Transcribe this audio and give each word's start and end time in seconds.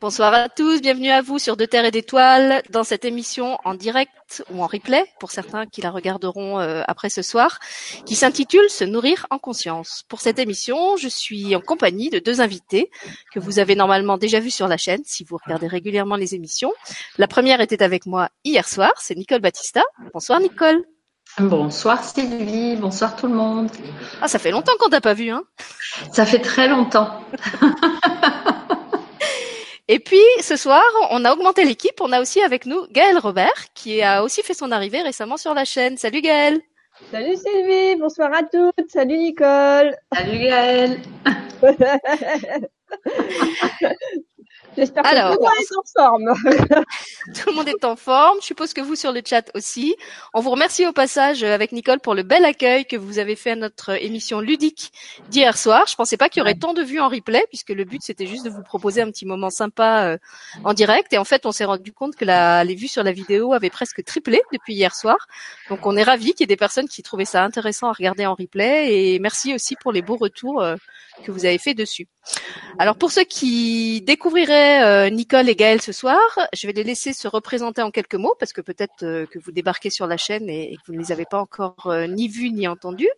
Bonsoir 0.00 0.32
à 0.32 0.48
tous, 0.48 0.80
bienvenue 0.80 1.10
à 1.10 1.22
vous 1.22 1.40
sur 1.40 1.56
De 1.56 1.64
Terre 1.64 1.84
et 1.84 1.90
d'Étoiles 1.90 2.62
dans 2.70 2.84
cette 2.84 3.04
émission 3.04 3.58
en 3.64 3.74
direct 3.74 4.44
ou 4.48 4.62
en 4.62 4.68
replay 4.68 5.04
pour 5.18 5.32
certains 5.32 5.66
qui 5.66 5.80
la 5.80 5.90
regarderont 5.90 6.60
euh, 6.60 6.84
après 6.86 7.10
ce 7.10 7.20
soir, 7.20 7.58
qui 8.06 8.14
s'intitule 8.14 8.70
Se 8.70 8.84
nourrir 8.84 9.26
en 9.30 9.38
conscience. 9.38 10.04
Pour 10.08 10.20
cette 10.20 10.38
émission, 10.38 10.96
je 10.96 11.08
suis 11.08 11.56
en 11.56 11.60
compagnie 11.60 12.10
de 12.10 12.20
deux 12.20 12.40
invités 12.40 12.92
que 13.34 13.40
vous 13.40 13.58
avez 13.58 13.74
normalement 13.74 14.18
déjà 14.18 14.38
vus 14.38 14.52
sur 14.52 14.68
la 14.68 14.76
chaîne 14.76 15.02
si 15.04 15.24
vous 15.24 15.36
regardez 15.44 15.66
régulièrement 15.66 16.14
les 16.14 16.36
émissions. 16.36 16.72
La 17.16 17.26
première 17.26 17.60
était 17.60 17.82
avec 17.82 18.06
moi 18.06 18.28
hier 18.44 18.68
soir, 18.68 18.92
c'est 18.98 19.16
Nicole 19.16 19.40
Battista. 19.40 19.82
Bonsoir 20.14 20.38
Nicole. 20.38 20.84
Bonsoir 21.40 22.04
Sylvie, 22.04 22.76
bonsoir 22.76 23.16
tout 23.16 23.26
le 23.26 23.34
monde. 23.34 23.68
Ah, 24.22 24.28
ça 24.28 24.38
fait 24.38 24.52
longtemps 24.52 24.72
qu'on 24.78 24.90
t'a 24.90 25.00
pas 25.00 25.14
vu, 25.14 25.30
hein 25.30 25.42
Ça 26.12 26.24
fait 26.24 26.38
très 26.38 26.68
longtemps. 26.68 27.20
Et 29.90 30.00
puis 30.00 30.20
ce 30.40 30.56
soir, 30.56 30.84
on 31.10 31.24
a 31.24 31.32
augmenté 31.32 31.64
l'équipe. 31.64 31.98
On 32.00 32.12
a 32.12 32.20
aussi 32.20 32.42
avec 32.42 32.66
nous 32.66 32.86
Gaël 32.90 33.16
Robert, 33.16 33.72
qui 33.74 34.02
a 34.02 34.22
aussi 34.22 34.42
fait 34.42 34.52
son 34.52 34.70
arrivée 34.70 35.00
récemment 35.00 35.38
sur 35.38 35.54
la 35.54 35.64
chaîne. 35.64 35.96
Salut 35.96 36.20
Gaël. 36.20 36.60
Salut 37.10 37.36
Sylvie, 37.36 37.96
bonsoir 37.98 38.30
à 38.34 38.42
toutes. 38.42 38.90
Salut 38.90 39.16
Nicole. 39.16 39.96
Salut 40.12 40.38
Gaël. 40.38 41.00
J'espère 44.78 45.02
que 45.02 45.34
tout 45.34 45.40
le 45.40 45.40
monde 45.40 45.50
est 45.60 45.76
en 45.76 45.82
forme. 45.96 46.34
tout 47.34 47.50
le 47.50 47.54
monde 47.54 47.68
est 47.68 47.84
en 47.84 47.96
forme. 47.96 48.38
Je 48.40 48.46
suppose 48.46 48.72
que 48.72 48.80
vous 48.80 48.94
sur 48.94 49.10
le 49.12 49.22
chat 49.24 49.50
aussi. 49.54 49.96
On 50.34 50.40
vous 50.40 50.50
remercie 50.50 50.86
au 50.86 50.92
passage 50.92 51.42
euh, 51.42 51.52
avec 51.52 51.72
Nicole 51.72 51.98
pour 51.98 52.14
le 52.14 52.22
bel 52.22 52.44
accueil 52.44 52.84
que 52.84 52.96
vous 52.96 53.18
avez 53.18 53.34
fait 53.34 53.52
à 53.52 53.56
notre 53.56 54.02
émission 54.02 54.40
ludique 54.40 54.92
d'hier 55.30 55.58
soir. 55.58 55.86
Je 55.88 55.96
pensais 55.96 56.16
pas 56.16 56.28
qu'il 56.28 56.40
y 56.40 56.42
aurait 56.42 56.54
tant 56.54 56.74
de 56.74 56.82
vues 56.82 57.00
en 57.00 57.08
replay 57.08 57.44
puisque 57.48 57.70
le 57.70 57.84
but 57.84 58.02
c'était 58.02 58.26
juste 58.26 58.44
de 58.44 58.50
vous 58.50 58.62
proposer 58.62 59.02
un 59.02 59.10
petit 59.10 59.26
moment 59.26 59.50
sympa 59.50 60.04
euh, 60.04 60.18
en 60.62 60.74
direct. 60.74 61.12
Et 61.12 61.18
en 61.18 61.24
fait, 61.24 61.44
on 61.44 61.52
s'est 61.52 61.64
rendu 61.64 61.92
compte 61.92 62.14
que 62.14 62.24
la, 62.24 62.62
les 62.62 62.76
vues 62.76 62.88
sur 62.88 63.02
la 63.02 63.12
vidéo 63.12 63.52
avaient 63.54 63.70
presque 63.70 64.04
triplé 64.04 64.40
depuis 64.52 64.74
hier 64.74 64.94
soir. 64.94 65.26
Donc 65.70 65.86
on 65.86 65.96
est 65.96 66.04
ravis 66.04 66.32
qu'il 66.32 66.40
y 66.40 66.44
ait 66.44 66.46
des 66.46 66.56
personnes 66.56 66.88
qui 66.88 67.02
trouvaient 67.02 67.24
ça 67.24 67.42
intéressant 67.42 67.88
à 67.88 67.92
regarder 67.92 68.26
en 68.26 68.34
replay. 68.34 68.94
Et 68.94 69.18
merci 69.18 69.54
aussi 69.54 69.74
pour 69.74 69.90
les 69.90 70.02
beaux 70.02 70.16
retours 70.16 70.62
euh, 70.62 70.76
que 71.24 71.32
vous 71.32 71.44
avez 71.44 71.58
fait 71.58 71.74
dessus. 71.74 72.06
Alors 72.80 72.94
pour 72.94 73.10
ceux 73.10 73.24
qui 73.24 74.02
découvriraient 74.02 74.84
euh, 74.84 75.10
Nicole 75.10 75.48
et 75.48 75.56
Gaël 75.56 75.82
ce 75.82 75.90
soir, 75.90 76.20
je 76.52 76.66
vais 76.68 76.72
les 76.72 76.84
laisser 76.84 77.12
se 77.12 77.26
représenter 77.26 77.82
en 77.82 77.90
quelques 77.90 78.14
mots 78.14 78.36
parce 78.38 78.52
que 78.52 78.60
peut-être 78.60 79.02
euh, 79.02 79.26
que 79.26 79.40
vous 79.40 79.50
débarquez 79.50 79.90
sur 79.90 80.06
la 80.06 80.16
chaîne 80.16 80.48
et, 80.48 80.76
que 80.76 80.82
vous 80.86 80.92
ne 80.92 80.98
les 81.00 81.10
avez 81.10 81.24
pas 81.24 81.40
encore 81.40 81.86
euh, 81.86 82.06
ni 82.06 82.28
vus 82.28 82.52
ni 82.52 82.68
entendus. 82.68 83.10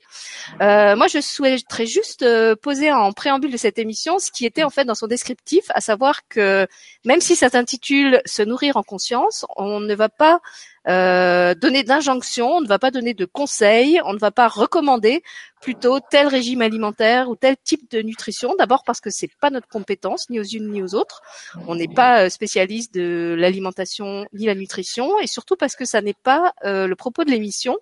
moi, 0.61 1.06
je 1.08 1.20
souhaiterais 1.20 1.84
juste 1.84 2.25
poser 2.62 2.91
en 2.91 3.12
préambule 3.12 3.53
de 3.53 3.58
cette 3.58 3.78
émission 3.78 4.19
ce 4.19 4.31
qui 4.31 4.47
était 4.47 4.62
en 4.62 4.70
fait 4.70 4.86
dans 4.86 4.94
son 4.94 5.06
descriptif, 5.06 5.64
à 5.75 5.83
savoir 5.83 6.27
que 6.28 6.66
même 7.05 7.20
si 7.20 7.36
ça 7.36 7.50
s'intitule 7.50 8.22
Se 8.25 8.42
nourrir 8.42 8.78
en 8.78 8.83
conscience, 8.83 9.44
on 9.56 9.81
ne 9.81 9.94
va 9.94 10.08
pas 10.08 10.41
euh, 10.89 11.55
donner 11.55 11.83
d'injonctions, 11.83 12.56
on 12.56 12.61
ne 12.62 12.67
va 12.67 12.78
pas 12.78 12.91
donner 12.91 13.12
de 13.12 13.27
conseils, 13.27 14.00
on 14.05 14.14
ne 14.14 14.19
va 14.19 14.31
pas 14.31 14.48
recommander 14.48 15.22
plutôt 15.61 16.00
tel 16.00 16.27
régime 16.27 16.62
alimentaire 16.62 17.28
ou 17.28 17.37
tel 17.37 17.56
type 17.62 17.91
de 17.91 18.00
nutrition. 18.00 18.55
D'abord 18.59 18.83
parce 18.84 19.00
que 19.00 19.11
c'est 19.11 19.28
pas 19.41 19.50
notre 19.50 19.69
compétence, 19.69 20.31
ni 20.31 20.41
aux 20.41 20.45
unes 20.45 20.72
ni 20.72 20.83
aux 20.83 20.95
autres. 20.95 21.20
On 21.67 21.75
n'est 21.75 21.89
pas 21.89 22.22
euh, 22.22 22.28
spécialiste 22.31 22.95
de 22.95 23.37
l'alimentation 23.39 24.25
ni 24.33 24.47
la 24.47 24.55
nutrition, 24.55 25.19
et 25.20 25.27
surtout 25.27 25.56
parce 25.56 25.77
que 25.77 25.84
ça 25.84 26.00
n'est 26.00 26.14
pas 26.14 26.55
euh, 26.64 26.87
le 26.87 26.97
propos 26.97 27.25
de 27.25 27.31
l'émission. 27.31 27.77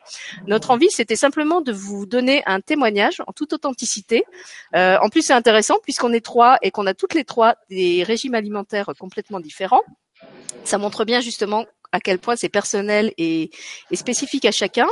Notre 0.48 0.72
envie, 0.72 0.90
c'était 0.90 1.14
simplement 1.14 1.60
de 1.60 1.72
vous 1.72 2.04
donner 2.04 2.42
un 2.46 2.60
témoignage 2.60 3.22
en 3.28 3.32
toute 3.32 3.52
authenticité. 3.52 4.24
en 4.74 5.08
plus, 5.08 5.22
c'est 5.22 5.32
intéressant 5.32 5.76
puisqu'on 5.82 6.12
est 6.12 6.24
trois 6.24 6.58
et 6.62 6.72
qu'on 6.72 6.86
a 6.86 6.94
toutes 6.94 7.14
les 7.14 7.24
trois 7.24 7.54
des 7.70 8.02
régimes 8.02 8.34
alimentaires 8.34 8.90
complètement 8.98 9.38
différents. 9.38 9.82
Ça 10.64 10.78
montre 10.78 11.04
bien 11.04 11.20
justement 11.20 11.64
à 11.92 12.00
quel 12.00 12.18
point 12.18 12.36
c'est 12.36 12.48
personnel 12.48 13.12
et, 13.16 13.50
et, 13.90 13.96
spécifique 13.96 14.44
à 14.44 14.50
chacun. 14.50 14.88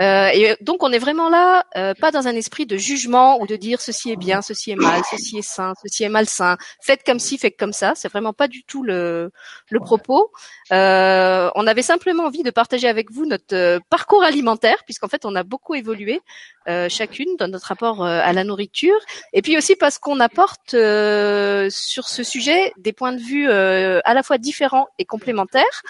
Euh, 0.00 0.28
et 0.32 0.56
donc 0.60 0.82
on 0.82 0.92
est 0.92 0.98
vraiment 0.98 1.28
là, 1.28 1.64
euh, 1.76 1.94
pas 1.94 2.10
dans 2.10 2.26
un 2.26 2.34
esprit 2.34 2.66
de 2.66 2.76
jugement 2.76 3.40
ou 3.40 3.46
de 3.46 3.56
dire 3.56 3.80
ceci 3.80 4.10
est 4.10 4.16
bien, 4.16 4.42
ceci 4.42 4.72
est 4.72 4.76
mal, 4.76 5.02
ceci 5.10 5.38
est 5.38 5.42
sain, 5.42 5.72
ceci 5.82 6.04
est 6.04 6.08
malsain. 6.08 6.56
Faites 6.80 7.04
comme 7.04 7.18
ci, 7.18 7.38
faites 7.38 7.56
comme 7.56 7.72
ça. 7.72 7.92
C'est 7.94 8.08
vraiment 8.08 8.32
pas 8.32 8.48
du 8.48 8.64
tout 8.64 8.82
le, 8.82 9.30
le 9.70 9.80
propos. 9.80 10.32
Euh, 10.72 11.50
on 11.54 11.66
avait 11.66 11.82
simplement 11.82 12.24
envie 12.24 12.42
de 12.42 12.50
partager 12.50 12.88
avec 12.88 13.10
vous 13.10 13.26
notre 13.26 13.54
euh, 13.54 13.78
parcours 13.90 14.22
alimentaire, 14.24 14.82
puisqu'en 14.84 15.08
fait 15.08 15.24
on 15.24 15.34
a 15.34 15.42
beaucoup 15.42 15.74
évolué 15.74 16.20
euh, 16.68 16.88
chacune 16.88 17.36
dans 17.38 17.48
notre 17.48 17.66
rapport 17.66 18.04
euh, 18.04 18.20
à 18.22 18.32
la 18.32 18.44
nourriture, 18.44 18.98
et 19.32 19.42
puis 19.42 19.56
aussi 19.56 19.76
parce 19.76 19.98
qu'on 19.98 20.20
apporte 20.20 20.70
sur 20.70 22.08
ce 22.08 22.22
sujet 22.22 22.72
des 22.78 22.92
points 22.92 23.12
de 23.12 23.20
vue 23.20 23.50
à 23.50 24.14
la 24.14 24.22
fois 24.22 24.38
différents 24.38 24.88
et 24.98 25.04
complémentaires 25.04 25.82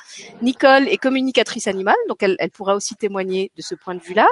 Nicole 0.43 0.89
est 0.89 0.97
communicatrice 0.97 1.69
animale, 1.69 1.95
donc 2.09 2.23
elle, 2.23 2.37
pourra 2.51 2.75
aussi 2.75 2.97
témoigner 2.97 3.53
de 3.57 3.63
ce 3.63 3.77
point 3.77 3.95
de 3.95 4.01
vue-là. 4.01 4.27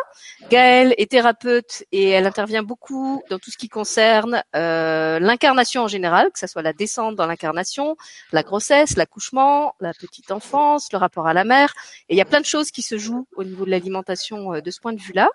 Gaëlle 0.50 0.92
est 0.98 1.10
thérapeute 1.10 1.84
et 1.92 2.10
elle 2.10 2.26
intervient 2.26 2.64
beaucoup 2.64 3.22
dans 3.30 3.38
tout 3.38 3.52
ce 3.52 3.56
qui 3.56 3.68
concerne 3.68 4.42
euh, 4.56 5.20
l'incarnation 5.20 5.82
en 5.82 5.88
général, 5.88 6.30
que 6.32 6.38
ce 6.40 6.48
soit 6.48 6.62
la 6.62 6.72
descente 6.72 7.14
dans 7.14 7.26
l'incarnation, 7.26 7.96
la 8.32 8.42
grossesse, 8.42 8.96
l'accouchement, 8.96 9.74
la 9.80 9.94
petite 9.94 10.32
enfance, 10.32 10.92
le 10.92 10.98
rapport 10.98 11.28
à 11.28 11.34
la 11.34 11.44
mère. 11.44 11.72
Et 12.08 12.14
il 12.14 12.18
y 12.18 12.22
a 12.22 12.24
plein 12.24 12.40
de 12.40 12.46
choses 12.46 12.72
qui 12.72 12.82
se 12.82 12.98
jouent 12.98 13.26
au 13.36 13.44
niveau 13.44 13.64
de 13.64 13.70
l'alimentation 13.70 14.54
euh, 14.54 14.60
de 14.60 14.70
ce 14.70 14.80
point 14.80 14.92
de 14.92 15.00
vue-là. 15.00 15.28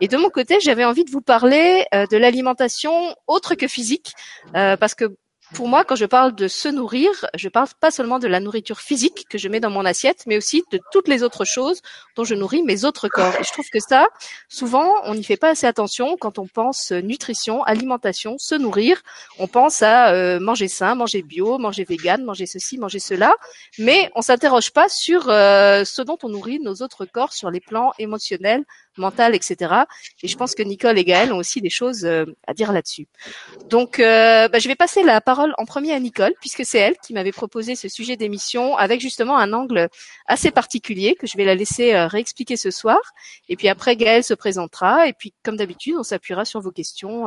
Et 0.00 0.06
de 0.06 0.16
mon 0.16 0.30
côté, 0.30 0.60
j'avais 0.60 0.84
envie 0.84 1.04
de 1.04 1.10
vous 1.10 1.22
parler 1.22 1.86
euh, 1.92 2.06
de 2.06 2.16
l'alimentation 2.16 3.16
autre 3.26 3.56
que 3.56 3.66
physique, 3.66 4.12
parce 4.52 4.94
que 4.94 5.16
pour 5.52 5.68
moi, 5.68 5.84
quand 5.84 5.94
je 5.94 6.06
parle 6.06 6.34
de 6.34 6.48
se 6.48 6.68
nourrir, 6.68 7.10
je 7.34 7.48
parle 7.48 7.68
pas 7.78 7.90
seulement 7.90 8.18
de 8.18 8.26
la 8.26 8.40
nourriture 8.40 8.80
physique 8.80 9.26
que 9.28 9.36
je 9.36 9.48
mets 9.48 9.60
dans 9.60 9.70
mon 9.70 9.84
assiette, 9.84 10.24
mais 10.26 10.38
aussi 10.38 10.64
de 10.72 10.80
toutes 10.90 11.06
les 11.06 11.22
autres 11.22 11.44
choses 11.44 11.82
dont 12.16 12.24
je 12.24 12.34
nourris 12.34 12.62
mes 12.62 12.84
autres 12.84 13.08
corps. 13.08 13.34
Et 13.38 13.44
je 13.44 13.52
trouve 13.52 13.68
que 13.70 13.78
ça, 13.78 14.06
souvent, 14.48 14.90
on 15.04 15.14
n'y 15.14 15.22
fait 15.22 15.36
pas 15.36 15.50
assez 15.50 15.66
attention 15.66 16.16
quand 16.18 16.38
on 16.38 16.46
pense 16.46 16.92
nutrition, 16.92 17.62
alimentation, 17.62 18.36
se 18.38 18.54
nourrir. 18.54 19.02
On 19.38 19.46
pense 19.46 19.82
à 19.82 20.12
euh, 20.12 20.40
manger 20.40 20.68
sain, 20.68 20.94
manger 20.94 21.22
bio, 21.22 21.58
manger 21.58 21.84
vegan, 21.84 22.24
manger 22.24 22.46
ceci, 22.46 22.78
manger 22.78 22.98
cela, 22.98 23.34
mais 23.78 24.10
on 24.14 24.22
s'interroge 24.22 24.70
pas 24.70 24.88
sur 24.88 25.28
euh, 25.28 25.84
ce 25.84 26.00
dont 26.00 26.18
on 26.22 26.30
nourrit 26.30 26.58
nos 26.60 26.76
autres 26.76 27.04
corps 27.04 27.32
sur 27.32 27.50
les 27.50 27.60
plans 27.60 27.92
émotionnels, 27.98 28.64
mental, 28.96 29.34
etc. 29.34 29.74
Et 30.22 30.28
je 30.28 30.36
pense 30.36 30.54
que 30.54 30.62
Nicole 30.62 30.98
et 30.98 31.04
Gaël 31.04 31.32
ont 31.32 31.38
aussi 31.38 31.60
des 31.60 31.70
choses 31.70 32.04
euh, 32.04 32.24
à 32.46 32.54
dire 32.54 32.72
là-dessus. 32.72 33.06
Donc, 33.68 33.98
euh, 33.98 34.48
bah, 34.48 34.58
je 34.58 34.68
vais 34.68 34.74
passer 34.74 35.02
la 35.02 35.20
parole 35.20 35.54
en 35.58 35.64
premier 35.64 35.92
à 35.92 36.00
Nicole, 36.00 36.34
puisque 36.40 36.64
c'est 36.64 36.78
elle 36.78 36.96
qui 36.98 37.12
m'avait 37.12 37.32
proposé 37.32 37.76
ce 37.76 37.88
sujet 37.88 38.16
d'émission 38.16 38.76
avec 38.76 39.00
justement 39.00 39.38
un 39.38 39.52
angle 39.52 39.88
assez 40.26 40.50
particulier 40.50 41.14
que 41.14 41.26
je 41.26 41.36
vais 41.36 41.44
la 41.44 41.54
laisser 41.54 41.94
euh, 41.94 42.06
réexpliquer 42.06 42.56
ce 42.56 42.70
soir. 42.70 42.98
Et 43.48 43.56
puis 43.56 43.68
après, 43.68 43.96
Gaël 43.96 44.24
se 44.24 44.34
présentera. 44.34 45.08
Et 45.08 45.12
puis, 45.12 45.34
comme 45.42 45.56
d'habitude, 45.56 45.94
on 45.98 46.02
s'appuiera 46.02 46.44
sur 46.44 46.60
vos 46.60 46.70
questions 46.70 47.26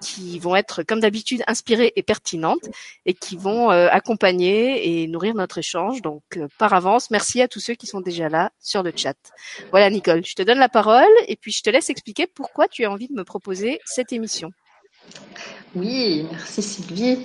qui 0.00 0.38
vont 0.38 0.54
être, 0.54 0.82
comme 0.82 1.00
d'habitude, 1.00 1.42
inspirées 1.46 1.92
et 1.96 2.02
pertinentes 2.02 2.68
et 3.06 3.14
qui 3.14 3.36
vont 3.36 3.70
accompagner 3.70 5.02
et 5.02 5.08
nourrir 5.08 5.34
notre 5.34 5.58
échange. 5.58 6.02
Donc, 6.02 6.22
par 6.58 6.72
avance, 6.72 7.10
merci 7.10 7.42
à 7.42 7.48
tous 7.48 7.60
ceux 7.60 7.74
qui 7.74 7.86
sont 7.86 8.00
déjà 8.00 8.28
là 8.28 8.50
sur 8.60 8.82
le 8.82 8.92
chat. 8.94 9.16
Voilà, 9.70 9.90
Nicole, 9.90 10.24
je 10.24 10.34
te 10.34 10.42
donne 10.42 10.58
la 10.58 10.68
parole 10.68 11.04
et 11.26 11.36
puis 11.36 11.52
je 11.52 11.62
te 11.62 11.70
laisse 11.70 11.90
expliquer 11.90 12.26
pourquoi 12.26 12.68
tu 12.68 12.84
as 12.84 12.90
envie 12.90 13.08
de 13.08 13.14
me 13.14 13.24
proposer 13.24 13.80
cette 13.84 14.12
émission. 14.12 14.52
Oui, 15.78 16.26
merci 16.30 16.62
Sylvie. 16.62 17.18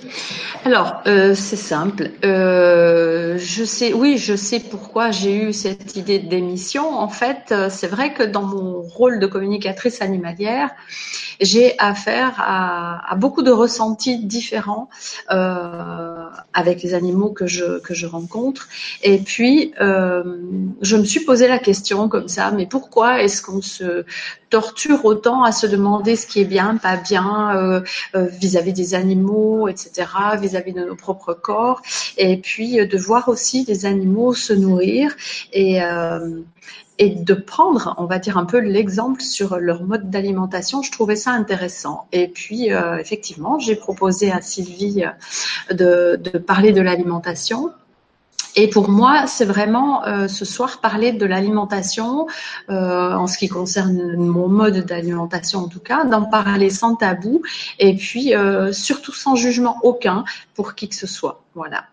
Alors, 0.64 1.02
euh, 1.06 1.34
c'est 1.34 1.56
simple. 1.56 2.10
Euh, 2.24 3.36
je 3.38 3.64
sais, 3.64 3.92
oui, 3.92 4.16
je 4.16 4.36
sais 4.36 4.60
pourquoi 4.60 5.10
j'ai 5.10 5.34
eu 5.34 5.52
cette 5.52 5.96
idée 5.96 6.18
d'émission. 6.18 6.88
En 6.88 7.08
fait, 7.08 7.50
euh, 7.50 7.68
c'est 7.70 7.88
vrai 7.88 8.12
que 8.12 8.22
dans 8.22 8.42
mon 8.42 8.80
rôle 8.82 9.18
de 9.18 9.26
communicatrice 9.26 10.02
animalière, 10.02 10.70
j'ai 11.40 11.74
affaire 11.80 12.34
à, 12.38 13.16
beaucoup 13.16 13.42
de 13.42 13.50
ressentis 13.50 14.18
différents 14.18 14.88
avec 15.28 16.82
les 16.82 16.94
animaux 16.94 17.30
que 17.30 17.46
je 17.46 17.80
que 17.80 17.92
je 17.92 18.06
rencontre. 18.06 18.68
Et 19.02 19.18
puis, 19.18 19.72
je 19.80 20.96
me 20.96 21.04
suis 21.04 21.20
posé 21.20 21.48
la 21.48 21.58
question 21.58 22.08
comme 22.08 22.28
ça, 22.28 22.52
mais 22.52 22.66
pourquoi 22.66 23.20
est-ce 23.22 23.42
qu'on 23.42 23.62
se 23.62 24.04
torture 24.48 25.04
autant 25.04 25.42
à 25.42 25.50
se 25.50 25.66
demander 25.66 26.14
ce 26.14 26.28
qui 26.28 26.40
est 26.40 26.44
bien, 26.44 26.76
pas 26.76 26.96
bien 26.96 27.82
euh, 28.44 28.48
euh, 28.48 28.54
vis-à-vis 28.54 28.72
des 28.72 28.94
animaux, 28.94 29.68
etc., 29.68 30.08
vis-à-vis 30.40 30.72
de 30.72 30.84
nos 30.84 30.96
propres 30.96 31.34
corps, 31.34 31.82
et 32.16 32.36
puis 32.36 32.80
euh, 32.80 32.86
de 32.86 32.98
voir 32.98 33.28
aussi 33.28 33.64
les 33.66 33.86
animaux 33.86 34.34
se 34.34 34.52
nourrir 34.52 35.14
et 35.52 35.80
et 36.98 37.10
de 37.10 37.34
prendre, 37.34 37.96
on 37.98 38.04
va 38.04 38.20
dire 38.20 38.38
un 38.38 38.44
peu 38.44 38.58
l'exemple 38.58 39.20
sur 39.20 39.58
leur 39.58 39.82
mode 39.82 40.10
d'alimentation. 40.10 40.80
Je 40.80 40.92
trouvais 40.92 41.16
ça 41.16 41.32
intéressant. 41.32 42.06
Et 42.12 42.28
puis, 42.28 42.68
effectivement, 43.00 43.58
j'ai 43.58 43.74
proposé 43.74 44.30
à 44.30 44.40
Sylvie 44.40 45.04
de 45.70 46.38
parler 46.38 46.72
de 46.72 46.80
l'alimentation. 46.80 47.72
Et 48.56 48.68
pour 48.68 48.88
moi, 48.88 49.26
c'est 49.26 49.44
vraiment 49.44 50.06
euh, 50.06 50.28
ce 50.28 50.44
soir 50.44 50.80
parler 50.80 51.12
de 51.12 51.26
l'alimentation, 51.26 52.28
euh, 52.70 53.12
en 53.12 53.26
ce 53.26 53.36
qui 53.36 53.48
concerne 53.48 54.16
mon 54.16 54.48
mode 54.48 54.78
d'alimentation 54.86 55.60
en 55.60 55.68
tout 55.68 55.80
cas, 55.80 56.04
d'en 56.04 56.24
parler 56.24 56.70
sans 56.70 56.94
tabou 56.94 57.42
et 57.78 57.96
puis 57.96 58.34
euh, 58.34 58.72
surtout 58.72 59.12
sans 59.12 59.34
jugement 59.34 59.78
aucun 59.82 60.24
pour 60.54 60.74
qui 60.74 60.88
que 60.88 60.94
ce 60.94 61.06
soit. 61.06 61.42
Voilà. 61.54 61.86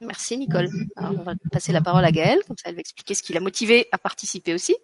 Merci 0.00 0.36
Nicole. 0.36 0.68
On 0.96 1.22
va 1.22 1.32
passer 1.50 1.72
la 1.72 1.80
parole 1.80 2.04
à 2.04 2.12
Gaëlle, 2.12 2.40
comme 2.46 2.56
ça 2.56 2.68
elle 2.68 2.74
va 2.74 2.80
expliquer 2.80 3.14
ce 3.14 3.22
qui 3.22 3.32
l'a 3.32 3.40
motivé 3.40 3.88
à 3.90 3.98
participer 3.98 4.54
aussi. 4.54 4.76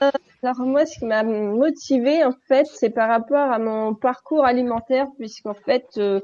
Alors 0.00 0.58
moi, 0.58 0.84
ce 0.84 0.98
qui 0.98 1.06
m'a 1.06 1.22
motivé 1.22 2.22
en 2.22 2.32
fait, 2.48 2.66
c'est 2.66 2.90
par 2.90 3.08
rapport 3.08 3.50
à 3.50 3.58
mon 3.58 3.94
parcours 3.94 4.44
alimentaire, 4.44 5.06
puisqu'en 5.18 5.54
fait, 5.54 5.86
euh, 5.96 6.20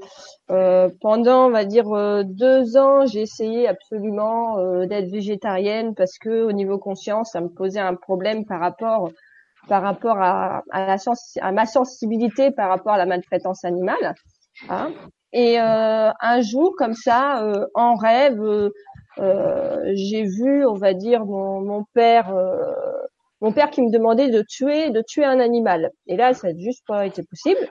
euh, 0.50 0.90
pendant, 1.00 1.46
on 1.46 1.50
va 1.50 1.64
dire, 1.64 1.90
euh, 1.90 2.22
deux 2.22 2.76
ans, 2.76 3.06
j'ai 3.06 3.22
essayé 3.22 3.67
absolument 3.67 4.58
d'être 4.84 5.11
végétarienne 5.11 5.94
parce 5.94 6.19
que 6.19 6.43
au 6.43 6.52
niveau 6.52 6.78
conscience, 6.78 7.31
ça 7.32 7.40
me 7.40 7.49
posait 7.49 7.81
un 7.81 7.94
problème 7.94 8.44
par 8.44 8.61
rapport 8.61 9.11
par 9.69 9.82
rapport 9.82 10.19
à, 10.19 10.64
à, 10.70 11.52
ma 11.52 11.66
sensibilité 11.66 12.50
par 12.50 12.69
rapport 12.69 12.93
à 12.93 12.99
la 12.99 13.06
maltraitance 13.06 13.64
animale. 13.64 14.14
Hein. 14.69 14.93
Et 15.32 15.58
un 15.58 16.40
jour, 16.40 16.75
comme 16.76 16.94
ça, 16.94 17.43
en 17.75 17.94
rêve, 17.94 18.70
j'ai 19.19 20.25
vu, 20.25 20.66
on 20.66 20.75
va 20.75 20.93
dire, 20.93 21.25
mon, 21.25 21.61
mon 21.61 21.84
père 21.94 22.34
mon 23.40 23.52
père 23.52 23.70
qui 23.70 23.82
me 23.82 23.90
demandait 23.90 24.28
de 24.28 24.42
tuer, 24.42 24.90
de 24.90 25.02
tuer 25.02 25.25
un 25.25 25.40
animal. 25.40 25.90
Et 26.06 26.16
là, 26.16 26.34
ça 26.34 26.52
n'a 26.52 26.58
juste 26.58 26.84
pas 26.87 27.06
été 27.06 27.22
possible. 27.22 27.69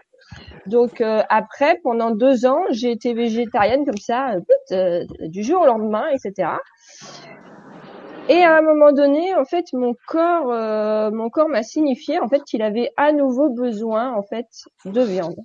Donc 0.65 1.01
euh, 1.01 1.21
après, 1.29 1.79
pendant 1.83 2.11
deux 2.11 2.45
ans, 2.45 2.63
j'ai 2.71 2.91
été 2.91 3.13
végétarienne 3.13 3.85
comme 3.85 3.97
ça, 3.97 4.33
euh, 4.33 4.39
euh, 4.71 5.05
du 5.27 5.43
jour 5.43 5.61
au 5.61 5.65
lendemain, 5.65 6.07
etc. 6.09 6.49
Et 8.27 8.43
à 8.43 8.57
un 8.57 8.61
moment 8.61 8.91
donné, 8.91 9.33
en 9.33 9.45
fait, 9.45 9.65
mon 9.73 9.95
corps, 10.07 10.53
mon 11.11 11.31
corps 11.31 11.49
m'a 11.49 11.63
signifié 11.63 12.19
en 12.19 12.27
fait 12.27 12.43
qu'il 12.43 12.61
avait 12.61 12.91
à 12.95 13.11
nouveau 13.11 13.49
besoin 13.49 14.13
en 14.13 14.21
fait 14.21 14.45
de 14.85 15.01
viande, 15.01 15.37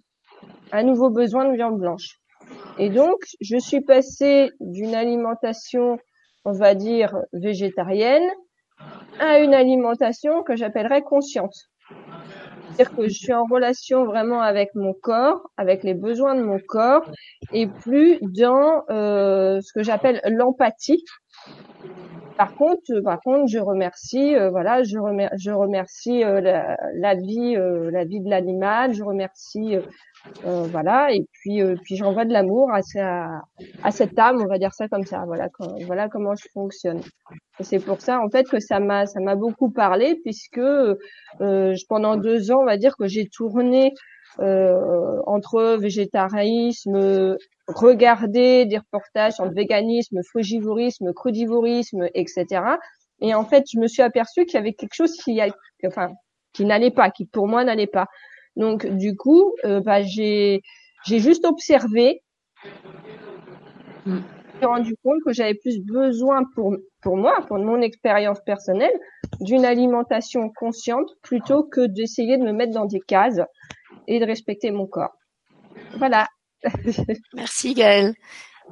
à 0.70 0.82
nouveau 0.82 1.08
besoin 1.08 1.46
de 1.46 1.54
viande 1.54 1.78
blanche. 1.78 2.18
Et 2.78 2.90
donc, 2.90 3.16
je 3.40 3.56
suis 3.56 3.80
passée 3.80 4.50
d'une 4.60 4.94
alimentation, 4.94 5.96
on 6.44 6.52
va 6.52 6.74
dire 6.74 7.16
végétarienne, 7.32 8.28
à 9.20 9.38
une 9.38 9.54
alimentation 9.54 10.42
que 10.42 10.56
j'appellerais 10.56 11.02
consciente. 11.02 11.54
C'est-à-dire 12.75 12.96
que 12.96 13.08
je 13.08 13.14
suis 13.14 13.32
en 13.32 13.44
relation 13.44 14.04
vraiment 14.04 14.40
avec 14.40 14.75
mon 14.75 14.94
corps, 14.94 15.48
avec 15.56 15.84
les 15.84 15.94
besoins 15.94 16.34
de 16.34 16.42
mon 16.42 16.58
corps, 16.58 17.04
et 17.52 17.69
plus 17.69 18.19
dans 18.20 18.82
euh, 18.90 19.60
ce 19.60 19.72
que 19.72 19.84
j'appelle 19.84 20.20
l'empathie. 20.25 21.04
Par 22.36 22.52
contre, 22.56 23.00
par 23.04 23.20
contre, 23.20 23.46
je 23.46 23.58
remercie, 23.60 24.34
euh, 24.34 24.50
voilà, 24.50 24.82
je, 24.82 24.98
remercie, 24.98 25.36
je 25.38 25.50
remercie 25.52 26.25
euh, 26.25 26.40
la, 26.40 26.76
la, 26.94 27.14
vie, 27.14 27.54
euh, 27.56 27.90
la 27.92 28.04
vie 28.04 28.20
de 28.20 28.28
l'animal, 28.28 28.92
je 28.92 29.04
remercie 29.04 29.76
euh, 29.76 29.82
voilà, 30.42 31.12
et 31.12 31.26
puis 31.32 31.62
euh, 31.62 31.76
puis 31.82 31.96
j'envoie 31.96 32.24
de 32.24 32.32
l'amour 32.32 32.70
à, 32.72 32.80
à, 33.00 33.42
à, 33.82 33.90
cette 33.90 34.18
âme, 34.18 34.40
on 34.42 34.46
va 34.46 34.58
dire 34.58 34.72
ça 34.72 34.88
comme 34.88 35.04
ça. 35.04 35.24
Voilà, 35.26 35.48
voilà 35.86 36.08
comment 36.08 36.34
je 36.34 36.46
fonctionne. 36.52 37.00
Et 37.60 37.64
c'est 37.64 37.78
pour 37.78 38.00
ça 38.00 38.20
en 38.20 38.30
fait 38.30 38.48
que 38.48 38.58
ça 38.58 38.80
m'a 38.80 39.06
ça 39.06 39.20
m'a 39.20 39.36
beaucoup 39.36 39.70
parlé 39.70 40.18
puisque 40.24 40.58
euh, 40.58 41.74
pendant 41.88 42.16
deux 42.16 42.50
ans, 42.50 42.60
on 42.62 42.64
va 42.64 42.76
dire 42.76 42.96
que 42.96 43.06
j'ai 43.06 43.28
tourné 43.28 43.92
euh, 44.40 45.20
entre 45.26 45.76
végétarisme, 45.76 47.36
regarder 47.68 48.64
des 48.66 48.78
reportages 48.78 49.34
sur 49.34 49.44
le 49.44 49.54
véganisme, 49.54 50.20
frugivorisme, 50.28 51.12
crudivorisme, 51.12 52.08
etc. 52.14 52.62
Et 53.20 53.34
en 53.34 53.44
fait, 53.44 53.64
je 53.72 53.78
me 53.78 53.86
suis 53.86 54.02
aperçue 54.02 54.44
qu'il 54.44 54.54
y 54.54 54.58
avait 54.58 54.72
quelque 54.72 54.94
chose 54.94 55.12
qui, 55.12 55.40
enfin, 55.86 56.10
qui 56.52 56.64
n'allait 56.64 56.90
pas, 56.90 57.10
qui 57.10 57.26
pour 57.26 57.46
moi 57.46 57.64
n'allait 57.64 57.86
pas. 57.86 58.06
Donc 58.56 58.86
du 58.86 59.16
coup, 59.16 59.52
euh, 59.64 59.80
bah, 59.80 60.02
j'ai 60.02 60.62
j'ai 61.06 61.18
juste 61.18 61.44
observé. 61.44 62.22
Mm. 64.06 64.18
J'ai 64.60 64.66
rendu 64.66 64.94
compte 65.02 65.18
que 65.26 65.32
j'avais 65.32 65.54
plus 65.54 65.80
besoin 65.80 66.44
pour 66.54 66.76
pour 67.02 67.16
moi, 67.16 67.34
pour 67.48 67.58
mon 67.58 67.82
expérience 67.82 68.38
personnelle, 68.46 68.94
d'une 69.40 69.64
alimentation 69.64 70.50
consciente 70.50 71.10
plutôt 71.22 71.64
que 71.64 71.86
d'essayer 71.86 72.38
de 72.38 72.44
me 72.44 72.52
mettre 72.52 72.72
dans 72.72 72.86
des 72.86 73.00
cases 73.00 73.40
et 74.06 74.20
de 74.20 74.24
respecter 74.24 74.70
mon 74.70 74.86
corps. 74.86 75.14
Voilà. 75.98 76.28
Merci 77.34 77.74
Gaëlle. 77.74 78.14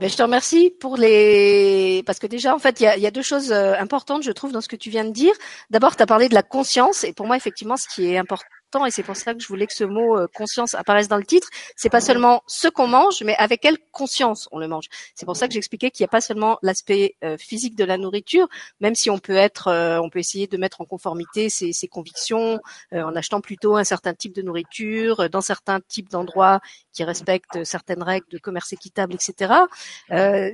Ben, 0.00 0.08
je 0.08 0.16
te 0.16 0.22
remercie 0.22 0.70
pour 0.80 0.96
les 0.96 2.02
parce 2.06 2.18
que 2.18 2.26
déjà 2.26 2.54
en 2.54 2.58
fait 2.58 2.80
il 2.80 2.84
y 2.84 2.86
a, 2.86 2.96
y 2.96 3.06
a, 3.06 3.10
deux 3.10 3.20
choses 3.20 3.52
euh, 3.52 3.74
importantes 3.74 4.22
je 4.22 4.32
trouve 4.32 4.50
dans 4.50 4.62
ce 4.62 4.68
que 4.68 4.76
tu 4.76 4.88
viens 4.88 5.04
de 5.04 5.10
dire. 5.10 5.34
D'abord 5.68 5.96
tu 5.96 6.02
as 6.02 6.06
parlé 6.06 6.30
de 6.30 6.34
la 6.34 6.42
conscience 6.42 7.04
et 7.04 7.12
pour 7.12 7.26
moi 7.26 7.36
effectivement 7.36 7.76
ce 7.76 7.86
qui 7.94 8.06
est 8.06 8.16
important 8.16 8.46
et 8.86 8.90
c'est 8.90 9.02
pour 9.02 9.16
ça 9.16 9.34
que 9.34 9.40
je 9.40 9.48
voulais 9.48 9.66
que 9.66 9.74
ce 9.74 9.84
mot 9.84 10.16
euh, 10.16 10.26
conscience 10.34 10.74
apparaisse 10.74 11.08
dans 11.08 11.18
le 11.18 11.24
titre. 11.24 11.48
C'est 11.76 11.90
pas 11.90 12.00
seulement 12.00 12.42
ce 12.46 12.68
qu'on 12.68 12.86
mange, 12.86 13.22
mais 13.22 13.36
avec 13.36 13.60
quelle 13.60 13.78
conscience 13.92 14.48
on 14.50 14.58
le 14.58 14.66
mange. 14.66 14.86
C'est 15.14 15.26
pour 15.26 15.36
ça 15.36 15.46
que 15.46 15.54
j'expliquais 15.54 15.90
qu'il 15.90 16.02
n'y 16.02 16.06
a 16.06 16.08
pas 16.08 16.20
seulement 16.20 16.58
l'aspect 16.62 17.16
euh, 17.22 17.36
physique 17.36 17.76
de 17.76 17.84
la 17.84 17.98
nourriture, 17.98 18.48
même 18.80 18.94
si 18.94 19.10
on 19.10 19.18
peut 19.18 19.36
être, 19.36 19.68
euh, 19.68 20.00
on 20.00 20.08
peut 20.08 20.18
essayer 20.18 20.46
de 20.46 20.56
mettre 20.56 20.80
en 20.80 20.84
conformité 20.84 21.50
ses, 21.50 21.72
ses 21.72 21.88
convictions 21.88 22.60
en 22.92 23.14
achetant 23.16 23.40
plutôt 23.40 23.76
un 23.76 23.84
certain 23.84 24.14
type 24.14 24.34
de 24.34 24.42
nourriture 24.42 25.28
dans 25.30 25.40
certains 25.40 25.80
types 25.80 26.10
d'endroits 26.10 26.60
qui 26.92 27.04
respectent 27.04 27.64
certaines 27.64 28.02
règles 28.02 28.26
de 28.30 28.38
commerce 28.38 28.72
équitable, 28.72 29.14
etc. 29.14 29.52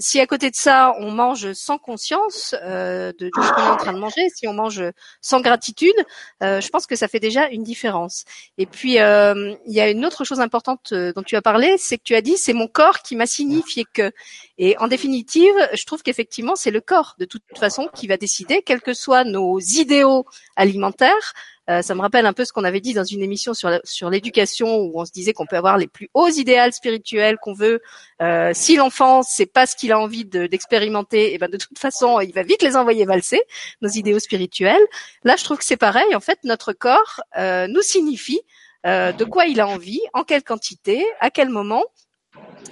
si 0.01 0.21
à 0.21 0.27
côté 0.27 0.51
de 0.51 0.57
ça 0.57 0.95
on 0.99 1.11
mange 1.11 1.53
sans 1.53 1.79
conscience 1.79 2.55
de, 2.55 3.13
de 3.19 3.31
ce 3.35 3.53
qu'on 3.53 3.63
est 3.63 3.71
en 3.71 3.77
train 3.77 3.93
de 3.93 3.99
manger, 3.99 4.29
si 4.35 4.47
on 4.49 4.55
mange 4.55 4.83
sans 5.21 5.41
gratitude, 5.41 5.97
je 6.41 6.69
pense 6.69 6.87
que 6.87 6.97
ça 6.97 7.09
fait 7.09 7.21
déjà 7.21 7.49
une 7.49 7.63
différence. 7.63 8.08
Et 8.57 8.67
puis, 8.67 8.99
euh, 8.99 9.55
il 9.67 9.73
y 9.73 9.81
a 9.81 9.91
une 9.91 10.05
autre 10.05 10.25
chose 10.25 10.41
importante 10.41 10.93
euh, 10.93 11.13
dont 11.13 11.23
tu 11.23 11.37
as 11.37 11.43
parlé, 11.43 11.77
c'est 11.79 11.99
que 11.99 12.03
tu 12.05 12.15
as 12.15 12.21
dit, 12.21 12.37
c'est 12.37 12.53
mon 12.53 12.69
corps 12.69 13.01
qui 13.01 13.17
m'a 13.17 13.27
signifié 13.27 13.85
que. 13.93 14.13
Et 14.59 14.77
en 14.79 14.89
définitive, 14.89 15.55
je 15.73 15.85
trouve 15.85 16.03
qu'effectivement, 16.03 16.57
c'est 16.57 16.71
le 16.71 16.81
corps, 16.81 17.15
de 17.19 17.25
toute 17.25 17.43
façon, 17.57 17.89
qui 17.95 18.07
va 18.07 18.17
décider, 18.17 18.63
quels 18.63 18.81
que 18.81 18.95
soient 18.95 19.25
nos 19.25 19.59
idéaux 19.61 20.25
alimentaires, 20.57 21.35
euh, 21.69 21.83
ça 21.83 21.95
me 21.95 22.01
rappelle 22.01 22.27
un 22.27 22.33
peu 22.33 22.45
ce 22.45 22.53
qu'on 22.53 22.65
avait 22.65 22.81
dit 22.81 22.95
dans 22.95 23.05
une 23.05 23.23
émission 23.23 23.55
sur 23.55 23.71
sur 23.85 24.11
l'éducation 24.11 24.77
où 24.77 25.01
on 25.01 25.05
se 25.05 25.13
disait 25.13 25.33
qu'on 25.33 25.47
peut 25.47 25.57
avoir 25.57 25.77
les 25.77 25.87
plus 25.87 26.09
hauts 26.15 26.29
idéaux 26.29 26.71
spirituels 26.71 27.37
qu'on 27.39 27.53
veut. 27.53 27.81
Euh, 28.23 28.53
si 28.55 28.77
l'enfant 28.77 29.23
c'est 29.23 29.47
pas 29.47 29.67
ce 29.67 29.77
qu'il 29.77 29.93
a 29.93 29.99
envie 29.99 30.25
d'expérimenter, 30.25 31.31
et 31.31 31.35
eh 31.35 31.39
ben 31.39 31.51
de 31.51 31.57
toute 31.57 31.79
façon 31.79 32.21
il 32.21 32.33
va 32.33 32.43
vite 32.43 32.63
les 32.63 32.77
envoyer 32.77 33.05
valser 33.05 33.41
nos 33.83 33.89
idéaux 33.89 34.19
spirituels. 34.19 34.83
Là 35.25 35.37
je 35.37 35.45
trouve 35.45 35.59
que 35.59 35.65
c'est 35.65 35.77
pareil. 35.77 36.15
En 36.15 36.21
fait 36.21 36.39
notre 36.45 36.73
corps 36.73 37.21
euh, 37.37 37.67
nous 37.69 37.83
signifie 37.83 38.41
de 38.85 39.25
quoi 39.25 39.45
il 39.45 39.61
a 39.61 39.69
envie, 39.69 40.01
en 40.15 40.25
quelle 40.25 40.43
quantité, 40.43 41.05
à 41.21 41.29
quel 41.29 41.51
moment 41.51 41.85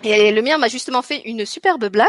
et 0.02 0.30
le 0.30 0.42
mien 0.42 0.58
m'a 0.58 0.68
justement 0.68 1.02
fait 1.02 1.22
une 1.24 1.44
superbe 1.44 1.88
blague, 1.88 2.08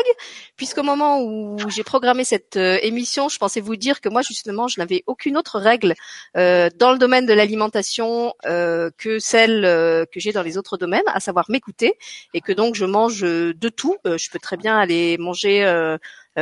puisqu'au 0.55 0.83
moment 0.83 1.21
où 1.21 1.57
j'ai 1.69 1.83
programmé 1.83 2.23
cette 2.23 2.57
euh, 2.57 2.77
émission, 2.81 3.27
je 3.29 3.37
pensais 3.37 3.61
vous 3.61 3.75
dire 3.75 4.01
que 4.01 4.09
moi 4.09 4.21
justement, 4.21 4.67
je 4.67 4.79
n'avais 4.79 5.03
aucune 5.07 5.37
autre 5.37 5.59
règle 5.59 5.95
euh, 6.35 6.69
dans 6.75 6.91
le 6.91 6.99
domaine 6.99 7.25
de 7.25 7.33
l'alimentation 7.33 8.33
euh, 8.45 8.91
que 8.97 9.19
celle 9.19 9.63
que 10.13 10.19
j'ai 10.19 10.31
dans 10.31 10.43
les 10.43 10.57
autres 10.57 10.77
domaines, 10.77 11.01
à 11.07 11.19
savoir 11.19 11.45
m'écouter, 11.49 11.97
et 12.33 12.41
que 12.41 12.51
donc 12.51 12.75
je 12.75 12.85
mange 12.85 13.21
de 13.21 13.69
tout. 13.69 13.97
je 14.05 14.29
peux 14.29 14.39
très 14.39 14.57
bien 14.57 14.77
aller 14.77 15.17
manger 15.17 15.65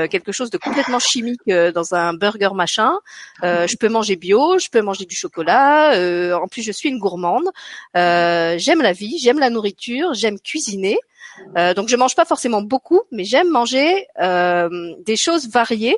quelque 0.10 0.32
chose 0.32 0.50
de 0.50 0.58
complètement 0.58 1.00
chimique 1.00 1.50
dans 1.50 1.96
un 1.96 2.14
burger 2.14 2.50
machin. 2.54 2.94
je 3.42 3.75
peux 3.78 3.90
manger 3.90 4.16
bio, 4.16 4.60
je 4.60 4.70
peux 4.70 4.82
manger 4.82 5.06
du 5.06 5.16
chocolat. 5.16 5.92
en 6.36 6.48
plus, 6.48 6.62
je 6.62 6.72
suis 6.72 6.90
une 6.90 7.00
gourmande. 7.00 7.50
j'aime 7.94 8.82
la 8.82 8.94
vie, 8.94 9.18
j'aime 9.20 9.40
la 9.40 9.50
nourriture, 9.50 10.14
j'aime 10.14 10.40
cuisiner. 10.40 10.98
Euh, 11.58 11.74
donc 11.74 11.89
je 11.89 11.96
mange 11.96 12.15
pas 12.15 12.25
forcément 12.25 12.62
beaucoup, 12.62 13.01
mais 13.12 13.24
j'aime 13.24 13.50
manger 13.50 14.08
euh, 14.20 14.94
des 15.05 15.15
choses 15.15 15.50
variées, 15.50 15.98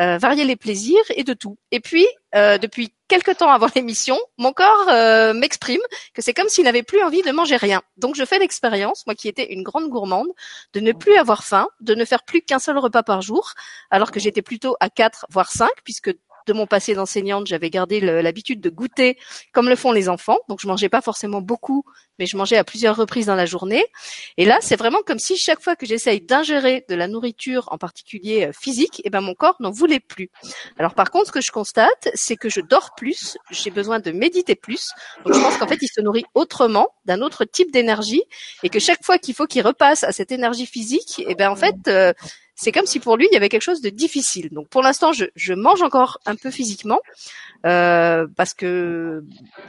euh, 0.00 0.18
varier 0.18 0.44
les 0.44 0.56
plaisirs 0.56 1.04
et 1.14 1.24
de 1.24 1.34
tout. 1.34 1.56
Et 1.70 1.80
puis 1.80 2.06
depuis 2.34 2.92
quelques 3.08 3.38
temps 3.38 3.50
avant 3.50 3.68
l'émission, 3.74 4.18
mon 4.36 4.52
corps 4.52 4.86
m'exprime 5.34 5.80
que 6.12 6.20
c'est 6.20 6.34
comme 6.34 6.48
s'il 6.48 6.64
n'avait 6.64 6.82
plus 6.82 7.02
envie 7.02 7.22
de 7.22 7.30
manger 7.30 7.56
rien. 7.56 7.80
Donc 7.96 8.16
je 8.16 8.24
fais 8.24 8.38
l'expérience, 8.38 9.06
moi 9.06 9.14
qui 9.14 9.28
étais 9.28 9.52
une 9.52 9.62
grande 9.62 9.88
gourmande, 9.88 10.28
de 10.74 10.80
ne 10.80 10.92
plus 10.92 11.16
avoir 11.16 11.42
faim, 11.42 11.68
de 11.80 11.94
ne 11.94 12.04
faire 12.04 12.22
plus 12.24 12.42
qu'un 12.42 12.58
seul 12.58 12.76
repas 12.76 13.02
par 13.02 13.22
jour, 13.22 13.54
alors 13.90 14.10
que 14.10 14.20
j'étais 14.20 14.42
plutôt 14.42 14.76
à 14.80 14.90
quatre 14.90 15.24
voire 15.30 15.50
cinq, 15.50 15.72
puisque 15.84 16.14
de 16.48 16.52
mon 16.54 16.66
passé 16.66 16.94
d'enseignante, 16.94 17.46
j'avais 17.46 17.70
gardé 17.70 18.00
l'habitude 18.00 18.60
de 18.60 18.70
goûter 18.70 19.18
comme 19.52 19.68
le 19.68 19.76
font 19.76 19.92
les 19.92 20.08
enfants. 20.08 20.38
Donc 20.48 20.60
je 20.60 20.66
mangeais 20.66 20.88
pas 20.88 21.02
forcément 21.02 21.40
beaucoup, 21.40 21.84
mais 22.18 22.26
je 22.26 22.36
mangeais 22.36 22.56
à 22.56 22.64
plusieurs 22.64 22.96
reprises 22.96 23.26
dans 23.26 23.34
la 23.34 23.46
journée. 23.46 23.84
Et 24.38 24.44
là, 24.44 24.58
c'est 24.60 24.76
vraiment 24.76 25.02
comme 25.06 25.18
si 25.18 25.36
chaque 25.36 25.60
fois 25.60 25.76
que 25.76 25.86
j'essaye 25.86 26.20
d'ingérer 26.20 26.84
de 26.88 26.94
la 26.94 27.06
nourriture, 27.06 27.68
en 27.70 27.78
particulier 27.78 28.46
euh, 28.46 28.52
physique, 28.52 29.02
eh 29.04 29.10
ben 29.10 29.20
mon 29.20 29.34
corps 29.34 29.56
n'en 29.60 29.70
voulait 29.70 30.00
plus. 30.00 30.30
Alors 30.78 30.94
par 30.94 31.10
contre, 31.10 31.28
ce 31.28 31.32
que 31.32 31.40
je 31.40 31.52
constate, 31.52 32.08
c'est 32.14 32.36
que 32.36 32.48
je 32.48 32.60
dors 32.60 32.94
plus, 32.96 33.36
j'ai 33.50 33.70
besoin 33.70 34.00
de 34.00 34.10
méditer 34.10 34.56
plus. 34.56 34.90
Donc 35.24 35.34
je 35.34 35.40
pense 35.40 35.56
qu'en 35.58 35.68
fait, 35.68 35.78
il 35.82 35.88
se 35.88 36.00
nourrit 36.00 36.24
autrement, 36.34 36.88
d'un 37.04 37.20
autre 37.20 37.44
type 37.44 37.70
d'énergie, 37.70 38.22
et 38.62 38.70
que 38.70 38.78
chaque 38.78 39.04
fois 39.04 39.18
qu'il 39.18 39.34
faut 39.34 39.46
qu'il 39.46 39.62
repasse 39.62 40.02
à 40.04 40.12
cette 40.12 40.32
énergie 40.32 40.66
physique, 40.66 41.22
eh 41.26 41.34
ben 41.34 41.50
en 41.50 41.56
fait, 41.56 41.76
euh, 41.88 42.12
c'est 42.58 42.72
comme 42.72 42.86
si 42.86 42.98
pour 42.98 43.16
lui 43.16 43.28
il 43.30 43.34
y 43.34 43.36
avait 43.36 43.48
quelque 43.48 43.62
chose 43.62 43.80
de 43.80 43.88
difficile. 43.88 44.48
Donc 44.50 44.68
pour 44.68 44.82
l'instant, 44.82 45.12
je, 45.12 45.26
je 45.36 45.54
mange 45.54 45.80
encore 45.82 46.18
un 46.26 46.34
peu 46.34 46.50
physiquement 46.50 47.00
euh, 47.64 48.26
parce 48.36 48.52
que, 48.52 49.22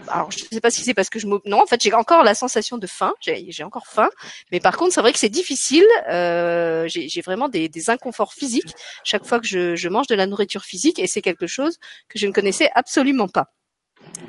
alors 0.07 0.31
je 0.31 0.39
sais 0.51 0.59
pas 0.59 0.71
si 0.71 0.81
c'est 0.81 0.95
parce 0.95 1.09
que 1.09 1.19
je 1.19 1.27
non, 1.27 1.61
en 1.61 1.67
fait 1.67 1.81
j'ai 1.81 1.93
encore 1.93 2.23
la 2.23 2.33
sensation 2.33 2.79
de 2.79 2.87
faim, 2.87 3.13
j'ai 3.21 3.63
encore 3.63 3.85
faim, 3.85 4.09
mais 4.51 4.59
par 4.59 4.75
contre 4.75 4.93
c'est 4.93 5.01
vrai 5.01 5.13
que 5.13 5.19
c'est 5.19 5.29
difficile. 5.29 5.85
Euh, 6.09 6.87
j'ai 6.87 7.21
vraiment 7.21 7.47
des, 7.47 7.69
des, 7.69 7.89
inconforts 7.91 8.33
physiques 8.33 8.73
chaque 9.03 9.25
fois 9.25 9.39
que 9.39 9.47
je, 9.47 9.75
je 9.75 9.89
mange 9.89 10.07
de 10.07 10.15
la 10.15 10.25
nourriture 10.25 10.63
physique 10.63 10.97
et 10.97 11.05
c'est 11.05 11.21
quelque 11.21 11.47
chose 11.47 11.77
que 12.07 12.17
je 12.17 12.25
ne 12.25 12.31
connaissais 12.31 12.71
absolument 12.73 13.27
pas. 13.27 13.51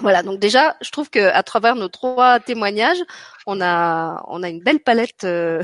Voilà, 0.01 0.23
donc 0.23 0.39
déjà, 0.39 0.77
je 0.83 0.91
trouve 0.91 1.09
que 1.09 1.31
à 1.33 1.43
travers 1.43 1.77
nos 1.77 1.89
trois 1.89 2.41
témoignages, 2.41 3.03
on 3.47 3.61
a 3.63 4.23
on 4.29 4.43
a 4.43 4.49
une 4.51 4.63
belle 4.63 4.81
palette 4.81 5.25
euh, 5.25 5.63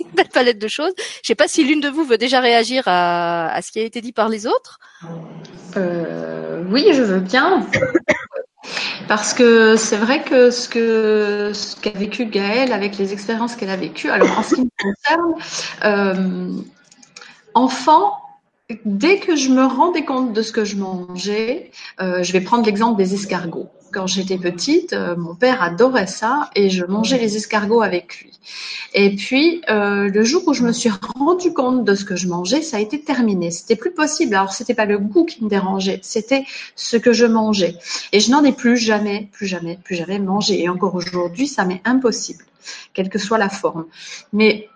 une 0.00 0.10
belle 0.10 0.28
palette 0.28 0.58
de 0.58 0.68
choses. 0.68 0.92
Je 1.22 1.26
sais 1.26 1.34
pas 1.34 1.48
si 1.48 1.64
l'une 1.64 1.80
de 1.80 1.88
vous 1.88 2.04
veut 2.04 2.18
déjà 2.18 2.40
réagir 2.40 2.84
à, 2.86 3.58
ce 3.62 3.72
qui 3.72 3.80
a 3.80 3.82
été 3.82 4.00
dit 4.00 4.12
par 4.12 4.28
les 4.28 4.46
autres. 4.46 4.78
Euh, 5.76 6.62
oui, 6.70 6.86
je 6.92 7.02
veux 7.02 7.20
bien. 7.20 7.66
Parce 9.08 9.34
que 9.34 9.76
c'est 9.76 9.96
vrai 9.96 10.22
que 10.24 10.50
ce 10.50 10.68
que 10.68 11.52
ce 11.54 11.76
qu'a 11.76 11.90
vécu 11.90 12.26
Gaëlle 12.26 12.72
avec 12.72 12.98
les 12.98 13.12
expériences 13.12 13.54
qu'elle 13.54 13.70
a 13.70 13.76
vécues, 13.76 14.10
alors 14.10 14.36
en 14.38 14.42
ce 14.42 14.56
qui 14.56 14.62
me 14.62 14.70
concerne, 14.82 15.34
euh, 15.84 16.62
enfant, 17.54 18.25
Dès 18.84 19.20
que 19.20 19.36
je 19.36 19.50
me 19.50 19.64
rendais 19.64 20.04
compte 20.04 20.32
de 20.32 20.42
ce 20.42 20.50
que 20.50 20.64
je 20.64 20.74
mangeais, 20.74 21.70
euh, 22.00 22.24
je 22.24 22.32
vais 22.32 22.40
prendre 22.40 22.66
l'exemple 22.66 22.98
des 22.98 23.14
escargots. 23.14 23.68
Quand 23.92 24.08
j'étais 24.08 24.38
petite, 24.38 24.92
euh, 24.92 25.14
mon 25.14 25.36
père 25.36 25.62
adorait 25.62 26.08
ça 26.08 26.50
et 26.56 26.68
je 26.68 26.84
mangeais 26.84 27.18
les 27.18 27.36
escargots 27.36 27.82
avec 27.82 28.18
lui. 28.20 28.32
Et 28.92 29.14
puis, 29.14 29.62
euh, 29.70 30.08
le 30.08 30.24
jour 30.24 30.42
où 30.48 30.52
je 30.52 30.64
me 30.64 30.72
suis 30.72 30.90
rendu 31.14 31.52
compte 31.52 31.84
de 31.84 31.94
ce 31.94 32.04
que 32.04 32.16
je 32.16 32.26
mangeais, 32.26 32.60
ça 32.60 32.78
a 32.78 32.80
été 32.80 33.00
terminé. 33.00 33.52
C'était 33.52 33.76
plus 33.76 33.92
possible. 33.92 34.34
Alors, 34.34 34.52
c'était 34.52 34.74
pas 34.74 34.84
le 34.84 34.98
goût 34.98 35.24
qui 35.24 35.44
me 35.44 35.48
dérangeait, 35.48 36.00
c'était 36.02 36.44
ce 36.74 36.96
que 36.96 37.12
je 37.12 37.24
mangeais. 37.24 37.76
Et 38.10 38.18
je 38.18 38.32
n'en 38.32 38.42
ai 38.42 38.52
plus 38.52 38.78
jamais, 38.78 39.28
plus 39.30 39.46
jamais, 39.46 39.78
plus 39.84 39.94
jamais 39.94 40.18
mangé. 40.18 40.60
Et 40.60 40.68
encore 40.68 40.96
aujourd'hui, 40.96 41.46
ça 41.46 41.64
m'est 41.64 41.82
impossible, 41.84 42.44
quelle 42.94 43.10
que 43.10 43.20
soit 43.20 43.38
la 43.38 43.48
forme. 43.48 43.86
Mais 44.32 44.68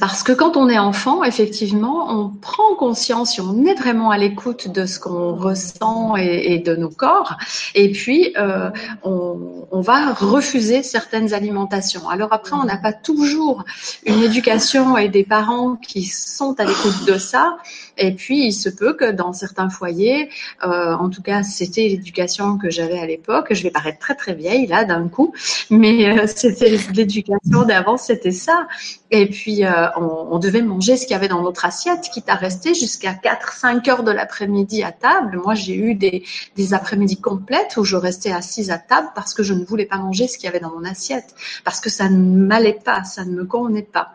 parce 0.00 0.22
que 0.22 0.32
quand 0.32 0.56
on 0.56 0.68
est 0.68 0.78
enfant, 0.78 1.24
effectivement, 1.24 2.06
on 2.10 2.28
prend 2.28 2.74
conscience 2.76 3.38
et 3.38 3.42
on 3.42 3.64
est 3.64 3.74
vraiment 3.74 4.10
à 4.10 4.18
l'écoute 4.18 4.68
de 4.68 4.86
ce 4.86 4.98
qu'on 4.98 5.34
ressent 5.34 6.16
et, 6.16 6.58
de 6.58 6.76
nos 6.76 6.90
corps. 6.90 7.36
Et 7.74 7.90
puis, 7.92 8.32
euh, 8.36 8.70
on, 9.02 9.80
va 9.80 10.14
refuser 10.14 10.82
certaines 10.82 11.34
alimentations. 11.34 12.08
Alors 12.08 12.32
après, 12.32 12.54
on 12.54 12.64
n'a 12.64 12.78
pas 12.78 12.92
toujours 12.92 13.64
une 14.06 14.22
éducation 14.22 14.96
et 14.96 15.08
des 15.08 15.24
parents 15.24 15.76
qui 15.76 16.04
sont 16.04 16.58
à 16.58 16.64
l'écoute 16.64 17.04
de 17.06 17.18
ça. 17.18 17.58
Et 17.98 18.12
puis, 18.12 18.46
il 18.46 18.52
se 18.52 18.70
peut 18.70 18.94
que 18.94 19.10
dans 19.10 19.32
certains 19.32 19.68
foyers, 19.68 20.30
euh, 20.64 20.94
en 20.94 21.10
tout 21.10 21.20
cas, 21.20 21.42
c'était 21.42 21.88
l'éducation 21.88 22.56
que 22.56 22.70
j'avais 22.70 22.98
à 22.98 23.06
l'époque. 23.06 23.48
Je 23.50 23.62
vais 23.62 23.70
paraître 23.70 23.98
très 23.98 24.14
très 24.14 24.34
vieille 24.34 24.66
là 24.66 24.84
d'un 24.84 25.08
coup, 25.08 25.34
mais 25.68 26.08
euh, 26.08 26.26
c'était 26.26 26.78
l'éducation 26.94 27.64
d'avant, 27.66 27.98
c'était 27.98 28.30
ça. 28.30 28.66
Et 29.10 29.26
puis, 29.26 29.64
on, 29.96 30.28
on, 30.30 30.38
devait 30.38 30.62
manger 30.62 30.96
ce 30.96 31.02
qu'il 31.06 31.12
y 31.12 31.16
avait 31.16 31.28
dans 31.28 31.42
notre 31.42 31.64
assiette, 31.64 32.08
quitte 32.12 32.28
à 32.28 32.34
rester 32.34 32.74
jusqu'à 32.74 33.12
4-5 33.12 33.90
heures 33.90 34.02
de 34.02 34.10
l'après-midi 34.10 34.82
à 34.82 34.92
table. 34.92 35.40
Moi, 35.42 35.54
j'ai 35.54 35.74
eu 35.74 35.94
des, 35.94 36.24
des 36.56 36.74
après-midi 36.74 37.20
complètes 37.20 37.76
où 37.76 37.84
je 37.84 37.96
restais 37.96 38.32
assise 38.32 38.70
à 38.70 38.78
table 38.78 39.08
parce 39.14 39.34
que 39.34 39.42
je 39.42 39.54
ne 39.54 39.64
voulais 39.64 39.86
pas 39.86 39.98
manger 39.98 40.28
ce 40.28 40.38
qu'il 40.38 40.46
y 40.46 40.48
avait 40.48 40.60
dans 40.60 40.72
mon 40.72 40.84
assiette, 40.84 41.34
parce 41.64 41.80
que 41.80 41.90
ça 41.90 42.08
ne 42.08 42.46
m'allait 42.46 42.80
pas, 42.84 43.04
ça 43.04 43.24
ne 43.24 43.32
me 43.32 43.44
convenait 43.44 43.82
pas. 43.82 44.12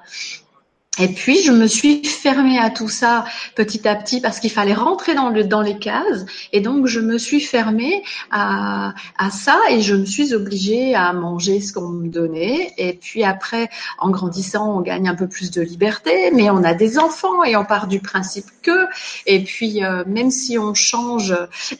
Et 1.00 1.08
puis, 1.08 1.42
je 1.42 1.52
me 1.54 1.66
suis 1.66 2.04
fermée 2.04 2.60
à 2.60 2.70
tout 2.70 2.90
ça 2.90 3.24
petit 3.56 3.88
à 3.88 3.96
petit 3.96 4.20
parce 4.20 4.40
qu'il 4.40 4.52
fallait 4.52 4.74
rentrer 4.74 5.16
dans, 5.16 5.30
le, 5.30 5.46
dans 5.46 5.62
les 5.62 5.78
cases. 5.78 6.26
Et 6.52 6.60
donc, 6.60 6.88
je 6.88 7.00
me 7.00 7.18
suis 7.18 7.40
fermée 7.40 8.04
à, 8.32 8.94
à 9.18 9.30
ça 9.30 9.58
et 9.70 9.82
je 9.82 9.96
me 9.96 10.06
suis 10.06 10.34
obligée 10.34 10.96
à 10.96 11.14
manger 11.14 11.62
ce 11.62 11.72
qu'on 11.72 11.88
me 11.88 12.10
donnait. 12.10 12.74
Et 12.78 12.94
puis 12.94 13.24
après, 13.24 13.70
en 13.98 14.10
grandissant, 14.10 14.78
on 14.78 14.82
gagne 14.82 15.08
un 15.08 15.16
peu 15.16 15.28
plus 15.28 15.52
de 15.52 15.62
liberté, 15.62 16.32
mais 16.34 16.50
on 16.50 16.64
a 16.64 16.74
des 16.74 17.00
enfants 17.00 17.46
et 17.46 17.56
on 17.56 17.64
part 17.64 17.88
du 17.88 18.02
principe 18.02 18.48
que. 18.62 18.88
Et 19.26 19.44
puis, 19.44 19.86
euh, 19.86 20.04
même 20.06 20.32
si 20.32 20.60
on 20.60 20.74
change 20.74 21.34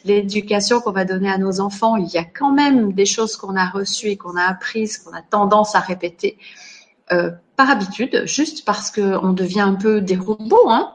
l'éducation 0.06 0.80
qu'on 0.80 0.92
va 0.92 1.04
donner 1.04 1.30
à 1.30 1.36
nos 1.36 1.60
enfants, 1.60 1.96
il 1.96 2.08
y 2.08 2.18
a 2.18 2.24
quand 2.24 2.52
même 2.52 2.92
des 2.94 3.06
choses 3.06 3.36
qu'on 3.36 3.56
a 3.56 3.68
reçues 3.68 4.08
et 4.08 4.16
qu'on 4.16 4.36
a 4.36 4.44
apprises, 4.44 4.96
qu'on 4.98 5.12
a 5.12 5.20
tendance 5.20 5.74
à 5.74 5.80
répéter. 5.80 6.38
Euh, 7.12 7.30
par 7.56 7.68
habitude, 7.68 8.22
juste 8.24 8.64
parce 8.64 8.90
qu'on 8.90 9.34
devient 9.34 9.60
un 9.60 9.74
peu 9.74 10.00
des 10.00 10.16
robots. 10.16 10.70
Hein. 10.70 10.92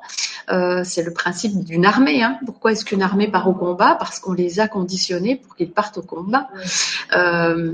Euh, 0.50 0.82
c'est 0.84 1.04
le 1.04 1.14
principe 1.14 1.64
d'une 1.64 1.86
armée. 1.86 2.24
Hein. 2.24 2.40
Pourquoi 2.44 2.72
est-ce 2.72 2.84
qu'une 2.84 3.04
armée 3.04 3.28
part 3.28 3.48
au 3.48 3.54
combat? 3.54 3.96
Parce 4.00 4.18
qu'on 4.18 4.34
les 4.34 4.60
a 4.60 4.68
conditionnés 4.68 5.36
pour 5.36 5.56
qu'ils 5.56 5.70
partent 5.70 6.00
au 6.00 6.02
combat. 6.02 6.48
Euh, 7.16 7.74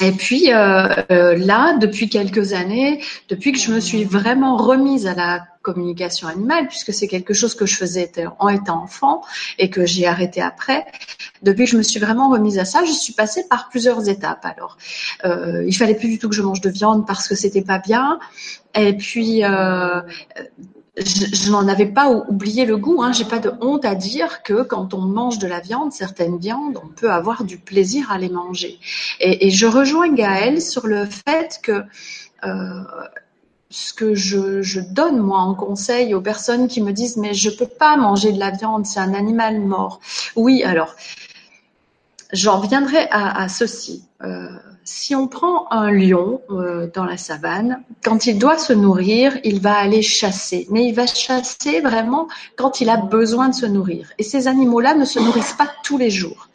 et 0.00 0.12
puis 0.12 0.46
là, 0.46 1.76
depuis 1.78 2.08
quelques 2.08 2.54
années, 2.54 3.02
depuis 3.28 3.52
que 3.52 3.58
je 3.58 3.70
me 3.70 3.80
suis 3.80 4.04
vraiment 4.04 4.56
remise 4.56 5.06
à 5.06 5.14
la 5.14 5.46
communication 5.66 6.28
animale, 6.28 6.68
puisque 6.68 6.92
c'est 6.94 7.08
quelque 7.08 7.34
chose 7.34 7.56
que 7.56 7.66
je 7.66 7.74
faisais 7.74 8.08
en 8.38 8.48
étant 8.48 8.84
enfant 8.84 9.22
et 9.58 9.68
que 9.68 9.84
j'ai 9.84 10.06
arrêté 10.06 10.40
après, 10.40 10.86
depuis 11.42 11.64
que 11.64 11.72
je 11.72 11.76
me 11.76 11.82
suis 11.82 11.98
vraiment 11.98 12.28
remise 12.30 12.58
à 12.58 12.64
ça, 12.64 12.84
je 12.84 12.92
suis 12.92 13.12
passée 13.12 13.44
par 13.48 13.68
plusieurs 13.68 14.08
étapes. 14.08 14.44
Alors, 14.44 14.78
euh, 15.24 15.64
il 15.66 15.76
fallait 15.76 15.96
plus 15.96 16.08
du 16.08 16.18
tout 16.20 16.28
que 16.28 16.36
je 16.36 16.42
mange 16.42 16.60
de 16.60 16.70
viande 16.70 17.04
parce 17.04 17.26
que 17.26 17.34
c'était 17.34 17.66
pas 17.72 17.80
bien. 17.80 18.20
Et 18.74 18.96
puis, 18.96 19.42
euh, 19.42 20.00
je, 20.96 21.50
n'en 21.50 21.66
avais 21.66 21.86
pas 21.86 22.08
oublié 22.10 22.64
le 22.64 22.76
goût. 22.76 23.02
Hein. 23.02 23.12
J'ai 23.12 23.24
pas 23.24 23.40
de 23.40 23.50
honte 23.60 23.84
à 23.84 23.96
dire 23.96 24.42
que 24.44 24.62
quand 24.62 24.94
on 24.94 25.00
mange 25.00 25.38
de 25.38 25.48
la 25.48 25.60
viande, 25.60 25.92
certaines 25.92 26.38
viandes, 26.38 26.78
on 26.82 26.88
peut 26.88 27.10
avoir 27.10 27.42
du 27.44 27.58
plaisir 27.58 28.12
à 28.12 28.18
les 28.18 28.28
manger. 28.28 28.78
Et, 29.20 29.50
je 29.50 29.66
rejoins 29.66 30.12
Gaëlle 30.14 30.62
sur 30.62 30.86
le 30.86 31.06
fait 31.06 31.58
que 31.62 31.82
euh, 32.44 32.82
ce 33.76 33.92
que 33.92 34.14
je, 34.14 34.80
donne 34.80 35.18
moi 35.18 35.40
en 35.40 35.54
conseil 35.54 36.14
aux 36.14 36.22
personnes 36.22 36.66
qui 36.66 36.80
me 36.80 36.92
disent 36.92 37.18
mais 37.18 37.34
je 37.34 37.50
peux 37.50 37.66
pas 37.66 37.98
manger 37.98 38.32
de 38.32 38.38
la 38.38 38.50
viande, 38.50 38.86
c'est 38.86 39.00
un 39.00 39.12
animal 39.12 39.60
mort. 39.60 40.00
Oui, 40.34 40.62
alors 40.62 40.96
j'en 42.32 42.58
reviendrai 42.58 43.06
à, 43.10 43.42
à 43.42 43.48
ceci. 43.48 44.04
Euh, 44.22 44.48
si 44.84 45.14
on 45.14 45.28
prend 45.28 45.70
un 45.70 45.90
lion 45.90 46.40
euh, 46.50 46.88
dans 46.94 47.04
la 47.04 47.18
savane, 47.18 47.82
quand 48.02 48.26
il 48.26 48.38
doit 48.38 48.56
se 48.56 48.72
nourrir, 48.72 49.36
il 49.44 49.60
va 49.60 49.76
aller 49.76 50.00
chasser. 50.00 50.66
Mais 50.70 50.86
il 50.86 50.94
va 50.94 51.06
chasser 51.06 51.80
vraiment 51.80 52.28
quand 52.56 52.80
il 52.80 52.88
a 52.88 52.96
besoin 52.96 53.50
de 53.50 53.54
se 53.54 53.66
nourrir. 53.66 54.10
Et 54.16 54.22
ces 54.22 54.48
animaux-là 54.48 54.94
ne 54.94 55.04
se 55.04 55.18
nourrissent 55.18 55.52
pas 55.58 55.68
tous 55.82 55.98
les 55.98 56.08
jours. 56.10 56.48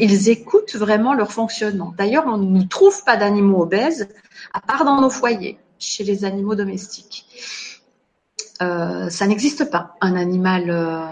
Ils 0.00 0.30
écoutent 0.30 0.74
vraiment 0.74 1.14
leur 1.14 1.30
fonctionnement. 1.30 1.92
D'ailleurs, 1.96 2.24
on 2.26 2.38
ne 2.38 2.62
trouve 2.64 3.04
pas 3.04 3.16
d'animaux 3.16 3.62
obèses 3.62 4.08
à 4.52 4.60
part 4.60 4.84
dans 4.84 5.00
nos 5.00 5.10
foyers, 5.10 5.58
chez 5.78 6.04
les 6.04 6.24
animaux 6.24 6.54
domestiques. 6.54 7.26
Euh, 8.62 9.10
ça 9.10 9.26
n'existe 9.26 9.70
pas, 9.70 9.96
un 10.00 10.16
animal 10.16 10.70
euh, 10.70 11.04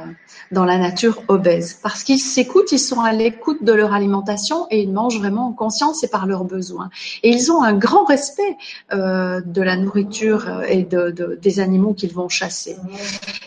dans 0.51 0.65
la 0.65 0.79
nature 0.79 1.23
obèse, 1.29 1.79
parce 1.83 2.03
qu'ils 2.03 2.19
s'écoutent, 2.19 2.73
ils 2.73 2.79
sont 2.79 3.01
à 3.01 3.13
l'écoute 3.13 3.63
de 3.63 3.73
leur 3.73 3.93
alimentation 3.93 4.67
et 4.71 4.81
ils 4.81 4.93
mangent 4.93 5.19
vraiment 5.19 5.49
en 5.49 5.53
conscience 5.53 6.03
et 6.05 6.09
par 6.09 6.27
leurs 6.27 6.45
besoins. 6.45 6.89
Et 7.23 7.29
ils 7.31 7.53
ont 7.53 7.63
un 7.63 7.75
grand 7.75 8.05
respect 8.05 8.57
euh, 8.93 9.43
de 9.45 9.61
la 9.61 9.77
nourriture 9.77 10.63
et 10.69 10.85
de, 10.85 11.11
de, 11.11 11.39
des 11.41 11.61
animaux 11.61 11.93
qu'ils 11.93 12.15
vont 12.15 12.29
chasser. 12.29 12.77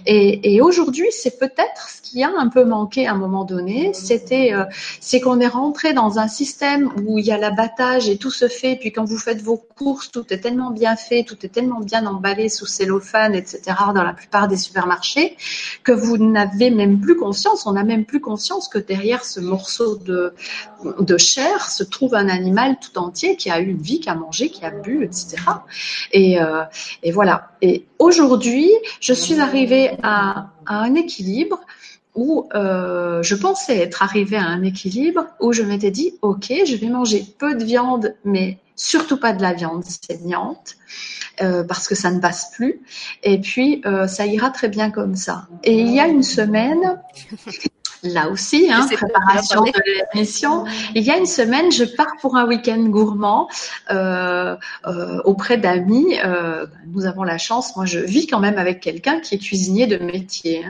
Et, 0.05 0.61
aujourd'hui, 0.61 1.07
c'est 1.11 1.37
peut-être 1.37 1.89
ce 1.89 2.01
qui 2.01 2.23
a 2.23 2.31
un 2.37 2.47
peu 2.49 2.65
manqué 2.65 3.07
à 3.07 3.11
un 3.13 3.17
moment 3.17 3.43
donné, 3.45 3.91
c'était, 3.93 4.53
c'est 4.99 5.19
qu'on 5.21 5.39
est 5.39 5.47
rentré 5.47 5.93
dans 5.93 6.19
un 6.19 6.27
système 6.27 6.91
où 7.05 7.17
il 7.19 7.25
y 7.25 7.31
a 7.31 7.37
l'abattage 7.37 8.09
et 8.09 8.17
tout 8.17 8.31
se 8.31 8.47
fait, 8.47 8.75
puis 8.75 8.91
quand 8.91 9.05
vous 9.05 9.17
faites 9.17 9.41
vos 9.41 9.57
courses, 9.57 10.09
tout 10.11 10.25
est 10.33 10.39
tellement 10.39 10.71
bien 10.71 10.95
fait, 10.95 11.23
tout 11.23 11.37
est 11.45 11.49
tellement 11.49 11.79
bien 11.79 12.05
emballé 12.05 12.49
sous 12.49 12.65
cellophane, 12.65 13.35
etc 13.35 13.75
dans 13.93 14.03
la 14.03 14.13
plupart 14.13 14.47
des 14.47 14.57
supermarchés, 14.57 15.37
que 15.83 15.91
vous 15.91 16.17
n'avez 16.17 16.69
même 16.69 16.99
plus 16.99 17.15
conscience, 17.15 17.65
on 17.65 17.73
n'a 17.73 17.83
même 17.83 18.05
plus 18.05 18.21
conscience 18.21 18.67
que 18.67 18.77
derrière 18.77 19.23
ce 19.23 19.39
morceau 19.39 19.97
de, 19.97 20.33
de 20.99 21.17
chair 21.17 21.69
se 21.69 21.83
trouve 21.83 22.15
un 22.15 22.29
animal 22.29 22.77
tout 22.79 22.97
entier 22.97 23.35
qui 23.35 23.49
a 23.49 23.59
eu 23.59 23.67
une 23.67 23.81
vie, 23.81 23.99
qui 23.99 24.09
a 24.09 24.15
mangé, 24.15 24.49
qui 24.49 24.65
a 24.65 24.71
bu, 24.71 25.03
etc. 25.03 25.37
Et, 26.11 26.41
euh, 26.41 26.63
et 27.03 27.11
voilà. 27.11 27.51
Et 27.61 27.85
aujourd'hui, 27.99 28.69
je 28.99 29.13
suis 29.13 29.39
arrivée 29.39 29.91
à, 30.03 30.51
un 30.69 30.95
équilibre 30.95 31.61
où 32.13 32.49
euh, 32.53 33.23
je 33.23 33.35
pensais 33.35 33.77
être 33.77 34.03
arrivée 34.03 34.35
à 34.35 34.43
un 34.43 34.63
équilibre 34.63 35.27
où 35.39 35.53
je 35.53 35.63
m'étais 35.63 35.91
dit 35.91 36.15
ok 36.21 36.51
je 36.65 36.75
vais 36.75 36.89
manger 36.89 37.23
peu 37.37 37.55
de 37.55 37.63
viande 37.63 38.15
mais 38.25 38.57
surtout 38.77 39.17
pas 39.17 39.33
de 39.33 39.41
la 39.41 39.53
viande 39.53 39.83
saignante 39.83 40.77
euh, 41.41 41.63
parce 41.63 41.87
que 41.87 41.95
ça 41.95 42.11
ne 42.11 42.19
passe 42.19 42.51
plus. 42.51 42.81
Et 43.23 43.41
puis, 43.41 43.81
euh, 43.85 44.07
ça 44.07 44.25
ira 44.25 44.51
très 44.51 44.69
bien 44.69 44.91
comme 44.91 45.15
ça. 45.15 45.47
Et 45.63 45.79
il 45.79 45.93
y 45.93 45.99
a 45.99 46.07
une 46.07 46.23
semaine, 46.23 47.01
là 48.13 48.29
aussi, 48.29 48.69
hein, 48.71 48.87
préparation 48.91 49.61
de 49.61 49.71
l'émission. 50.13 50.65
Il 50.95 51.03
y 51.03 51.11
a 51.11 51.17
une 51.17 51.25
semaine, 51.25 51.71
je 51.71 51.83
pars 51.83 52.15
pour 52.21 52.35
un 52.35 52.47
week-end 52.47 52.81
gourmand 52.83 53.49
euh, 53.91 54.55
euh, 54.85 55.21
auprès 55.23 55.57
d'amis. 55.57 56.17
Euh, 56.23 56.65
nous 56.93 57.05
avons 57.05 57.23
la 57.23 57.37
chance, 57.37 57.75
moi 57.75 57.85
je 57.85 57.99
vis 57.99 58.27
quand 58.27 58.39
même 58.39 58.57
avec 58.57 58.79
quelqu'un 58.79 59.19
qui 59.19 59.35
est 59.35 59.39
cuisinier 59.39 59.87
de 59.87 59.97
métier. 59.97 60.65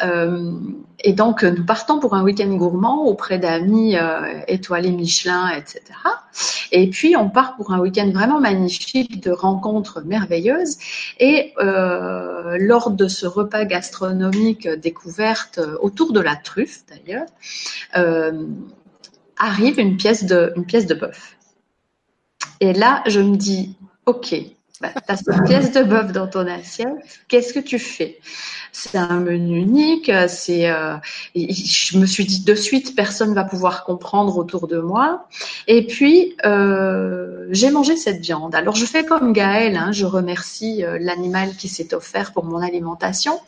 Hein. 0.00 0.54
Et 1.00 1.12
donc 1.12 1.42
nous 1.42 1.64
partons 1.64 1.98
pour 1.98 2.14
un 2.14 2.22
week-end 2.22 2.48
gourmand 2.54 3.04
auprès 3.04 3.38
d'amis 3.38 3.96
étoilés 4.48 4.90
Michelin, 4.90 5.50
etc. 5.50 5.82
Et 6.72 6.88
puis 6.90 7.16
on 7.16 7.28
part 7.28 7.56
pour 7.56 7.72
un 7.72 7.78
week-end 7.78 8.10
vraiment 8.12 8.40
magnifique 8.40 9.22
de 9.22 9.30
rencontres 9.30 10.02
merveilleuses. 10.04 10.78
Et 11.20 11.52
lors 11.58 12.90
de 12.90 13.08
ce 13.08 13.26
repas 13.26 13.64
gastronomique 13.64 14.68
découverte 14.68 15.60
autour 15.80 16.12
de 16.12 16.20
la 16.20 16.36
truffe 16.36 16.63
d'ailleurs, 16.88 17.26
euh, 17.96 18.46
arrive 19.36 19.78
une 19.78 19.96
pièce 19.96 20.24
de, 20.24 20.52
une 20.56 20.66
pièce 20.66 20.86
de 20.86 20.94
bœuf. 20.94 21.36
Et 22.60 22.72
là, 22.72 23.02
je 23.06 23.20
me 23.20 23.36
dis, 23.36 23.76
ok, 24.06 24.34
bah, 24.92 25.00
tu 25.06 25.12
as 25.12 25.16
cette 25.16 25.44
pièce 25.44 25.72
de 25.72 25.82
bœuf 25.82 26.12
dans 26.12 26.26
ton 26.26 26.46
assiette, 26.46 26.88
qu'est-ce 27.28 27.52
que 27.52 27.60
tu 27.60 27.78
fais? 27.78 28.18
C'est 28.72 28.98
un 28.98 29.20
menu 29.20 29.58
unique. 29.58 30.10
C'est, 30.26 30.68
euh, 30.68 30.96
je 31.36 31.96
me 31.96 32.06
suis 32.06 32.24
dit 32.24 32.40
de 32.40 32.54
suite, 32.56 32.96
personne 32.96 33.32
va 33.32 33.44
pouvoir 33.44 33.84
comprendre 33.84 34.36
autour 34.36 34.66
de 34.66 34.78
moi. 34.78 35.28
Et 35.68 35.86
puis 35.86 36.36
euh, 36.44 37.46
j'ai 37.50 37.70
mangé 37.70 37.96
cette 37.96 38.20
viande. 38.20 38.54
Alors 38.54 38.74
je 38.74 38.84
fais 38.84 39.04
comme 39.04 39.32
Gaël, 39.32 39.76
hein, 39.76 39.92
je 39.92 40.06
remercie 40.06 40.84
euh, 40.84 40.98
l'animal 41.00 41.54
qui 41.56 41.68
s'est 41.68 41.94
offert 41.94 42.32
pour 42.32 42.44
mon 42.44 42.60
alimentation, 42.60 43.38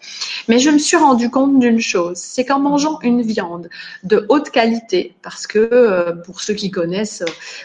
mais 0.49 0.59
je 0.59 0.71
me 0.71 0.79
suis 0.79 0.97
rendu 0.97 1.31
compte 1.31 1.59
d'une 1.59 1.81
chose, 1.81 2.17
c'est 2.17 2.45
qu'en 2.45 2.61
mangeant 2.61 2.99
une 3.03 3.23
viande 3.23 3.69
de 4.05 4.27
haute 4.29 4.51
qualité, 4.51 5.15
parce 5.23 5.47
que 5.47 5.59
euh, 5.59 6.13
pour 6.13 6.41
ceux 6.41 6.55
qui 6.55 6.71
connaissent 6.71 7.25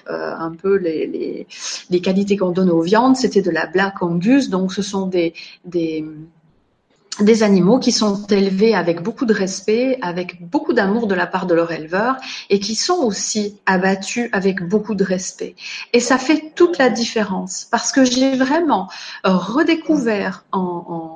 euh, 0.09 0.33
un 0.35 0.51
peu 0.51 0.75
les, 0.77 1.47
les 1.89 2.01
qualités 2.01 2.37
qu'on 2.37 2.51
donne 2.51 2.69
aux 2.69 2.81
viandes, 2.81 3.15
c'était 3.15 3.41
de 3.41 3.51
la 3.51 3.60
Black 3.67 4.01
Angus, 4.01 4.49
donc 4.49 4.73
ce 4.73 4.81
sont 4.81 5.07
des, 5.07 5.33
animaux 7.41 7.79
qui 7.79 7.91
sont 7.91 8.25
élevés 8.27 8.73
avec 8.73 9.01
beaucoup 9.01 9.25
de 9.25 9.33
respect, 9.33 9.97
avec 10.01 10.47
beaucoup 10.49 10.73
d'amour 10.73 11.07
de 11.07 11.15
la 11.15 11.27
part 11.27 11.45
de 11.45 11.53
leur 11.53 11.71
éleveur 11.71 12.15
et 12.49 12.59
qui 12.59 12.75
sont 12.75 12.97
aussi 13.03 13.59
abattus 13.65 14.29
avec 14.31 14.63
beaucoup 14.67 14.95
de 14.95 15.03
respect. 15.03 15.55
Et 15.93 15.99
ça 15.99 16.17
fait 16.17 16.53
toute 16.55 16.77
la 16.77 16.89
différence 16.89 17.67
parce 17.69 17.91
que 17.91 18.05
j'ai 18.05 18.35
vraiment 18.35 18.89
redécouvert 19.23 20.45
en, 20.51 20.59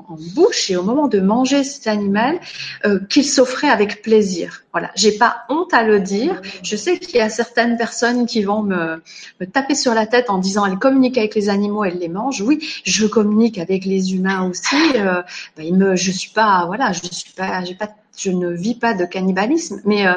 en, 0.09 0.13
en, 0.13 0.17
bouche 0.35 0.69
et 0.69 0.75
au 0.75 0.83
moment 0.83 1.07
de 1.07 1.19
manger 1.19 1.63
cet 1.63 1.87
animal 1.87 2.39
euh, 2.85 2.99
qu'il 3.09 3.25
s'offrait 3.25 3.69
avec 3.69 4.01
plaisir. 4.01 4.64
Voilà, 4.75 4.91
j'ai 4.93 5.13
pas 5.13 5.45
honte 5.47 5.73
à 5.73 5.83
le 5.83 6.01
dire. 6.01 6.41
Je 6.61 6.75
sais 6.75 6.99
qu'il 6.99 7.15
y 7.15 7.21
a 7.21 7.29
certaines 7.29 7.77
personnes 7.77 8.25
qui 8.25 8.43
vont 8.43 8.61
me, 8.61 9.01
me 9.39 9.45
taper 9.45 9.73
sur 9.73 9.93
la 9.93 10.05
tête 10.05 10.29
en 10.29 10.37
disant 10.37 10.65
elles 10.65 10.77
communiquent 10.77 11.17
avec 11.17 11.33
les 11.33 11.47
animaux, 11.47 11.85
elles 11.85 11.97
les 11.97 12.09
mangent. 12.09 12.41
Oui, 12.41 12.59
je 12.83 13.07
communique 13.07 13.57
avec 13.57 13.85
les 13.85 14.13
humains 14.13 14.49
aussi. 14.49 14.75
Euh, 14.97 15.23
ben, 15.55 15.65
ils 15.65 15.77
me 15.77 15.95
je 15.95 16.11
suis 16.11 16.31
pas, 16.31 16.65
voilà, 16.65 16.91
je 16.91 17.07
suis 17.09 17.31
pas, 17.31 17.63
j'ai 17.63 17.73
pas, 17.73 17.87
je 18.17 18.31
ne 18.31 18.49
vis 18.51 18.75
pas 18.75 18.93
de 18.93 19.05
cannibalisme, 19.05 19.79
mais 19.85 20.07
euh, 20.07 20.15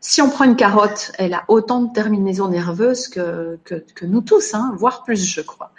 si 0.00 0.20
on 0.20 0.30
prend 0.30 0.46
une 0.46 0.56
carotte, 0.56 1.12
elle 1.18 1.34
a 1.34 1.44
autant 1.46 1.82
de 1.82 1.92
terminaisons 1.92 2.48
nerveuses 2.48 3.06
que, 3.06 3.60
que, 3.62 3.76
que 3.94 4.04
nous 4.04 4.20
tous, 4.20 4.52
hein, 4.54 4.72
voire 4.76 5.04
plus, 5.04 5.24
je 5.24 5.42
crois. 5.42 5.70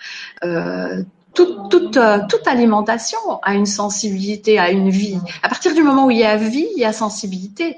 Euh, 0.45 1.03
toute, 1.37 1.69
toute, 1.69 1.97
euh, 1.97 2.19
toute, 2.27 2.47
alimentation 2.47 3.19
a 3.43 3.53
une 3.53 3.67
sensibilité, 3.67 4.57
a 4.57 4.71
une 4.71 4.89
vie. 4.89 5.19
À 5.43 5.49
partir 5.49 5.75
du 5.75 5.83
moment 5.83 6.07
où 6.07 6.11
il 6.11 6.17
y 6.17 6.23
a 6.23 6.35
vie, 6.35 6.67
il 6.75 6.81
y 6.81 6.85
a 6.85 6.91
sensibilité. 6.91 7.77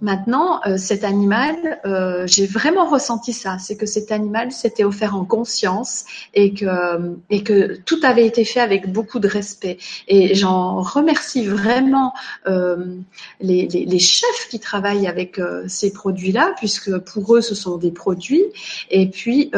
Maintenant, 0.00 0.62
euh, 0.66 0.78
cet 0.78 1.04
animal, 1.04 1.78
euh, 1.84 2.26
j'ai 2.26 2.46
vraiment 2.46 2.88
ressenti 2.88 3.34
ça, 3.34 3.58
c'est 3.58 3.76
que 3.76 3.84
cet 3.84 4.10
animal 4.10 4.50
s'était 4.52 4.84
offert 4.84 5.14
en 5.14 5.26
conscience 5.26 6.06
et 6.32 6.54
que, 6.54 7.18
et 7.28 7.42
que 7.42 7.76
tout 7.84 7.98
avait 8.02 8.24
été 8.24 8.46
fait 8.46 8.60
avec 8.60 8.90
beaucoup 8.90 9.18
de 9.18 9.28
respect. 9.28 9.76
Et 10.08 10.34
j'en 10.34 10.80
remercie 10.80 11.44
vraiment 11.44 12.14
les, 12.46 13.68
les, 13.68 13.98
chefs 13.98 14.48
qui 14.48 14.58
travaillent 14.58 15.06
avec 15.06 15.38
ces 15.66 15.92
produits-là, 15.92 16.54
puisque 16.56 16.96
pour 16.96 17.36
eux, 17.36 17.42
ce 17.42 17.54
sont 17.54 17.76
des 17.76 17.90
produits. 17.90 18.44
Et 18.90 19.10
puis, 19.10 19.50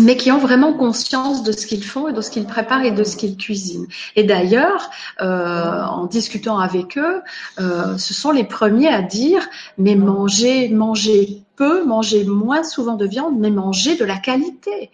mais 0.00 0.16
qui 0.16 0.32
ont 0.32 0.38
vraiment 0.38 0.72
conscience 0.72 1.42
de 1.42 1.52
ce 1.52 1.66
qu'ils 1.66 1.84
font 1.84 2.08
et 2.08 2.12
de 2.12 2.20
ce 2.20 2.30
qu'ils 2.30 2.46
préparent 2.46 2.84
et 2.84 2.90
de 2.90 3.04
ce 3.04 3.16
qu'ils 3.16 3.36
cuisinent. 3.36 3.86
Et 4.16 4.24
d'ailleurs, 4.24 4.90
euh, 5.20 5.82
en 5.82 6.06
discutant 6.06 6.58
avec 6.58 6.98
eux, 6.98 7.22
euh, 7.60 7.96
ce 7.98 8.14
sont 8.14 8.32
les 8.32 8.44
premiers 8.44 8.88
à 8.88 9.02
dire 9.02 9.48
mais 9.78 9.94
manger, 9.94 10.68
manger 10.68 11.42
peu, 11.56 11.84
manger 11.84 12.24
moins 12.24 12.64
souvent 12.64 12.94
de 12.94 13.06
viande, 13.06 13.38
mais 13.38 13.50
manger 13.50 13.96
de 13.96 14.04
la 14.04 14.16
qualité. 14.16 14.90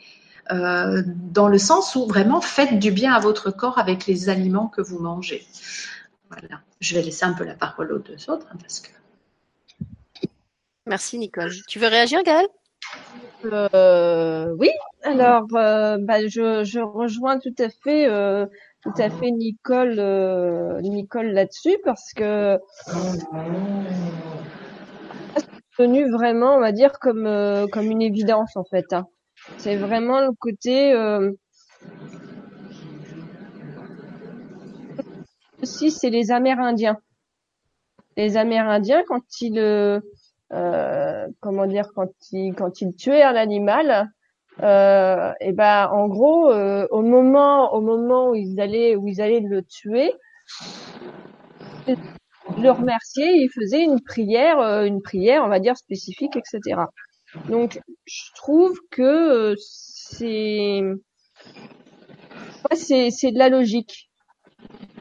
Euh, 0.52 1.02
dans 1.06 1.46
le 1.46 1.58
sens 1.58 1.94
où 1.94 2.06
vraiment 2.06 2.40
faites 2.40 2.80
du 2.80 2.90
bien 2.90 3.12
à 3.14 3.20
votre 3.20 3.52
corps 3.52 3.78
avec 3.78 4.06
les 4.06 4.28
aliments 4.28 4.66
que 4.66 4.80
vous 4.80 4.98
mangez. 4.98 5.46
Voilà. 6.28 6.60
Je 6.80 6.96
vais 6.96 7.02
laisser 7.02 7.24
un 7.24 7.34
peu 7.34 7.44
la 7.44 7.54
parole 7.54 7.92
aux 7.92 7.98
deux 7.98 8.28
autres 8.28 8.46
hein, 8.52 8.56
parce 8.60 8.80
que. 8.80 8.90
Merci 10.86 11.18
Nicole. 11.18 11.52
Tu 11.68 11.78
veux 11.78 11.86
réagir, 11.86 12.22
Gaëlle? 12.24 12.48
Euh, 13.44 14.54
oui, 14.58 14.70
alors 15.02 15.46
euh, 15.54 15.98
bah, 15.98 16.26
je, 16.26 16.80
rejoins 16.80 17.38
tout 17.38 17.54
à 17.58 17.68
fait, 17.68 18.08
euh, 18.08 18.46
tout 18.82 18.92
à 18.98 19.10
fait 19.10 19.30
Nicole, 19.30 20.00
Nicole 20.82 21.28
là-dessus 21.28 21.76
parce 21.84 22.12
que 22.12 22.58
c'est 25.36 25.46
devenu 25.78 26.10
vraiment, 26.10 26.56
on 26.56 26.60
va 26.60 26.72
dire 26.72 26.98
comme 26.98 27.28
comme 27.72 27.90
une 27.90 28.02
évidence 28.02 28.56
en 28.56 28.64
fait. 28.64 28.92
Hein. 28.92 29.06
C'est 29.56 29.76
vraiment 29.76 30.20
le 30.20 30.32
côté 30.38 30.94
aussi, 35.62 35.90
c'est 35.90 36.10
les 36.10 36.30
Amérindiens. 36.30 36.98
Les 38.16 38.36
Amérindiens 38.36 39.02
quand 39.06 39.22
ils 39.40 40.02
comment 40.50 41.66
dire 41.66 41.88
quand 41.94 42.10
ils 42.32 42.52
quand 42.54 42.80
ils 42.80 42.94
tuaient 42.94 43.22
un 43.22 43.36
animal 43.36 44.10
euh, 44.62 45.32
et 45.40 45.52
ben 45.52 45.88
en 45.92 46.08
gros 46.08 46.50
euh, 46.50 46.86
au 46.90 47.02
moment 47.02 47.72
au 47.72 47.80
moment 47.80 48.30
où 48.30 48.34
ils 48.34 48.60
allaient 48.60 48.96
où 48.96 49.06
ils 49.06 49.20
allaient 49.20 49.40
le 49.40 49.62
tuer 49.62 50.12
le 51.86 52.70
remercier 52.70 53.30
ils 53.32 53.48
faisaient 53.48 53.84
une 53.84 54.00
prière 54.00 54.58
euh, 54.58 54.84
une 54.84 55.02
prière 55.02 55.44
on 55.44 55.48
va 55.48 55.60
dire 55.60 55.76
spécifique 55.76 56.36
etc 56.36 56.82
donc 57.48 57.80
je 58.06 58.22
trouve 58.34 58.76
que 58.90 59.54
c'est 59.58 60.82
c'est 62.74 63.10
c'est 63.10 63.32
de 63.32 63.38
la 63.38 63.48
logique. 63.48 64.10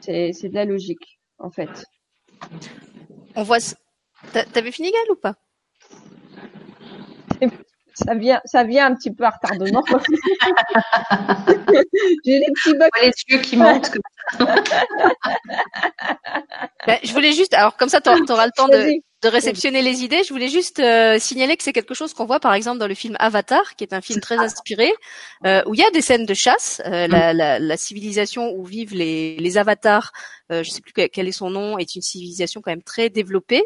C'est 0.00 0.32
c'est 0.32 0.48
de 0.48 0.54
la 0.54 0.64
logique 0.64 1.18
en 1.38 1.50
fait. 1.50 1.84
On 3.36 3.42
voit 3.42 3.58
T'avais 4.52 4.72
fini, 4.72 4.90
Gaël, 4.90 5.10
ou 5.10 5.16
pas? 5.16 5.34
Ça 7.94 8.14
vient, 8.14 8.40
ça 8.44 8.64
vient 8.64 8.86
un 8.86 8.94
petit 8.94 9.12
peu 9.12 9.24
à 9.24 9.30
retardement. 9.30 9.82
J'ai 12.24 12.38
les 12.38 12.46
petits 12.54 12.76
bugs. 12.78 12.88
Les 13.02 13.12
yeux 13.28 13.38
qui 13.38 13.56
montent. 13.56 13.90
ben, 16.86 16.98
je 17.02 17.12
voulais 17.12 17.32
juste, 17.32 17.54
alors 17.54 17.76
comme 17.76 17.88
ça, 17.88 18.00
tu 18.00 18.08
auras 18.08 18.46
le 18.46 18.52
temps 18.56 18.68
de, 18.68 18.92
de 19.22 19.28
réceptionner 19.28 19.82
les 19.82 20.02
idées, 20.02 20.22
je 20.24 20.32
voulais 20.32 20.48
juste 20.48 20.80
euh, 20.80 21.18
signaler 21.18 21.56
que 21.56 21.62
c'est 21.62 21.72
quelque 21.72 21.94
chose 21.94 22.14
qu'on 22.14 22.24
voit 22.24 22.40
par 22.40 22.54
exemple 22.54 22.78
dans 22.78 22.86
le 22.86 22.94
film 22.94 23.16
Avatar, 23.18 23.76
qui 23.76 23.84
est 23.84 23.92
un 23.92 24.00
film 24.00 24.20
très 24.20 24.38
inspiré, 24.38 24.90
euh, 25.44 25.62
où 25.66 25.74
il 25.74 25.80
y 25.80 25.84
a 25.84 25.90
des 25.90 26.00
scènes 26.00 26.26
de 26.26 26.34
chasse. 26.34 26.80
Euh, 26.86 27.06
la, 27.06 27.34
la, 27.34 27.58
la, 27.58 27.76
civilisation 27.76 28.52
où 28.54 28.64
vivent 28.64 28.94
les, 28.94 29.36
les 29.36 29.58
avatars, 29.58 30.12
je 30.50 30.70
sais 30.70 30.80
plus 30.80 30.92
quel 30.92 31.28
est 31.28 31.32
son 31.32 31.50
nom, 31.50 31.78
est 31.78 31.94
une 31.94 32.02
civilisation 32.02 32.60
quand 32.60 32.70
même 32.70 32.82
très 32.82 33.08
développée, 33.08 33.62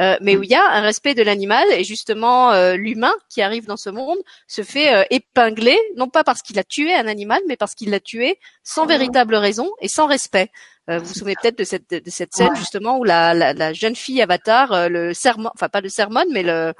euh, 0.00 0.16
mais 0.20 0.36
où 0.36 0.42
il 0.42 0.50
y 0.50 0.54
a 0.54 0.64
un 0.64 0.80
respect 0.80 1.14
de 1.14 1.22
l'animal 1.22 1.66
et 1.72 1.84
justement 1.84 2.52
euh, 2.52 2.76
l'humain 2.76 3.14
qui 3.28 3.42
arrive 3.42 3.66
dans 3.66 3.76
ce 3.76 3.90
monde 3.90 4.18
se 4.46 4.62
fait 4.62 5.06
épingler, 5.10 5.78
non 5.96 6.08
pas 6.08 6.24
parce 6.24 6.42
qu'il 6.42 6.58
a 6.58 6.64
tué 6.64 6.94
un 6.94 7.06
animal, 7.06 7.40
mais 7.48 7.56
parce 7.56 7.74
qu'il 7.74 7.90
l'a 7.90 8.00
tué 8.00 8.38
sans 8.62 8.86
véritable 8.86 9.34
raison 9.34 9.70
et 9.80 9.88
sans 9.88 10.06
respect. 10.06 10.50
Euh, 10.88 10.98
vous 10.98 11.06
vous 11.06 11.14
souvenez 11.14 11.34
peut-être 11.40 11.58
de 11.58 11.64
cette, 11.64 11.90
de 11.90 12.10
cette 12.10 12.34
scène 12.34 12.54
justement 12.56 12.98
où 12.98 13.04
la, 13.04 13.34
la, 13.34 13.52
la 13.52 13.72
jeune 13.74 13.94
fille 13.94 14.22
Avatar, 14.22 14.72
euh, 14.72 14.88
le 14.88 15.12
sermon, 15.12 15.50
enfin 15.54 15.68
pas 15.68 15.82
le 15.82 15.90
sermon, 15.90 16.24
mais 16.32 16.42
le 16.42 16.72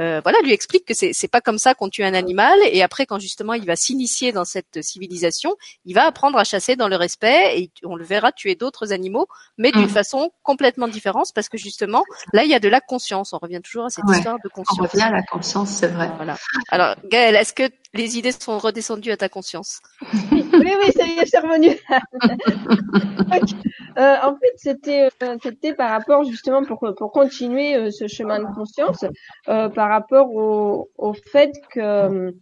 euh, 0.00 0.20
voilà, 0.22 0.38
lui 0.42 0.52
explique 0.52 0.84
que 0.84 0.94
c'est 0.94 1.12
c'est 1.12 1.28
pas 1.28 1.40
comme 1.40 1.58
ça 1.58 1.74
qu'on 1.74 1.88
tue 1.88 2.02
un 2.02 2.14
animal. 2.14 2.58
Et 2.72 2.82
après, 2.82 3.06
quand 3.06 3.20
justement 3.20 3.54
il 3.54 3.64
va 3.64 3.76
s'initier 3.76 4.32
dans 4.32 4.44
cette 4.44 4.82
civilisation, 4.82 5.54
il 5.84 5.94
va 5.94 6.06
apprendre 6.06 6.38
à 6.38 6.44
chasser 6.44 6.74
dans 6.74 6.88
le 6.88 6.96
respect 6.96 7.60
et 7.60 7.70
on 7.84 7.94
le 7.94 8.04
verra 8.04 8.32
tuer 8.32 8.56
d'autres 8.56 8.92
animaux, 8.92 9.01
mais 9.58 9.72
d'une 9.72 9.86
mmh. 9.86 9.88
façon 9.88 10.30
complètement 10.42 10.88
différente 10.88 11.32
parce 11.34 11.48
que 11.48 11.58
justement 11.58 12.04
là 12.32 12.44
il 12.44 12.50
y 12.50 12.54
a 12.54 12.60
de 12.60 12.68
la 12.68 12.80
conscience. 12.80 13.32
On 13.32 13.38
revient 13.38 13.60
toujours 13.62 13.86
à 13.86 13.90
cette 13.90 14.04
ouais. 14.04 14.16
histoire 14.16 14.38
de 14.42 14.48
conscience. 14.48 14.78
On 14.78 14.82
revient 14.82 15.02
à 15.02 15.10
la 15.10 15.22
conscience, 15.22 15.70
c'est 15.70 15.88
vrai. 15.88 16.10
Voilà. 16.16 16.36
Alors 16.68 16.96
Gaëlle, 17.04 17.36
est-ce 17.36 17.52
que 17.52 17.64
les 17.94 18.18
idées 18.18 18.32
sont 18.32 18.58
redescendues 18.58 19.10
à 19.10 19.16
ta 19.16 19.28
conscience? 19.28 19.80
Oui, 20.52 20.70
oui, 20.84 20.92
ça 20.92 21.06
y 21.06 21.18
est, 21.18 21.26
c'est 21.26 21.38
revenu. 21.38 21.68
euh, 23.98 24.16
en 24.22 24.36
fait, 24.36 24.52
c'était, 24.56 25.08
euh, 25.22 25.36
c'était 25.42 25.74
par 25.74 25.90
rapport 25.90 26.24
justement 26.24 26.62
pour 26.64 26.86
pour 26.96 27.10
continuer 27.10 27.74
euh, 27.74 27.90
ce 27.90 28.06
chemin 28.06 28.38
de 28.38 28.54
conscience, 28.54 29.04
euh, 29.48 29.68
par 29.70 29.88
rapport 29.88 30.32
au, 30.34 30.90
au 30.98 31.14
fait 31.14 31.52
que 31.70 32.34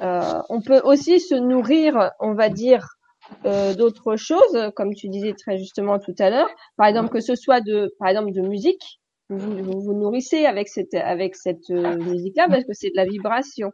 on 0.00 0.62
peut 0.62 0.80
aussi 0.84 1.20
se 1.20 1.34
nourrir, 1.34 2.12
on 2.18 2.32
va 2.34 2.48
dire, 2.48 2.96
d'autres 3.44 4.16
choses, 4.16 4.70
comme 4.76 4.94
tu 4.94 5.08
disais 5.08 5.34
très 5.34 5.58
justement 5.58 5.98
tout 5.98 6.14
à 6.18 6.30
l'heure. 6.30 6.48
Par 6.76 6.86
exemple, 6.86 7.10
que 7.10 7.20
ce 7.20 7.34
soit 7.34 7.60
de, 7.60 7.94
par 7.98 8.08
exemple, 8.08 8.32
de 8.32 8.42
musique. 8.42 9.00
Vous 9.28 9.38
vous, 9.38 9.80
vous 9.80 9.94
nourrissez 9.94 10.44
avec 10.44 10.68
cette 10.68 10.94
avec 10.94 11.36
cette 11.36 11.68
musique-là 11.68 12.48
parce 12.48 12.64
que 12.64 12.72
c'est 12.72 12.90
de 12.90 12.96
la 12.96 13.04
vibration 13.04 13.70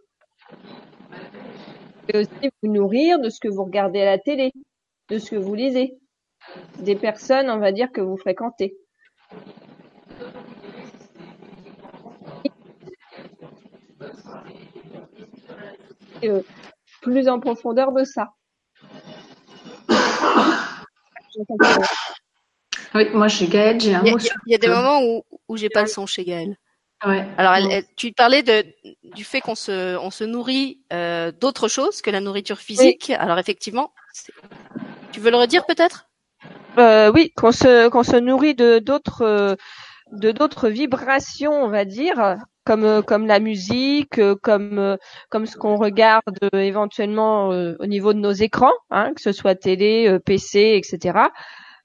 pouvez 2.06 2.20
aussi 2.20 2.50
vous 2.62 2.72
nourrir 2.72 3.18
de 3.18 3.28
ce 3.28 3.40
que 3.40 3.48
vous 3.48 3.64
regardez 3.64 4.00
à 4.00 4.04
la 4.04 4.18
télé, 4.18 4.52
de 5.08 5.18
ce 5.18 5.30
que 5.30 5.36
vous 5.36 5.54
lisez, 5.54 5.98
des 6.80 6.96
personnes, 6.96 7.50
on 7.50 7.58
va 7.58 7.72
dire, 7.72 7.90
que 7.92 8.00
vous 8.00 8.16
fréquentez. 8.16 8.76
Euh, 16.24 16.42
plus 17.02 17.28
en 17.28 17.40
profondeur 17.40 17.92
de 17.92 18.04
ça. 18.04 18.30
Oui, 22.94 23.08
moi 23.12 23.28
chez 23.28 23.46
Gaël, 23.46 23.80
j'ai 23.80 23.94
un 23.94 24.02
Il 24.02 24.06
y 24.06 24.10
a, 24.10 24.12
mot. 24.12 24.18
il 24.46 24.52
y 24.52 24.54
a 24.54 24.58
des 24.58 24.68
moments 24.68 25.02
où, 25.02 25.22
où 25.48 25.56
j'ai 25.56 25.68
pas 25.68 25.82
le 25.82 25.88
son 25.88 26.06
chez 26.06 26.24
Gaël. 26.24 26.56
Ouais. 27.04 27.26
Alors, 27.36 27.54
elle- 27.54 27.70
elle- 27.70 27.84
tu 27.94 28.12
parlais 28.12 28.42
de, 28.42 28.64
du 29.14 29.22
fait 29.24 29.40
qu'on 29.40 29.54
se, 29.54 29.96
on 29.98 30.10
se 30.10 30.24
nourrit 30.24 30.80
euh, 30.92 31.30
d'autre 31.30 31.68
chose 31.68 32.00
que 32.00 32.10
la 32.10 32.20
nourriture 32.20 32.58
physique. 32.58 33.10
Alors 33.10 33.38
effectivement, 33.38 33.92
tu 35.12 35.20
veux 35.20 35.30
le 35.30 35.36
redire 35.36 35.66
peut-être? 35.66 36.06
Euh, 36.78 37.12
oui, 37.12 37.32
qu'on 37.36 37.52
se 37.52 37.88
qu'on 37.88 38.02
se 38.02 38.16
nourrit 38.16 38.54
de 38.54 38.78
d'autres 38.78 39.22
euh, 39.22 39.54
de 40.12 40.30
d'autres 40.30 40.68
vibrations, 40.68 41.52
on 41.52 41.68
va 41.68 41.84
dire, 41.84 42.36
comme 42.66 42.84
euh, 42.84 43.02
comme 43.02 43.26
la 43.26 43.38
musique, 43.40 44.18
euh, 44.18 44.34
comme 44.42 44.78
euh, 44.78 44.96
comme 45.30 45.46
ce 45.46 45.56
qu'on 45.56 45.76
regarde 45.76 46.38
éventuellement 46.52 47.48
au 47.48 47.86
niveau 47.86 48.12
de 48.12 48.18
nos 48.18 48.32
écrans, 48.32 48.72
hein, 48.90 49.12
que 49.14 49.20
ce 49.22 49.32
soit 49.32 49.54
télé, 49.54 50.18
PC, 50.26 50.80
etc. 50.82 51.18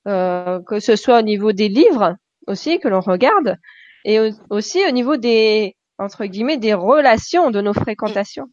Euh, 0.08 0.60
que 0.68 0.80
ce 0.80 0.96
soit 0.96 1.20
au 1.20 1.22
niveau 1.22 1.52
des 1.52 1.70
livres 1.70 2.16
aussi 2.48 2.80
que 2.80 2.88
l'on 2.88 3.02
regarde, 3.02 3.56
et 4.04 4.20
au- 4.20 4.32
aussi 4.50 4.80
au 4.88 4.92
niveau 4.92 5.16
des 5.16 5.76
entre 6.00 6.26
guillemets 6.26 6.58
des 6.58 6.74
relations 6.74 7.52
de 7.52 7.62
nos 7.62 7.74
fréquentations. 7.74 8.48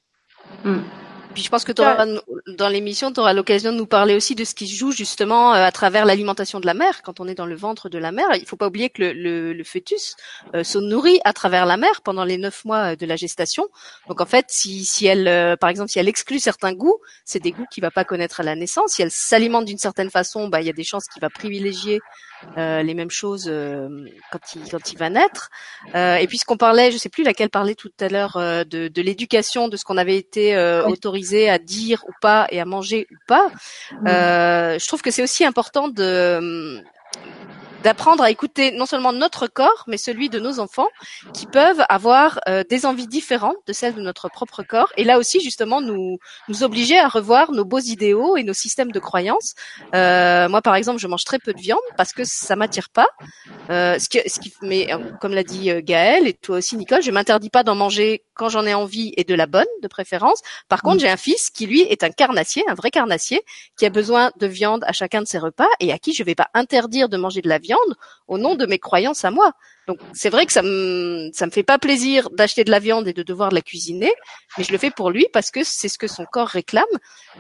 Mm. 0.64 0.77
Puis 1.38 1.44
je 1.44 1.51
pense 1.51 1.62
que 1.62 1.70
dans 1.70 2.68
l'émission, 2.68 3.12
tu 3.12 3.20
auras 3.20 3.33
l'occasion 3.33 3.70
de 3.70 3.77
nous 3.77 3.87
parler 3.87 4.16
aussi 4.16 4.35
de 4.35 4.42
ce 4.42 4.57
qui 4.57 4.66
se 4.66 4.74
joue 4.74 4.90
justement 4.90 5.55
euh, 5.55 5.62
à 5.62 5.70
travers 5.70 6.05
l'alimentation 6.05 6.59
de 6.59 6.66
la 6.66 6.74
mère. 6.74 7.01
Quand 7.05 7.20
on 7.20 7.29
est 7.29 7.37
dans 7.37 7.46
le 7.46 7.55
ventre 7.55 7.88
de 7.88 7.96
la 7.96 8.11
mère, 8.11 8.27
il 8.35 8.44
faut 8.44 8.57
pas 8.57 8.66
oublier 8.66 8.90
que 8.90 9.03
le, 9.03 9.12
le, 9.12 9.53
le 9.53 9.62
fœtus 9.62 10.16
euh, 10.57 10.64
se 10.64 10.79
nourrit 10.79 11.20
à 11.24 11.33
travers 11.33 11.64
la 11.64 11.77
mère 11.77 12.01
pendant 12.03 12.24
les 12.24 12.38
neuf 12.38 12.64
mois 12.64 12.90
euh, 12.94 12.96
de 12.96 13.07
la 13.07 13.14
gestation. 13.14 13.68
Donc 14.09 14.20
en 14.20 14.27
fait, 14.27 14.46
si, 14.48 14.85
si 14.85 15.07
elle, 15.07 15.29
euh, 15.29 15.55
par 15.55 15.70
exemple, 15.70 15.92
si 15.92 16.01
elle 16.01 16.09
exclut 16.09 16.40
certains 16.40 16.72
goûts, 16.72 16.98
c'est 17.24 17.40
des 17.40 17.53
goûts 17.53 17.66
qu'il 17.70 17.83
va 17.83 17.92
pas 17.92 18.03
connaître 18.03 18.40
à 18.40 18.42
la 18.42 18.57
naissance. 18.57 18.94
Si 18.94 19.03
elle 19.03 19.12
s'alimente 19.12 19.64
d'une 19.64 19.79
certaine 19.79 20.11
façon, 20.11 20.48
bah 20.48 20.61
il 20.61 20.66
y 20.66 20.70
a 20.70 20.72
des 20.72 20.83
chances 20.83 21.07
qu'il 21.07 21.20
va 21.20 21.31
privilégier 21.31 22.01
euh, 22.57 22.83
les 22.83 22.94
mêmes 22.94 23.11
choses 23.11 23.46
euh, 23.48 23.88
quand 24.33 24.55
il 24.55 24.70
quand 24.70 24.92
il 24.92 24.98
va 24.98 25.11
naître. 25.11 25.51
Euh, 25.94 26.16
et 26.16 26.27
puis 26.27 26.38
ce 26.38 26.44
qu'on 26.44 26.57
parlait, 26.57 26.90
je 26.90 26.98
sais 26.98 27.09
plus 27.09 27.24
laquelle 27.24 27.51
parlait 27.51 27.74
tout 27.74 27.90
à 28.01 28.09
l'heure 28.09 28.37
euh, 28.37 28.64
de, 28.64 28.88
de 28.88 29.03
l'éducation, 29.03 29.68
de 29.68 29.77
ce 29.77 29.85
qu'on 29.85 29.96
avait 29.96 30.16
été 30.16 30.57
euh, 30.57 30.85
autorisé 30.87 31.48
à 31.48 31.59
dire 31.59 32.05
ou 32.09 32.12
pas 32.20 32.46
et 32.51 32.61
à 32.61 32.64
manger 32.64 33.07
ou 33.11 33.16
pas. 33.27 33.51
Euh, 34.07 34.79
je 34.79 34.87
trouve 34.87 35.03
que 35.03 35.11
c'est 35.11 35.22
aussi 35.22 35.44
important 35.44 35.88
de 35.88 36.83
d'apprendre 37.83 38.23
à 38.23 38.31
écouter 38.31 38.73
non 38.73 38.87
seulement 38.87 39.12
notre 39.12 39.47
corps, 39.47 39.85
mais 39.87 39.97
celui 39.97 40.29
de 40.29 40.38
nos 40.38 40.61
enfants, 40.61 40.88
qui 41.33 41.47
peuvent 41.47 41.85
avoir 41.88 42.41
euh, 42.49 42.64
des 42.69 42.87
envies 42.87 43.07
différentes 43.07 43.57
de 43.67 43.73
celles 43.73 43.95
de 43.95 44.01
notre 44.01 44.29
propre 44.29 44.62
corps, 44.62 44.93
et 44.97 45.05
là 45.05 45.19
aussi 45.19 45.41
justement 45.41 45.81
nous 45.81 46.19
nous 46.49 46.62
obliger 46.62 46.99
à 46.99 47.09
revoir 47.09 47.53
nos 47.53 47.64
beaux 47.64 47.79
idéaux 47.79 48.37
et 48.37 48.43
nos 48.43 48.53
systèmes 48.53 48.93
de 48.93 48.99
croyances. 48.99 49.55
Euh, 49.95 50.49
moi, 50.49 50.62
par 50.62 50.75
exemple, 50.75 50.99
je 50.99 51.07
mange 51.07 51.25
très 51.25 51.38
peu 51.38 51.53
de 51.53 51.61
viande 51.61 51.79
parce 51.97 52.12
que 52.12 52.23
ça 52.25 52.57
m'attire 52.57 52.88
pas. 52.91 53.09
Euh, 53.71 53.99
ce 53.99 54.09
qui, 54.09 54.21
ce 54.29 54.41
qui, 54.41 54.53
mais 54.62 54.93
euh, 54.93 54.99
comme 55.21 55.35
l'a 55.35 55.45
dit 55.45 55.71
euh, 55.71 55.81
Gaël 55.83 56.27
et 56.27 56.33
toi 56.33 56.59
aussi 56.59 56.77
Nicole, 56.77 57.03
je 57.03 57.11
m'interdis 57.11 57.51
pas 57.51 57.62
d'en 57.62 57.75
manger 57.75 58.25
quand 58.35 58.49
j'en 58.49 58.64
ai 58.64 58.75
envie 58.75 59.12
et 59.17 59.25
de 59.25 59.35
la 59.35 59.47
bonne 59.47 59.67
de 59.83 59.88
préférence. 59.88 60.41
Par 60.69 60.83
contre, 60.83 61.01
j'ai 61.01 61.09
un 61.09 61.17
fils 61.17 61.51
qui 61.51 61.67
lui 61.67 61.83
est 61.83 62.03
un 62.03 62.11
carnassier, 62.11 62.62
un 62.69 62.75
vrai 62.75 62.91
carnassier, 62.91 63.43
qui 63.77 63.85
a 63.85 63.91
besoin 63.91 64.31
de 64.38 64.47
viande 64.47 64.85
à 64.87 64.93
chacun 64.93 65.21
de 65.21 65.27
ses 65.27 65.38
repas 65.38 65.69
et 65.81 65.93
à 65.93 65.99
qui 65.99 66.14
je 66.14 66.23
vais 66.23 66.35
pas 66.35 66.49
interdire 66.55 67.09
de 67.09 67.17
manger 67.17 67.43
de 67.43 67.49
la 67.49 67.59
viande 67.59 67.67
au 68.26 68.38
nom 68.38 68.54
de 68.54 68.66
mes 68.66 68.78
croyances 68.78 69.24
à 69.24 69.31
moi. 69.31 69.52
Donc 69.88 69.98
c'est 70.12 70.29
vrai 70.29 70.44
que 70.46 70.53
ça 70.53 70.62
me 70.62 71.31
ça 71.33 71.46
me 71.46 71.51
fait 71.51 71.62
pas 71.62 71.79
plaisir 71.79 72.29
d'acheter 72.31 72.62
de 72.62 72.70
la 72.70 72.79
viande 72.79 73.09
et 73.09 73.14
de 73.14 73.22
devoir 73.22 73.51
la 73.51 73.62
cuisiner, 73.62 74.12
mais 74.57 74.64
je 74.64 74.70
le 74.70 74.79
fais 74.79 74.90
pour 74.90 75.11
lui 75.11 75.27
parce 75.33 75.51
que 75.51 75.64
c'est 75.64 75.88
ce 75.88 75.98
que 75.98 76.07
son 76.07 76.27
corps 76.27 76.46
réclame 76.46 76.85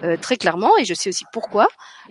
euh, 0.02 0.16
très 0.16 0.38
clairement 0.38 0.72
et 0.78 0.86
je 0.86 0.94
sais 0.94 1.10
aussi 1.10 1.24
pourquoi. 1.30 1.68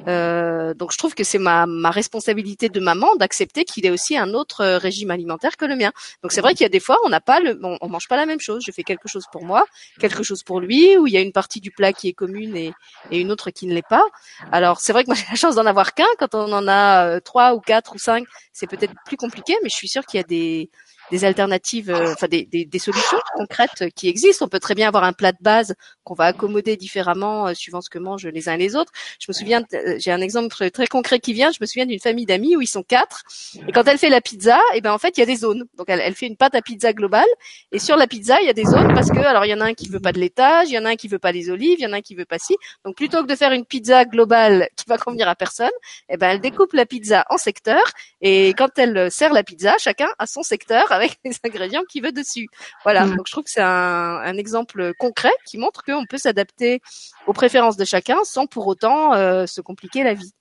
Euh, 0.08 0.76
donc 0.76 0.91
je 0.93 0.97
trouve 1.00 1.15
que 1.15 1.23
c'est 1.23 1.39
ma 1.39 1.65
ma 1.65 1.89
responsabilité 1.89 2.69
de 2.69 2.80
maman 2.80 3.15
d'accepter 3.15 3.65
qu'il 3.65 3.84
ait 3.88 3.89
aussi 3.89 4.15
un 4.15 4.36
autre 4.36 4.62
euh, 4.62 4.78
régime 4.78 5.10
alimentaire 5.10 5.58
que 5.58 5.65
le 5.65 5.76
mien. 5.76 5.91
Donc 6.21 6.32
c'est 6.32 6.41
vrai 6.41 6.54
qu'il 6.54 6.62
y 6.62 6.65
a 6.65 6.69
des 6.69 6.80
fois 6.80 6.97
on 7.04 7.10
n'a 7.10 7.19
pas 7.19 7.39
le 7.39 7.60
on, 7.63 7.80
on 7.82 7.89
mange 7.89 8.08
pas 8.08 8.15
la 8.15 8.28
même 8.28 8.39
chose. 8.39 8.63
Je 8.63 8.71
fais 8.71 8.84
quelque 8.84 9.08
chose 9.08 9.26
pour 9.32 9.43
moi, 9.43 9.65
quelque 10.00 10.21
chose 10.21 10.43
pour 10.43 10.60
lui, 10.60 10.97
où 11.00 11.08
il 11.08 11.13
y 11.13 11.17
a 11.17 11.21
une 11.21 11.34
partie 11.34 11.62
du 11.62 11.71
plat 11.71 11.93
qui 11.93 12.10
est 12.10 12.13
commune 12.13 12.56
et, 12.56 12.73
et 13.10 13.19
une 13.19 13.32
autre 13.32 13.50
qui 13.50 13.65
ne 13.65 13.73
l'est 13.73 13.89
pas. 13.89 14.06
Alors 14.52 14.82
c'est 14.82 14.93
vrai 14.93 15.04
que 15.04 15.10
moi 15.10 15.15
j'ai 15.15 15.26
la 15.32 15.36
chance 15.36 15.56
d'en 15.56 15.65
avoir 15.65 15.95
qu'un. 15.95 16.06
Quand 16.19 16.36
on 16.36 16.54
en 16.54 16.67
a 16.67 17.08
euh, 17.08 17.19
trois 17.19 17.56
ou 17.56 17.60
quatre 17.60 17.95
ou 17.95 17.97
cinq, 17.97 18.23
c'est 18.54 18.67
peut-être 18.67 18.93
plus 19.06 19.17
compliqué, 19.17 19.56
mais 19.63 19.69
je 19.69 19.76
suis 19.76 19.88
sûre 19.88 20.06
qu'il 20.06 20.19
y 20.19 20.21
a 20.21 20.27
des 20.28 20.72
des 21.12 21.26
alternatives, 21.26 21.89
euh, 21.89 22.13
enfin 22.13 22.28
des, 22.28 22.46
des, 22.46 22.65
des 22.65 22.80
solutions 22.80 23.20
concrètes 23.34 23.86
qui 23.96 24.10
existent. 24.10 24.46
On 24.46 24.50
peut 24.50 24.60
très 24.60 24.76
bien 24.76 24.88
avoir 24.88 25.04
un 25.04 25.13
plat 25.13 25.32
de 25.32 25.38
base 25.41 25.76
qu'on 26.04 26.13
va 26.13 26.26
accommoder 26.26 26.78
différemment 26.78 27.48
euh, 27.48 27.54
suivant 27.54 27.82
ce 27.82 27.89
que 27.89 28.00
mangent 28.00 28.28
les 28.28 28.50
uns 28.50 28.54
et 28.54 28.58
les 28.58 28.76
autres. 28.76 28.91
Je 29.20 29.26
me 29.30 29.34
souviens, 29.34 29.63
euh, 29.74 29.96
j'ai 30.00 30.12
un 30.12 30.22
exemple 30.22 30.50
très, 30.50 30.70
très 30.70 30.88
concret 30.88 31.20
qui 31.20 31.34
vient. 31.34 31.52
Je 31.52 31.60
me 31.62 31.65
souviens 31.65 31.86
d'une 31.86 32.00
famille 32.00 32.26
d'amis 32.26 32.56
où 32.56 32.62
ils 32.62 32.67
sont 32.67 32.84
quatre, 32.84 33.24
et 33.67 33.72
quand 33.72 33.88
elle 33.88 33.98
fait 33.98 34.10
la 34.10 34.22
pizza, 34.22 34.60
et 34.74 34.82
ben 34.82 34.93
en 34.93 34.98
fait 34.98 35.17
il 35.17 35.20
y 35.22 35.24
a 35.24 35.26
des 35.26 35.38
zones. 35.38 35.65
Donc 35.78 35.88
elle, 35.89 36.02
elle 36.02 36.15
fait 36.15 36.28
une 36.28 36.38
pâte 36.38 36.56
à 36.56 36.62
pizza 36.62 36.93
globale, 36.93 37.28
et 37.72 37.80
sur 37.80 37.96
la 37.96 38.08
pizza 38.08 38.39
il 38.41 38.48
y 38.48 38.50
a 38.50 38.54
des 38.54 38.65
zones 38.65 38.93
parce 38.93 39.10
que 39.10 39.20
alors 39.20 39.46
il 39.46 39.50
y 39.50 39.54
en 39.54 39.62
a 39.62 39.65
un 39.65 39.74
qui 39.74 39.89
veut 39.89 40.00
pas 40.00 40.12
de 40.12 40.20
laitage, 40.20 40.70
il 40.70 40.74
y 40.74 40.78
en 40.78 40.86
a 40.86 40.89
un 40.89 40.96
qui 40.96 41.08
veut 41.08 41.20
pas 41.20 41.32
les 41.32 41.50
olives, 41.50 41.78
il 41.80 41.84
y 41.84 41.88
en 41.88 41.93
a 41.93 41.98
un 41.98 42.02
qui 42.02 42.15
veut 42.15 42.26
pas 42.26 42.39
ci. 42.39 42.56
Donc 42.84 42.96
plutôt 42.96 43.22
que 43.22 43.28
de 43.28 43.36
faire 43.36 43.52
une 43.52 43.65
pizza 43.65 44.06
globale 44.06 44.70
qui 44.76 44.86
va 44.88 44.98
convenir 44.98 45.28
à 45.28 45.36
personne, 45.36 45.70
et 46.10 46.17
ben 46.17 46.30
elle 46.30 46.41
découpe 46.41 46.74
la 46.74 46.86
pizza 46.86 47.26
en 47.30 47.38
secteurs, 47.38 47.91
et 48.22 48.54
quand 48.58 48.78
elle 48.78 49.12
sert 49.12 49.34
la 49.34 49.43
pizza, 49.43 49.76
chacun 49.80 50.08
a 50.20 50.28
son 50.28 50.43
secteur 50.43 50.91
avec 50.98 51.18
les 51.26 51.34
ingrédients 51.44 51.84
qu'il 51.90 52.04
veut 52.04 52.12
dessus. 52.12 52.48
Voilà. 52.84 53.06
Mm. 53.06 53.16
Donc 53.16 53.28
je 53.28 53.32
trouve 53.32 53.44
que 53.44 53.52
c'est 53.52 53.62
un, 53.62 54.18
un 54.18 54.38
exemple 54.38 54.94
concret 55.00 55.34
qui 55.46 55.58
montre 55.58 55.84
qu'on 55.84 56.06
peut 56.06 56.18
s'adapter 56.18 56.82
aux 57.26 57.34
préférences 57.34 57.78
de 57.78 57.86
chacun 57.86 58.18
sans 58.24 58.46
pour 58.46 58.68
autant 58.68 59.14
euh, 59.14 59.46
se 59.46 59.62
compliquer 59.62 60.04
la 60.04 60.14
vie. 60.14 60.34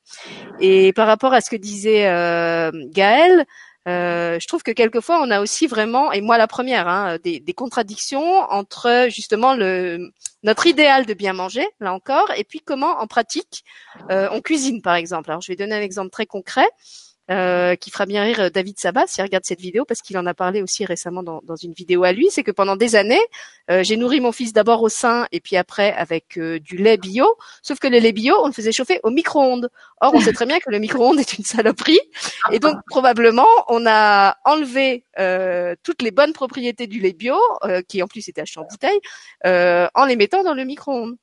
Et 0.61 0.93
par 0.93 1.07
rapport 1.07 1.33
à 1.33 1.41
ce 1.41 1.51
que 1.51 1.57
disait 1.57 2.09
euh, 2.09 2.71
Gaël, 2.91 3.47
euh, 3.89 4.39
je 4.41 4.49
trouve 4.49 4.65
que 4.65 4.73
quelquefois 4.73 5.21
on 5.23 5.31
a 5.31 5.41
aussi 5.41 5.69
vraiment, 5.69 6.11
et 6.11 6.21
moi 6.21 6.39
la 6.39 6.49
première, 6.49 6.89
hein, 6.89 7.19
des, 7.23 7.39
des 7.39 7.53
contradictions 7.53 8.41
entre 8.51 9.07
justement 9.11 9.55
le 9.55 10.11
notre 10.43 10.67
idéal 10.67 11.07
de 11.07 11.15
bien 11.15 11.33
manger, 11.33 11.67
là 11.81 11.93
encore, 11.93 12.31
et 12.37 12.45
puis 12.45 12.61
comment 12.61 12.99
en 13.01 13.07
pratique 13.07 13.65
euh, 14.11 14.29
on 14.33 14.41
cuisine 14.41 14.83
par 14.83 14.95
exemple. 14.95 15.31
Alors 15.31 15.41
je 15.41 15.53
vais 15.53 15.57
donner 15.57 15.75
un 15.75 15.83
exemple 15.83 16.11
très 16.11 16.27
concret 16.27 16.69
euh, 17.31 17.75
qui 17.77 17.91
fera 17.91 18.07
bien 18.07 18.23
rire 18.23 18.51
David 18.51 18.79
Sabat 18.79 19.07
s'il 19.07 19.25
regarde 19.25 19.45
cette 19.45 19.61
vidéo 19.61 19.85
parce 19.85 20.01
qu'il 20.01 20.17
en 20.19 20.27
a 20.27 20.35
parlé 20.35 20.63
aussi 20.63 20.85
récemment 20.85 21.23
dans, 21.23 21.57
une 21.57 21.73
vidéo 21.73 22.05
à 22.05 22.13
lui. 22.13 22.29
C'est 22.31 22.43
que 22.43 22.51
pendant 22.51 22.77
des 22.77 22.97
années, 22.97 23.23
euh, 23.71 23.83
j'ai 23.83 23.97
nourri 23.97 24.21
mon 24.21 24.33
fils 24.33 24.53
d'abord 24.53 24.83
au 24.83 24.89
sein 24.89 25.27
et 25.33 25.41
puis 25.41 25.57
après 25.57 25.93
avec 25.93 26.39
euh, 26.39 26.61
du 26.61 26.77
lait 26.77 26.97
bio. 26.97 27.27
Sauf 27.63 27.79
que 27.79 27.89
le 27.89 27.99
lait 27.99 28.13
bio, 28.13 28.35
on 28.43 28.47
le 28.47 28.53
faisait 28.53 28.73
chauffer 28.73 29.01
au 29.03 29.11
micro-ondes. 29.11 29.69
Or, 30.01 30.15
on 30.15 30.21
sait 30.21 30.33
très 30.33 30.47
bien 30.47 30.59
que 30.59 30.71
le 30.71 30.79
micro-ondes 30.79 31.19
est 31.19 31.39
une 31.39 31.45
saloperie 31.45 32.01
et 32.53 32.59
donc 32.59 32.77
probablement 32.89 33.47
on 33.69 33.87
a 33.87 34.37
enlevé 34.45 35.05
euh, 35.19 35.75
toutes 35.83 36.03
les 36.03 36.11
bonnes 36.11 36.33
propriétés 36.33 36.87
du 36.87 37.01
lait 37.01 37.13
bio, 37.13 37.37
euh, 37.65 37.83
qui 37.83 38.03
en 38.03 38.07
plus 38.07 38.29
était 38.29 38.43
acheté 38.43 38.61
en 38.61 38.65
bouteille, 38.65 39.01
euh, 39.47 39.89
en 39.95 40.05
les 40.05 40.17
mettant 40.17 40.43
dans 40.43 40.55
le 40.55 40.65
micro-ondes. 40.65 41.17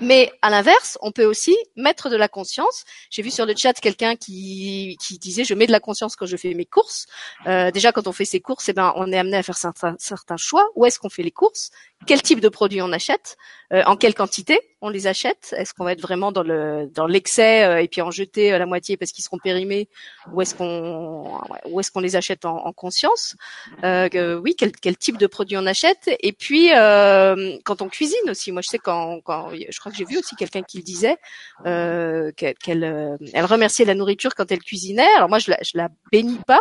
Mais 0.00 0.32
à 0.40 0.48
l'inverse, 0.48 0.96
on 1.02 1.12
peut 1.12 1.26
aussi 1.26 1.56
mettre 1.76 2.08
de 2.08 2.16
la 2.16 2.28
conscience. 2.28 2.84
J'ai 3.10 3.22
vu 3.22 3.30
sur 3.30 3.44
le 3.44 3.54
chat 3.56 3.74
quelqu'un 3.74 4.16
qui, 4.16 4.96
disait 5.20 5.44
je 5.44 5.52
mets 5.54 5.66
de 5.66 5.72
la 5.72 5.80
conscience 5.80 6.16
quand 6.16 6.26
je 6.26 6.36
fais 6.36 6.54
mes 6.54 6.64
courses. 6.64 7.06
Euh, 7.46 7.70
déjà 7.70 7.92
quand 7.92 8.06
on 8.06 8.12
fait 8.12 8.24
ses 8.24 8.40
courses, 8.40 8.68
eh 8.70 8.72
ben 8.72 8.92
on 8.96 9.12
est 9.12 9.18
amené 9.18 9.36
à 9.36 9.42
faire 9.42 9.58
certains, 9.58 9.96
certains 9.98 10.38
choix. 10.38 10.66
Où 10.74 10.86
est-ce 10.86 10.98
qu'on 10.98 11.10
fait 11.10 11.22
les 11.22 11.30
courses? 11.30 11.70
Quel 12.06 12.22
type 12.22 12.40
de 12.40 12.48
produits 12.48 12.82
on 12.82 12.92
achète, 12.92 13.36
euh, 13.72 13.82
en 13.84 13.96
quelle 13.96 14.14
quantité 14.14 14.58
on 14.80 14.88
les 14.88 15.06
achète. 15.06 15.54
Est-ce 15.56 15.74
qu'on 15.74 15.84
va 15.84 15.92
être 15.92 16.00
vraiment 16.00 16.32
dans 16.32 16.42
le 16.42 16.90
dans 16.94 17.06
l'excès 17.06 17.64
euh, 17.64 17.82
et 17.82 17.88
puis 17.88 18.00
en 18.00 18.10
jeter 18.10 18.52
euh, 18.52 18.58
la 18.58 18.64
moitié 18.64 18.96
parce 18.96 19.12
qu'ils 19.12 19.22
seront 19.22 19.38
périmés, 19.38 19.88
ou 20.32 20.40
est-ce 20.40 20.54
qu'on 20.54 21.38
ou 21.66 21.78
est-ce 21.78 21.90
qu'on 21.90 22.00
les 22.00 22.16
achète 22.16 22.46
en, 22.46 22.56
en 22.66 22.72
conscience 22.72 23.36
Oui, 23.84 24.56
quel, 24.56 24.72
quel 24.72 24.96
type 24.96 25.18
de 25.18 25.26
produits 25.26 25.58
on 25.58 25.66
achète. 25.66 26.10
Et 26.20 26.32
puis 26.32 26.70
quand 26.70 27.82
on 27.82 27.88
cuisine 27.88 28.30
aussi, 28.30 28.50
moi 28.50 28.62
je 28.62 28.68
sais 28.68 28.78
quand, 28.78 29.20
quand 29.20 29.50
je 29.50 29.78
crois 29.78 29.92
que 29.92 29.98
j'ai 29.98 30.06
vu 30.06 30.18
aussi 30.18 30.34
quelqu'un 30.36 30.62
qui 30.62 30.78
le 30.78 30.82
disait 30.82 31.16
qu'elle 31.64 33.18
elle 33.34 33.44
remerciait 33.44 33.84
la 33.84 33.94
nourriture 33.94 34.34
quand 34.34 34.50
elle 34.50 34.60
cuisinait. 34.62 35.14
Alors 35.16 35.28
moi 35.28 35.38
je 35.38 35.50
la 35.50 35.58
je 35.62 35.76
la 35.76 35.90
bénis 36.10 36.40
pas, 36.46 36.60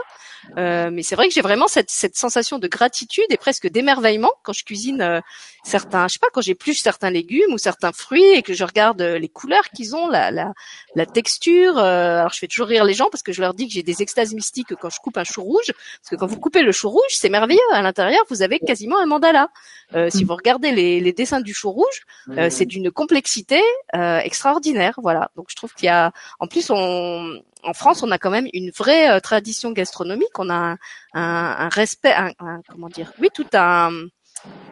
mais 0.57 1.01
c'est 1.01 1.15
vrai 1.15 1.29
que 1.29 1.33
j'ai 1.33 1.41
vraiment 1.41 1.67
cette 1.67 1.89
cette 1.89 2.17
sensation 2.17 2.59
de 2.59 2.67
gratitude 2.67 3.25
et 3.29 3.37
presque 3.37 3.67
d'émerveillement 3.69 4.31
quand 4.43 4.53
je 4.53 4.65
cuisine 4.65 5.21
certains, 5.63 6.07
je 6.07 6.13
sais 6.13 6.19
pas, 6.19 6.29
quand 6.33 6.41
j'épluche 6.41 6.79
certains 6.79 7.09
légumes 7.09 7.53
ou 7.53 7.57
certains 7.57 7.91
fruits 7.91 8.31
et 8.33 8.41
que 8.41 8.53
je 8.53 8.63
regarde 8.63 9.01
euh, 9.01 9.19
les 9.19 9.29
couleurs 9.29 9.69
qu'ils 9.75 9.95
ont, 9.95 10.07
la, 10.07 10.31
la, 10.31 10.53
la 10.95 11.05
texture. 11.05 11.77
Euh, 11.77 12.19
alors 12.19 12.33
je 12.33 12.39
fais 12.39 12.47
toujours 12.47 12.67
rire 12.67 12.83
les 12.83 12.93
gens 12.93 13.09
parce 13.11 13.23
que 13.23 13.31
je 13.33 13.41
leur 13.41 13.53
dis 13.53 13.67
que 13.67 13.73
j'ai 13.73 13.83
des 13.83 14.01
extases 14.01 14.33
mystiques 14.33 14.73
quand 14.75 14.89
je 14.89 14.99
coupe 14.99 15.17
un 15.17 15.23
chou 15.23 15.43
rouge, 15.43 15.71
parce 16.01 16.09
que 16.09 16.15
quand 16.15 16.27
vous 16.27 16.39
coupez 16.39 16.61
le 16.61 16.71
chou 16.71 16.89
rouge, 16.89 17.11
c'est 17.11 17.29
merveilleux. 17.29 17.59
À 17.73 17.81
l'intérieur, 17.81 18.23
vous 18.29 18.41
avez 18.41 18.59
quasiment 18.59 18.99
un 18.99 19.05
mandala. 19.05 19.49
Euh, 19.95 20.09
si 20.09 20.23
vous 20.23 20.35
regardez 20.35 20.71
les, 20.71 20.99
les 20.99 21.13
dessins 21.13 21.41
du 21.41 21.53
chou 21.53 21.71
rouge, 21.71 22.01
euh, 22.29 22.49
c'est 22.49 22.65
d'une 22.65 22.91
complexité 22.91 23.61
euh, 23.95 24.19
extraordinaire. 24.19 24.95
Voilà. 25.01 25.31
Donc 25.35 25.47
je 25.49 25.55
trouve 25.55 25.73
qu'il 25.73 25.87
y 25.87 25.89
a, 25.89 26.11
en 26.39 26.47
plus, 26.47 26.69
on, 26.69 27.41
en 27.63 27.73
France, 27.73 28.03
on 28.03 28.11
a 28.11 28.17
quand 28.17 28.29
même 28.29 28.47
une 28.53 28.71
vraie 28.71 29.19
tradition 29.21 29.71
gastronomique. 29.71 30.37
On 30.37 30.49
a 30.49 30.53
un, 30.53 30.77
un, 31.13 31.55
un 31.59 31.69
respect, 31.69 32.13
un, 32.13 32.61
comment 32.69 32.87
dire, 32.87 33.11
oui, 33.19 33.29
tout 33.33 33.47
un 33.53 33.91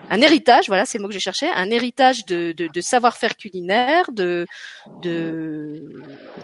un 0.10 0.22
héritage, 0.22 0.68
voilà, 0.68 0.86
c'est 0.86 0.98
le 0.98 1.02
mot 1.04 1.08
que 1.08 1.14
j'ai 1.14 1.20
cherché, 1.20 1.50
un 1.50 1.70
héritage 1.70 2.26
de, 2.26 2.54
de, 2.54 2.68
de 2.68 2.82
savoir-faire 2.82 3.36
culinaire, 3.36 4.12
de, 4.12 4.46
de 5.02 6.04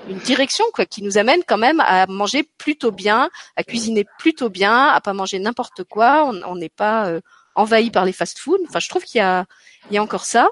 une 0.10 0.18
direction 0.20 0.66
quoi, 0.74 0.86
qui 0.86 1.02
nous 1.04 1.18
amène 1.18 1.42
quand 1.48 1.58
même 1.58 1.80
à 1.80 2.06
manger 2.08 2.44
plutôt 2.58 2.92
bien, 2.92 3.30
à 3.56 3.64
cuisiner 3.64 4.06
plutôt 4.20 4.50
bien, 4.50 4.88
à 4.88 5.00
pas 5.02 5.14
manger 5.14 5.40
n'importe 5.40 5.84
quoi. 5.84 6.30
On 6.46 6.56
n'est 6.56 6.70
pas 6.70 7.08
euh, 7.08 7.22
envahi 7.56 7.92
par 7.92 8.06
les 8.06 8.14
fast-foods. 8.14 8.64
Enfin, 8.68 8.80
je 8.80 8.90
trouve 8.90 9.04
qu'il 9.04 9.20
y 9.20 9.22
a, 9.22 9.46
il 9.90 9.96
y 9.96 9.98
a 9.98 10.04
encore 10.04 10.26
ça. 10.26 10.50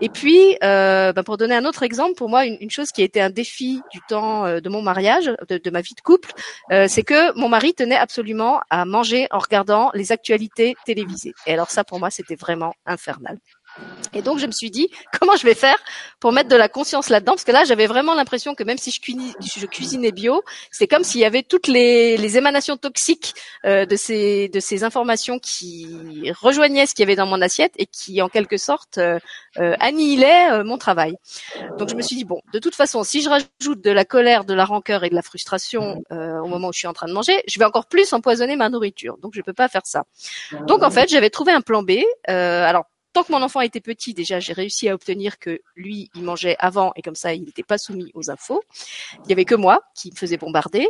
Et 0.00 0.08
puis, 0.08 0.56
euh, 0.62 1.12
bah, 1.12 1.22
pour 1.22 1.36
donner 1.36 1.54
un 1.54 1.64
autre 1.64 1.82
exemple, 1.82 2.14
pour 2.14 2.28
moi, 2.28 2.46
une, 2.46 2.56
une, 2.60 2.70
chose 2.70 2.90
qui 2.92 3.02
a 3.02 3.04
été 3.04 3.20
un 3.20 3.30
défi 3.30 3.82
du 3.92 4.00
temps 4.08 4.46
euh, 4.46 4.60
de 4.60 4.68
mon 4.68 4.82
mariage, 4.82 5.32
de, 5.48 5.58
de 5.58 5.70
ma 5.70 5.80
vie 5.80 5.94
de 5.94 6.00
couple, 6.00 6.32
euh, 6.72 6.86
c'est 6.88 7.02
que 7.02 7.36
mon 7.38 7.48
mari 7.48 7.74
tenait 7.74 7.96
absolument 7.96 8.60
à 8.70 8.84
manger 8.84 9.26
en 9.30 9.38
regardant 9.38 9.90
les 9.94 10.12
actualités 10.12 10.74
télévisées. 10.84 11.34
Et 11.46 11.52
alors 11.52 11.70
ça, 11.70 11.84
pour 11.84 11.98
moi, 11.98 12.10
c'était 12.10 12.36
vraiment 12.36 12.74
infernal. 12.86 13.38
Et 14.14 14.22
donc 14.22 14.38
je 14.38 14.46
me 14.46 14.52
suis 14.52 14.70
dit 14.70 14.88
comment 15.20 15.36
je 15.36 15.44
vais 15.44 15.54
faire 15.54 15.76
pour 16.20 16.32
mettre 16.32 16.48
de 16.48 16.56
la 16.56 16.68
conscience 16.68 17.08
là-dedans? 17.08 17.32
Parce 17.32 17.44
que 17.44 17.52
là 17.52 17.64
j'avais 17.64 17.86
vraiment 17.86 18.14
l'impression 18.14 18.54
que 18.54 18.64
même 18.64 18.78
si 18.78 18.90
je, 18.90 19.66
cuisinais, 19.66 20.12
bio, 20.12 20.42
c'est 20.70 20.86
comme 20.86 21.04
s'il 21.04 21.20
y 21.20 21.24
avait 21.24 21.42
toutes 21.42 21.68
les, 21.68 22.16
les 22.16 22.36
émanations 22.38 22.76
toxiques 22.76 23.34
euh, 23.64 23.86
de 23.86 23.96
ces 23.96 24.48
de 24.48 24.60
ces 24.60 24.84
informations 24.84 25.38
qui 25.38 26.32
rejoignaient 26.40 26.86
ce 26.86 26.94
qu'il 26.94 27.02
y 27.02 27.06
avait 27.06 27.16
dans 27.16 27.26
mon 27.26 27.42
assiette 27.42 27.72
et 27.76 27.86
qui 27.86 28.22
en 28.22 28.28
quelque 28.28 28.56
sorte 28.56 28.98
euh, 28.98 29.18
euh, 29.58 29.74
annihilaient 29.80 30.52
euh, 30.52 30.64
mon 30.64 30.78
travail. 30.78 31.16
Donc 31.78 31.88
je 31.88 31.94
me 31.96 32.02
suis 32.02 32.14
dit 32.14 32.24
bon, 32.24 32.40
de 32.52 32.58
toute 32.58 32.76
façon, 32.76 33.02
si 33.02 33.22
je 33.22 33.28
rajoute 33.28 33.82
de 33.82 33.90
la 33.90 34.04
colère, 34.04 34.44
de 34.44 34.54
la 34.54 34.64
rancœur 34.64 35.02
et 35.02 35.10
de 35.10 35.14
la 35.14 35.22
frustration 35.22 36.02
euh, 36.12 36.38
au 36.38 36.46
moment 36.46 36.68
où 36.68 36.72
je 36.72 36.78
suis 36.78 36.86
en 36.86 36.92
train 36.92 37.08
de 37.08 37.12
manger, 37.12 37.42
je 37.48 37.58
vais 37.58 37.64
encore 37.64 37.86
plus 37.86 38.12
empoisonner 38.12 38.54
ma 38.54 38.68
nourriture. 38.68 39.18
Donc 39.18 39.32
je 39.34 39.42
peux 39.42 39.52
pas 39.52 39.68
faire 39.68 39.84
ça. 39.84 40.04
Donc 40.66 40.82
en 40.82 40.90
fait, 40.90 41.08
j'avais 41.08 41.30
trouvé 41.30 41.52
un 41.52 41.60
plan 41.60 41.82
B. 41.82 41.92
alors 42.26 42.84
tant 43.12 43.22
que 43.22 43.32
mon 43.32 43.42
enfant 43.42 43.60
était 43.60 43.80
petit, 43.80 44.14
déjà, 44.14 44.40
j'ai 44.40 44.52
réussi 44.52 44.88
à 44.88 44.94
obtenir 44.94 45.38
que 45.38 45.60
lui, 45.76 46.10
il 46.14 46.22
mangeait 46.22 46.56
avant 46.58 46.92
et 46.96 47.02
comme 47.02 47.14
ça, 47.14 47.34
il 47.34 47.44
n'était 47.44 47.62
pas 47.62 47.78
soumis 47.78 48.10
aux 48.14 48.30
infos. 48.30 48.62
Il 49.24 49.30
y 49.30 49.32
avait 49.32 49.44
que 49.44 49.54
moi 49.54 49.82
qui 49.94 50.10
me 50.10 50.16
faisais 50.16 50.36
bombarder. 50.36 50.88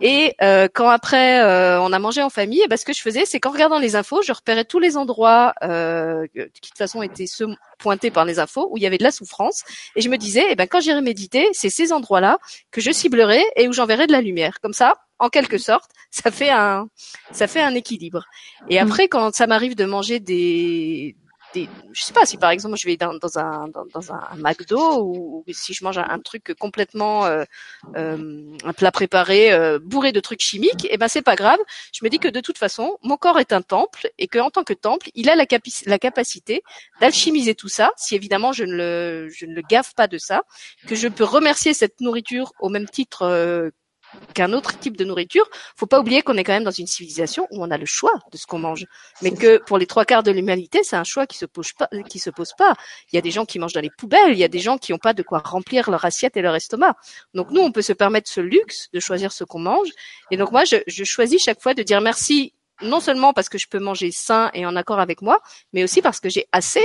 Et 0.00 0.34
euh, 0.42 0.68
quand 0.72 0.88
après, 0.88 1.40
euh, 1.40 1.80
on 1.80 1.92
a 1.92 1.98
mangé 1.98 2.22
en 2.22 2.30
famille, 2.30 2.60
et 2.60 2.64
eh 2.64 2.68
ben, 2.68 2.76
ce 2.76 2.84
que 2.84 2.92
je 2.92 3.00
faisais, 3.00 3.24
c'est 3.24 3.40
qu'en 3.40 3.50
regardant 3.50 3.78
les 3.78 3.96
infos, 3.96 4.22
je 4.22 4.32
repérais 4.32 4.64
tous 4.64 4.78
les 4.78 4.96
endroits 4.96 5.54
euh, 5.62 6.26
qui 6.26 6.38
de 6.38 6.50
toute 6.62 6.76
façon 6.76 7.02
étaient 7.02 7.26
ceux 7.26 7.46
pointés 7.78 8.10
par 8.10 8.24
les 8.24 8.38
infos 8.38 8.68
où 8.70 8.76
il 8.76 8.82
y 8.82 8.86
avait 8.86 8.98
de 8.98 9.02
la 9.02 9.10
souffrance. 9.10 9.62
Et 9.96 10.00
je 10.00 10.08
me 10.08 10.18
disais, 10.18 10.44
eh 10.50 10.54
ben, 10.56 10.66
quand 10.66 10.80
j'irai 10.80 11.00
méditer, 11.00 11.48
c'est 11.52 11.70
ces 11.70 11.92
endroits-là 11.92 12.38
que 12.70 12.80
je 12.80 12.90
ciblerai 12.90 13.42
et 13.56 13.68
où 13.68 13.72
j'enverrai 13.72 14.06
de 14.06 14.12
la 14.12 14.20
lumière. 14.20 14.60
Comme 14.60 14.72
ça, 14.72 14.94
en 15.18 15.28
quelque 15.28 15.58
sorte, 15.58 15.90
ça 16.10 16.30
fait 16.30 16.50
un, 16.50 16.88
ça 17.30 17.46
fait 17.46 17.62
un 17.62 17.74
équilibre. 17.74 18.24
Et 18.68 18.76
mmh. 18.80 18.86
après, 18.86 19.08
quand 19.08 19.34
ça 19.34 19.46
m'arrive 19.46 19.76
de 19.76 19.84
manger 19.84 20.18
des, 20.18 21.16
des, 21.54 21.68
je 21.92 22.02
sais 22.02 22.12
pas 22.12 22.24
si 22.26 22.36
par 22.36 22.50
exemple 22.50 22.76
je 22.78 22.86
vais 22.86 22.96
dans, 22.96 23.14
dans 23.14 23.38
un 23.38 23.68
dans, 23.68 24.12
un 24.12 24.36
McDo 24.36 25.02
ou, 25.02 25.44
si 25.52 25.74
je 25.74 25.84
mange 25.84 25.98
un, 25.98 26.18
truc 26.18 26.54
complètement 26.58 27.26
euh, 27.26 27.44
euh, 27.96 28.56
un 28.64 28.72
plat 28.72 28.90
préparé 28.92 29.52
euh, 29.52 29.78
bourré 29.82 30.12
de 30.12 30.20
trucs 30.20 30.40
chimiques, 30.40 30.84
et 30.84 30.90
eh 30.92 30.96
ben 30.96 31.08
c'est 31.08 31.22
pas 31.22 31.36
grave. 31.36 31.58
Je 31.92 32.04
me 32.04 32.10
dis 32.10 32.18
que 32.18 32.28
de 32.28 32.40
toute 32.40 32.58
façon 32.58 32.98
mon 33.02 33.16
corps 33.16 33.38
est 33.38 33.52
un 33.52 33.62
temple 33.62 34.10
et 34.18 34.28
que 34.28 34.38
en 34.38 34.50
tant 34.50 34.64
que 34.64 34.74
temple 34.74 35.10
il 35.14 35.28
a 35.28 35.36
la, 35.36 35.46
la 35.86 35.98
capacité 35.98 36.62
d'alchimiser 37.00 37.54
tout 37.54 37.68
ça. 37.68 37.90
Si 37.96 38.14
évidemment 38.14 38.52
je 38.52 38.64
ne 38.64 38.74
le 38.74 39.28
je 39.28 39.46
ne 39.46 39.54
le 39.54 39.62
gaffe 39.62 39.94
pas 39.94 40.08
de 40.08 40.18
ça, 40.18 40.42
que 40.86 40.94
je 40.94 41.08
peux 41.08 41.24
remercier 41.24 41.74
cette 41.74 42.00
nourriture 42.00 42.52
au 42.60 42.68
même 42.68 42.88
titre 42.88 43.22
euh, 43.22 43.70
qu'un 44.34 44.52
autre 44.52 44.78
type 44.78 44.96
de 44.96 45.04
nourriture. 45.04 45.48
Faut 45.76 45.86
pas 45.86 46.00
oublier 46.00 46.22
qu'on 46.22 46.36
est 46.36 46.44
quand 46.44 46.52
même 46.52 46.64
dans 46.64 46.70
une 46.70 46.86
civilisation 46.86 47.46
où 47.50 47.62
on 47.62 47.70
a 47.70 47.78
le 47.78 47.86
choix 47.86 48.12
de 48.30 48.36
ce 48.36 48.46
qu'on 48.46 48.58
mange, 48.58 48.86
mais 49.22 49.32
que 49.32 49.58
pour 49.64 49.78
les 49.78 49.86
trois 49.86 50.04
quarts 50.04 50.22
de 50.22 50.30
l'humanité, 50.30 50.80
c'est 50.82 50.96
un 50.96 51.04
choix 51.04 51.26
qui 51.26 51.38
se 51.38 51.46
pose 51.46 51.72
pas, 51.72 51.88
qui 52.08 52.18
se 52.18 52.30
pose 52.30 52.52
pas. 52.56 52.74
Il 53.12 53.16
y 53.16 53.18
a 53.18 53.22
des 53.22 53.30
gens 53.30 53.44
qui 53.44 53.58
mangent 53.58 53.72
dans 53.72 53.80
les 53.80 53.90
poubelles, 53.90 54.32
il 54.32 54.38
y 54.38 54.44
a 54.44 54.48
des 54.48 54.58
gens 54.58 54.78
qui 54.78 54.92
n'ont 54.92 54.98
pas 54.98 55.14
de 55.14 55.22
quoi 55.22 55.38
remplir 55.38 55.90
leur 55.90 56.04
assiette 56.04 56.36
et 56.36 56.42
leur 56.42 56.54
estomac. 56.54 56.96
Donc 57.34 57.50
nous, 57.50 57.60
on 57.60 57.72
peut 57.72 57.82
se 57.82 57.92
permettre 57.92 58.30
ce 58.30 58.40
luxe 58.40 58.88
de 58.92 59.00
choisir 59.00 59.32
ce 59.32 59.44
qu'on 59.44 59.60
mange. 59.60 59.88
Et 60.30 60.36
donc 60.36 60.52
moi, 60.52 60.64
je, 60.64 60.76
je 60.86 61.04
choisis 61.04 61.42
chaque 61.42 61.62
fois 61.62 61.74
de 61.74 61.82
dire 61.82 62.00
merci 62.00 62.54
non 62.82 63.00
seulement 63.00 63.32
parce 63.32 63.48
que 63.48 63.58
je 63.58 63.66
peux 63.68 63.78
manger 63.78 64.10
sain 64.12 64.50
et 64.54 64.66
en 64.66 64.76
accord 64.76 65.00
avec 65.00 65.22
moi, 65.22 65.40
mais 65.72 65.84
aussi 65.84 66.02
parce 66.02 66.20
que 66.20 66.28
j'ai 66.28 66.46
assez 66.52 66.84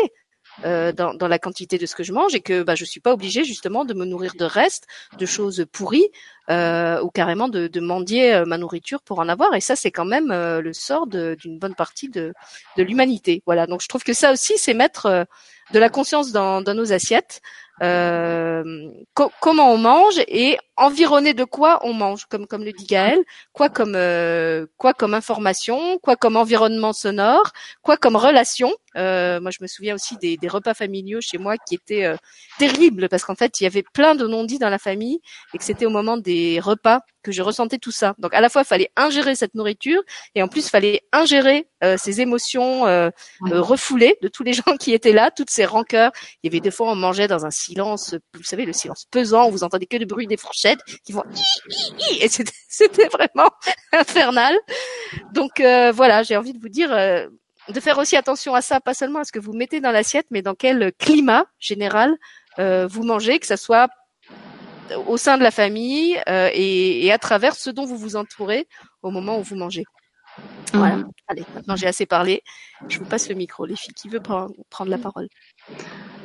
euh, 0.65 0.91
dans, 0.91 1.13
dans, 1.13 1.27
la 1.27 1.39
quantité 1.39 1.77
de 1.77 1.85
ce 1.85 1.95
que 1.95 2.03
je 2.03 2.13
mange 2.13 2.33
et 2.35 2.41
que 2.41 2.63
bah, 2.63 2.75
je 2.75 2.85
suis 2.85 2.99
pas 2.99 3.13
obligée 3.13 3.43
justement 3.43 3.85
de 3.85 3.93
me 3.93 4.05
nourrir 4.05 4.33
de 4.37 4.45
restes, 4.45 4.87
de 5.17 5.25
choses 5.25 5.65
pourries 5.71 6.09
euh, 6.49 7.01
ou 7.01 7.09
carrément 7.09 7.47
de, 7.49 7.67
de 7.67 7.79
mendier 7.79 8.33
euh, 8.33 8.45
ma 8.45 8.57
nourriture 8.57 9.01
pour 9.01 9.19
en 9.19 9.29
avoir. 9.29 9.53
Et 9.53 9.61
ça, 9.61 9.75
c'est 9.75 9.91
quand 9.91 10.05
même 10.05 10.31
euh, 10.31 10.61
le 10.61 10.73
sort 10.73 11.07
d'une 11.07 11.59
bonne 11.59 11.75
partie 11.75 12.09
de, 12.09 12.33
de 12.77 12.83
l'humanité. 12.83 13.43
Voilà. 13.45 13.67
Donc 13.67 13.81
je 13.81 13.87
trouve 13.87 14.03
que 14.03 14.13
ça 14.13 14.31
aussi, 14.31 14.57
c'est 14.57 14.73
mettre 14.73 15.27
de 15.73 15.79
la 15.79 15.89
conscience 15.89 16.31
dans, 16.31 16.61
dans 16.61 16.73
nos 16.73 16.93
assiettes. 16.93 17.41
Euh, 17.83 18.89
comment 19.13 19.71
on 19.71 19.77
mange 19.77 20.19
et 20.27 20.57
environné 20.77 21.33
de 21.33 21.43
quoi 21.43 21.79
on 21.83 21.93
mange, 21.93 22.25
comme 22.25 22.47
comme 22.47 22.63
le 22.63 22.71
dit 22.71 22.85
Gaël, 22.85 23.19
quoi 23.51 23.69
comme 23.69 23.95
euh, 23.95 24.67
quoi 24.77 24.93
comme 24.93 25.13
information, 25.13 25.99
quoi 25.99 26.15
comme 26.15 26.37
environnement 26.37 26.93
sonore, 26.93 27.51
quoi 27.81 27.97
comme 27.97 28.15
relation. 28.15 28.71
Euh, 28.95 29.39
moi, 29.39 29.51
je 29.51 29.57
me 29.61 29.67
souviens 29.67 29.93
aussi 29.95 30.17
des, 30.17 30.37
des, 30.37 30.47
repas 30.47 30.73
familiaux 30.73 31.21
chez 31.21 31.37
moi 31.37 31.55
qui 31.57 31.75
étaient 31.75 32.05
euh, 32.05 32.15
terribles 32.57 33.09
parce 33.09 33.25
qu'en 33.25 33.35
fait, 33.35 33.59
il 33.59 33.63
y 33.63 33.67
avait 33.67 33.83
plein 33.93 34.15
de 34.15 34.25
non-dits 34.25 34.59
dans 34.59 34.69
la 34.69 34.79
famille 34.79 35.19
et 35.53 35.57
que 35.57 35.63
c'était 35.63 35.85
au 35.85 35.91
moment 35.91 36.17
des 36.17 36.59
repas 36.59 37.01
que 37.27 37.33
je 37.33 37.41
ressentais 37.41 37.77
tout 37.77 37.91
ça. 37.91 38.15
Donc 38.19 38.33
à 38.33 38.39
la 38.39 38.47
fois, 38.49 38.61
il 38.61 38.65
fallait 38.65 38.89
ingérer 38.95 39.35
cette 39.35 39.53
nourriture 39.53 40.01
et 40.33 40.41
en 40.41 40.47
plus, 40.47 40.65
il 40.65 40.69
fallait 40.69 41.01
ingérer 41.11 41.67
euh, 41.83 41.95
ces 41.97 42.21
émotions 42.21 42.87
euh, 42.87 43.09
euh, 43.51 43.61
refoulées 43.61 44.17
de 44.21 44.29
tous 44.29 44.43
les 44.43 44.53
gens 44.53 44.77
qui 44.79 44.93
étaient 44.93 45.11
là, 45.11 45.29
toutes 45.29 45.49
ces 45.49 45.65
rancœurs. 45.65 46.11
Il 46.41 46.47
y 46.47 46.49
avait 46.49 46.61
des 46.61 46.71
fois, 46.71 46.89
on 46.89 46.95
mangeait 46.95 47.27
dans 47.27 47.45
un 47.45 47.51
silence, 47.51 48.15
vous 48.33 48.43
savez, 48.43 48.65
le 48.65 48.73
silence 48.73 49.05
pesant, 49.11 49.49
vous 49.49 49.63
entendez 49.63 49.85
que 49.85 49.97
le 49.97 50.05
bruit 50.05 50.25
des 50.25 50.37
fourchettes 50.37 50.66
qui 51.05 51.13
vont 51.13 51.23
et 52.19 52.27
c'était 52.69 53.07
vraiment 53.07 53.49
infernal. 53.91 54.55
Donc 55.33 55.59
voilà, 55.59 56.23
j'ai 56.23 56.37
envie 56.37 56.53
de 56.53 56.59
vous 56.59 56.69
dire 56.69 56.89
de 56.89 57.79
faire 57.79 57.97
aussi 57.97 58.15
attention 58.15 58.53
à 58.53 58.61
ça, 58.61 58.79
pas 58.79 58.93
seulement 58.93 59.19
à 59.19 59.23
ce 59.23 59.31
que 59.31 59.39
vous 59.39 59.53
mettez 59.53 59.81
dans 59.81 59.91
l'assiette, 59.91 60.27
mais 60.31 60.41
dans 60.41 60.55
quel 60.55 60.91
climat 60.93 61.45
général 61.59 62.15
vous 62.57 63.03
mangez, 63.03 63.39
que 63.39 63.47
ça 63.47 63.57
soit 63.57 63.89
au 65.07 65.17
sein 65.17 65.37
de 65.37 65.43
la 65.43 65.51
famille 65.51 66.19
euh, 66.29 66.49
et, 66.53 67.05
et, 67.05 67.11
à 67.11 67.17
travers 67.17 67.55
ce 67.55 67.69
dont 67.69 67.85
vous 67.85 67.97
vous 67.97 68.15
entourez 68.15 68.67
au 69.01 69.11
moment 69.11 69.39
où 69.39 69.43
vous 69.43 69.55
mangez. 69.55 69.83
Voilà. 70.73 70.97
Mmh. 70.97 71.11
Allez, 71.27 71.43
maintenant 71.55 71.75
j'ai 71.75 71.87
assez 71.87 72.05
parlé. 72.05 72.43
Je 72.87 72.99
vous 72.99 73.05
passe 73.05 73.29
le 73.29 73.35
micro, 73.35 73.65
les 73.65 73.75
filles. 73.75 73.93
Qui 73.93 74.09
veut 74.09 74.19
prendre, 74.19 74.53
prendre 74.69 74.91
la 74.91 74.97
parole 74.97 75.27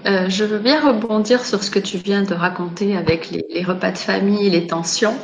euh, 0.07 0.29
Je 0.29 0.45
veux 0.45 0.59
bien 0.59 0.81
rebondir 0.81 1.45
sur 1.45 1.63
ce 1.63 1.71
que 1.71 1.79
tu 1.79 1.99
viens 1.99 2.23
de 2.23 2.35
raconter 2.35 2.97
avec 2.97 3.31
les, 3.31 3.63
repas 3.65 3.93
de 3.93 3.99
famille 3.99 4.47
et 4.47 4.51
les 4.51 4.67
tensions. 4.67 5.15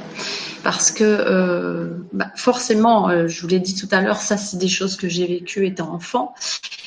parce 0.65 0.91
que 0.91 1.05
euh, 1.05 1.89
bah, 2.13 2.31
forcément, 2.37 3.09
euh, 3.09 3.29
je 3.29 3.41
vous 3.41 3.49
l'ai 3.49 3.61
dit 3.61 3.75
tout 3.75 3.89
à 3.91 4.01
l'heure, 4.01 4.19
ça 4.19 4.37
c'est 4.37 4.59
des 4.59 4.69
choses 4.69 4.97
que 4.97 5.09
j'ai 5.09 5.27
vécues 5.27 5.67
étant 5.67 5.93
enfant 5.93 6.35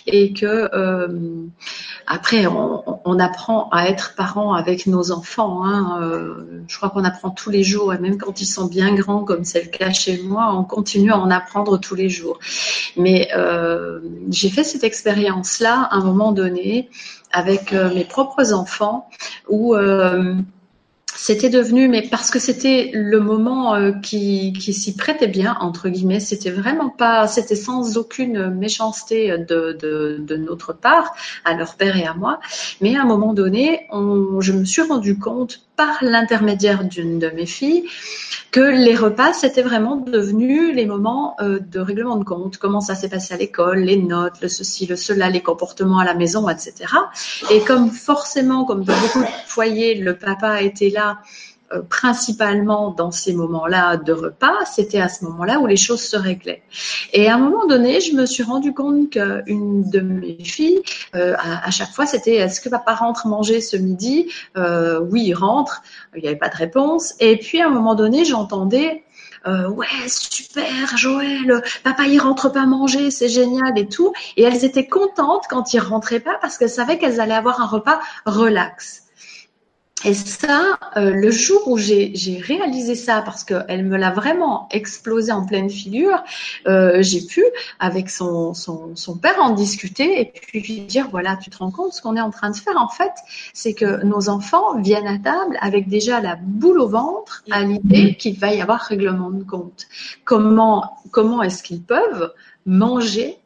et 0.08 0.34
que 0.34 0.70
après 2.08 2.48
on, 2.48 3.20
apprend 3.20 3.70
à 3.70 3.88
être 3.88 4.16
parent 4.16 4.54
avec 4.54 4.88
nos 4.88 5.12
enfants. 5.12 5.64
Hein, 5.64 6.02
je 6.68 6.76
crois 6.76 6.90
qu'on 6.90 7.04
apprend 7.04 7.30
tous 7.30 7.52
les 7.52 7.64
jours 7.64 7.94
et 7.94 8.00
même 8.00 8.18
quand 8.18 8.42
ils 8.42 8.48
sont 8.48 8.66
bien 8.66 8.94
grands, 8.96 9.24
comme 9.24 9.44
c'est 9.44 9.64
le 9.64 9.70
cas 9.70 9.92
chez 9.92 10.22
moi, 10.24 10.56
on 10.56 10.64
continue 10.64 11.12
à 11.12 11.20
en 11.20 11.30
apprendre 11.30 11.80
tous 11.80 11.96
les 11.96 12.10
jours. 12.10 12.40
Mais 12.98 13.30
j'ai 14.32 14.50
fait 14.50 14.64
cette 14.64 14.84
expérience-là 14.84 15.88
à 15.92 15.98
un 15.98 16.04
moment 16.04 16.32
donné 16.32 16.90
avec 17.34 17.74
mes 17.74 18.04
propres 18.04 18.54
enfants 18.54 19.10
où 19.50 19.76
c'était 21.16 21.50
devenu, 21.50 21.88
mais 21.88 22.02
parce 22.02 22.32
que 22.32 22.40
c'était 22.40 22.90
le 22.94 23.20
moment 23.20 23.76
euh, 23.76 23.92
qui, 23.92 24.54
qui 24.54 24.74
s'y 24.74 24.96
prêtait 24.96 25.28
bien, 25.28 25.58
entre 25.60 25.90
guillemets, 25.90 26.20
c'était 26.20 26.50
vraiment 26.50 26.90
pas, 26.90 27.28
c'était 27.28 27.56
sans 27.56 27.98
aucune 27.98 28.50
méchanceté 28.50 29.38
de, 29.38 29.78
de, 29.80 30.18
de, 30.20 30.36
notre 30.38 30.74
part, 30.74 31.14
à 31.44 31.54
leur 31.54 31.76
père 31.76 31.98
et 31.98 32.06
à 32.06 32.14
moi, 32.14 32.40
mais 32.80 32.96
à 32.96 33.02
un 33.02 33.06
moment 33.06 33.34
donné, 33.34 33.88
on, 33.92 34.42
je 34.42 34.54
me 34.54 34.66
suis 34.66 34.82
rendu 34.82 35.20
compte 35.20 35.62
l'intermédiaire 36.02 36.84
d'une 36.84 37.20
de 37.20 37.30
mes 37.30 37.46
filles 37.46 37.86
que 38.52 38.60
les 38.60 38.96
repas, 38.96 39.32
c'était 39.32 39.62
vraiment 39.62 39.96
devenu 39.96 40.74
les 40.74 40.86
moments 40.86 41.36
euh, 41.40 41.60
de 41.60 41.80
règlement 41.80 42.18
de 42.18 42.26
compte, 42.26 42.58
comment 42.58 42.82
ça 42.82 42.96
s'est 42.96 43.08
passé 43.08 43.34
à 43.34 43.38
l'école, 43.38 43.80
les 43.80 43.96
notes, 43.96 44.42
le 44.42 44.50
ceci, 44.50 44.86
le 44.86 44.98
cela, 44.98 45.30
les 45.30 45.42
comportements 45.42 46.00
à 46.00 46.06
la 46.06 46.14
maison, 46.14 46.50
etc. 46.50 46.74
Et 47.50 47.62
comme 47.62 47.90
forcément, 47.90 48.66
comme 48.66 48.84
dans 48.84 49.00
beaucoup 49.00 49.22
de 49.22 49.48
foyers, 49.48 49.96
le 49.96 50.18
papa 50.18 50.62
était 50.62 50.90
là 50.90 51.20
euh, 51.74 51.82
principalement 51.82 52.92
dans 52.92 53.12
ces 53.12 53.34
moments-là 53.34 53.98
de 53.98 54.12
repas, 54.12 54.66
c'était 54.66 55.00
à 55.00 55.08
ce 55.08 55.24
moment-là 55.26 55.60
où 55.60 55.68
les 55.68 55.78
choses 55.78 56.02
se 56.02 56.18
réglaient. 56.18 56.64
Et 57.14 57.30
à 57.30 57.36
un 57.36 57.38
moment 57.38 57.66
donné, 57.66 58.02
je 58.02 58.14
me 58.14 58.26
suis 58.26 58.44
rendu 58.44 58.74
compte 58.74 59.10
qu'une 59.12 59.90
de 59.90 60.00
mes 60.02 60.44
filles, 60.44 60.82
euh, 61.16 61.36
à, 61.38 61.72
chaque 61.72 61.92
fois, 61.92 62.06
c'était 62.06 62.36
est-ce 62.36 62.60
que 62.60 62.70
papa 62.70 62.96
rentre 62.96 63.28
manger 63.28 63.62
ce 63.62 63.78
midi? 63.78 64.28
Euh, 64.58 65.00
Oui, 65.00 65.24
il 65.28 65.34
rentre. 65.34 65.82
Il 66.16 66.22
n'y 66.22 66.28
avait 66.28 66.38
pas 66.38 66.50
de 66.50 66.58
réponse. 66.58 67.14
Et 67.20 67.38
puis 67.38 67.62
à 67.62 67.68
un 67.68 67.72
moment 67.72 67.96
donné, 67.96 68.26
j'entendais 68.26 69.04
ouais 69.46 69.88
super 70.08 70.98
Joël, 70.98 71.64
papa 71.84 72.04
il 72.06 72.20
rentre 72.20 72.52
pas 72.52 72.68
manger, 72.68 73.10
c'est 73.10 73.30
génial 73.30 73.78
et 73.78 73.88
tout. 73.88 74.14
Et 74.38 74.44
elles 74.44 74.66
étaient 74.66 74.88
contentes 74.88 75.46
quand 75.50 75.74
il 75.74 75.80
rentrait 75.80 76.20
pas 76.20 76.38
parce 76.42 76.58
qu'elles 76.58 76.70
savaient 76.70 76.98
qu'elles 76.98 77.20
allaient 77.20 77.34
avoir 77.34 77.60
un 77.62 77.66
repas 77.66 78.00
relax. 78.26 79.04
Et 80.04 80.14
ça, 80.16 80.80
euh, 80.98 81.12
le 81.12 81.30
jour 81.30 81.68
où 81.68 81.78
j'ai 81.78 82.42
réalisé 82.44 82.96
ça, 82.96 83.22
parce 83.22 83.44
qu'elle 83.44 83.86
me 83.86 83.98
l'a 83.98 84.12
vraiment 84.12 84.68
explosé 84.72 85.32
en 85.32 85.46
pleine 85.46 85.70
figure, 85.70 86.24
euh, 86.68 87.02
j'ai 87.02 87.22
pu, 87.22 87.44
avec 87.80 88.10
son, 88.10 88.54
son, 88.54 88.96
son, 88.96 89.18
père, 89.18 89.40
en 89.40 89.52
discuter 89.52 90.20
et 90.20 90.26
puis 90.26 90.62
lui 90.62 90.82
dire, 90.82 91.08
voilà, 91.12 91.38
tu 91.38 91.50
te 91.52 91.58
rends 91.58 91.72
compte 91.72 91.94
ce 91.94 92.02
qu'on 92.02 92.16
est 92.16 92.22
en 92.22 92.32
train 92.32 92.50
de 92.50 92.56
faire, 92.56 92.78
en 92.78 92.88
fait, 92.88 93.12
c'est 93.54 93.74
que 93.74 94.04
nos 94.04 94.30
enfants 94.30 94.80
viennent 94.82 95.08
à 95.08 95.20
table 95.20 95.58
avec 95.62 95.88
déjà 95.88 96.20
la 96.20 96.36
boule 96.36 96.80
au 96.80 96.88
ventre 96.88 97.44
à 97.52 97.62
l'idée 97.62 98.16
qu'il 98.16 98.40
va 98.40 98.54
y 98.54 98.62
avoir 98.62 98.80
règlement 98.80 99.30
de 99.30 99.44
compte. 99.44 99.86
Comment, 100.26 100.98
comment 101.12 101.44
est-ce 101.44 101.62
qu'ils 101.62 101.84
peuvent 101.84 102.32
manger 102.66 103.41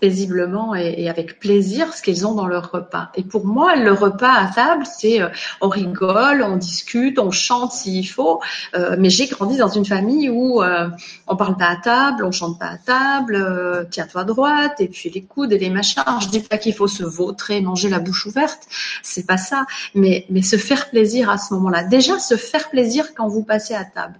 paisiblement 0.00 0.74
et, 0.74 1.08
avec 1.08 1.38
plaisir 1.38 1.94
ce 1.94 2.02
qu'ils 2.02 2.26
ont 2.26 2.34
dans 2.34 2.46
leur 2.46 2.70
repas. 2.70 3.10
Et 3.14 3.22
pour 3.22 3.46
moi, 3.46 3.76
le 3.76 3.92
repas 3.92 4.32
à 4.32 4.46
table, 4.46 4.84
c'est 4.86 5.20
euh, 5.20 5.28
on 5.60 5.68
rigole, 5.68 6.42
on 6.42 6.56
discute, 6.56 7.18
on 7.18 7.30
chante 7.30 7.72
s'il 7.72 8.08
faut. 8.08 8.40
Euh, 8.74 8.96
mais 8.98 9.10
j'ai 9.10 9.26
grandi 9.26 9.56
dans 9.56 9.68
une 9.68 9.84
famille 9.84 10.28
où 10.30 10.62
euh, 10.62 10.88
on 11.26 11.36
parle 11.36 11.56
pas 11.56 11.68
à 11.68 11.76
table, 11.76 12.24
on 12.24 12.32
chante 12.32 12.58
pas 12.58 12.66
à 12.66 12.78
table, 12.78 13.36
euh, 13.36 13.84
tiens-toi 13.90 14.24
droite, 14.24 14.80
et 14.80 14.88
puis 14.88 15.10
les 15.10 15.22
coudes 15.22 15.52
et 15.52 15.58
les 15.58 15.70
machins. 15.70 16.02
je 16.20 16.28
dis 16.28 16.40
pas 16.40 16.58
qu'il 16.58 16.74
faut 16.74 16.88
se 16.88 17.04
vautrer, 17.04 17.60
manger 17.60 17.88
la 17.88 17.98
bouche 17.98 18.26
ouverte, 18.26 18.66
c'est 19.02 19.26
pas 19.26 19.38
ça. 19.38 19.66
Mais 19.94 20.26
mais 20.30 20.42
se 20.42 20.56
faire 20.56 20.90
plaisir 20.90 21.30
à 21.30 21.38
ce 21.38 21.54
moment-là. 21.54 21.84
Déjà 21.84 22.18
se 22.18 22.36
faire 22.36 22.70
plaisir 22.70 23.14
quand 23.14 23.28
vous 23.28 23.42
passez 23.42 23.74
à 23.74 23.84
table. 23.84 24.18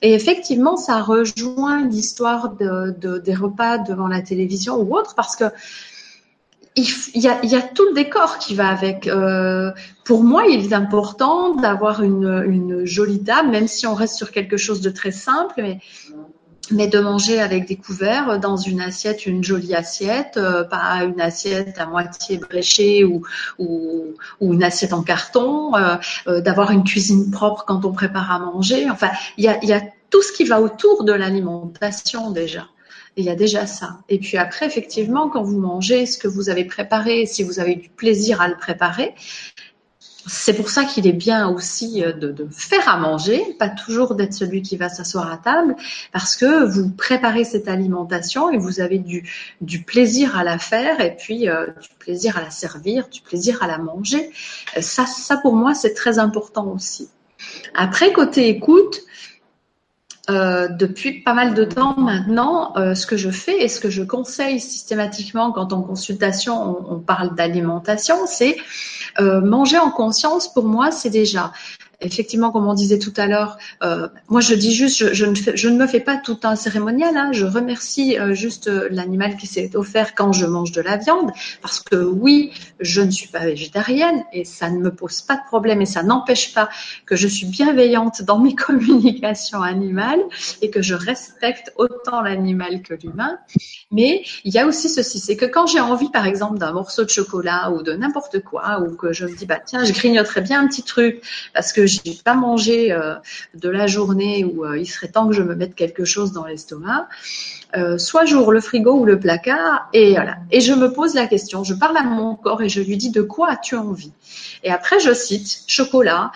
Et 0.00 0.14
effectivement, 0.14 0.76
ça 0.76 1.02
rejoint 1.02 1.84
l'histoire 1.84 2.50
de, 2.50 2.94
de, 2.98 3.18
des 3.18 3.34
repas 3.34 3.78
devant 3.78 4.06
la 4.06 4.22
télévision 4.22 4.76
ou 4.80 4.94
autre 4.96 5.14
parce 5.18 5.34
que 5.34 5.46
il 6.76 7.20
y, 7.20 7.26
a, 7.56 7.62
tout 7.62 7.86
le 7.86 7.92
décor 7.92 8.38
qui 8.38 8.54
va 8.54 8.68
avec. 8.68 9.08
Euh, 9.08 9.72
pour 10.04 10.22
moi, 10.22 10.44
il 10.46 10.64
est 10.64 10.72
important 10.72 11.56
d'avoir 11.56 12.04
une, 12.04 12.84
jolie 12.84 13.24
table, 13.24 13.50
même 13.50 13.66
si 13.66 13.84
on 13.88 13.94
reste 13.94 14.14
sur 14.14 14.30
quelque 14.30 14.56
chose 14.56 14.80
de 14.80 14.90
très 14.90 15.10
simple, 15.10 15.54
mais, 16.70 16.86
de 16.86 17.00
manger 17.00 17.40
avec 17.40 17.66
des 17.66 17.74
couverts 17.74 18.38
dans 18.38 18.56
une 18.56 18.80
assiette, 18.80 19.26
une 19.26 19.42
jolie 19.42 19.74
assiette, 19.74 20.36
euh, 20.36 20.62
pas 20.62 21.02
une 21.02 21.20
assiette 21.20 21.80
à 21.80 21.86
moitié 21.86 22.36
bréchée 22.36 23.04
ou, 23.04 23.24
une 24.40 24.62
assiette 24.62 24.92
en 24.92 25.02
carton, 25.02 25.74
euh, 25.74 26.40
d'avoir 26.40 26.70
une 26.70 26.84
cuisine 26.84 27.32
propre 27.32 27.64
quand 27.66 27.84
on 27.84 27.90
prépare 27.90 28.30
à 28.30 28.38
manger. 28.38 28.88
Enfin, 28.88 29.10
il 29.36 29.44
y 29.44 29.72
a 29.72 29.82
tout 30.10 30.22
ce 30.22 30.30
qui 30.30 30.44
va 30.44 30.60
autour 30.60 31.02
de 31.02 31.12
l'alimentation 31.12 32.30
déjà 32.30 32.68
il 33.18 33.24
y 33.24 33.30
a 33.30 33.34
déjà 33.34 33.66
ça. 33.66 33.98
Et 34.08 34.18
puis 34.18 34.36
après, 34.36 34.66
effectivement, 34.66 35.28
quand 35.28 35.42
vous 35.42 35.58
mangez 35.58 36.06
ce 36.06 36.18
que 36.18 36.28
vous 36.28 36.48
avez 36.50 36.64
préparé, 36.64 37.26
si 37.26 37.42
vous 37.42 37.58
avez 37.58 37.74
du 37.74 37.88
plaisir 37.88 38.40
à 38.40 38.48
le 38.48 38.56
préparer, 38.56 39.14
c'est 40.28 40.52
pour 40.52 40.68
ça 40.68 40.84
qu'il 40.84 41.06
est 41.06 41.12
bien 41.12 41.48
aussi 41.48 42.04
euh, 42.04 42.12
de, 42.12 42.46
faire 42.50 42.88
à 42.88 42.96
manger, 42.98 43.42
pas 43.58 43.68
toujours 43.68 44.14
d'être 44.14 44.34
celui 44.34 44.62
qui 44.62 44.76
va 44.76 44.88
s'asseoir 44.88 45.32
à 45.32 45.38
table, 45.38 45.74
parce 46.12 46.36
que 46.36 46.64
vous 46.64 46.90
préparez 46.90 47.44
cette 47.44 47.66
alimentation 47.66 48.50
et 48.50 48.58
vous 48.58 48.80
avez 48.80 48.98
du, 48.98 49.82
plaisir 49.82 50.38
à 50.38 50.44
la 50.44 50.58
faire 50.58 51.00
et 51.00 51.16
puis 51.16 51.48
euh, 51.48 51.66
du 51.66 51.88
plaisir 51.98 52.36
à 52.36 52.42
la 52.42 52.50
servir, 52.50 53.08
du 53.08 53.20
plaisir 53.20 53.62
à 53.62 53.66
la 53.66 53.78
manger. 53.78 54.30
Euh, 54.76 54.82
ça, 54.82 55.06
ça 55.06 55.38
pour 55.38 55.56
moi, 55.56 55.74
c'est 55.74 55.94
très 55.94 56.18
important 56.18 56.72
aussi. 56.72 57.08
Après, 57.74 58.12
côté 58.12 58.48
écoute, 58.48 59.00
euh, 60.30 60.68
depuis 60.68 61.20
pas 61.20 61.32
mal 61.32 61.54
de 61.54 61.64
temps 61.64 61.94
maintenant, 61.96 62.76
euh, 62.76 62.94
ce 62.94 63.06
que 63.06 63.16
je 63.16 63.30
fais 63.30 63.62
et 63.62 63.68
ce 63.68 63.80
que 63.80 63.88
je 63.88 64.02
conseille 64.02 64.60
systématiquement 64.60 65.52
quand 65.52 65.72
en 65.72 65.80
consultation 65.80 66.92
on, 66.92 66.98
parle 66.98 67.34
d'alimentation, 67.34 68.26
c'est 68.26 68.56
euh, 69.20 69.40
manger 69.40 69.78
en 69.78 69.90
conscience. 69.90 70.52
Pour 70.52 70.64
moi, 70.64 70.90
c'est 70.90 71.08
déjà 71.08 71.52
effectivement, 72.00 72.50
comme 72.50 72.66
on 72.66 72.74
disait 72.74 72.98
tout 72.98 73.12
à 73.16 73.26
l'heure, 73.26 73.58
euh, 73.82 74.08
moi 74.28 74.40
je 74.40 74.54
dis 74.54 74.72
juste, 74.72 75.12
je, 75.12 75.24
ne 75.24 75.76
me 75.76 75.86
fais 75.86 76.00
pas 76.00 76.16
tout 76.16 76.38
un 76.44 76.54
cérémonial. 76.54 77.16
Hein, 77.16 77.30
je 77.32 77.44
remercie 77.44 78.18
euh, 78.18 78.34
juste 78.34 78.68
euh, 78.68 78.88
l'animal 78.90 79.36
qui 79.36 79.46
s'est 79.46 79.74
offert 79.74 80.14
quand 80.14 80.32
je 80.32 80.46
mange 80.46 80.72
de 80.72 80.80
la 80.80 80.96
viande, 80.96 81.32
parce 81.60 81.80
que 81.80 81.96
oui, 81.96 82.52
je 82.80 83.00
ne 83.00 83.10
suis 83.10 83.28
pas 83.28 83.40
végétarienne 83.40 84.24
et 84.32 84.44
ça 84.44 84.70
ne 84.70 84.78
me 84.78 84.94
pose 84.94 85.22
pas 85.22 85.36
de 85.36 85.44
problème 85.46 85.82
et 85.82 85.86
ça 85.86 86.02
n'empêche 86.02 86.54
pas 86.54 86.68
que 87.04 87.16
je 87.16 87.26
suis 87.26 87.46
bienveillante 87.46 88.22
dans 88.22 88.38
mes 88.38 88.54
communications 88.68 89.62
animales 89.62 90.20
et 90.62 90.70
que 90.70 90.82
je 90.82 90.94
respecte 90.94 91.72
autant 91.76 92.20
l'animal 92.20 92.82
que 92.82 92.94
l'humain. 92.94 93.38
Mais 93.90 94.22
il 94.44 94.54
y 94.54 94.58
a 94.58 94.66
aussi 94.66 94.88
ceci, 94.88 95.18
c'est 95.18 95.36
que 95.36 95.46
quand 95.46 95.66
j'ai 95.66 95.80
envie, 95.80 96.10
par 96.10 96.26
exemple, 96.26 96.58
d'un 96.58 96.72
morceau 96.72 97.04
de 97.04 97.10
chocolat 97.10 97.72
ou 97.72 97.82
de 97.82 97.92
n'importe 97.92 98.40
quoi, 98.40 98.80
ou 98.80 98.94
que 98.94 99.12
je 99.12 99.26
me 99.26 99.34
dis 99.34 99.46
bah 99.46 99.58
tiens, 99.64 99.84
je 99.84 99.92
grignoterais 99.92 100.42
bien 100.42 100.62
un 100.62 100.68
petit 100.68 100.82
truc 100.82 101.22
parce 101.54 101.72
que 101.72 101.87
j'ai 101.88 102.18
pas 102.24 102.34
mangé 102.34 102.92
euh, 102.92 103.14
de 103.54 103.68
la 103.68 103.86
journée 103.86 104.44
où 104.44 104.64
euh, 104.64 104.78
il 104.78 104.86
serait 104.86 105.08
temps 105.08 105.26
que 105.26 105.34
je 105.34 105.42
me 105.42 105.54
mette 105.54 105.74
quelque 105.74 106.04
chose 106.04 106.32
dans 106.32 106.44
l'estomac. 106.44 107.08
Euh, 107.76 107.98
soit 107.98 108.24
j'ouvre 108.24 108.52
le 108.52 108.60
frigo 108.60 108.92
ou 108.92 109.04
le 109.04 109.18
placard 109.18 109.88
et 109.92 110.12
voilà. 110.12 110.36
Et 110.50 110.60
je 110.60 110.72
me 110.72 110.92
pose 110.92 111.14
la 111.14 111.26
question, 111.26 111.64
je 111.64 111.74
parle 111.74 111.96
à 111.96 112.02
mon 112.02 112.34
corps 112.34 112.62
et 112.62 112.68
je 112.68 112.80
lui 112.80 112.96
dis 112.96 113.10
de 113.10 113.22
quoi 113.22 113.50
as-tu 113.50 113.76
envie? 113.76 114.12
Et 114.62 114.70
après 114.70 115.00
je 115.00 115.12
cite 115.12 115.64
chocolat, 115.66 116.32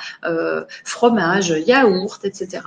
fromage, 0.84 1.54
yaourt, 1.66 2.24
etc. 2.24 2.60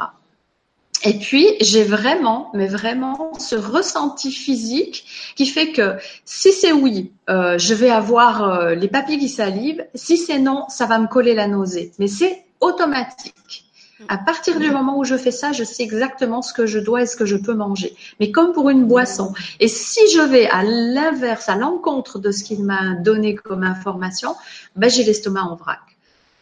Et 1.04 1.19
puis, 1.19 1.48
j'ai 1.62 1.84
vraiment, 1.84 2.50
mais 2.56 2.67
vraiment, 2.67 3.34
ce 3.38 3.56
ressenti 3.56 4.32
physique 4.32 5.06
qui 5.36 5.45
fait 5.45 5.71
que 5.71 5.98
si 6.24 6.52
c'est 6.52 6.71
oui, 6.71 7.12
je 7.28 7.74
vais 7.74 7.91
avoir 7.91 8.71
les 8.71 8.88
papiers 8.88 9.19
qui 9.19 9.30
salivent. 9.30 9.86
Si 9.93 10.17
c'est 10.17 10.39
non, 10.39 10.65
ça 10.69 10.88
va 10.88 10.98
me 10.98 11.08
coller 11.08 11.36
la 11.36 11.48
nausée. 11.48 11.91
Mais 12.00 12.08
c'est 12.08 12.45
automatique. 12.60 13.65
À 14.10 14.18
partir 14.18 14.60
du 14.60 14.70
moment 14.70 14.98
où 15.00 15.06
je 15.06 15.15
fais 15.15 15.32
ça, 15.32 15.54
je 15.54 15.63
sais 15.63 15.84
exactement 15.84 16.41
ce 16.41 16.54
que 16.54 16.65
je 16.65 16.80
dois 16.80 17.04
et 17.04 17.06
ce 17.06 17.15
que 17.15 17.26
je 17.26 17.38
peux 17.38 17.54
manger. 17.54 17.96
Mais 18.20 18.30
comme 18.30 18.52
pour 18.52 18.70
une 18.70 18.86
boisson. 18.86 19.34
Et 19.62 19.70
si 19.70 20.02
je 20.13 20.20
vais 20.20 20.48
à 20.48 20.63
l'inverse, 20.63 21.48
à 21.48 21.56
l'encontre 21.56 22.20
de 22.20 22.32
ce 22.32 22.44
qu'il 22.44 22.63
m'a 22.63 22.96
donné 22.96 23.36
comme 23.36 23.63
information, 23.63 24.36
ben 24.76 24.89
j'ai 24.89 25.04
l'estomac 25.04 25.44
en 25.44 25.56
vrac. 25.56 25.80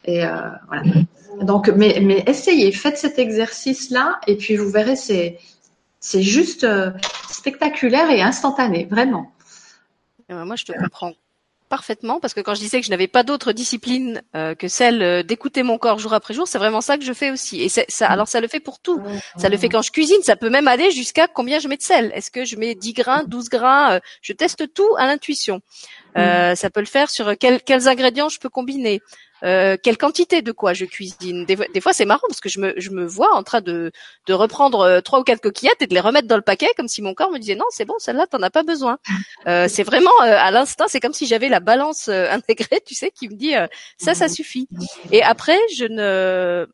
Et 0.05 0.25
euh, 0.25 0.49
voilà. 0.67 0.83
Donc, 1.41 1.69
mais, 1.69 1.99
mais 2.01 2.23
essayez, 2.27 2.71
faites 2.71 2.97
cet 2.97 3.19
exercice-là, 3.19 4.19
et 4.27 4.35
puis 4.35 4.55
vous 4.55 4.69
verrez, 4.69 4.95
c'est 4.95 5.39
c'est 5.99 6.21
juste 6.21 6.65
euh, 6.65 6.91
spectaculaire 7.29 8.11
et 8.11 8.21
instantané, 8.21 8.87
vraiment. 8.91 9.31
Eh 10.27 10.33
ben, 10.33 10.43
moi, 10.43 10.57
je 10.57 10.65
te 10.65 10.73
comprends 10.73 11.13
parfaitement 11.73 12.19
parce 12.19 12.35
que 12.35 12.41
quand 12.41 12.53
je 12.53 12.59
disais 12.59 12.81
que 12.81 12.85
je 12.85 12.91
n'avais 12.91 13.07
pas 13.07 13.23
d'autre 13.23 13.51
discipline 13.51 14.21
euh, 14.35 14.53
que 14.53 14.67
celle 14.67 15.01
euh, 15.01 15.23
d'écouter 15.23 15.63
mon 15.63 15.79
corps 15.79 15.97
jour 15.97 16.13
après 16.13 16.35
jour, 16.35 16.47
c'est 16.47 16.59
vraiment 16.59 16.81
ça 16.81 16.99
que 16.99 17.03
je 17.03 17.13
fais 17.13 17.31
aussi. 17.31 17.63
Et 17.63 17.69
ça, 17.69 18.05
alors 18.05 18.27
ça 18.27 18.41
le 18.41 18.47
fait 18.47 18.59
pour 18.59 18.77
tout. 18.77 19.01
Ça 19.37 19.49
le 19.49 19.57
fait 19.57 19.69
quand 19.69 19.81
je 19.81 19.89
cuisine. 19.89 20.21
Ça 20.21 20.35
peut 20.35 20.51
même 20.51 20.67
aller 20.67 20.91
jusqu'à 20.91 21.27
combien 21.27 21.57
je 21.57 21.67
mets 21.67 21.77
de 21.77 21.81
sel. 21.81 22.11
Est-ce 22.13 22.29
que 22.29 22.45
je 22.45 22.57
mets 22.57 22.75
10 22.75 22.93
grains, 22.93 23.23
12 23.25 23.49
grains 23.49 23.99
Je 24.21 24.33
teste 24.33 24.71
tout 24.71 24.95
à 24.99 25.07
l'intuition. 25.07 25.61
Euh, 26.15 26.53
ça 26.53 26.69
peut 26.69 26.79
le 26.79 26.85
faire 26.85 27.09
sur 27.09 27.35
quels 27.39 27.87
ingrédients 27.87 28.29
je 28.29 28.37
peux 28.39 28.49
combiner. 28.49 29.01
Euh, 29.43 29.77
quelle 29.81 29.97
quantité 29.97 30.41
de 30.41 30.51
quoi 30.51 30.73
je 30.73 30.85
cuisine. 30.85 31.45
Des, 31.45 31.81
fois, 31.81 31.93
c'est 31.93 32.05
marrant 32.05 32.25
parce 32.27 32.39
que 32.39 32.49
je 32.49 32.59
me, 32.59 32.73
je 32.77 32.91
me 32.91 33.05
vois 33.05 33.33
en 33.33 33.43
train 33.43 33.61
de, 33.61 33.91
de 34.27 34.33
reprendre 34.33 34.79
euh, 34.79 35.01
trois 35.01 35.19
ou 35.19 35.23
quatre 35.23 35.41
coquillettes 35.41 35.81
et 35.81 35.87
de 35.87 35.93
les 35.93 35.99
remettre 35.99 36.27
dans 36.27 36.37
le 36.37 36.41
paquet 36.41 36.69
comme 36.77 36.87
si 36.87 37.01
mon 37.01 37.13
corps 37.13 37.31
me 37.31 37.39
disait 37.39 37.55
non, 37.55 37.65
c'est 37.69 37.85
bon, 37.85 37.95
celle-là, 37.99 38.27
t'en 38.27 38.41
as 38.41 38.49
pas 38.49 38.63
besoin. 38.63 38.97
Euh, 39.45 39.67
c'est 39.67 39.83
vraiment 39.83 40.11
à 40.21 40.51
l'instant, 40.51 40.85
c'est 40.87 41.01
comme 41.01 41.11
si 41.11 41.25
j'avais 41.25 41.49
la 41.49 41.59
balance 41.59 42.07
intégrée, 42.07 42.81
tu 42.85 42.95
sais, 42.95 43.11
qui 43.11 43.27
me 43.27 43.35
dit 43.35 43.53
ça, 43.97 44.13
ça 44.13 44.29
suffit. 44.29 44.69
Et 45.11 45.21
après, 45.21 45.57
je 45.75 45.85
ne 45.85 46.67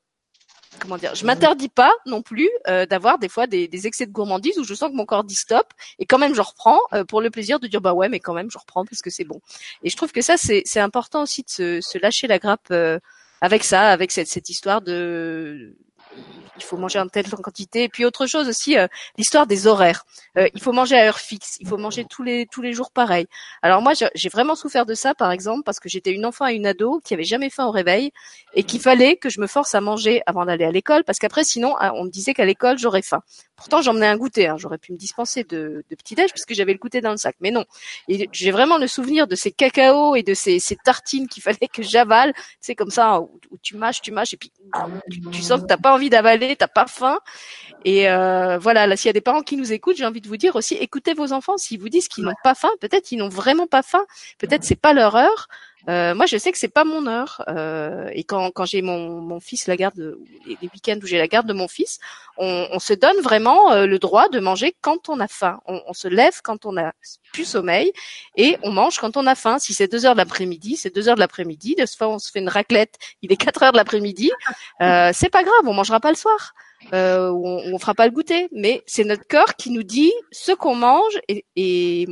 comment 0.80 0.98
dire, 0.98 1.16
je 1.16 1.26
m'interdis 1.26 1.70
pas 1.70 1.92
non 2.06 2.22
plus 2.22 2.50
euh, 2.68 2.86
d'avoir 2.86 3.20
des 3.20 3.30
fois 3.30 3.48
des, 3.48 3.68
des, 3.68 3.88
excès 3.88 4.06
de 4.06 4.12
gourmandise 4.12 4.58
où 4.58 4.64
je 4.64 4.74
sens 4.74 4.90
que 4.90 4.96
mon 4.96 5.06
corps 5.06 5.24
dit 5.24 5.36
stop 5.36 5.68
et 6.00 6.06
quand 6.06 6.18
même 6.18 6.34
je 6.34 6.42
reprends 6.42 6.80
euh, 6.94 7.04
pour 7.04 7.22
le 7.22 7.30
plaisir 7.30 7.60
de 7.60 7.68
dire 7.68 7.82
bah 7.82 7.94
ouais 7.94 8.10
mais 8.10 8.20
quand 8.20 8.34
même 8.34 8.50
je 8.50 8.58
reprends 8.58 8.86
parce 8.86 9.02
que 9.02 9.10
c'est 9.10 9.24
bon. 9.24 9.42
Et 9.84 9.90
je 9.90 9.98
trouve 9.98 10.12
que 10.12 10.22
ça 10.22 10.38
c'est 10.38 10.64
c'est 10.66 10.80
important 10.80 11.24
aussi 11.24 11.44
de 11.44 11.50
se, 11.50 11.82
se 11.82 11.98
lâcher 11.98 12.28
la 12.28 12.40
grappe 12.40 12.68
euh, 12.72 13.00
avec 13.42 13.64
ça, 13.64 13.90
avec 13.90 14.12
cette, 14.12 14.28
cette 14.28 14.50
histoire 14.50 14.82
de 14.82 15.76
il 16.60 16.64
faut 16.64 16.78
manger 16.78 17.00
en 17.00 17.08
telle 17.08 17.30
quantité. 17.44 17.84
Et 17.84 17.90
puis 17.90 18.06
autre 18.06 18.28
chose 18.28 18.48
aussi, 18.48 18.78
euh, 18.78 18.88
l'histoire 19.18 19.48
des 19.48 19.68
horaires. 19.68 20.06
Euh, 20.38 20.48
il 20.54 20.62
faut 20.62 20.72
manger 20.72 20.98
à 20.98 21.06
heure 21.06 21.20
fixe. 21.20 21.58
Il 21.60 21.68
faut 21.68 21.78
manger 21.78 22.06
tous 22.06 22.24
les 22.24 22.46
tous 22.46 22.62
les 22.62 22.74
jours 22.74 22.92
pareil. 22.92 23.28
Alors 23.62 23.82
moi, 23.82 23.94
j'ai 23.94 24.30
vraiment 24.30 24.56
souffert 24.56 24.86
de 24.86 24.94
ça, 24.94 25.16
par 25.16 25.32
exemple, 25.32 25.64
parce 25.64 25.80
que 25.80 25.90
j'étais 25.90 26.12
une 26.12 26.26
enfant 26.26 26.48
et 26.48 26.54
une 26.54 26.68
ado 26.68 27.02
qui 27.04 27.14
avait 27.14 27.24
jamais 27.24 27.50
faim 27.50 27.66
au 27.66 27.72
réveil 27.72 28.12
et 28.54 28.64
qu'il 28.64 28.82
fallait 28.82 29.16
que 29.16 29.30
je 29.30 29.40
me 29.40 29.48
force 29.48 29.76
à 29.76 29.82
manger 29.82 30.22
avant 30.26 30.46
d'aller 30.46 30.66
à 30.66 30.72
l'école, 30.72 31.04
parce 31.04 31.20
qu'après, 31.20 31.44
sinon, 31.44 31.76
hein, 31.80 31.92
on 31.96 32.06
me 32.06 32.10
disait 32.10 32.34
qu'à 32.34 32.46
l'école 32.46 32.78
j'aurais 32.78 33.02
faim. 33.02 33.22
Pourtant, 33.56 33.82
j'emmenais 33.82 34.08
un 34.08 34.16
goûter. 34.16 34.48
Hein. 34.48 34.56
J'aurais 34.58 34.78
pu 34.78 34.94
me 34.94 34.98
dispenser 34.98 35.44
de, 35.44 35.84
de 35.90 35.96
petit 35.96 36.16
déj 36.16 36.32
puisque 36.32 36.54
j'avais 36.54 36.72
le 36.72 36.80
goûter 36.80 37.02
dans 37.02 37.12
le 37.12 37.18
sac. 37.18 37.36
Mais 37.42 37.52
non. 37.52 37.66
Et 38.08 38.30
j'ai 38.32 38.52
vraiment 38.52 38.78
le 38.78 38.88
souvenir 38.88 39.28
de 39.28 39.36
ces 39.36 39.52
cacaos 39.52 40.16
et 40.16 40.24
de 40.24 40.34
ces, 40.34 40.60
ces 40.60 40.78
tartines 40.78 41.28
qu'il 41.28 41.44
fallait 41.44 41.68
que 41.68 41.84
j'avale. 41.84 42.34
C'est 42.62 42.74
comme 42.74 42.90
ça 42.90 43.20
où, 43.20 43.40
tu 43.62 43.76
mâches, 43.76 44.02
tu 44.02 44.14
mâches 44.14 44.34
et 44.34 44.38
puis 44.38 44.54
tu, 45.12 45.20
tu 45.20 45.42
sens 45.42 45.62
que 45.62 45.66
t'as 45.66 45.78
pas 45.78 45.94
envie 45.94 46.09
d'avaler, 46.10 46.56
t'as 46.56 46.68
pas 46.68 46.88
faim. 46.88 47.20
Et 47.86 48.10
euh, 48.10 48.58
voilà, 48.58 48.88
là, 48.88 48.98
s'il 48.98 49.08
y 49.08 49.10
a 49.10 49.14
des 49.14 49.22
parents 49.22 49.42
qui 49.42 49.56
nous 49.58 49.72
écoutent, 49.72 49.98
j'ai 49.98 50.06
envie 50.06 50.22
de 50.22 50.28
vous 50.28 50.38
dire 50.38 50.56
aussi, 50.56 50.76
écoutez 50.76 51.14
vos 51.14 51.32
enfants. 51.34 51.58
S'ils 51.58 51.80
vous 51.80 51.90
disent 51.90 52.08
qu'ils 52.08 52.24
n'ont 52.24 52.34
pas 52.44 52.56
faim, 52.56 52.70
peut-être 52.82 53.12
ils 53.12 53.18
n'ont 53.18 53.30
vraiment 53.30 53.68
pas 53.68 53.84
faim. 53.84 54.06
Peut-être 54.38 54.64
c'est 54.64 54.80
pas 54.80 54.94
leur 54.94 55.16
heure. 55.16 55.48
Euh, 55.88 56.14
moi, 56.14 56.26
je 56.26 56.38
sais 56.38 56.52
que 56.52 56.58
c'est 56.58 56.68
pas 56.68 56.84
mon 56.84 57.08
heure. 57.08 57.44
Euh, 57.48 58.10
et 58.14 58.24
quand, 58.24 58.52
quand 58.52 58.66
j'ai 58.66 58.82
mon, 58.82 59.22
mon 59.22 59.40
fils 59.40 59.68
la 59.68 59.78
garde, 59.78 60.18
les, 60.46 60.58
week-ends 60.62 61.00
où 61.02 61.06
j'ai 61.06 61.18
la 61.18 61.28
garde 61.28 61.48
de 61.48 61.54
mon 61.54 61.68
fils, 61.68 62.00
on, 62.38 62.68
on 62.72 62.80
se 62.80 62.94
donne 62.94 63.20
vraiment 63.22 63.72
euh, 63.72 63.86
le 63.86 64.00
droit 64.00 64.30
de 64.30 64.40
manger 64.40 64.76
quand 64.82 65.10
on 65.10 65.20
a 65.20 65.28
faim. 65.28 65.60
On, 65.66 65.82
on, 65.88 65.94
se 65.94 66.08
lève 66.08 66.42
quand 66.44 66.66
on 66.66 66.78
a 66.78 66.92
plus 67.34 67.46
sommeil 67.46 67.92
et 68.36 68.58
on 68.64 68.72
mange 68.72 68.98
quand 68.98 69.16
on 69.18 69.26
a 69.28 69.36
faim. 69.36 69.58
Si 69.60 69.74
c'est 69.74 69.88
deux 69.88 70.06
heures 70.06 70.16
de 70.16 70.20
l'après-midi, 70.20 70.76
c'est 70.76 70.94
deux 70.94 71.08
heures 71.08 71.16
de 71.16 71.22
l'après-midi. 71.22 71.76
De 71.76 71.86
ce 71.86 71.96
fait, 71.96 72.06
on 72.06 72.20
se 72.20 72.32
fait 72.32 72.40
une 72.40 72.50
raclette. 72.50 72.96
Il 73.22 73.32
est 73.32 73.38
quatre 73.38 73.64
heures 73.64 73.72
de 73.72 73.78
l'après-midi. 73.78 74.32
Euh, 74.82 75.12
c'est 75.14 75.30
pas 75.30 75.44
grave, 75.44 75.62
on 75.66 75.74
mangera 75.74 76.00
pas 76.00 76.10
le 76.10 76.18
soir. 76.18 76.54
Euh, 76.94 77.30
on, 77.30 77.74
on 77.74 77.80
fera 77.80 77.94
pas 77.94 78.06
le 78.06 78.12
goûter, 78.12 78.48
mais 78.52 78.84
c'est 78.86 79.04
notre 79.04 79.28
corps 79.28 79.56
qui 79.56 79.70
nous 79.70 79.84
dit 79.84 80.14
ce 80.32 80.52
qu'on 80.52 80.76
mange 80.76 81.20
et, 81.28 82.08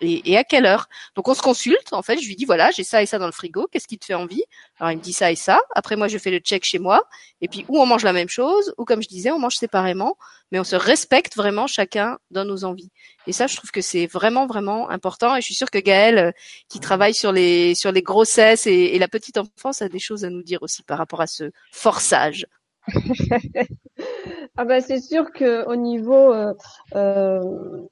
et, 0.00 0.36
à 0.36 0.44
quelle 0.44 0.66
heure? 0.66 0.88
Donc 1.14 1.28
on 1.28 1.34
se 1.34 1.42
consulte, 1.42 1.92
en 1.92 2.02
fait, 2.02 2.18
je 2.20 2.26
lui 2.26 2.36
dis 2.36 2.44
voilà, 2.44 2.70
j'ai 2.70 2.84
ça 2.84 3.02
et 3.02 3.06
ça 3.06 3.18
dans 3.18 3.26
le 3.26 3.32
frigo, 3.32 3.68
qu'est-ce 3.70 3.86
qui 3.86 3.98
te 3.98 4.04
fait 4.04 4.14
envie? 4.14 4.42
Alors 4.78 4.92
il 4.92 4.98
me 4.98 5.02
dit 5.02 5.12
ça 5.12 5.30
et 5.30 5.36
ça. 5.36 5.60
Après 5.74 5.96
moi 5.96 6.08
je 6.08 6.18
fais 6.18 6.30
le 6.30 6.38
check 6.38 6.64
chez 6.64 6.78
moi 6.78 7.04
et 7.40 7.48
puis 7.48 7.64
ou 7.68 7.80
on 7.80 7.86
mange 7.86 8.04
la 8.04 8.12
même 8.12 8.28
chose 8.28 8.74
ou 8.78 8.84
comme 8.84 9.02
je 9.02 9.08
disais, 9.08 9.30
on 9.30 9.38
mange 9.38 9.56
séparément, 9.56 10.16
mais 10.52 10.58
on 10.58 10.64
se 10.64 10.76
respecte 10.76 11.36
vraiment 11.36 11.66
chacun 11.66 12.18
dans 12.30 12.44
nos 12.44 12.64
envies. 12.64 12.90
Et 13.26 13.32
ça 13.32 13.46
je 13.46 13.56
trouve 13.56 13.70
que 13.70 13.82
c'est 13.82 14.06
vraiment 14.06 14.46
vraiment 14.46 14.88
important 14.90 15.36
et 15.36 15.40
je 15.40 15.46
suis 15.46 15.54
sûre 15.54 15.70
que 15.70 15.78
Gaëlle 15.78 16.18
euh, 16.18 16.32
qui 16.68 16.80
travaille 16.80 17.14
sur 17.14 17.32
les 17.32 17.74
sur 17.74 17.92
les 17.92 18.02
grossesses 18.02 18.66
et, 18.66 18.94
et 18.94 18.98
la 18.98 19.08
petite 19.08 19.38
enfance 19.38 19.82
a 19.82 19.88
des 19.88 19.98
choses 19.98 20.24
à 20.24 20.30
nous 20.30 20.42
dire 20.42 20.62
aussi 20.62 20.82
par 20.82 20.98
rapport 20.98 21.20
à 21.20 21.26
ce 21.26 21.50
forçage. 21.72 22.46
ah 24.60 24.66
bah 24.66 24.82
c'est 24.82 25.00
sûr 25.00 25.32
que 25.32 25.64
au 25.66 25.74
niveau 25.74 26.34
euh, 26.34 26.52
euh, 26.94 27.40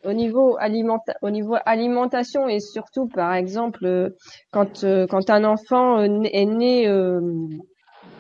au 0.05 0.12
niveau 0.12 0.59
alimenta 0.61 1.14
au 1.23 1.31
niveau 1.31 1.57
alimentation 1.64 2.47
et 2.47 2.61
surtout 2.61 3.09
par 3.09 3.33
exemple 3.33 3.87
euh, 3.87 4.11
quand 4.51 4.85
quand 5.09 5.31
un 5.31 5.45
enfant 5.45 6.03
est 6.03 6.45
né 6.45 6.87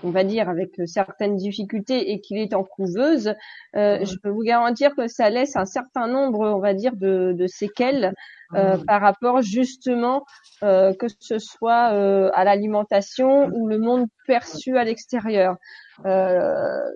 on 0.04 0.10
va 0.10 0.24
dire 0.24 0.48
avec 0.48 0.80
certaines 0.86 1.36
difficultés 1.36 2.12
et 2.12 2.20
qu'il 2.20 2.38
est 2.38 2.54
en 2.54 2.64
couveuse, 2.64 3.34
je 3.74 4.16
peux 4.22 4.30
vous 4.30 4.42
garantir 4.42 4.94
que 4.94 5.08
ça 5.08 5.30
laisse 5.30 5.56
un 5.56 5.64
certain 5.64 6.06
nombre, 6.06 6.40
on 6.40 6.58
va 6.58 6.74
dire, 6.74 6.96
de, 6.96 7.34
de 7.36 7.46
séquelles 7.46 8.14
euh, 8.54 8.78
par 8.86 9.02
rapport 9.02 9.42
justement 9.42 10.24
euh, 10.62 10.94
que 10.94 11.06
ce 11.20 11.38
soit 11.38 11.92
euh, 11.92 12.30
à 12.32 12.44
l'alimentation 12.44 13.48
ou 13.48 13.68
le 13.68 13.78
monde 13.78 14.06
perçu 14.26 14.78
à 14.78 14.84
l'extérieur. 14.84 15.56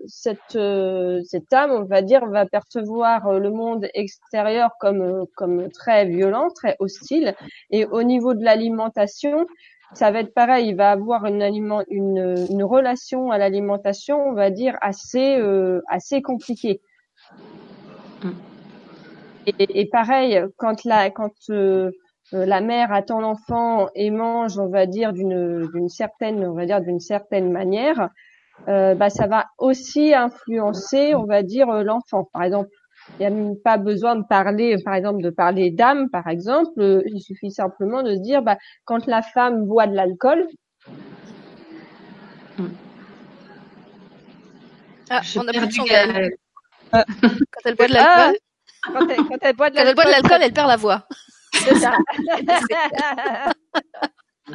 cette 0.06 0.58
cette 1.26 1.52
âme, 1.52 1.72
on 1.72 1.84
va 1.84 2.00
dire, 2.00 2.24
va 2.24 2.46
percevoir 2.46 3.38
le 3.38 3.50
monde 3.50 3.86
extérieur 3.92 4.70
comme 4.80 5.26
comme 5.36 5.70
très 5.70 6.06
violent, 6.06 6.48
très 6.54 6.76
hostile, 6.78 7.34
et 7.70 7.84
au 7.84 8.02
niveau 8.02 8.32
de 8.32 8.42
l'alimentation, 8.42 9.46
ça 9.94 10.10
va 10.10 10.20
être 10.20 10.34
pareil. 10.34 10.68
Il 10.68 10.76
va 10.76 10.90
avoir 10.90 11.26
une, 11.26 11.42
aliment, 11.42 11.82
une, 11.88 12.46
une 12.50 12.64
relation 12.64 13.30
à 13.30 13.38
l'alimentation, 13.38 14.18
on 14.26 14.32
va 14.32 14.50
dire 14.50 14.76
assez 14.80 15.40
assez 15.88 16.22
compliquée. 16.22 16.80
Mm. 18.22 18.30
Et, 19.46 19.88
pareil, 19.90 20.40
quand 20.56 20.84
la 20.84 21.10
quand 21.10 21.32
euh, 21.50 21.90
euh, 22.32 22.46
la 22.46 22.60
mère 22.60 22.92
attend 22.92 23.20
l'enfant 23.20 23.88
et 23.94 24.10
mange, 24.10 24.58
on 24.58 24.68
va 24.68 24.86
dire 24.86 25.12
d'une 25.12 25.66
d'une 25.72 25.88
certaine, 25.88 26.44
on 26.46 26.54
va 26.54 26.64
dire 26.66 26.80
d'une 26.80 27.00
certaine 27.00 27.50
manière, 27.50 28.08
euh, 28.68 28.94
bah 28.94 29.10
ça 29.10 29.26
va 29.26 29.46
aussi 29.58 30.14
influencer, 30.14 31.14
on 31.16 31.24
va 31.24 31.42
dire 31.42 31.66
l'enfant. 31.82 32.28
Par 32.32 32.44
exemple, 32.44 32.68
il 33.10 33.20
n'y 33.20 33.26
a 33.26 33.30
même 33.30 33.56
pas 33.56 33.76
besoin 33.76 34.16
de 34.16 34.24
parler, 34.24 34.76
par 34.84 34.94
exemple, 34.94 35.22
de 35.22 35.30
parler 35.30 35.70
d'âme, 35.70 36.08
par 36.10 36.28
exemple. 36.28 37.02
Il 37.06 37.20
suffit 37.20 37.50
simplement 37.50 38.02
de 38.02 38.14
se 38.14 38.20
dire, 38.20 38.42
bah, 38.42 38.56
quand 38.84 39.06
la 39.06 39.22
femme 39.22 39.66
boit 39.66 39.86
de 39.86 39.94
l'alcool. 39.94 40.46
Ah, 45.10 45.20
on 45.36 45.46
a 45.46 45.52
perdu 45.52 45.80
Quand 46.90 47.04
elle 47.64 47.74
boit 47.76 47.88
de 47.88 47.92
l'alcool. 47.92 48.36
Quand 48.84 49.06
elle, 49.42 49.56
boit 49.56 49.70
de 49.70 49.76
l'alcool, 49.76 50.38
elle, 50.42 50.52
perd 50.52 50.68
la 50.68 50.76
voix. 50.76 51.06
C'est 51.52 51.76
ça. 51.76 51.92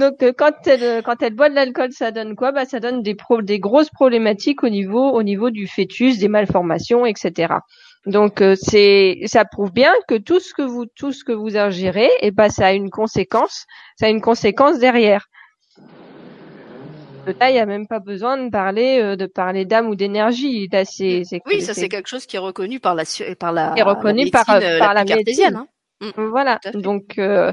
Donc 0.00 0.22
euh, 0.22 0.32
quand 0.36 0.66
elle 0.66 1.02
quand 1.02 1.22
elle 1.22 1.34
boit 1.34 1.48
de 1.48 1.54
l'alcool, 1.54 1.92
ça 1.92 2.10
donne 2.10 2.34
quoi? 2.34 2.50
Bah 2.52 2.64
ça 2.64 2.80
donne 2.80 3.02
des 3.02 3.16
des 3.42 3.60
grosses 3.60 3.90
problématiques 3.90 4.64
au 4.64 4.68
niveau 4.68 5.10
au 5.10 5.22
niveau 5.22 5.50
du 5.50 5.68
fœtus, 5.68 6.18
des 6.18 6.28
malformations, 6.28 7.06
etc. 7.06 7.54
Donc 8.06 8.42
euh, 8.42 8.54
c'est 8.60 9.20
ça 9.26 9.44
prouve 9.44 9.72
bien 9.72 9.92
que 10.08 10.16
tout 10.16 10.40
ce 10.40 10.52
que 10.54 10.62
vous 10.62 10.86
tout 10.86 11.12
ce 11.12 11.24
que 11.24 11.32
vous 11.32 11.56
ingérez, 11.56 12.10
et 12.20 12.28
eh 12.28 12.30
ben 12.30 12.48
ça 12.48 12.66
a 12.66 12.72
une 12.72 12.90
conséquence, 12.90 13.66
ça 13.96 14.06
a 14.06 14.08
une 14.08 14.20
conséquence 14.20 14.78
derrière. 14.78 15.28
Là, 17.40 17.50
il 17.50 17.54
n'y 17.54 17.58
a 17.58 17.66
même 17.66 17.86
pas 17.86 18.00
besoin 18.00 18.36
de 18.36 18.50
parler 18.50 19.00
euh, 19.00 19.16
de 19.16 19.24
parler 19.26 19.64
d'âme 19.64 19.88
ou 19.88 19.94
d'énergie. 19.94 20.68
c'est, 20.84 21.22
oui, 21.46 21.62
ça 21.62 21.72
c'est 21.72 21.88
quelque 21.88 22.08
chose 22.08 22.26
qui 22.26 22.36
est 22.36 22.40
reconnu 22.40 22.80
par 22.80 22.94
la 22.94 23.04
par 23.38 23.52
la. 23.52 23.72
Est 23.76 23.82
reconnu 23.82 24.30
par 24.30 24.44
euh, 24.50 24.78
par 24.78 24.92
la, 24.92 25.04
médecine. 25.04 25.56
Hein. 25.56 25.66
Mm. 26.00 26.28
Voilà. 26.30 26.58
Donc, 26.74 27.18
euh, 27.18 27.52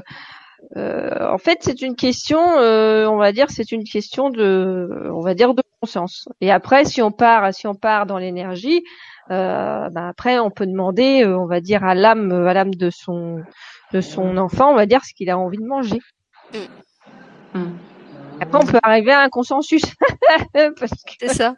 euh, 0.76 1.28
en 1.28 1.38
fait, 1.38 1.58
c'est 1.62 1.82
une 1.82 1.96
question, 1.96 2.58
euh, 2.58 3.06
on 3.06 3.16
va 3.16 3.32
dire, 3.32 3.50
c'est 3.50 3.72
une 3.72 3.84
question 3.84 4.30
de, 4.30 5.10
on 5.12 5.20
va 5.20 5.34
dire, 5.34 5.54
de 5.54 5.62
conscience. 5.80 6.28
Et 6.40 6.50
après, 6.50 6.84
si 6.84 7.02
on 7.02 7.10
part, 7.10 7.52
si 7.52 7.66
on 7.66 7.74
part 7.74 8.06
dans 8.06 8.18
l'énergie, 8.18 8.82
euh, 9.30 9.88
ben 9.90 10.08
après, 10.08 10.38
on 10.38 10.50
peut 10.50 10.66
demander, 10.66 11.24
on 11.26 11.46
va 11.46 11.60
dire, 11.60 11.84
à 11.84 11.94
l'âme, 11.94 12.32
à 12.32 12.54
l'âme 12.54 12.74
de 12.74 12.90
son 12.90 13.42
de 13.92 14.00
son 14.00 14.38
enfant, 14.38 14.70
on 14.70 14.74
va 14.74 14.86
dire 14.86 15.04
ce 15.04 15.12
qu'il 15.12 15.28
a 15.28 15.38
envie 15.38 15.58
de 15.58 15.66
manger. 15.66 15.98
Mm. 17.54 17.60
Après, 18.40 18.58
on 18.62 18.66
peut 18.66 18.80
arriver 18.82 19.12
à 19.12 19.20
un 19.20 19.28
consensus. 19.28 19.82
C'est 21.20 21.28
ça. 21.28 21.54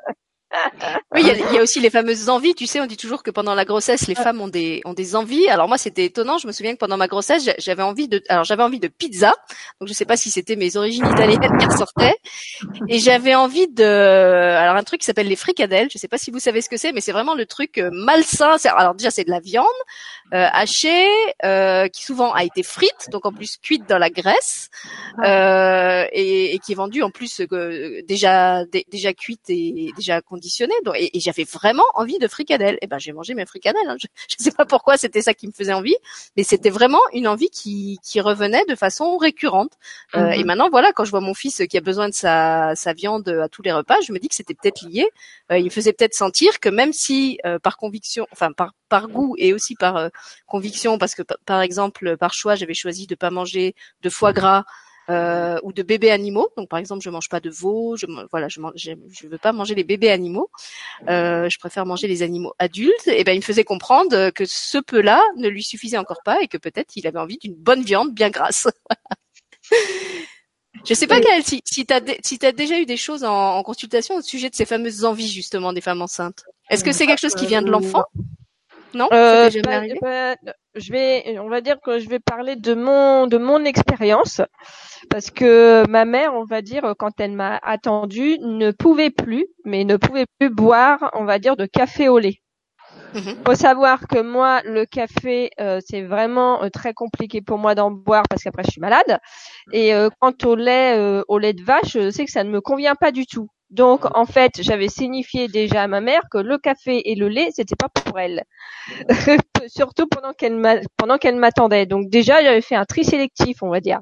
Oui, 1.12 1.22
il 1.22 1.50
y, 1.52 1.54
y, 1.54 1.58
a, 1.58 1.62
aussi 1.62 1.80
les 1.80 1.90
fameuses 1.90 2.28
envies. 2.28 2.54
Tu 2.54 2.66
sais, 2.66 2.80
on 2.80 2.86
dit 2.86 2.96
toujours 2.96 3.22
que 3.22 3.30
pendant 3.30 3.54
la 3.54 3.64
grossesse, 3.64 4.06
les 4.06 4.14
femmes 4.14 4.40
ont 4.40 4.48
des 4.48 4.80
ont 4.84 4.92
des 4.92 5.16
envies. 5.16 5.48
Alors 5.48 5.68
moi, 5.68 5.78
c'était 5.78 6.04
étonnant. 6.04 6.38
Je 6.38 6.46
me 6.46 6.52
souviens 6.52 6.72
que 6.72 6.78
pendant 6.78 6.96
ma 6.96 7.08
grossesse, 7.08 7.48
j'avais 7.58 7.82
envie 7.82 8.08
de 8.08 8.22
alors 8.28 8.44
j'avais 8.44 8.62
envie 8.62 8.80
de 8.80 8.88
pizza. 8.88 9.34
Donc 9.80 9.88
je 9.88 9.94
sais 9.94 10.04
pas 10.04 10.16
si 10.16 10.30
c'était 10.30 10.56
mes 10.56 10.76
origines 10.76 11.06
italiennes 11.06 11.58
qui 11.58 11.66
ressortaient. 11.66 12.16
Et 12.88 12.98
j'avais 12.98 13.34
envie 13.34 13.68
de 13.68 13.84
alors 13.84 14.76
un 14.76 14.82
truc 14.84 15.00
qui 15.00 15.06
s'appelle 15.06 15.28
les 15.28 15.36
fricadelles. 15.36 15.88
Je 15.92 15.98
sais 15.98 16.08
pas 16.08 16.18
si 16.18 16.30
vous 16.30 16.40
savez 16.40 16.60
ce 16.60 16.68
que 16.68 16.76
c'est, 16.76 16.92
mais 16.92 17.00
c'est 17.00 17.12
vraiment 17.12 17.34
le 17.34 17.46
truc 17.46 17.78
euh, 17.78 17.90
malsain. 17.92 18.56
Alors 18.76 18.94
déjà, 18.94 19.10
c'est 19.10 19.24
de 19.24 19.30
la 19.30 19.40
viande 19.40 19.66
euh, 20.32 20.46
hachée 20.52 21.06
euh, 21.44 21.88
qui 21.88 22.04
souvent 22.04 22.32
a 22.32 22.44
été 22.44 22.62
frite, 22.62 23.08
donc 23.10 23.26
en 23.26 23.32
plus 23.32 23.56
cuite 23.56 23.88
dans 23.88 23.98
la 23.98 24.10
graisse 24.10 24.70
euh, 25.22 26.04
et, 26.12 26.54
et, 26.54 26.58
qui 26.58 26.72
est 26.72 26.74
vendue 26.74 27.02
en 27.02 27.10
plus 27.10 27.40
euh, 27.40 28.02
déjà 28.08 28.64
déjà 28.90 29.12
cuite 29.12 29.48
et 29.48 29.90
déjà 29.96 30.20
conditionnée. 30.20 30.43
Donc, 30.84 30.96
et, 30.98 31.16
et 31.16 31.20
j'avais 31.20 31.44
vraiment 31.44 31.84
envie 31.94 32.18
de 32.18 32.28
fricadelles. 32.28 32.74
Et 32.76 32.78
eh 32.82 32.86
ben 32.86 32.98
j'ai 32.98 33.12
mangé 33.12 33.34
mes 33.34 33.46
fricadelles. 33.46 33.88
Hein. 33.88 33.96
Je, 34.28 34.36
ne 34.38 34.44
sais 34.44 34.50
pas 34.50 34.64
pourquoi 34.64 34.96
c'était 34.96 35.22
ça 35.22 35.34
qui 35.34 35.46
me 35.46 35.52
faisait 35.52 35.72
envie, 35.72 35.96
mais 36.36 36.44
c'était 36.44 36.70
vraiment 36.70 37.00
une 37.12 37.28
envie 37.28 37.50
qui, 37.50 37.98
qui 38.02 38.20
revenait 38.20 38.64
de 38.68 38.74
façon 38.74 39.16
récurrente. 39.16 39.72
Euh, 40.14 40.30
Et 40.30 40.40
mhm. 40.40 40.46
maintenant 40.46 40.70
voilà, 40.70 40.92
quand 40.92 41.04
je 41.04 41.10
vois 41.10 41.20
mon 41.20 41.34
fils 41.34 41.62
qui 41.68 41.76
a 41.76 41.80
besoin 41.80 42.08
de 42.08 42.14
sa, 42.14 42.74
sa 42.74 42.92
viande 42.92 43.28
à 43.28 43.48
tous 43.48 43.62
les 43.62 43.72
repas, 43.72 44.00
je 44.06 44.12
me 44.12 44.18
dis 44.18 44.28
que 44.28 44.34
c'était 44.34 44.54
peut-être 44.54 44.82
lié. 44.82 45.08
Euh, 45.52 45.58
il 45.58 45.64
me 45.64 45.70
faisait 45.70 45.92
peut-être 45.92 46.14
sentir 46.14 46.60
que 46.60 46.68
même 46.68 46.92
si 46.92 47.38
par 47.62 47.76
conviction, 47.76 48.26
enfin 48.32 48.52
par 48.52 48.72
par 48.88 49.08
goût 49.08 49.34
et 49.38 49.52
aussi 49.52 49.74
par 49.74 50.10
conviction, 50.46 50.98
parce 50.98 51.14
que 51.14 51.22
par 51.44 51.60
exemple 51.60 52.16
par 52.16 52.32
choix 52.32 52.54
j'avais 52.54 52.74
choisi 52.74 53.06
de 53.06 53.14
pas 53.14 53.30
manger 53.30 53.74
de 54.02 54.10
foie 54.10 54.32
gras 54.32 54.64
euh, 55.10 55.58
ou 55.62 55.72
de 55.72 55.82
bébés 55.82 56.10
animaux. 56.10 56.48
Donc 56.56 56.68
par 56.68 56.78
exemple, 56.78 57.02
je 57.02 57.10
mange 57.10 57.28
pas 57.28 57.40
de 57.40 57.50
veau, 57.50 57.96
je 57.96 58.06
voilà, 58.30 58.48
je 58.48 58.60
je 58.76 59.26
veux 59.26 59.38
pas 59.38 59.52
manger 59.52 59.74
les 59.74 59.84
bébés 59.84 60.10
animaux. 60.10 60.50
Euh, 61.08 61.48
je 61.48 61.58
préfère 61.58 61.86
manger 61.86 62.08
les 62.08 62.22
animaux 62.22 62.54
adultes. 62.58 63.06
Et 63.06 63.24
ben 63.24 63.32
il 63.32 63.38
me 63.38 63.42
faisait 63.42 63.64
comprendre 63.64 64.30
que 64.30 64.44
ce 64.46 64.78
peu-là 64.78 65.22
ne 65.36 65.48
lui 65.48 65.62
suffisait 65.62 65.98
encore 65.98 66.22
pas 66.24 66.40
et 66.42 66.48
que 66.48 66.58
peut-être 66.58 66.96
il 66.96 67.06
avait 67.06 67.18
envie 67.18 67.38
d'une 67.38 67.54
bonne 67.54 67.82
viande 67.82 68.12
bien 68.14 68.30
grasse. 68.30 68.68
Je 70.86 70.92
sais 70.92 71.06
pas 71.06 71.18
Gaëlle, 71.18 71.44
si, 71.44 71.62
si 71.64 71.86
tu 71.86 71.94
as, 71.94 72.02
si 72.22 72.38
as 72.42 72.52
déjà 72.52 72.78
eu 72.78 72.84
des 72.84 72.98
choses 72.98 73.24
en, 73.24 73.56
en, 73.56 73.62
consultation 73.62 74.16
au 74.16 74.22
sujet 74.22 74.50
de 74.50 74.54
ces 74.54 74.66
fameuses 74.66 75.04
envies 75.04 75.30
justement 75.30 75.72
des 75.72 75.80
femmes 75.80 76.02
enceintes. 76.02 76.44
Est-ce 76.68 76.84
que 76.84 76.92
c'est 76.92 77.06
quelque 77.06 77.20
chose 77.20 77.34
qui 77.34 77.46
vient 77.46 77.62
de 77.62 77.70
l'enfant? 77.70 78.04
Non 78.94 79.08
euh, 79.12 79.50
Je 79.50 80.92
vais, 80.92 81.38
on 81.38 81.48
va 81.48 81.60
dire 81.60 81.80
que 81.80 81.98
je 81.98 82.08
vais 82.08 82.18
parler 82.18 82.56
de 82.56 82.74
mon 82.74 83.26
de 83.26 83.38
mon 83.38 83.64
expérience 83.64 84.40
parce 85.10 85.30
que 85.30 85.86
ma 85.88 86.04
mère, 86.04 86.34
on 86.34 86.44
va 86.44 86.62
dire, 86.62 86.94
quand 86.98 87.20
elle 87.20 87.32
m'a 87.32 87.58
attendue, 87.62 88.38
ne 88.40 88.70
pouvait 88.70 89.10
plus, 89.10 89.46
mais 89.64 89.84
ne 89.84 89.96
pouvait 89.96 90.26
plus 90.38 90.50
boire, 90.50 91.10
on 91.14 91.24
va 91.24 91.38
dire, 91.38 91.56
de 91.56 91.66
café 91.66 92.08
au 92.08 92.18
lait. 92.18 92.40
Il 93.14 93.20
mhm. 93.20 93.36
Faut 93.46 93.54
savoir 93.54 94.08
que 94.08 94.20
moi, 94.20 94.60
le 94.64 94.86
café, 94.86 95.50
euh, 95.60 95.80
c'est 95.84 96.02
vraiment 96.02 96.64
euh, 96.64 96.68
très 96.68 96.92
compliqué 96.92 97.40
pour 97.40 97.58
moi 97.58 97.74
d'en 97.74 97.90
boire 97.90 98.24
parce 98.28 98.42
qu'après 98.42 98.64
je 98.64 98.72
suis 98.72 98.80
malade. 98.80 99.20
Et 99.72 99.94
euh, 99.94 100.08
quant 100.20 100.32
au 100.44 100.56
lait, 100.56 101.22
au 101.28 101.38
lait 101.38 101.52
de 101.52 101.62
vache, 101.62 101.92
je 101.92 102.10
sais 102.10 102.24
que 102.24 102.30
ça 102.30 102.44
ne 102.44 102.50
me 102.50 102.60
convient 102.60 102.96
pas 102.96 103.12
du 103.12 103.26
tout. 103.26 103.48
Donc 103.74 104.04
en 104.16 104.24
fait, 104.24 104.52
j'avais 104.62 104.88
signifié 104.88 105.48
déjà 105.48 105.82
à 105.82 105.88
ma 105.88 106.00
mère 106.00 106.22
que 106.30 106.38
le 106.38 106.58
café 106.58 107.10
et 107.10 107.16
le 107.16 107.28
lait, 107.28 107.48
c'était 107.50 107.74
pas 107.74 107.88
pour 107.88 108.20
elle. 108.20 108.44
Surtout 109.66 110.06
pendant 110.06 110.32
qu'elle 110.32 110.60
pendant 110.96 111.18
qu'elle 111.18 111.34
m'attendait. 111.34 111.84
Donc 111.84 112.08
déjà, 112.08 112.40
j'avais 112.40 112.60
fait 112.60 112.76
un 112.76 112.84
tri 112.84 113.04
sélectif, 113.04 113.62
on 113.62 113.70
va 113.70 113.80
dire. 113.80 114.00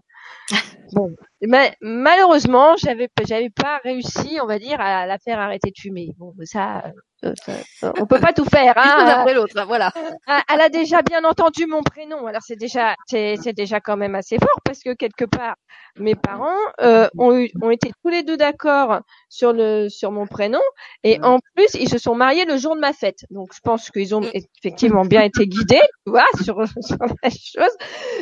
Bon, 0.95 1.11
mais 1.41 1.75
malheureusement, 1.81 2.77
j'avais 2.77 3.09
j'avais 3.27 3.49
pas 3.49 3.81
réussi, 3.83 4.39
on 4.43 4.47
va 4.47 4.59
dire, 4.59 4.79
à 4.79 5.07
la 5.07 5.17
faire 5.19 5.39
arrêter 5.39 5.71
de 5.71 5.81
fumer. 5.81 6.11
Bon, 6.19 6.35
ça, 6.45 6.93
euh, 7.25 7.93
on 7.99 8.07
peut 8.07 8.21
pas 8.21 8.33
tout 8.33 8.45
faire. 8.45 8.75
Hein. 8.83 9.07
après 9.07 9.35
l'autre, 9.35 9.55
voilà. 9.67 9.93
Ah, 10.27 10.43
elle 10.53 10.61
a 10.61 10.69
déjà 10.69 11.03
bien 11.03 11.25
entendu 11.25 11.67
mon 11.67 11.83
prénom, 11.83 12.27
alors 12.27 12.43
c'est 12.45 12.57
déjà 12.57 12.95
c'est, 13.07 13.37
c'est 13.43 13.53
déjà 13.53 13.81
quand 13.81 13.97
même 13.97 14.15
assez 14.15 14.39
fort 14.39 14.61
parce 14.65 14.81
que 14.81 14.95
quelque 14.95 15.25
part 15.25 15.55
mes 15.99 16.15
parents 16.15 16.57
euh, 16.81 17.09
ont, 17.19 17.37
eu, 17.37 17.51
ont 17.61 17.71
été 17.71 17.93
tous 18.03 18.11
les 18.11 18.23
deux 18.23 18.37
d'accord 18.37 19.01
sur 19.29 19.53
le 19.53 19.89
sur 19.89 20.11
mon 20.11 20.27
prénom 20.27 20.61
et 21.05 21.21
en 21.23 21.39
plus 21.55 21.75
ils 21.75 21.89
se 21.89 21.99
sont 21.99 22.15
mariés 22.15 22.45
le 22.45 22.57
jour 22.57 22.75
de 22.75 22.81
ma 22.81 22.93
fête. 22.93 23.21
Donc 23.31 23.55
je 23.55 23.61
pense 23.63 23.91
qu'ils 23.91 24.15
ont 24.15 24.23
effectivement 24.33 25.05
bien 25.05 25.23
été 25.23 25.47
guidés, 25.47 25.83
tu 26.07 26.13
vois, 26.13 26.27
sur, 26.43 26.57
sur 26.81 26.99
la 27.23 27.31
chose. 27.31 27.77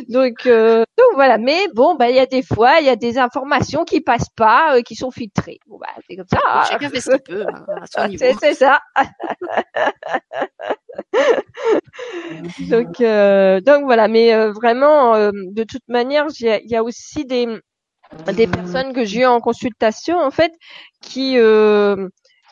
Donc, 0.09 0.47
euh, 0.47 0.85
donc 0.99 1.15
voilà. 1.15 1.39
Mais 1.39 1.69
bon, 1.75 1.95
bah 1.95 2.11
il 2.11 2.17
y 2.17 2.21
a 2.21 2.27
des 2.27 2.43
fois 2.43 2.81
il 2.81 2.87
y 2.87 2.91
a 2.91 2.97
des 2.97 3.19
informations 3.19 3.85
qui 3.85 4.01
passent 4.01 4.31
pas, 4.37 4.77
euh, 4.77 4.83
qui 4.83 4.95
sont 4.95 5.11
filtrées. 5.11 5.59
Bon 5.67 5.79
bah 5.79 5.89
c'est 6.09 6.17
comme 6.17 6.27
ça. 6.29 6.65
Chacun 6.69 6.91
fait 6.91 7.01
ce 7.01 7.11
qu'il 7.13 7.23
peut. 7.23 7.47
Hein, 7.49 8.09
c'est 8.41 8.55
ça. 8.55 8.81
donc, 12.69 13.01
euh, 13.01 13.61
donc 13.61 13.85
voilà, 13.85 14.09
mais 14.09 14.35
euh, 14.35 14.53
vraiment, 14.53 15.15
euh, 15.15 15.31
de 15.33 15.65
toute 15.65 15.89
manière, 15.89 16.27
il 16.41 16.71
y 16.71 16.77
a 16.77 16.83
aussi 16.83 17.25
des 17.25 17.47
des 18.35 18.49
personnes 18.49 18.93
que 18.93 19.05
j'ai 19.05 19.21
eu 19.21 19.25
en 19.25 19.41
consultation 19.41 20.19
en 20.19 20.33
fait 20.33 20.53
qui 21.01 21.37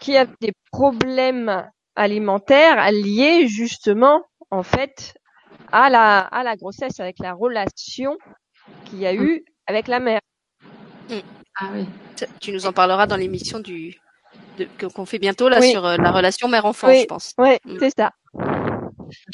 qui 0.01 0.17
a 0.17 0.27
des 0.41 0.53
problèmes 0.71 1.69
alimentaires 1.97 2.93
liés 2.93 3.49
justement 3.49 4.23
en 4.53 4.63
fait 4.63 5.15
à 5.73 5.91
la 5.91 6.21
à 6.21 6.45
la 6.45 6.55
grossesse 6.55 7.01
avec 7.01 7.19
la 7.19 7.33
relation 7.33 8.17
qu'il 8.85 9.01
y 9.01 9.07
a 9.07 9.15
eu 9.15 9.45
avec 9.67 9.89
la 9.89 9.99
mère. 9.99 10.21
Ah 11.61 11.71
oui. 11.73 11.87
Tu 12.41 12.53
nous 12.53 12.67
en 12.67 12.73
parleras 12.73 13.09
dans 13.09 13.17
l'émission 13.17 13.59
du 13.59 13.99
qu'on 14.95 15.07
fait 15.07 15.19
bientôt 15.19 15.49
là 15.49 15.61
sur 15.63 15.85
euh, 15.85 15.97
la 15.97 16.11
relation 16.11 16.49
mère-enfant, 16.49 16.93
je 16.93 17.05
pense. 17.07 17.35
Oui, 17.39 17.57
mm. 17.65 17.77
c'est 17.81 17.93
ça. 17.97 18.13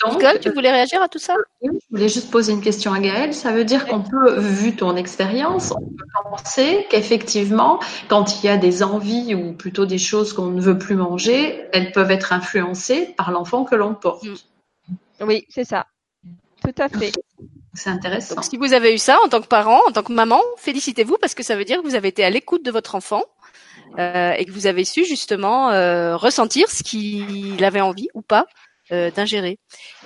Nicole, 0.08 0.38
tu 0.40 0.50
voulais 0.50 0.70
réagir 0.70 1.02
à 1.02 1.08
tout 1.08 1.18
ça? 1.18 1.34
Je 1.62 1.68
voulais 1.90 2.08
juste 2.08 2.30
poser 2.30 2.52
une 2.52 2.60
question 2.60 2.92
à 2.92 3.00
Gaëlle. 3.00 3.34
Ça 3.34 3.52
veut 3.52 3.64
dire 3.64 3.86
qu'on 3.86 4.02
peut, 4.02 4.38
vu 4.38 4.76
ton 4.76 4.96
expérience, 4.96 5.72
on 5.72 5.80
peut 5.80 6.06
penser 6.30 6.86
qu'effectivement, 6.90 7.80
quand 8.08 8.42
il 8.42 8.46
y 8.46 8.48
a 8.48 8.56
des 8.56 8.82
envies 8.82 9.34
ou 9.34 9.52
plutôt 9.52 9.86
des 9.86 9.98
choses 9.98 10.32
qu'on 10.32 10.46
ne 10.46 10.60
veut 10.60 10.78
plus 10.78 10.94
manger, 10.94 11.64
elles 11.72 11.92
peuvent 11.92 12.10
être 12.10 12.32
influencées 12.32 13.14
par 13.16 13.32
l'enfant 13.32 13.64
que 13.64 13.74
l'on 13.74 13.94
porte. 13.94 14.24
Mm. 14.24 14.94
Oui, 15.22 15.46
c'est 15.48 15.64
ça. 15.64 15.86
Tout 16.62 16.74
à 16.78 16.88
fait. 16.88 17.12
C'est 17.74 17.90
intéressant. 17.90 18.36
Donc, 18.36 18.44
si 18.44 18.56
vous 18.56 18.72
avez 18.72 18.94
eu 18.94 18.98
ça 18.98 19.18
en 19.24 19.28
tant 19.28 19.40
que 19.40 19.48
parent, 19.48 19.80
en 19.88 19.92
tant 19.92 20.02
que 20.02 20.12
maman, 20.12 20.40
félicitez-vous 20.58 21.16
parce 21.20 21.34
que 21.34 21.42
ça 21.42 21.56
veut 21.56 21.64
dire 21.64 21.82
que 21.82 21.86
vous 21.86 21.96
avez 21.96 22.08
été 22.08 22.24
à 22.24 22.30
l'écoute 22.30 22.64
de 22.64 22.70
votre 22.70 22.94
enfant 22.94 23.24
euh, 23.98 24.32
et 24.32 24.44
que 24.44 24.52
vous 24.52 24.66
avez 24.66 24.84
su 24.84 25.04
justement 25.04 25.70
euh, 25.70 26.16
ressentir 26.16 26.68
ce 26.70 26.82
qu'il 26.82 27.62
avait 27.64 27.80
envie 27.80 28.08
ou 28.14 28.22
pas 28.22 28.46
euh, 28.92 29.10
d'ingérer. 29.10 29.58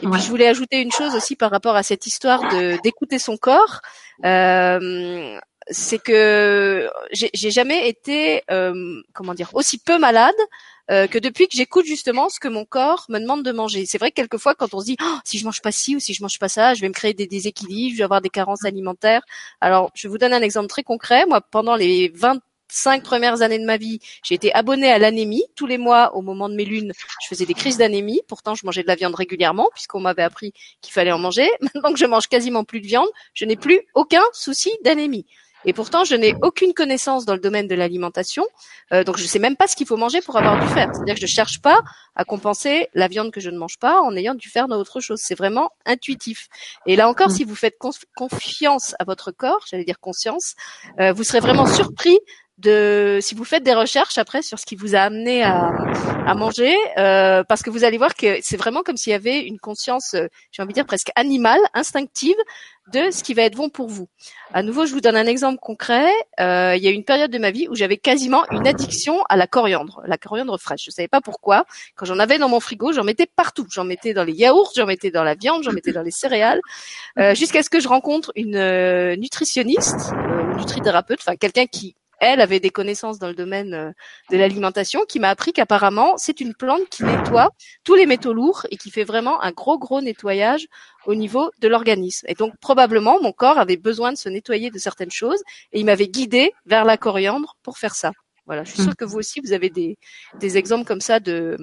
Et 0.03 0.07
puis 0.07 0.21
je 0.21 0.29
voulais 0.29 0.47
ajouter 0.47 0.81
une 0.81 0.93
chose 0.93 1.15
aussi 1.15 1.37
par 1.37 1.51
rapport 1.51 1.77
à 1.77 1.83
cette 1.83 2.07
histoire 2.07 2.43
de 2.43 2.81
d'écouter 2.83 3.19
son 3.19 3.37
corps. 3.37 3.81
Euh, 4.25 5.39
c'est 5.71 5.99
que 5.99 6.89
j'ai 7.13 7.51
jamais 7.51 7.89
été 7.89 8.43
euh, 8.51 9.03
comment 9.13 9.35
dire 9.35 9.51
aussi 9.53 9.79
peu 9.79 9.99
malade 9.99 10.35
euh, 10.91 11.07
que 11.07 11.19
depuis 11.19 11.47
que 11.47 11.57
j'écoute 11.57 11.85
justement 11.85 12.31
ce 12.31 12.41
que 12.41 12.49
mon 12.49 12.65
corps 12.65 13.05
me 13.11 13.19
demande 13.19 13.43
de 13.43 13.53
manger. 13.53 13.85
C'est 13.87 13.99
vrai 13.99 14.11
que 14.11 14.17
quelquefois 14.17 14.55
quand 14.55 14.73
on 14.73 14.81
se 14.81 14.87
dit 14.87 14.97
oh, 15.03 15.19
si 15.25 15.39
je 15.39 15.45
mange 15.45 15.61
pas 15.61 15.73
ci 15.73 15.97
ou 15.97 16.01
si 16.01 16.15
je 16.15 16.23
mange 16.23 16.39
pas 16.39 16.49
ça, 16.49 16.75
je 16.75 16.81
vais 16.81 16.89
me 16.89 16.95
créer 16.95 17.13
des 17.13 17.27
déséquilibres, 17.27 17.93
je 17.93 17.99
vais 17.99 18.05
avoir 18.05 18.23
des 18.23 18.31
carences 18.31 18.65
alimentaires. 18.65 19.23
Alors 19.61 19.91
je 19.95 20.09
vous 20.09 20.19
donne 20.19 20.33
un 20.33 20.43
exemple 20.43 20.69
très 20.69 20.83
concret. 20.83 21.27
Moi 21.27 21.41
pendant 21.43 21.77
les 21.77 22.09
20 22.15 22.41
cinq 22.69 23.03
premières 23.03 23.43
années 23.43 23.59
de 23.59 23.65
ma 23.65 23.77
vie, 23.77 24.01
j'ai 24.23 24.35
été 24.35 24.53
abonnée 24.55 24.91
à 24.91 24.99
l'anémie. 24.99 25.45
Tous 25.55 25.67
les 25.67 25.79
mois, 25.79 26.15
au 26.15 26.23
moment 26.23 26.49
de 26.49 26.55
mes 26.55 26.65
lunes, 26.65 26.93
je 27.23 27.29
faisais 27.29 27.47
des 27.47 27.55
crises 27.55 27.79
d'anémie. 27.79 28.21
Pourtant, 28.29 28.55
je 28.55 28.65
mangeais 28.65 28.83
de 28.83 28.89
la 28.89 28.95
viande 28.95 29.15
régulièrement, 29.15 29.69
puisqu'on 29.75 30.01
m'avait 30.01 30.23
appris 30.23 30.53
qu'il 30.81 30.93
fallait 30.93 31.13
en 31.13 31.19
manger. 31.19 31.49
Maintenant 31.61 31.93
que 31.93 31.99
je 31.99 32.07
mange 32.07 32.27
quasiment 32.29 32.65
plus 32.65 32.81
de 32.81 32.87
viande, 32.87 33.09
je 33.35 33.45
n'ai 33.45 33.57
plus 33.57 33.81
aucun 33.95 34.23
souci 34.33 34.71
d'anémie. 34.85 35.27
Et 35.65 35.73
pourtant, 35.73 36.05
je 36.05 36.15
n'ai 36.15 36.35
aucune 36.43 36.73
connaissance 36.73 37.25
dans 37.25 37.35
le 37.35 37.41
domaine 37.41 37.67
de 37.67 37.75
l'alimentation, 37.75 38.45
euh, 38.93 39.03
donc 39.03 39.17
je 39.17 39.25
ne 39.25 39.29
sais 39.29 39.41
même 39.41 39.57
pas 39.57 39.67
ce 39.67 39.75
qu'il 39.75 39.87
faut 39.87 39.97
manger 39.97 40.21
pour 40.21 40.37
avoir 40.37 40.61
du 40.61 40.69
fer. 40.73 40.89
C'est-à-dire 40.93 41.15
que 41.15 41.21
je 41.21 41.27
ne 41.27 41.31
cherche 41.31 41.61
pas 41.61 41.81
à 42.15 42.25
compenser 42.25 42.89
la 42.95 43.09
viande 43.09 43.33
que 43.33 43.41
je 43.41 43.51
ne 43.51 43.59
mange 43.59 43.79
pas 43.79 44.01
en 44.01 44.15
ayant 44.17 44.35
du 44.35 44.49
fer 44.49 44.69
dans 44.69 44.77
autre 44.77 45.01
chose. 45.01 45.21
C'est 45.21 45.35
vraiment 45.35 45.71
intuitif. 45.85 46.49
Et 46.87 46.95
là 46.95 47.09
encore, 47.09 47.29
mmh. 47.29 47.33
si 47.33 47.45
vous 47.45 47.57
faites 47.57 47.77
confiance 48.17 48.95
à 49.01 49.05
votre 49.05 49.33
corps, 49.33 49.65
j'allais 49.69 49.85
dire 49.85 49.99
conscience, 49.99 50.55
euh, 51.01 51.13
vous 51.13 51.25
serez 51.25 51.41
vraiment 51.41 51.67
surpris 51.67 52.19
de 52.59 53.19
si 53.23 53.35
vous 53.35 53.45
faites 53.45 53.63
des 53.63 53.75
recherches 53.75 54.19
après 54.19 54.43
sur 54.43 54.59
ce 54.59 54.67
qui 54.67 54.77
vous 54.77 54.95
a 54.95 55.01
amené 55.01 55.43
à, 55.43 55.71
à 56.27 56.35
manger, 56.35 56.77
euh, 56.99 57.45
parce 57.45 57.63
que 57.63 57.71
vous 57.71 57.85
allez 57.85 57.99
voir 57.99 58.15
que 58.15 58.39
c'est 58.43 58.57
vraiment 58.57 58.83
comme 58.83 58.97
s'il 58.97 59.13
y 59.13 59.15
avait 59.15 59.41
une 59.41 59.59
conscience, 59.59 60.15
euh, 60.15 60.27
j'ai 60.51 60.63
envie 60.63 60.73
de 60.73 60.75
dire 60.75 60.87
presque 60.87 61.11
animale, 61.15 61.61
instinctive 61.75 62.37
de 62.93 63.11
ce 63.11 63.23
qui 63.23 63.35
va 63.35 63.43
être 63.43 63.57
bon 63.57 63.69
pour 63.69 63.89
vous. 63.89 64.09
À 64.53 64.63
nouveau, 64.63 64.87
je 64.87 64.93
vous 64.93 65.01
donne 65.01 65.17
un 65.17 65.27
exemple 65.27 65.59
concret. 65.61 66.11
Euh, 66.41 66.75
il 66.77 66.83
y 66.83 66.89
a 66.89 66.91
une 66.91 67.05
période 67.05 67.31
de 67.31 67.39
ma 67.39 67.51
vie 67.51 67.69
où 67.69 67.75
j'avais 67.75 67.99
quasiment 67.99 68.45
une 68.51 68.67
addiction 68.67 69.23
à 69.29 69.37
la 69.37 69.47
coriandre, 69.47 70.01
la 70.07 70.17
coriandre 70.17 70.59
fraîche. 70.59 70.85
Je 70.87 70.91
savais 70.91 71.09
pas 71.09 71.21
pourquoi. 71.21 71.65
Quand 71.97 72.07
j'en 72.07 72.19
avais 72.19 72.39
dans 72.39 72.49
mon 72.49 72.61
frigo, 72.61 72.93
j'en 72.93 73.05
mettais 73.05 73.27
partout. 73.27 73.67
J'en 73.71 73.85
mettais 73.85 74.15
dans 74.15 74.25
les 74.25 74.33
yaourts, 74.33 74.73
j'en 74.75 74.87
mettais 74.87 75.11
dans 75.11 75.25
la 75.25 75.35
viande, 75.35 75.63
j'en 75.65 75.73
mettais 75.73 75.93
dans 75.93 76.03
les 76.03 76.11
céréales, 76.11 76.61
euh, 77.19 77.35
jusqu'à 77.35 77.63
ce 77.63 77.71
que 77.71 77.81
je 77.81 77.89
rencontre 77.89 78.33
une 78.37 78.57
euh, 78.57 79.17
nutritionniste, 79.17 80.13
euh, 80.15 80.55
nutrithérapeute, 80.55 81.21
enfin 81.21 81.37
quelqu'un 81.37 81.67
qui 81.67 81.95
elle 82.21 82.41
avait 82.41 82.61
des 82.61 82.71
connaissances 82.71 83.19
dans 83.19 83.29
le 83.29 83.35
domaine 83.35 83.75
euh, 83.75 83.91
de 84.31 84.37
l'alimentation, 84.37 85.05
qui 85.09 85.21
m'a 85.21 85.31
appris 85.31 85.53
qu'apparemment 85.53 86.17
c'est 86.17 86.41
une 86.41 86.55
plante 86.55 86.89
qui 86.91 87.05
nettoie 87.05 87.51
tous 87.85 87.95
les 87.95 88.07
métaux 88.07 88.33
lourds 88.33 88.67
et 88.71 88.77
qui 88.77 88.91
fait 88.91 89.05
vraiment 89.05 89.41
un 89.43 89.53
gros 89.53 89.79
gros 89.79 90.01
nettoyage 90.01 90.67
au 91.07 91.15
niveau 91.15 91.51
de 91.61 91.69
l'organisme. 91.69 92.27
Et 92.29 92.35
donc 92.35 92.55
probablement 92.61 93.21
mon 93.21 93.33
corps 93.33 93.59
avait 93.59 93.77
besoin 93.77 94.13
de 94.13 94.19
se 94.19 94.29
nettoyer 94.29 94.71
de 94.71 94.79
certaines 94.79 95.11
choses 95.11 95.43
et 95.73 95.81
il 95.81 95.87
m'avait 95.87 96.09
guidé 96.09 96.53
vers 96.67 96.85
la 96.85 96.97
coriandre 96.97 97.57
pour 97.63 97.79
faire 97.79 97.95
ça. 97.95 98.13
Voilà, 98.47 98.65
je 98.65 98.73
suis 98.73 98.83
sûre 98.83 98.97
que 98.97 99.05
vous 99.05 99.19
aussi 99.19 99.41
vous 99.41 99.53
avez 99.53 99.69
des, 99.69 99.99
des 100.41 100.57
exemples 100.57 100.87
comme 100.87 101.03
ça 101.03 101.21
de 101.21 101.57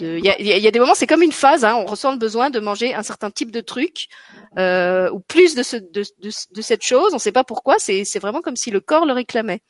il 0.00 0.24
y 0.24 0.28
a, 0.28 0.40
y 0.40 0.66
a, 0.66 0.70
des 0.70 0.78
moments, 0.78 0.94
c'est 0.94 1.06
comme 1.06 1.22
une 1.22 1.32
phase. 1.32 1.64
Hein, 1.64 1.74
on 1.76 1.84
ressent 1.86 2.12
le 2.12 2.18
besoin 2.18 2.50
de 2.50 2.58
manger 2.60 2.94
un 2.94 3.02
certain 3.02 3.30
type 3.30 3.50
de 3.50 3.60
truc 3.60 4.08
euh, 4.58 5.10
ou 5.10 5.20
plus 5.20 5.54
de, 5.54 5.62
ce, 5.62 5.76
de, 5.76 6.04
de, 6.20 6.30
de, 6.54 6.62
cette 6.62 6.82
chose. 6.82 7.10
On 7.12 7.16
ne 7.16 7.20
sait 7.20 7.32
pas 7.32 7.44
pourquoi. 7.44 7.76
C'est 7.78 8.18
vraiment 8.18 8.40
comme 8.40 8.56
si 8.56 8.70
le 8.70 8.80
corps 8.80 9.06
le 9.06 9.12
réclamait. 9.12 9.60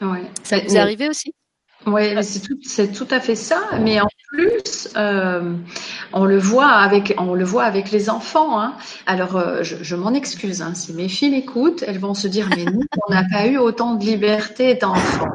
Ouais. 0.00 0.22
Ça 0.42 0.58
vous 0.58 0.76
est 0.76 0.78
arrivé 0.78 1.08
aussi? 1.08 1.34
Oui, 1.86 2.22
c'est 2.22 2.40
tout, 2.40 2.58
c'est 2.62 2.92
tout 2.92 3.08
à 3.10 3.20
fait 3.20 3.34
ça. 3.34 3.60
Mais 3.80 4.00
en 4.00 4.08
plus, 4.28 4.88
euh, 4.96 5.54
on 6.12 6.24
le 6.26 6.38
voit 6.38 6.68
avec, 6.68 7.14
on 7.18 7.34
le 7.34 7.44
voit 7.44 7.64
avec 7.64 7.90
les 7.90 8.10
enfants. 8.10 8.60
Hein. 8.60 8.74
Alors, 9.06 9.36
euh, 9.36 9.62
je, 9.62 9.96
m'en 9.96 10.12
excuse. 10.12 10.60
Hein, 10.60 10.74
si 10.74 10.92
mes 10.92 11.08
filles 11.08 11.34
écoutent, 11.34 11.82
elles 11.86 11.98
vont 11.98 12.14
se 12.14 12.28
dire 12.28 12.48
mais 12.50 12.64
nous, 12.64 12.82
on 13.08 13.12
n'a 13.12 13.24
pas 13.30 13.46
eu 13.46 13.56
autant 13.56 13.94
de 13.94 14.04
liberté 14.04 14.70
étant 14.70 14.92
enfant. 14.92 15.28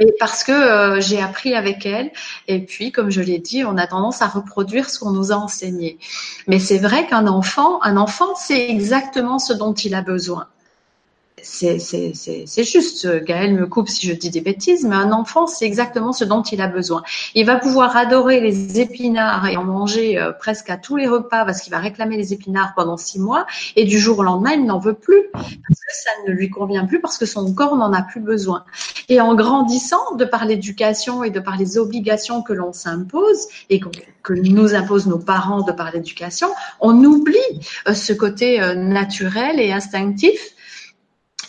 Mais 0.00 0.12
parce 0.18 0.42
que 0.42 0.52
euh, 0.52 1.00
j'ai 1.00 1.20
appris 1.20 1.54
avec 1.54 1.86
elles. 1.86 2.10
Et 2.48 2.64
puis, 2.64 2.90
comme 2.90 3.10
je 3.10 3.20
l'ai 3.20 3.38
dit, 3.38 3.64
on 3.64 3.76
a 3.76 3.86
tendance 3.86 4.22
à 4.22 4.26
reproduire 4.26 4.90
ce 4.90 4.98
qu'on 4.98 5.12
nous 5.12 5.30
a 5.30 5.36
enseigné. 5.36 5.98
Mais 6.48 6.58
c'est 6.58 6.78
vrai 6.78 7.06
qu'un 7.06 7.28
enfant, 7.28 7.80
un 7.82 7.96
enfant, 7.96 8.34
c'est 8.34 8.70
exactement 8.70 9.38
ce 9.38 9.52
dont 9.52 9.72
il 9.74 9.94
a 9.94 10.02
besoin 10.02 10.48
c'est 11.42 12.64
juste, 12.64 13.24
Gaël 13.24 13.54
me 13.54 13.66
coupe 13.66 13.88
si 13.88 14.06
je 14.06 14.12
dis 14.12 14.30
des 14.30 14.40
bêtises, 14.40 14.84
mais 14.84 14.96
un 14.96 15.12
enfant, 15.12 15.46
c'est 15.46 15.64
exactement 15.64 16.12
ce 16.12 16.24
dont 16.24 16.42
il 16.42 16.60
a 16.60 16.68
besoin. 16.68 17.02
Il 17.34 17.46
va 17.46 17.56
pouvoir 17.56 17.96
adorer 17.96 18.40
les 18.40 18.80
épinards 18.80 19.46
et 19.48 19.56
en 19.56 19.64
manger 19.64 20.18
euh, 20.18 20.32
presque 20.32 20.70
à 20.70 20.76
tous 20.76 20.96
les 20.96 21.08
repas 21.08 21.44
parce 21.44 21.60
qu'il 21.60 21.72
va 21.72 21.78
réclamer 21.78 22.16
les 22.16 22.32
épinards 22.32 22.72
pendant 22.74 22.96
six 22.96 23.18
mois 23.18 23.46
et 23.76 23.84
du 23.84 23.98
jour 23.98 24.18
au 24.20 24.22
lendemain, 24.22 24.52
il 24.52 24.64
n'en 24.64 24.78
veut 24.78 24.94
plus 24.94 25.22
parce 25.32 25.48
que 25.48 25.92
ça 25.92 26.10
ne 26.26 26.32
lui 26.32 26.50
convient 26.50 26.86
plus 26.86 27.00
parce 27.00 27.18
que 27.18 27.26
son 27.26 27.52
corps 27.54 27.76
n'en 27.76 27.92
a 27.92 28.02
plus 28.02 28.20
besoin. 28.20 28.64
Et 29.08 29.20
en 29.20 29.34
grandissant, 29.34 30.14
de 30.16 30.24
par 30.24 30.44
l'éducation 30.44 31.24
et 31.24 31.30
de 31.30 31.40
par 31.40 31.56
les 31.56 31.78
obligations 31.78 32.42
que 32.42 32.52
l'on 32.52 32.72
s'impose 32.72 33.46
et 33.70 33.80
que 34.22 34.32
nous 34.32 34.74
imposent 34.74 35.06
nos 35.06 35.18
parents 35.18 35.62
de 35.62 35.72
par 35.72 35.92
l'éducation, 35.92 36.48
on 36.80 37.02
oublie 37.04 37.36
euh, 37.88 37.94
ce 37.94 38.12
côté 38.12 38.62
euh, 38.62 38.74
naturel 38.74 39.60
et 39.60 39.72
instinctif 39.72 40.54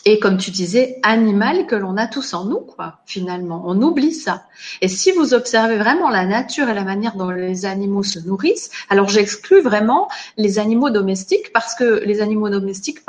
et 0.06 0.20
comme 0.20 0.38
tu 0.38 0.52
disais, 0.52 1.00
animal 1.04 1.66
que 1.66 1.76
l'on 1.76 1.96
a 1.96 2.08
tous 2.08 2.34
en 2.34 2.44
nous, 2.44 2.60
quoi, 2.60 3.00
finalement. 3.06 3.64
On 3.66 3.82
oublie 3.82 4.14
ça. 4.14 4.44
Et 4.82 4.90
si 4.90 5.12
vous 5.12 5.34
observez 5.34 5.78
vraiment 5.78 6.10
la 6.10 6.26
nature 6.26 6.68
et 6.68 6.74
la 6.74 6.84
manière 6.84 7.16
dont 7.16 7.30
les 7.30 7.66
animaux 7.66 8.04
se 8.04 8.20
nourrissent, 8.20 8.70
alors 8.90 9.08
j'exclus 9.08 9.62
vraiment 9.62 10.10
les 10.36 10.60
animaux 10.60 10.90
domestiques 10.90 11.54
parce 11.54 11.74
que 11.74 12.04
les 12.04 12.22
animaux 12.22 12.50
domestiques 12.50 13.00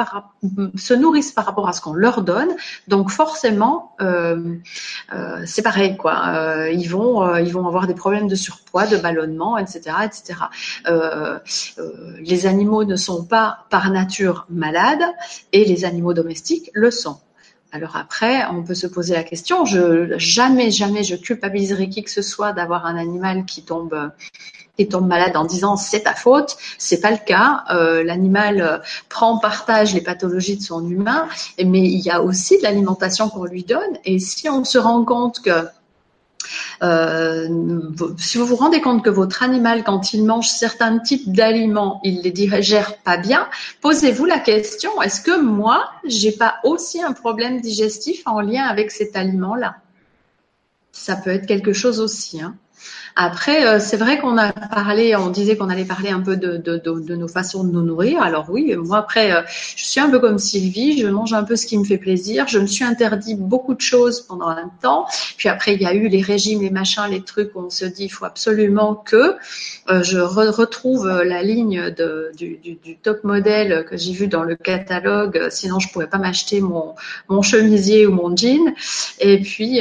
se 0.77 0.95
nourrissent 0.95 1.33
par 1.33 1.47
rapport 1.47 1.69
à 1.69 1.73
ce 1.73 1.81
qu'on 1.81 1.95
leur 1.95 2.23
donne. 2.23 2.51
Donc 2.87 3.11
forcément, 3.11 3.97
euh, 4.01 4.55
euh, 5.13 5.43
c'est 5.47 5.63
pareil, 5.63 5.97
quoi. 5.97 6.29
Euh, 6.29 6.71
ils 6.71 6.89
vont, 6.89 7.37
ils 7.39 7.53
vont 7.53 7.67
avoir 7.67 7.89
des 7.89 7.95
problèmes 7.95 8.29
de 8.29 8.37
surpoids, 8.37 8.87
de 8.87 8.97
ballonnement, 8.99 9.59
etc., 9.59 9.81
etc. 10.05 10.35
les 12.21 12.47
animaux 12.47 12.85
ne 12.85 12.97
sont 12.97 13.25
pas 13.25 13.65
par 13.71 13.91
nature 13.91 14.47
malades 14.49 15.03
et 15.53 15.65
les 15.65 15.85
animaux 15.85 16.15
domestiques 16.15 16.71
Alors 17.75 17.97
après, 17.97 18.47
on 18.53 18.63
peut 18.63 18.75
se 18.75 18.87
poser 18.87 19.15
la 19.15 19.25
question. 19.25 19.65
Je 19.65 20.17
jamais, 20.17 20.71
jamais, 20.71 21.03
je 21.03 21.17
culpabiliserai 21.17 21.89
qui 21.89 22.05
que 22.05 22.11
ce 22.11 22.23
soit 22.23 22.53
d'avoir 22.53 22.87
un 22.87 22.97
animal 22.97 23.45
qui 23.47 23.65
tombe, 23.65 24.13
qui 24.79 24.87
tombe 24.87 25.09
malade 25.09 25.37
en 25.37 25.45
disant 25.45 25.77
c'est 25.77 26.05
ta 26.05 26.15
faute. 26.15 26.57
C'est 26.79 27.01
pas 27.01 27.11
le 27.11 27.19
cas. 27.19 27.65
Euh, 27.71 28.05
l'animal 28.05 28.61
euh, 28.61 28.79
prend, 29.09 29.39
partage 29.39 29.93
les 29.93 30.03
pathologies 30.03 30.57
de 30.57 30.63
son 30.63 30.89
humain, 30.89 31.29
mais 31.59 31.81
il 31.81 31.99
y 31.99 32.11
a 32.11 32.23
aussi 32.23 32.59
de 32.59 32.63
l'alimentation 32.63 33.29
qu'on 33.29 33.45
lui 33.45 33.65
donne. 33.65 33.99
Et 34.05 34.21
si 34.21 34.49
on 34.49 34.65
se 34.65 34.79
rend 34.79 35.05
compte 35.05 35.41
que 35.41 35.67
euh, 36.83 37.49
si 38.19 38.39
vous 38.39 38.47
vous 38.47 38.57
rendez 38.57 38.81
compte 38.81 39.05
que 39.05 39.11
votre 39.11 39.43
animal, 39.43 39.85
quand 39.85 40.13
il 40.13 40.25
mange 40.25 40.49
certains 40.49 40.99
types 40.99 41.33
d'aliments, 41.33 42.01
il 42.05 42.23
les 42.23 42.31
digère 42.31 42.99
pas 42.99 43.17
bien, 43.17 43.49
posez-vous 43.81 44.25
la 44.25 44.39
question 44.39 45.01
est-ce 45.03 45.21
que 45.21 45.41
moi, 45.41 45.91
j'ai 46.05 46.33
pas 46.33 46.57
aussi 46.65 47.03
un 47.03 47.13
problème 47.13 47.61
digestif 47.61 48.23
en 48.27 48.41
lien 48.41 48.65
avec 48.65 48.91
cet 48.91 49.17
aliment-là? 49.17 49.77
Ça 50.93 51.17
peut 51.17 51.31
être 51.31 51.47
quelque 51.47 51.73
chose 51.73 52.01
aussi. 52.01 52.41
Hein. 52.41 52.57
Après, 53.17 53.65
euh, 53.65 53.79
c'est 53.79 53.97
vrai 53.97 54.19
qu'on 54.19 54.37
a 54.39 54.51
parlé, 54.53 55.15
on 55.15 55.31
disait 55.31 55.57
qu'on 55.57 55.69
allait 55.69 55.85
parler 55.85 56.11
un 56.11 56.21
peu 56.21 56.37
de, 56.37 56.57
de, 56.57 56.79
de, 56.79 57.01
de, 57.01 57.15
nos 57.15 57.29
façons 57.29 57.63
de 57.63 57.71
nous 57.71 57.83
nourrir. 57.83 58.21
Alors 58.21 58.47
oui, 58.49 58.75
moi 58.75 58.99
après, 58.99 59.31
euh, 59.31 59.43
je 59.77 59.85
suis 59.85 60.01
un 60.01 60.11
peu 60.11 60.19
comme 60.19 60.39
Sylvie, 60.39 60.99
je 60.99 61.07
mange 61.07 61.33
un 61.33 61.45
peu 61.45 61.55
ce 61.55 61.67
qui 61.67 61.79
me 61.79 61.85
fait 61.85 61.99
plaisir. 61.99 62.49
Je 62.49 62.59
me 62.59 62.67
suis 62.67 62.85
interdit 62.85 63.37
beaucoup 63.37 63.75
de 63.75 63.81
choses 63.81 64.21
pendant 64.23 64.49
un 64.49 64.69
temps. 64.83 65.07
Puis 65.37 65.49
après, 65.49 65.75
il 65.75 65.83
y 65.83 65.87
a 65.87 65.95
eu 65.95 66.09
les 66.09 66.23
régimes, 66.23 66.63
les 66.63 66.71
machins, 66.71 67.05
les 67.09 67.23
trucs 67.23 67.55
où 67.55 67.61
on 67.61 67.71
se 67.71 67.85
dit, 67.85 68.07
il 68.07 68.09
faut 68.09 68.25
absolument 68.25 68.97
que 68.97 69.37
euh, 69.91 70.03
je 70.03 70.19
retrouve 70.19 71.07
la 71.09 71.45
ligne 71.45 71.95
du, 72.37 72.57
du, 72.57 72.75
du, 72.83 72.97
top 72.97 73.23
modèle 73.23 73.85
que 73.89 73.97
j'ai 73.97 74.13
vu 74.13 74.27
dans 74.27 74.43
le 74.43 74.57
catalogue. 74.57 75.51
Sinon, 75.51 75.79
je 75.79 75.89
pourrais 75.93 76.09
pas 76.09 76.19
m'acheter 76.19 76.61
mon, 76.61 76.97
mon 77.29 77.43
chemisier 77.43 78.09
ou 78.09 78.13
mon 78.13 78.35
jean. 78.35 78.75
Et 79.21 79.41
puis, 79.41 79.79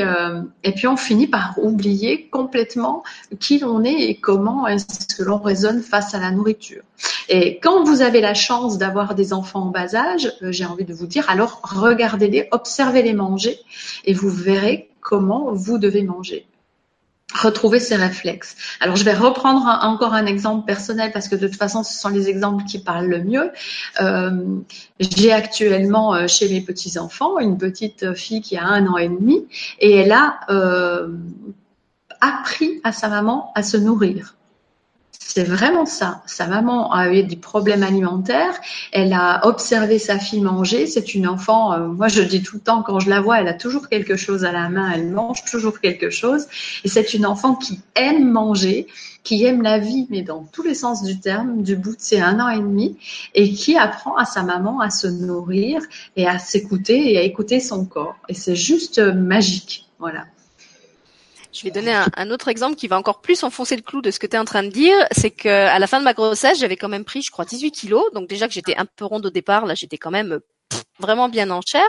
et 0.63 0.71
puis, 0.71 0.87
on 0.87 0.97
finit 0.97 1.27
par 1.27 1.55
oublier 1.57 2.27
complètement 2.29 3.03
qui 3.39 3.59
l'on 3.59 3.83
est 3.83 4.09
et 4.09 4.15
comment 4.15 4.67
est-ce 4.67 5.15
que 5.15 5.23
l'on 5.23 5.37
raisonne 5.37 5.81
face 5.81 6.13
à 6.13 6.19
la 6.19 6.31
nourriture. 6.31 6.83
Et 7.29 7.59
quand 7.59 7.83
vous 7.83 8.01
avez 8.01 8.21
la 8.21 8.33
chance 8.33 8.77
d'avoir 8.77 9.15
des 9.15 9.33
enfants 9.33 9.63
en 9.63 9.69
bas 9.69 9.95
âge, 9.95 10.31
euh, 10.41 10.51
j'ai 10.51 10.65
envie 10.65 10.85
de 10.85 10.93
vous 10.93 11.07
dire, 11.07 11.29
alors 11.29 11.59
regardez-les, 11.63 12.47
observez-les 12.51 13.13
manger 13.13 13.59
et 14.05 14.13
vous 14.13 14.29
verrez 14.29 14.89
comment 15.01 15.51
vous 15.51 15.77
devez 15.77 16.03
manger 16.03 16.45
retrouver 17.33 17.79
ces 17.79 17.95
réflexes. 17.95 18.55
Alors 18.79 18.95
je 18.95 19.03
vais 19.03 19.13
reprendre 19.13 19.65
encore 19.81 20.13
un 20.13 20.25
exemple 20.27 20.65
personnel 20.65 21.11
parce 21.11 21.27
que 21.27 21.35
de 21.35 21.47
toute 21.47 21.57
façon 21.57 21.83
ce 21.83 21.99
sont 21.99 22.09
les 22.09 22.29
exemples 22.29 22.63
qui 22.65 22.79
parlent 22.79 23.07
le 23.07 23.23
mieux. 23.23 23.51
Euh, 24.01 24.59
j'ai 24.99 25.31
actuellement 25.31 26.13
euh, 26.13 26.27
chez 26.27 26.47
mes 26.49 26.61
petits 26.61 26.99
enfants 26.99 27.39
une 27.39 27.57
petite 27.57 28.13
fille 28.13 28.41
qui 28.41 28.55
a 28.55 28.65
un 28.65 28.85
an 28.85 28.97
et 28.97 29.09
demi 29.09 29.47
et 29.79 29.95
elle 29.95 30.11
a 30.11 30.41
appris 32.23 32.79
à 32.83 32.91
sa 32.93 33.09
maman 33.09 33.51
à 33.53 33.63
se 33.63 33.77
nourrir. 33.77 34.35
C'est 35.25 35.43
vraiment 35.43 35.85
ça. 35.85 36.21
Sa 36.27 36.47
maman 36.47 36.91
a 36.91 37.11
eu 37.11 37.23
des 37.23 37.35
problèmes 37.35 37.81
alimentaires. 37.81 38.53
Elle 38.91 39.13
a 39.13 39.47
observé 39.47 39.97
sa 39.97 40.19
fille 40.19 40.41
manger. 40.41 40.85
C'est 40.85 41.15
une 41.15 41.27
enfant, 41.27 41.73
euh, 41.73 41.87
moi 41.87 42.07
je 42.07 42.21
dis 42.21 42.43
tout 42.43 42.57
le 42.57 42.61
temps, 42.61 42.83
quand 42.83 42.99
je 42.99 43.09
la 43.09 43.19
vois, 43.19 43.39
elle 43.39 43.47
a 43.47 43.53
toujours 43.53 43.89
quelque 43.89 44.15
chose 44.15 44.45
à 44.45 44.51
la 44.51 44.69
main. 44.69 44.91
Elle 44.93 45.07
mange 45.07 45.43
toujours 45.45 45.79
quelque 45.79 46.09
chose. 46.09 46.45
Et 46.83 46.87
c'est 46.87 47.13
une 47.13 47.25
enfant 47.25 47.55
qui 47.55 47.79
aime 47.95 48.29
manger, 48.29 48.85
qui 49.23 49.43
aime 49.45 49.63
la 49.63 49.79
vie, 49.79 50.07
mais 50.09 50.21
dans 50.21 50.43
tous 50.43 50.61
les 50.61 50.75
sens 50.75 51.03
du 51.03 51.19
terme, 51.19 51.63
du 51.63 51.75
bout 51.75 51.95
de 51.95 52.01
ses 52.01 52.19
un 52.21 52.39
an 52.39 52.49
et 52.49 52.59
demi, 52.59 52.97
et 53.33 53.51
qui 53.53 53.75
apprend 53.75 54.15
à 54.17 54.25
sa 54.25 54.43
maman 54.43 54.81
à 54.81 54.89
se 54.89 55.07
nourrir 55.07 55.81
et 56.15 56.27
à 56.27 56.37
s'écouter 56.37 57.11
et 57.13 57.17
à 57.17 57.21
écouter 57.21 57.59
son 57.59 57.85
corps. 57.85 58.17
Et 58.29 58.33
c'est 58.33 58.55
juste 58.55 58.99
magique. 58.99 59.87
Voilà. 59.97 60.25
Je 61.53 61.63
vais 61.63 61.71
donner 61.71 61.93
un, 61.93 62.31
autre 62.31 62.47
exemple 62.47 62.75
qui 62.75 62.87
va 62.87 62.97
encore 62.97 63.21
plus 63.21 63.43
enfoncer 63.43 63.75
le 63.75 63.83
clou 63.83 64.01
de 64.01 64.09
ce 64.09 64.17
que 64.17 64.25
tu 64.25 64.35
es 64.35 64.39
en 64.39 64.45
train 64.45 64.63
de 64.63 64.69
dire. 64.69 64.95
C'est 65.11 65.29
que 65.29 65.47
à 65.47 65.77
la 65.77 65.85
fin 65.85 65.99
de 65.99 66.03
ma 66.03 66.13
grossesse, 66.13 66.59
j'avais 66.59 66.77
quand 66.77 66.89
même 66.89 67.05
pris, 67.05 67.21
je 67.21 67.29
crois, 67.29 67.45
18 67.45 67.71
kilos. 67.71 68.11
Donc 68.13 68.27
déjà 68.27 68.47
que 68.47 68.53
j'étais 68.53 68.75
un 68.75 68.85
peu 68.85 69.05
ronde 69.05 69.27
au 69.27 69.29
départ, 69.29 69.67
là, 69.67 69.75
j'étais 69.75 69.99
quand 69.99 70.09
même 70.09 70.39
vraiment 70.99 71.29
bien 71.29 71.51
en 71.51 71.61
chair. 71.61 71.87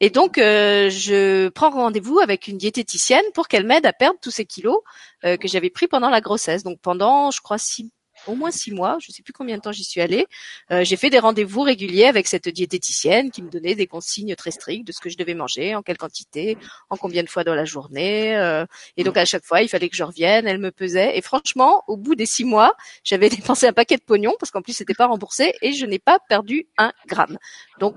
Et 0.00 0.10
donc, 0.10 0.38
euh, 0.38 0.90
je 0.90 1.48
prends 1.50 1.70
rendez-vous 1.70 2.18
avec 2.18 2.48
une 2.48 2.58
diététicienne 2.58 3.24
pour 3.34 3.46
qu'elle 3.46 3.64
m'aide 3.64 3.86
à 3.86 3.92
perdre 3.92 4.18
tous 4.20 4.32
ces 4.32 4.46
kilos 4.46 4.78
euh, 5.24 5.36
que 5.36 5.46
j'avais 5.46 5.70
pris 5.70 5.86
pendant 5.86 6.10
la 6.10 6.20
grossesse. 6.20 6.64
Donc 6.64 6.80
pendant, 6.80 7.30
je 7.30 7.40
crois, 7.40 7.58
six, 7.58 7.92
au 8.26 8.34
moins 8.34 8.50
six 8.50 8.72
mois, 8.72 8.96
je 9.00 9.10
ne 9.10 9.14
sais 9.14 9.22
plus 9.22 9.32
combien 9.32 9.56
de 9.56 9.62
temps 9.62 9.72
j'y 9.72 9.84
suis 9.84 10.00
allée. 10.00 10.26
Euh, 10.70 10.84
j'ai 10.84 10.96
fait 10.96 11.10
des 11.10 11.18
rendez-vous 11.18 11.62
réguliers 11.62 12.04
avec 12.04 12.26
cette 12.26 12.48
diététicienne 12.48 13.30
qui 13.30 13.42
me 13.42 13.50
donnait 13.50 13.74
des 13.74 13.86
consignes 13.86 14.34
très 14.34 14.50
strictes 14.50 14.86
de 14.86 14.92
ce 14.92 15.00
que 15.00 15.08
je 15.08 15.16
devais 15.16 15.34
manger, 15.34 15.74
en 15.74 15.82
quelle 15.82 15.98
quantité, 15.98 16.56
en 16.90 16.96
combien 16.96 17.22
de 17.22 17.28
fois 17.28 17.44
dans 17.44 17.54
la 17.54 17.64
journée. 17.64 18.36
Euh, 18.36 18.66
et 18.96 19.04
donc 19.04 19.16
à 19.16 19.24
chaque 19.24 19.44
fois, 19.44 19.62
il 19.62 19.68
fallait 19.68 19.88
que 19.88 19.96
je 19.96 20.04
revienne. 20.04 20.46
Elle 20.46 20.58
me 20.58 20.70
pesait. 20.70 21.16
Et 21.16 21.22
franchement, 21.22 21.84
au 21.88 21.96
bout 21.96 22.14
des 22.14 22.26
six 22.26 22.44
mois, 22.44 22.74
j'avais 23.04 23.28
dépensé 23.30 23.66
un 23.66 23.72
paquet 23.72 23.96
de 23.96 24.02
pognon 24.02 24.34
parce 24.38 24.50
qu'en 24.50 24.62
plus 24.62 24.72
c'était 24.72 24.94
pas 24.94 25.06
remboursé 25.06 25.54
et 25.62 25.72
je 25.72 25.86
n'ai 25.86 25.98
pas 25.98 26.18
perdu 26.28 26.66
un 26.78 26.92
gramme. 27.06 27.38
Donc 27.78 27.94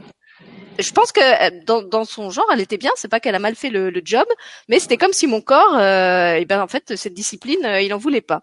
je 0.79 0.91
pense 0.91 1.11
que 1.11 1.21
euh, 1.21 1.61
dans, 1.65 1.81
dans, 1.81 2.05
son 2.05 2.29
genre, 2.29 2.45
elle 2.51 2.61
était 2.61 2.77
bien. 2.77 2.91
C'est 2.95 3.07
pas 3.07 3.19
qu'elle 3.19 3.35
a 3.35 3.39
mal 3.39 3.55
fait 3.55 3.69
le, 3.69 3.89
le 3.89 4.01
job, 4.03 4.25
mais 4.67 4.79
c'était 4.79 4.97
comme 4.97 5.13
si 5.13 5.27
mon 5.27 5.41
corps, 5.41 5.75
euh, 5.75 6.35
et 6.35 6.45
ben 6.45 6.61
en 6.61 6.67
fait, 6.67 6.95
cette 6.95 7.13
discipline, 7.13 7.65
euh, 7.65 7.81
il 7.81 7.93
en 7.93 7.97
voulait 7.97 8.21
pas. 8.21 8.41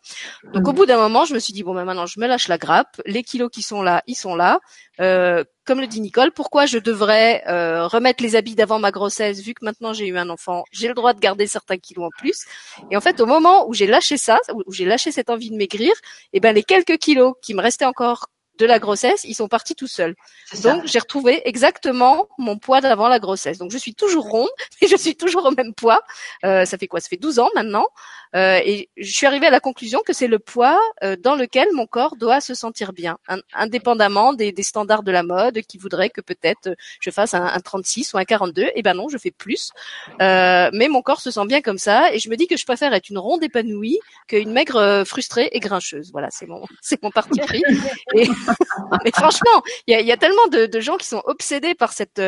Donc 0.52 0.66
au 0.66 0.72
mm. 0.72 0.74
bout 0.74 0.86
d'un 0.86 0.98
moment, 0.98 1.24
je 1.24 1.34
me 1.34 1.38
suis 1.38 1.52
dit 1.52 1.62
bon 1.62 1.74
ben 1.74 1.84
maintenant, 1.84 2.06
je 2.06 2.18
me 2.18 2.26
lâche 2.26 2.48
la 2.48 2.58
grappe. 2.58 3.00
Les 3.06 3.22
kilos 3.22 3.50
qui 3.52 3.62
sont 3.62 3.82
là, 3.82 4.02
ils 4.06 4.16
sont 4.16 4.34
là. 4.34 4.60
Euh, 5.00 5.44
comme 5.64 5.80
le 5.80 5.86
dit 5.86 6.00
Nicole, 6.00 6.30
pourquoi 6.30 6.66
je 6.66 6.78
devrais 6.78 7.42
euh, 7.48 7.86
remettre 7.86 8.22
les 8.22 8.36
habits 8.36 8.54
d'avant 8.54 8.78
ma 8.78 8.90
grossesse 8.90 9.40
vu 9.40 9.54
que 9.54 9.64
maintenant 9.64 9.92
j'ai 9.92 10.06
eu 10.06 10.16
un 10.18 10.28
enfant, 10.28 10.64
j'ai 10.72 10.88
le 10.88 10.94
droit 10.94 11.14
de 11.14 11.20
garder 11.20 11.46
certains 11.46 11.78
kilos 11.78 12.06
en 12.06 12.10
plus. 12.18 12.44
Et 12.90 12.96
en 12.96 13.00
fait, 13.00 13.20
au 13.20 13.26
moment 13.26 13.66
où 13.66 13.74
j'ai 13.74 13.86
lâché 13.86 14.16
ça, 14.16 14.38
où 14.52 14.72
j'ai 14.72 14.84
lâché 14.84 15.10
cette 15.10 15.30
envie 15.30 15.50
de 15.50 15.56
maigrir, 15.56 15.92
et 16.32 16.40
ben 16.40 16.54
les 16.54 16.62
quelques 16.62 16.98
kilos 16.98 17.34
qui 17.42 17.54
me 17.54 17.62
restaient 17.62 17.86
encore 17.86 18.26
de 18.58 18.66
la 18.66 18.78
grossesse, 18.78 19.24
ils 19.24 19.34
sont 19.34 19.48
partis 19.48 19.74
tout 19.74 19.86
seuls. 19.86 20.14
Donc 20.62 20.82
j'ai 20.86 20.98
retrouvé 20.98 21.42
exactement 21.48 22.28
mon 22.38 22.56
poids 22.58 22.80
d'avant 22.80 23.08
la 23.08 23.18
grossesse. 23.18 23.58
Donc 23.58 23.70
je 23.70 23.78
suis 23.78 23.94
toujours 23.94 24.28
ronde 24.28 24.48
et 24.80 24.86
je 24.86 24.96
suis 24.96 25.16
toujours 25.16 25.46
au 25.46 25.50
même 25.50 25.74
poids. 25.74 26.02
Euh, 26.44 26.64
ça 26.64 26.78
fait 26.78 26.86
quoi? 26.86 27.00
Ça 27.00 27.08
fait 27.08 27.16
12 27.16 27.38
ans 27.38 27.50
maintenant. 27.54 27.86
Euh, 28.34 28.60
et 28.64 28.88
je 28.96 29.12
suis 29.12 29.26
arrivée 29.26 29.46
à 29.46 29.50
la 29.50 29.60
conclusion 29.60 30.00
que 30.04 30.12
c'est 30.12 30.26
le 30.26 30.40
poids 30.40 30.80
euh, 31.04 31.14
dans 31.16 31.36
lequel 31.36 31.68
mon 31.72 31.86
corps 31.86 32.16
doit 32.16 32.40
se 32.40 32.54
sentir 32.54 32.92
bien, 32.92 33.16
indépendamment 33.52 34.32
des, 34.32 34.50
des, 34.50 34.64
standards 34.64 35.04
de 35.04 35.12
la 35.12 35.22
mode 35.22 35.60
qui 35.62 35.78
voudraient 35.78 36.10
que 36.10 36.20
peut-être 36.20 36.74
je 37.00 37.10
fasse 37.10 37.34
un, 37.34 37.44
un, 37.44 37.60
36 37.60 38.12
ou 38.12 38.18
un 38.18 38.24
42. 38.24 38.62
Et 38.62 38.72
eh 38.76 38.82
ben 38.82 38.94
non, 38.94 39.08
je 39.08 39.18
fais 39.18 39.30
plus. 39.30 39.70
Euh, 40.20 40.68
mais 40.72 40.88
mon 40.88 41.00
corps 41.00 41.20
se 41.20 41.30
sent 41.30 41.46
bien 41.46 41.60
comme 41.60 41.78
ça 41.78 42.12
et 42.12 42.18
je 42.18 42.28
me 42.28 42.36
dis 42.36 42.48
que 42.48 42.56
je 42.56 42.64
préfère 42.64 42.92
être 42.92 43.08
une 43.08 43.18
ronde 43.18 43.44
épanouie 43.44 44.00
qu'une 44.26 44.52
maigre 44.52 45.04
frustrée 45.06 45.48
et 45.52 45.60
grincheuse. 45.60 46.10
Voilà, 46.10 46.28
c'est 46.30 46.46
mon 46.46 46.64
c'est 46.80 47.00
mon 47.02 47.10
parti 47.10 47.38
pris. 47.40 47.62
Et, 48.14 48.28
mais 49.04 49.10
franchement, 49.14 49.62
il 49.86 50.00
y 50.00 50.12
a, 50.12 50.16
tellement 50.16 50.46
de, 50.48 50.66
de, 50.66 50.80
gens 50.80 50.96
qui 50.96 51.06
sont 51.06 51.22
obsédés 51.26 51.74
par 51.74 51.92
cette 51.92 52.20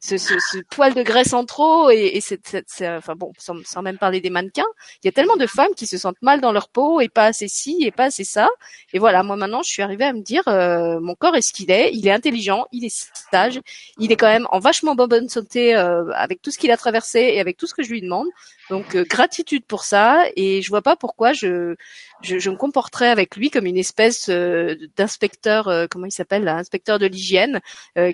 ce, 0.00 0.16
ce, 0.16 0.34
ce, 0.38 0.58
poil 0.70 0.94
de 0.94 1.02
graisse 1.02 1.32
en 1.32 1.44
trop 1.44 1.90
et, 1.90 2.12
et 2.14 2.20
cette, 2.20 2.46
cette, 2.46 2.82
enfin 2.82 3.14
bon, 3.16 3.32
sans, 3.38 3.54
sans, 3.64 3.82
même 3.82 3.98
parler 3.98 4.20
des 4.20 4.30
mannequins, 4.30 4.66
il 5.02 5.06
y 5.06 5.08
a 5.08 5.12
tellement 5.12 5.36
de 5.36 5.46
femmes 5.46 5.74
qui 5.76 5.86
se 5.86 5.98
sentent 5.98 6.22
mal 6.22 6.40
dans 6.40 6.52
leur 6.52 6.68
peau 6.68 7.00
et 7.00 7.08
pas 7.08 7.26
assez 7.26 7.48
ci 7.48 7.78
et 7.82 7.90
pas 7.90 8.04
assez 8.04 8.24
ça. 8.24 8.48
Et 8.92 8.98
voilà, 8.98 9.22
moi 9.22 9.36
maintenant, 9.36 9.62
je 9.62 9.70
suis 9.70 9.82
arrivée 9.82 10.04
à 10.04 10.12
me 10.12 10.22
dire, 10.22 10.46
euh, 10.46 11.00
mon 11.00 11.14
corps 11.14 11.36
est 11.36 11.42
ce 11.42 11.52
qu'il 11.52 11.70
est, 11.70 11.90
il 11.92 12.06
est 12.06 12.12
intelligent, 12.12 12.66
il 12.72 12.84
est 12.84 13.10
sage, 13.30 13.60
il 13.98 14.12
est 14.12 14.16
quand 14.16 14.28
même 14.28 14.46
en 14.50 14.60
vachement 14.60 14.94
bonne 14.94 15.28
santé 15.28 15.76
euh, 15.76 16.10
avec 16.14 16.42
tout 16.42 16.50
ce 16.50 16.58
qu'il 16.58 16.70
a 16.70 16.76
traversé 16.76 17.20
et 17.20 17.40
avec 17.40 17.56
tout 17.56 17.66
ce 17.66 17.74
que 17.74 17.82
je 17.82 17.90
lui 17.90 18.00
demande. 18.00 18.28
Donc 18.70 18.94
euh, 18.94 19.04
gratitude 19.04 19.64
pour 19.64 19.84
ça 19.84 20.24
et 20.36 20.60
je 20.62 20.68
vois 20.68 20.82
pas 20.82 20.96
pourquoi 20.96 21.32
je, 21.32 21.74
je, 22.22 22.38
je 22.38 22.50
me 22.50 22.56
comporterais 22.56 23.08
avec 23.08 23.36
lui 23.36 23.50
comme 23.50 23.66
une 23.66 23.78
espèce 23.78 24.28
euh, 24.28 24.76
d'inspecteur 24.96 25.68
euh, 25.68 25.86
comment 25.90 26.06
il 26.06 26.12
s'appelle 26.12 26.46
inspecteur 26.48 26.98
de 26.98 27.06
l'hygiène 27.06 27.60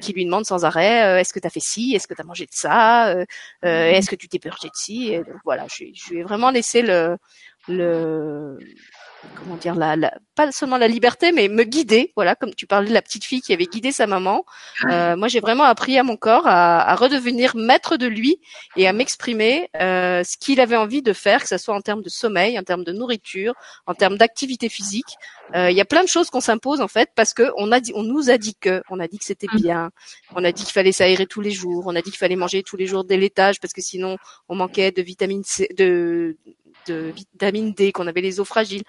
qui 0.01 0.13
lui 0.13 0.25
demande 0.25 0.47
sans 0.47 0.65
arrêt 0.65 1.21
est-ce 1.21 1.33
que 1.33 1.41
tu 1.41 1.47
as 1.47 1.51
fait 1.51 1.61
est-ce 1.95 2.07
que 2.07 2.15
tu 2.15 2.21
as 2.23 2.25
mangé 2.25 2.45
de 2.47 2.53
ça 2.53 3.15
mhm. 3.15 3.25
est-ce 3.63 4.11
que 4.11 4.17
tu 4.17 4.29
t'es 4.29 4.39
purgé 4.39 4.69
de 4.69 4.75
ci 4.75 5.13
et 5.13 5.19
donc 5.19 5.37
voilà 5.45 5.67
je, 5.69 5.85
je 5.95 6.11
lui 6.11 6.21
ai 6.21 6.23
vraiment 6.23 6.51
laissé 6.51 6.83
le 6.83 7.17
le 7.69 8.59
comment 9.35 9.57
dire 9.57 9.75
la, 9.75 9.97
la, 9.97 10.15
pas 10.35 10.53
seulement 10.53 10.77
la 10.77 10.89
liberté 10.89 11.33
mais 11.33 11.49
me 11.49 11.65
guider 11.65 12.13
voilà 12.17 12.35
comme 12.35 12.55
tu 12.55 12.67
parlais 12.67 12.89
de 12.89 12.95
la 12.95 13.03
petite 13.03 13.25
fille 13.25 13.41
qui 13.41 13.53
avait 13.53 13.67
guidé 13.67 13.93
sa 13.93 14.07
maman. 14.07 14.45
Euh, 14.91 15.17
moi 15.17 15.29
j'ai 15.29 15.41
vraiment 15.41 15.65
appris 15.65 15.99
à 15.99 16.03
mon 16.03 16.17
corps 16.17 16.47
à, 16.47 16.81
à, 16.81 16.95
redevenir 16.95 17.57
maître 17.57 17.97
de 17.97 18.07
lui 18.07 18.39
et 18.77 18.87
à 18.87 18.93
m'exprimer 18.93 19.71
euh, 19.81 20.23
ce 20.25 20.37
qu'il 20.37 20.61
avait 20.61 20.77
envie 20.77 21.03
de 21.03 21.13
faire 21.13 21.43
que 21.43 21.49
ce 21.49 21.59
soit 21.59 21.75
en 21.75 21.81
termes 21.81 22.03
de 22.03 22.09
sommeil 22.09 22.59
en 22.59 22.63
termes 22.63 22.85
de 22.85 22.93
nourriture 22.93 23.55
en 23.87 23.95
termes 23.95 24.17
d'activité 24.19 24.69
physique. 24.69 25.17
Euh, 25.55 25.71
il 25.71 25.77
y 25.77 25.81
a 25.81 25.85
plein 25.85 26.03
de 26.03 26.09
choses 26.09 26.31
qu'on 26.31 26.41
s'impose 26.41 26.81
en 26.81 26.89
fait 26.89 27.11
parce 27.15 27.35
que 27.35 27.51
on 27.57 27.73
a 27.73 27.81
dit 27.81 27.93
on 27.95 28.03
nous 28.03 28.31
a 28.31 28.39
dit 28.39 28.55
que 28.55 28.83
on 28.91 29.01
a 29.01 29.09
dit 29.09 29.19
que 29.19 29.25
c'était 29.25 29.49
mm. 29.53 29.61
bien 29.61 29.91
on 30.35 30.45
a 30.45 30.53
dit 30.53 30.65
qu'il 30.65 30.73
fallait 30.73 30.93
s'aérer 30.93 31.27
tous 31.27 31.41
les 31.41 31.51
jours 31.51 31.85
on 31.87 31.97
a 31.97 32.03
dit 32.03 32.11
qu'il 32.11 32.19
fallait 32.19 32.37
manger 32.37 32.63
tous 32.63 32.77
les 32.77 32.87
jours 32.87 33.05
des 33.05 33.17
laitages 33.17 33.61
parce 33.61 33.73
que 33.73 33.83
sinon 33.83 34.19
on 34.49 34.55
manquait 34.55 34.91
de 34.91 35.03
vitamine 35.03 35.45
C 35.45 35.69
de 35.77 36.37
de 36.87 37.13
vitamine 37.15 37.73
D, 37.73 37.93
qu'on 37.93 38.07
avait 38.07 38.21
les 38.21 38.41
os 38.41 38.47
fragiles. 38.47 38.83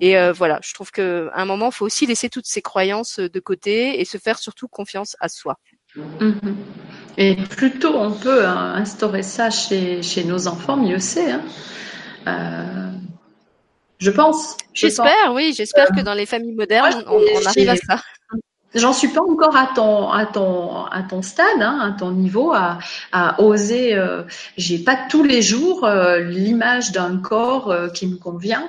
Et 0.00 0.16
euh, 0.18 0.32
voilà, 0.32 0.58
je 0.62 0.72
trouve 0.74 0.90
qu'à 0.90 1.30
un 1.34 1.44
moment, 1.44 1.70
il 1.70 1.74
faut 1.74 1.86
aussi 1.86 2.06
laisser 2.06 2.28
toutes 2.28 2.46
ces 2.46 2.62
croyances 2.62 3.18
de 3.18 3.40
côté 3.40 4.00
et 4.00 4.04
se 4.04 4.18
faire 4.18 4.38
surtout 4.38 4.68
confiance 4.68 5.16
à 5.20 5.28
soi. 5.28 5.58
Mhm. 5.96 6.56
Et 7.18 7.34
plus 7.34 7.78
tôt 7.80 7.92
on 7.96 8.12
peut 8.12 8.46
hein, 8.46 8.74
instaurer 8.76 9.24
ça 9.24 9.50
chez, 9.50 10.02
chez 10.02 10.22
nos 10.22 10.46
enfants, 10.46 10.76
mieux 10.76 11.00
c'est. 11.00 11.32
Hein. 11.32 11.42
Euh, 12.28 12.92
je 13.98 14.10
pense. 14.10 14.56
J'espère, 14.72 15.32
oui, 15.34 15.52
j'espère 15.56 15.88
que 15.88 16.00
dans 16.00 16.14
les 16.14 16.26
familles 16.26 16.54
modernes, 16.54 17.02
on, 17.06 17.18
on 17.18 17.46
arrive 17.46 17.70
à 17.70 17.76
ça. 17.76 18.00
J'en 18.74 18.92
suis 18.92 19.08
pas 19.08 19.20
encore 19.22 19.56
à 19.56 19.68
ton 19.74 20.10
à 20.10 20.26
ton 20.26 20.84
à 20.84 21.02
ton 21.02 21.22
stade, 21.22 21.60
hein, 21.60 21.80
à 21.80 21.98
ton 21.98 22.12
niveau, 22.12 22.52
à, 22.52 22.78
à 23.10 23.40
oser. 23.42 23.94
Euh, 23.94 24.22
J'ai 24.56 24.78
pas 24.78 24.96
tous 25.08 25.24
les 25.24 25.42
jours 25.42 25.84
euh, 25.84 26.20
l'image 26.20 26.92
d'un 26.92 27.18
corps 27.18 27.70
euh, 27.70 27.88
qui 27.88 28.06
me 28.06 28.16
convient. 28.16 28.68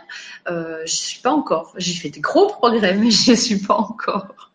Euh, 0.49 0.81
je 0.85 0.95
suis 0.95 1.21
pas 1.21 1.31
encore. 1.31 1.73
J'ai 1.77 1.93
fait 1.93 2.09
des 2.09 2.19
gros 2.19 2.47
progrès, 2.47 2.95
mais 2.95 3.11
je 3.11 3.33
suis 3.33 3.59
pas 3.59 3.75
encore. 3.75 4.51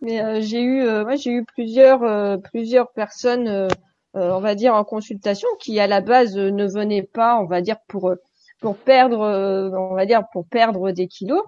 Mais 0.00 0.20
euh, 0.22 0.40
j'ai 0.40 0.62
eu, 0.62 0.82
moi 0.82 1.14
j'ai 1.16 1.30
eu 1.30 1.44
plusieurs 1.44 2.40
plusieurs 2.42 2.90
personnes, 2.90 3.68
on 4.14 4.40
va 4.40 4.54
dire 4.54 4.74
en 4.74 4.82
consultation, 4.82 5.48
qui 5.60 5.78
à 5.78 5.86
la 5.86 6.00
base 6.00 6.36
ne 6.36 6.66
venaient 6.66 7.02
pas, 7.02 7.36
on 7.38 7.44
va 7.46 7.60
dire 7.60 7.76
pour 7.86 8.14
pour 8.60 8.76
perdre, 8.76 9.20
euh, 9.20 9.70
on 9.70 9.94
va 9.94 10.06
dire, 10.06 10.22
pour 10.32 10.46
perdre 10.46 10.90
des 10.90 11.08
kilos, 11.08 11.42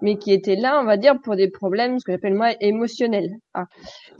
mais 0.00 0.16
qui 0.16 0.32
étaient 0.32 0.56
là, 0.56 0.80
on 0.80 0.84
va 0.84 0.96
dire, 0.96 1.20
pour 1.20 1.36
des 1.36 1.50
problèmes, 1.50 1.98
ce 1.98 2.04
que 2.04 2.12
j'appelle 2.12 2.34
moi, 2.34 2.52
émotionnels. 2.60 3.36
Ah. 3.52 3.66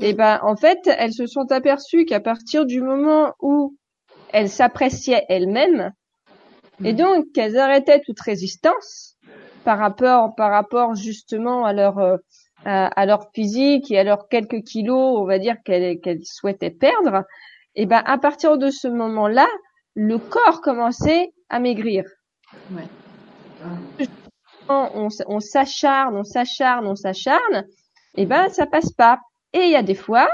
Et 0.01 0.13
ben, 0.13 0.41
en 0.43 0.57
fait, 0.57 0.79
elles 0.99 1.15
se 1.15 1.27
sont 1.27 1.51
aperçues 1.53 2.05
qu'à 2.05 2.21
partir 2.21 2.67
du 2.67 2.81
moment 2.81 3.33
où 3.41 3.77
elles 4.33 4.51
s'appréciaient 4.51 5.25
elles-mêmes, 5.29 5.93
et 6.83 6.93
mm. 6.93 6.97
donc 6.97 7.25
qu'elles 7.33 7.59
arrêtaient 7.59 8.01
toute 8.01 8.21
résistance 8.21 9.17
par 9.65 9.79
rapport, 9.79 10.35
par 10.35 10.51
rapport 10.51 10.95
justement 10.95 11.65
à 11.65 11.73
leur 11.73 11.99
euh, 11.99 12.17
à, 12.67 13.05
leur 13.05 13.31
physique 13.35 13.91
et 13.91 13.99
à 13.99 14.05
leurs 14.05 14.29
quelques 14.29 14.63
kilos, 14.63 15.19
on 15.19 15.25
va 15.25 15.39
dire 15.39 15.57
qu'elles 15.65 16.01
qu'elles 16.01 16.25
souhaitaient 16.25 16.71
perdre, 16.71 17.25
et 17.75 17.87
ben 17.87 18.03
à 18.07 18.19
partir 18.19 18.59
de 18.59 18.71
ce 18.71 18.89
moment-là, 18.89 19.47
le 19.95 20.19
corps 20.19 20.61
commençait 20.63 21.33
à 21.49 21.61
maigrir. 21.61 22.05
On, 24.69 25.09
on 25.27 25.41
s'acharne, 25.41 26.17
on 26.17 26.25
s'acharne, 26.25 26.87
on 26.87 26.97
s'acharne, 26.97 27.67
et 28.17 28.25
ben 28.25 28.49
ça 28.49 28.67
passe 28.67 28.91
pas. 28.93 29.21
Et 29.53 29.65
il 29.65 29.71
y 29.71 29.77
a 29.77 29.83
des 29.83 29.95
fois, 29.95 30.29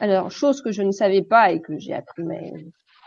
alors 0.00 0.30
chose 0.30 0.62
que 0.62 0.72
je 0.72 0.82
ne 0.82 0.92
savais 0.92 1.22
pas 1.22 1.50
et 1.50 1.60
que 1.60 1.78
j'ai 1.78 1.92
appris, 1.92 2.22
mais 2.22 2.52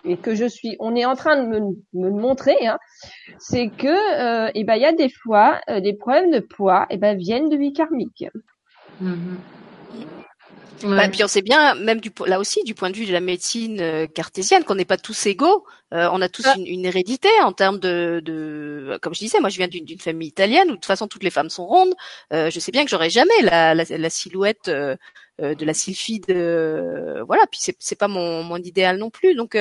et 0.03 0.17
que 0.17 0.35
je 0.35 0.45
suis, 0.45 0.75
on 0.79 0.95
est 0.95 1.05
en 1.05 1.15
train 1.15 1.41
de 1.41 1.47
me, 1.47 1.59
me 1.93 2.09
montrer, 2.09 2.65
hein, 2.65 2.77
c'est 3.37 3.69
que, 3.69 4.47
euh, 4.47 4.51
et 4.55 4.63
ben 4.63 4.75
il 4.75 4.81
y 4.81 4.85
a 4.85 4.93
des 4.93 5.09
fois, 5.09 5.61
euh, 5.69 5.79
des 5.79 5.93
problèmes 5.93 6.31
de 6.31 6.39
poids, 6.39 6.87
et 6.89 6.97
ben 6.97 7.17
viennent 7.17 7.49
de 7.49 7.57
vie 7.57 7.73
karmique. 7.73 8.25
Mm-hmm. 10.83 10.97
Bah, 10.97 11.09
puis 11.09 11.23
on 11.23 11.27
sait 11.27 11.41
bien, 11.41 11.75
même 11.75 11.99
du, 11.99 12.11
là 12.25 12.39
aussi, 12.39 12.63
du 12.63 12.73
point 12.73 12.89
de 12.89 12.95
vue 12.95 13.05
de 13.05 13.13
la 13.13 13.19
médecine 13.19 13.79
euh, 13.81 14.07
cartésienne, 14.07 14.63
qu'on 14.63 14.75
n'est 14.75 14.85
pas 14.85 14.97
tous 14.97 15.25
égaux. 15.25 15.65
Euh, 15.93 16.09
on 16.13 16.21
a 16.21 16.29
tous 16.29 16.45
une, 16.55 16.65
une, 16.65 16.85
hérédité 16.85 17.29
en 17.41 17.51
termes 17.51 17.79
de, 17.79 18.21
de, 18.23 18.97
comme 19.01 19.13
je 19.13 19.19
disais, 19.19 19.39
moi 19.39 19.49
je 19.49 19.57
viens 19.57 19.67
d'une 19.67 19.99
famille 19.99 20.29
italienne 20.29 20.67
où 20.67 20.71
de 20.71 20.75
toute 20.75 20.85
façon 20.85 21.07
toutes 21.07 21.23
les 21.23 21.29
femmes 21.29 21.49
sont 21.49 21.65
rondes. 21.65 21.93
Euh, 22.31 22.49
je 22.49 22.59
sais 22.59 22.71
bien 22.71 22.85
que 22.85 22.89
j'aurais 22.89 23.09
jamais 23.09 23.41
la, 23.43 23.75
la, 23.75 23.83
la 23.89 24.09
silhouette 24.09 24.69
euh, 24.69 24.95
de 25.39 25.65
la 25.65 25.73
sylphide, 25.73 26.25
voilà. 27.25 27.43
Puis 27.49 27.59
c'est, 27.61 27.75
c'est 27.79 27.97
pas 27.97 28.07
mon, 28.07 28.43
mon 28.43 28.57
idéal 28.57 28.97
non 28.97 29.09
plus. 29.09 29.35
Donc 29.35 29.57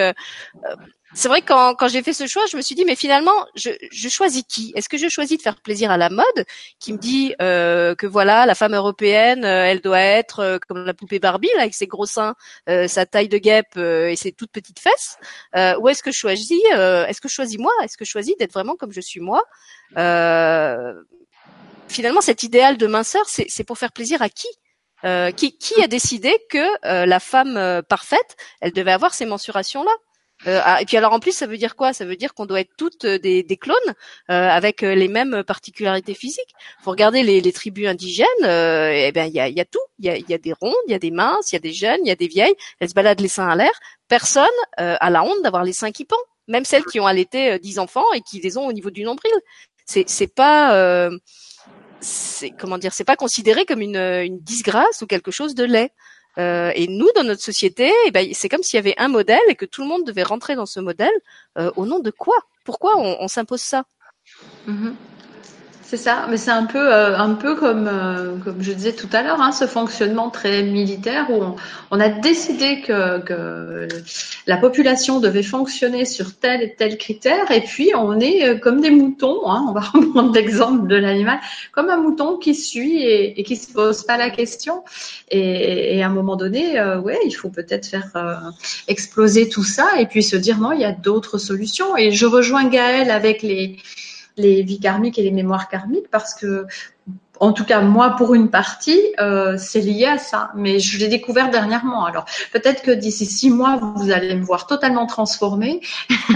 c'est 1.12 1.28
vrai 1.28 1.42
que 1.42 1.74
quand, 1.74 1.88
j'ai 1.88 2.02
fait 2.02 2.12
ce 2.12 2.26
choix, 2.28 2.44
je 2.50 2.56
me 2.56 2.62
suis 2.62 2.76
dit 2.76 2.84
mais 2.84 2.94
finalement, 2.94 3.46
je, 3.56 3.70
je 3.90 4.08
choisis 4.08 4.44
qui? 4.46 4.72
Est-ce 4.76 4.88
que 4.88 4.96
je 4.96 5.08
choisis 5.08 5.36
de 5.38 5.42
faire 5.42 5.56
plaisir 5.56 5.90
à 5.90 5.96
la 5.96 6.08
mode, 6.08 6.44
qui 6.78 6.92
me 6.92 6.98
dit 6.98 7.34
euh, 7.42 7.96
que 7.96 8.06
voilà, 8.06 8.46
la 8.46 8.54
femme 8.54 8.74
européenne, 8.74 9.44
euh, 9.44 9.64
elle 9.64 9.80
doit 9.80 10.00
être 10.00 10.38
euh, 10.40 10.58
comme 10.68 10.84
la 10.84 10.94
poupée 10.94 11.18
Barbie 11.18 11.50
là, 11.56 11.62
avec 11.62 11.74
ses 11.74 11.88
gros 11.88 12.06
seins, 12.06 12.34
sa 12.86 13.06
taille 13.06 13.28
de 13.28 13.38
guêpe 13.38 13.76
et 13.76 14.14
ses 14.16 14.32
toutes 14.32 14.52
petites 14.52 14.78
fesses, 14.78 15.16
ou 15.80 15.88
est-ce 15.88 16.02
que 16.02 16.12
je 16.12 16.18
choisis 16.18 16.62
Est-ce 16.72 17.20
que 17.20 17.28
je 17.28 17.34
choisis 17.34 17.58
moi? 17.58 17.72
Est-ce 17.82 17.96
que 17.96 18.04
je 18.04 18.10
choisis 18.10 18.36
d'être 18.36 18.52
vraiment 18.52 18.76
comme 18.76 18.92
je 18.92 19.00
suis 19.00 19.20
moi? 19.20 19.42
Finalement, 21.88 22.20
cet 22.20 22.44
idéal 22.44 22.76
de 22.76 22.86
minceur, 22.86 23.24
c'est 23.26 23.64
pour 23.64 23.78
faire 23.78 23.92
plaisir 23.92 24.22
à 24.22 24.28
qui? 24.28 24.48
Qui, 25.36 25.56
qui, 25.56 25.82
a 25.82 25.88
décidé 25.88 26.38
que 26.50 27.04
la 27.06 27.20
femme 27.20 27.82
parfaite, 27.88 28.36
elle 28.60 28.72
devait 28.72 28.92
avoir 28.92 29.14
ces 29.14 29.26
mensurations 29.26 29.82
là 29.82 29.92
euh, 30.46 30.60
ah, 30.64 30.80
et 30.80 30.86
puis 30.86 30.96
alors 30.96 31.12
en 31.12 31.20
plus 31.20 31.32
ça 31.32 31.46
veut 31.46 31.58
dire 31.58 31.76
quoi? 31.76 31.92
Ça 31.92 32.04
veut 32.04 32.16
dire 32.16 32.32
qu'on 32.32 32.46
doit 32.46 32.60
être 32.60 32.74
toutes 32.76 33.04
euh, 33.04 33.18
des, 33.18 33.44
clones 33.60 33.76
euh, 34.30 34.48
avec 34.48 34.80
les 34.80 35.08
mêmes 35.08 35.42
particularités 35.44 36.14
physiques. 36.14 36.54
Faut 36.82 36.90
regarder 36.90 37.22
les, 37.22 37.52
tribus 37.52 37.88
indigènes. 37.88 38.26
et 38.42 39.06
eh 39.08 39.12
ben 39.12 39.26
il 39.26 39.34
y 39.34 39.40
a, 39.40 39.48
y 39.48 39.60
a, 39.60 39.64
tout. 39.64 39.80
Il 39.98 40.06
y 40.06 40.10
a, 40.10 40.16
y 40.16 40.34
a, 40.34 40.38
des 40.38 40.52
rondes, 40.52 40.72
il 40.86 40.92
y 40.92 40.94
a 40.94 40.98
des 40.98 41.10
minces, 41.10 41.52
il 41.52 41.56
y 41.56 41.58
a 41.58 41.60
des 41.60 41.72
jeunes, 41.72 42.00
il 42.04 42.08
y 42.08 42.12
a 42.12 42.16
des 42.16 42.28
vieilles. 42.28 42.54
Elles 42.78 42.88
se 42.88 42.94
baladent 42.94 43.20
les 43.20 43.28
seins 43.28 43.48
à 43.48 43.56
l'air. 43.56 43.72
Personne 44.08 44.46
a 44.76 45.10
la 45.10 45.22
honte 45.22 45.42
d'avoir 45.42 45.64
les 45.64 45.72
seins 45.72 45.92
qui 45.92 46.04
pendent. 46.04 46.18
Même 46.48 46.64
celles 46.64 46.84
qui 46.84 46.98
ont 47.00 47.06
allaité 47.06 47.58
dix 47.58 47.78
enfants 47.78 48.04
et 48.14 48.20
qui 48.22 48.40
les 48.40 48.56
ont 48.56 48.66
au 48.66 48.72
niveau 48.72 48.90
du 48.90 49.04
nombril. 49.04 49.32
C'est 49.84 50.08
c'est 50.08 50.32
pas 50.34 51.10
c'est 52.00 52.50
comment 52.50 52.78
dire 52.78 52.92
C'est 52.94 53.04
pas 53.04 53.16
considéré 53.16 53.66
comme 53.66 53.82
une, 53.82 53.96
une 53.96 54.40
disgrâce 54.40 55.02
ou 55.02 55.06
quelque 55.06 55.30
chose 55.30 55.54
de 55.54 55.64
laid. 55.64 55.90
Euh, 56.40 56.72
et 56.74 56.86
nous, 56.88 57.08
dans 57.14 57.24
notre 57.24 57.42
société, 57.42 57.92
eh 58.06 58.10
ben, 58.10 58.26
c'est 58.32 58.48
comme 58.48 58.62
s'il 58.62 58.78
y 58.78 58.78
avait 58.78 58.94
un 58.98 59.08
modèle 59.08 59.40
et 59.48 59.54
que 59.54 59.66
tout 59.66 59.82
le 59.82 59.88
monde 59.88 60.04
devait 60.06 60.22
rentrer 60.22 60.54
dans 60.54 60.66
ce 60.66 60.80
modèle. 60.80 61.12
Euh, 61.58 61.70
au 61.76 61.84
nom 61.86 61.98
de 61.98 62.10
quoi? 62.10 62.36
Pourquoi 62.64 62.96
on, 62.96 63.28
s'impose 63.28 63.60
ça? 63.60 63.84
Mhm. 64.66 64.94
C'est 65.90 65.96
ça, 65.96 66.28
mais 66.30 66.36
c'est 66.36 66.52
un 66.52 66.66
peu, 66.66 66.78
euh, 66.78 67.18
un 67.18 67.34
peu 67.34 67.56
comme, 67.56 67.88
euh, 67.88 68.36
comme 68.44 68.62
je 68.62 68.70
disais 68.70 68.92
tout 68.92 69.08
à 69.12 69.24
l'heure, 69.24 69.40
hein, 69.42 69.50
ce 69.50 69.66
fonctionnement 69.66 70.30
très 70.30 70.62
militaire 70.62 71.28
où 71.30 71.42
on, 71.42 71.56
on 71.90 71.98
a 71.98 72.08
décidé 72.08 72.80
que, 72.82 73.18
que 73.18 73.88
la 74.46 74.56
population 74.56 75.18
devait 75.18 75.42
fonctionner 75.42 76.04
sur 76.04 76.36
tel 76.38 76.62
et 76.62 76.76
tel 76.76 76.96
critère, 76.96 77.50
et 77.50 77.62
puis 77.62 77.90
on 77.96 78.20
est 78.20 78.48
euh, 78.48 78.56
comme 78.56 78.80
des 78.80 78.90
moutons, 78.90 79.50
hein, 79.50 79.66
on 79.68 79.72
va 79.72 79.80
reprendre 79.92 80.32
l'exemple 80.32 80.86
de 80.86 80.94
l'animal, 80.94 81.40
comme 81.72 81.90
un 81.90 81.96
mouton 81.96 82.36
qui 82.36 82.54
suit 82.54 83.02
et, 83.02 83.40
et 83.40 83.42
qui 83.42 83.56
se 83.56 83.72
pose 83.72 84.04
pas 84.04 84.16
la 84.16 84.30
question. 84.30 84.84
Et, 85.32 85.96
et 85.96 86.04
à 86.04 86.06
un 86.06 86.10
moment 86.10 86.36
donné, 86.36 86.78
euh, 86.78 87.00
ouais, 87.00 87.18
il 87.26 87.32
faut 87.32 87.50
peut-être 87.50 87.86
faire 87.86 88.10
euh, 88.14 88.34
exploser 88.86 89.48
tout 89.48 89.64
ça 89.64 89.88
et 89.98 90.06
puis 90.06 90.22
se 90.22 90.36
dire 90.36 90.58
non, 90.58 90.70
il 90.70 90.82
y 90.82 90.84
a 90.84 90.92
d'autres 90.92 91.38
solutions. 91.38 91.96
Et 91.96 92.12
je 92.12 92.26
rejoins 92.26 92.68
Gaël 92.68 93.10
avec 93.10 93.42
les 93.42 93.76
les 94.36 94.62
vies 94.62 94.80
karmiques 94.80 95.18
et 95.18 95.22
les 95.22 95.30
mémoires 95.30 95.68
karmiques 95.68 96.10
parce 96.10 96.34
que 96.34 96.66
en 97.40 97.52
tout 97.52 97.64
cas, 97.64 97.80
moi, 97.80 98.16
pour 98.16 98.34
une 98.34 98.50
partie, 98.50 99.00
euh, 99.18 99.56
c'est 99.58 99.80
lié 99.80 100.04
à 100.04 100.18
ça. 100.18 100.50
Mais 100.54 100.78
je 100.78 100.98
l'ai 100.98 101.08
découvert 101.08 101.50
dernièrement. 101.50 102.04
Alors, 102.04 102.26
peut-être 102.52 102.82
que 102.82 102.90
d'ici 102.90 103.24
six 103.24 103.48
mois, 103.50 103.80
vous 103.96 104.10
allez 104.10 104.34
me 104.34 104.44
voir 104.44 104.66
totalement 104.66 105.06
transformée. 105.06 105.80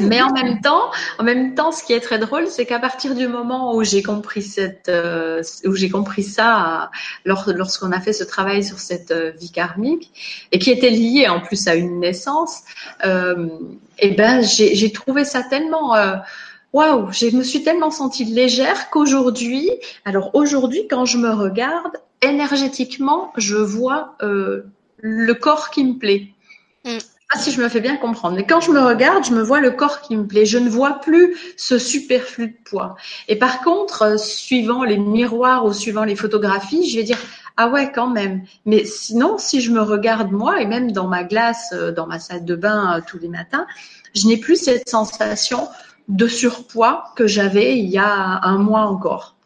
Mais 0.00 0.22
en 0.22 0.30
même 0.32 0.60
temps, 0.60 0.90
en 1.18 1.24
même 1.24 1.54
temps, 1.54 1.72
ce 1.72 1.82
qui 1.82 1.92
est 1.92 2.00
très 2.00 2.20
drôle, 2.20 2.46
c'est 2.46 2.66
qu'à 2.66 2.78
partir 2.78 3.16
du 3.16 3.26
moment 3.26 3.74
où 3.74 3.82
j'ai 3.82 4.02
compris 4.02 4.42
cette, 4.42 4.88
euh, 4.88 5.42
où 5.64 5.74
j'ai 5.74 5.90
compris 5.90 6.22
ça, 6.22 6.90
lors, 7.24 7.50
lorsqu'on 7.52 7.90
a 7.90 8.00
fait 8.00 8.12
ce 8.12 8.22
travail 8.22 8.62
sur 8.62 8.78
cette 8.78 9.10
euh, 9.10 9.32
vie 9.32 9.50
karmique 9.50 10.12
et 10.52 10.60
qui 10.60 10.70
était 10.70 10.90
liée 10.90 11.26
en 11.28 11.40
plus 11.40 11.66
à 11.66 11.74
une 11.74 11.98
naissance, 11.98 12.62
euh, 13.04 13.48
et 13.98 14.12
ben, 14.12 14.42
j'ai, 14.42 14.74
j'ai 14.74 14.92
trouvé 14.92 15.24
ça 15.24 15.42
tellement 15.42 15.96
euh, 15.96 16.16
waouh, 16.76 17.10
je 17.10 17.34
me 17.34 17.42
suis 17.42 17.62
tellement 17.62 17.90
sentie 17.90 18.26
légère 18.26 18.90
qu'aujourd'hui, 18.90 19.70
alors 20.04 20.34
aujourd'hui, 20.34 20.86
quand 20.88 21.06
je 21.06 21.16
me 21.16 21.30
regarde, 21.30 21.96
énergétiquement, 22.20 23.32
je 23.38 23.56
vois 23.56 24.14
euh, 24.22 24.66
le 24.98 25.32
corps 25.32 25.70
qui 25.70 25.84
me 25.84 25.94
plaît. 25.94 26.28
Mm. 26.84 26.98
Pas 27.32 27.38
si 27.40 27.50
je 27.50 27.62
me 27.62 27.68
fais 27.70 27.80
bien 27.80 27.96
comprendre, 27.96 28.36
mais 28.36 28.46
quand 28.46 28.60
je 28.60 28.70
me 28.70 28.80
regarde, 28.80 29.24
je 29.24 29.32
me 29.32 29.42
vois 29.42 29.58
le 29.58 29.70
corps 29.70 30.02
qui 30.02 30.16
me 30.16 30.26
plaît. 30.26 30.44
Je 30.44 30.58
ne 30.58 30.68
vois 30.68 31.00
plus 31.00 31.36
ce 31.56 31.78
superflu 31.78 32.48
de 32.48 32.56
poids. 32.68 32.96
Et 33.26 33.36
par 33.36 33.62
contre, 33.62 34.02
euh, 34.02 34.16
suivant 34.18 34.84
les 34.84 34.98
miroirs 34.98 35.64
ou 35.64 35.72
suivant 35.72 36.04
les 36.04 36.14
photographies, 36.14 36.88
je 36.88 36.98
vais 36.98 37.04
dire 37.04 37.18
ah 37.56 37.68
ouais, 37.68 37.90
quand 37.90 38.10
même. 38.10 38.42
Mais 38.66 38.84
sinon, 38.84 39.38
si 39.38 39.62
je 39.62 39.72
me 39.72 39.80
regarde 39.80 40.30
moi, 40.30 40.60
et 40.60 40.66
même 40.66 40.92
dans 40.92 41.08
ma 41.08 41.24
glace, 41.24 41.70
euh, 41.72 41.90
dans 41.90 42.06
ma 42.06 42.20
salle 42.20 42.44
de 42.44 42.54
bain 42.54 43.00
tous 43.08 43.18
les 43.18 43.28
matins, 43.28 43.66
je 44.14 44.26
n'ai 44.26 44.36
plus 44.36 44.56
cette 44.56 44.88
sensation 44.88 45.68
de 46.08 46.28
surpoids 46.28 47.04
que 47.16 47.26
j'avais 47.26 47.78
il 47.78 47.88
y 47.88 47.98
a 47.98 48.40
un 48.42 48.58
mois 48.58 48.82
encore. 48.82 49.36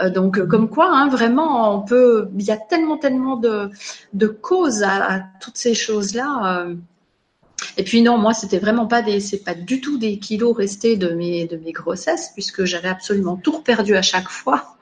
Euh, 0.00 0.10
donc, 0.10 0.44
comme 0.46 0.68
quoi, 0.68 0.90
hein, 0.90 1.08
vraiment, 1.08 1.74
on 1.74 1.82
peut. 1.82 2.28
Il 2.38 2.44
y 2.44 2.50
a 2.50 2.56
tellement, 2.56 2.96
tellement 2.96 3.36
de, 3.36 3.70
de 4.12 4.26
causes 4.26 4.82
à, 4.82 5.14
à 5.14 5.20
toutes 5.40 5.56
ces 5.56 5.74
choses-là. 5.74 6.62
Euh. 6.64 6.74
Et 7.76 7.84
puis 7.84 8.00
non, 8.00 8.16
moi, 8.16 8.32
c'était 8.32 8.58
vraiment 8.58 8.86
pas 8.86 9.02
des, 9.02 9.20
c'est 9.20 9.44
pas 9.44 9.54
du 9.54 9.80
tout 9.80 9.98
des 9.98 10.18
kilos 10.18 10.56
restés 10.56 10.96
de 10.96 11.10
mes 11.10 11.46
de 11.46 11.56
mes 11.58 11.72
grossesses, 11.72 12.30
puisque 12.32 12.64
j'avais 12.64 12.88
absolument 12.88 13.36
tout 13.36 13.60
perdu 13.60 13.94
à 13.96 14.02
chaque 14.02 14.28
fois 14.30 14.76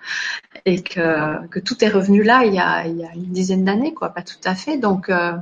et 0.69 0.83
que, 0.83 1.47
que 1.49 1.59
tout 1.59 1.83
est 1.85 1.89
revenu 1.89 2.23
là 2.23 2.45
il 2.45 2.55
y 2.55 2.59
a, 2.59 2.87
il 2.87 2.99
y 2.99 3.05
a 3.05 3.13
une 3.15 3.33
dizaine 3.33 3.65
d'années, 3.65 3.95
quoi, 3.95 4.11
pas 4.11 4.23
tout 4.23 4.43
à 4.45 4.55
fait. 4.55 4.77
Donc, 4.77 5.09
euh, 5.09 5.33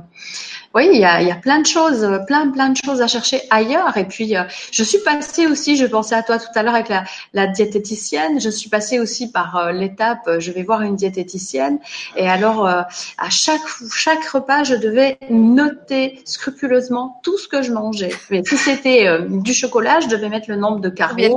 oui, 0.73 0.89
il 0.93 0.99
y 0.99 1.05
a, 1.05 1.21
il 1.21 1.27
y 1.27 1.31
a 1.31 1.35
plein 1.35 1.59
de 1.59 1.65
choses, 1.65 2.07
plein, 2.27 2.49
plein 2.49 2.69
de 2.69 2.77
choses 2.83 3.01
à 3.01 3.07
chercher 3.07 3.41
ailleurs. 3.49 3.97
Et 3.97 4.05
puis, 4.05 4.37
euh, 4.37 4.43
je 4.71 4.83
suis 4.83 4.99
passée 4.99 5.47
aussi, 5.47 5.75
je 5.75 5.85
pensais 5.85 6.15
à 6.15 6.23
toi 6.23 6.39
tout 6.39 6.47
à 6.55 6.63
l'heure 6.63 6.75
avec 6.75 6.89
la, 6.89 7.03
la 7.33 7.47
diététicienne, 7.47 8.39
je 8.39 8.49
suis 8.49 8.69
passée 8.69 8.99
aussi 8.99 9.31
par 9.31 9.57
euh, 9.57 9.71
l'étape, 9.71 10.29
je 10.39 10.51
vais 10.51 10.63
voir 10.63 10.81
une 10.81 10.95
diététicienne. 10.95 11.79
Et 12.15 12.27
alors, 12.29 12.65
à 12.67 13.29
chaque, 13.29 13.67
chaque 13.93 14.25
repas, 14.25 14.63
je 14.63 14.75
devais 14.75 15.17
noter 15.29 16.19
scrupuleusement 16.25 17.19
tout 17.23 17.37
ce 17.37 17.47
que 17.47 17.61
je 17.61 17.71
mangeais. 17.71 18.13
Mais 18.29 18.43
si 18.45 18.57
c'était 18.57 19.19
du 19.29 19.53
chocolat, 19.53 19.99
je 19.99 20.07
devais 20.07 20.29
mettre 20.29 20.49
le 20.49 20.55
nombre 20.55 20.79
de 20.79 20.89
carrés? 20.89 21.31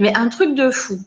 Mais 0.00 0.12
un 0.14 0.28
truc 0.28 0.54
de 0.54 0.70
fou. 0.70 0.98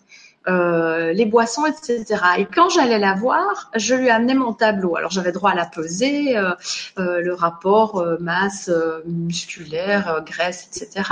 Euh, 0.48 1.12
les 1.12 1.26
boissons, 1.26 1.66
etc. 1.66 2.06
Et 2.38 2.46
quand 2.46 2.70
j'allais 2.70 3.00
la 3.00 3.14
voir, 3.14 3.70
je 3.76 3.96
lui 3.96 4.10
amenais 4.10 4.34
mon 4.34 4.54
tableau. 4.54 4.96
Alors 4.96 5.12
j'avais 5.12 5.34
droit 5.34 5.52
à 5.52 5.56
la 5.56 5.66
pesée, 5.66 6.38
euh, 6.38 6.52
euh, 7.00 7.20
le 7.20 7.34
rapport 7.34 7.98
euh, 7.98 8.18
masse 8.22 8.70
euh, 8.70 9.02
musculaire, 9.06 10.24
graisse, 10.26 10.70
etc. 10.70 11.10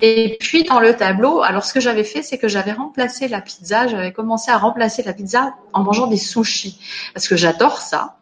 Et 0.00 0.38
puis 0.40 0.64
dans 0.64 0.80
le 0.80 0.96
tableau, 0.96 1.42
alors 1.42 1.64
ce 1.64 1.74
que 1.74 1.80
j'avais 1.80 2.04
fait, 2.04 2.22
c'est 2.22 2.38
que 2.38 2.48
j'avais 2.48 2.72
remplacé 2.72 3.28
la 3.28 3.42
pizza. 3.42 3.88
J'avais 3.88 4.12
commencé 4.12 4.50
à 4.50 4.56
remplacer 4.56 5.02
la 5.02 5.12
pizza 5.12 5.54
en 5.74 5.82
mangeant 5.82 6.06
des 6.06 6.16
sushis 6.16 6.80
parce 7.12 7.28
que 7.28 7.36
j'adore 7.36 7.78
ça. 7.78 8.16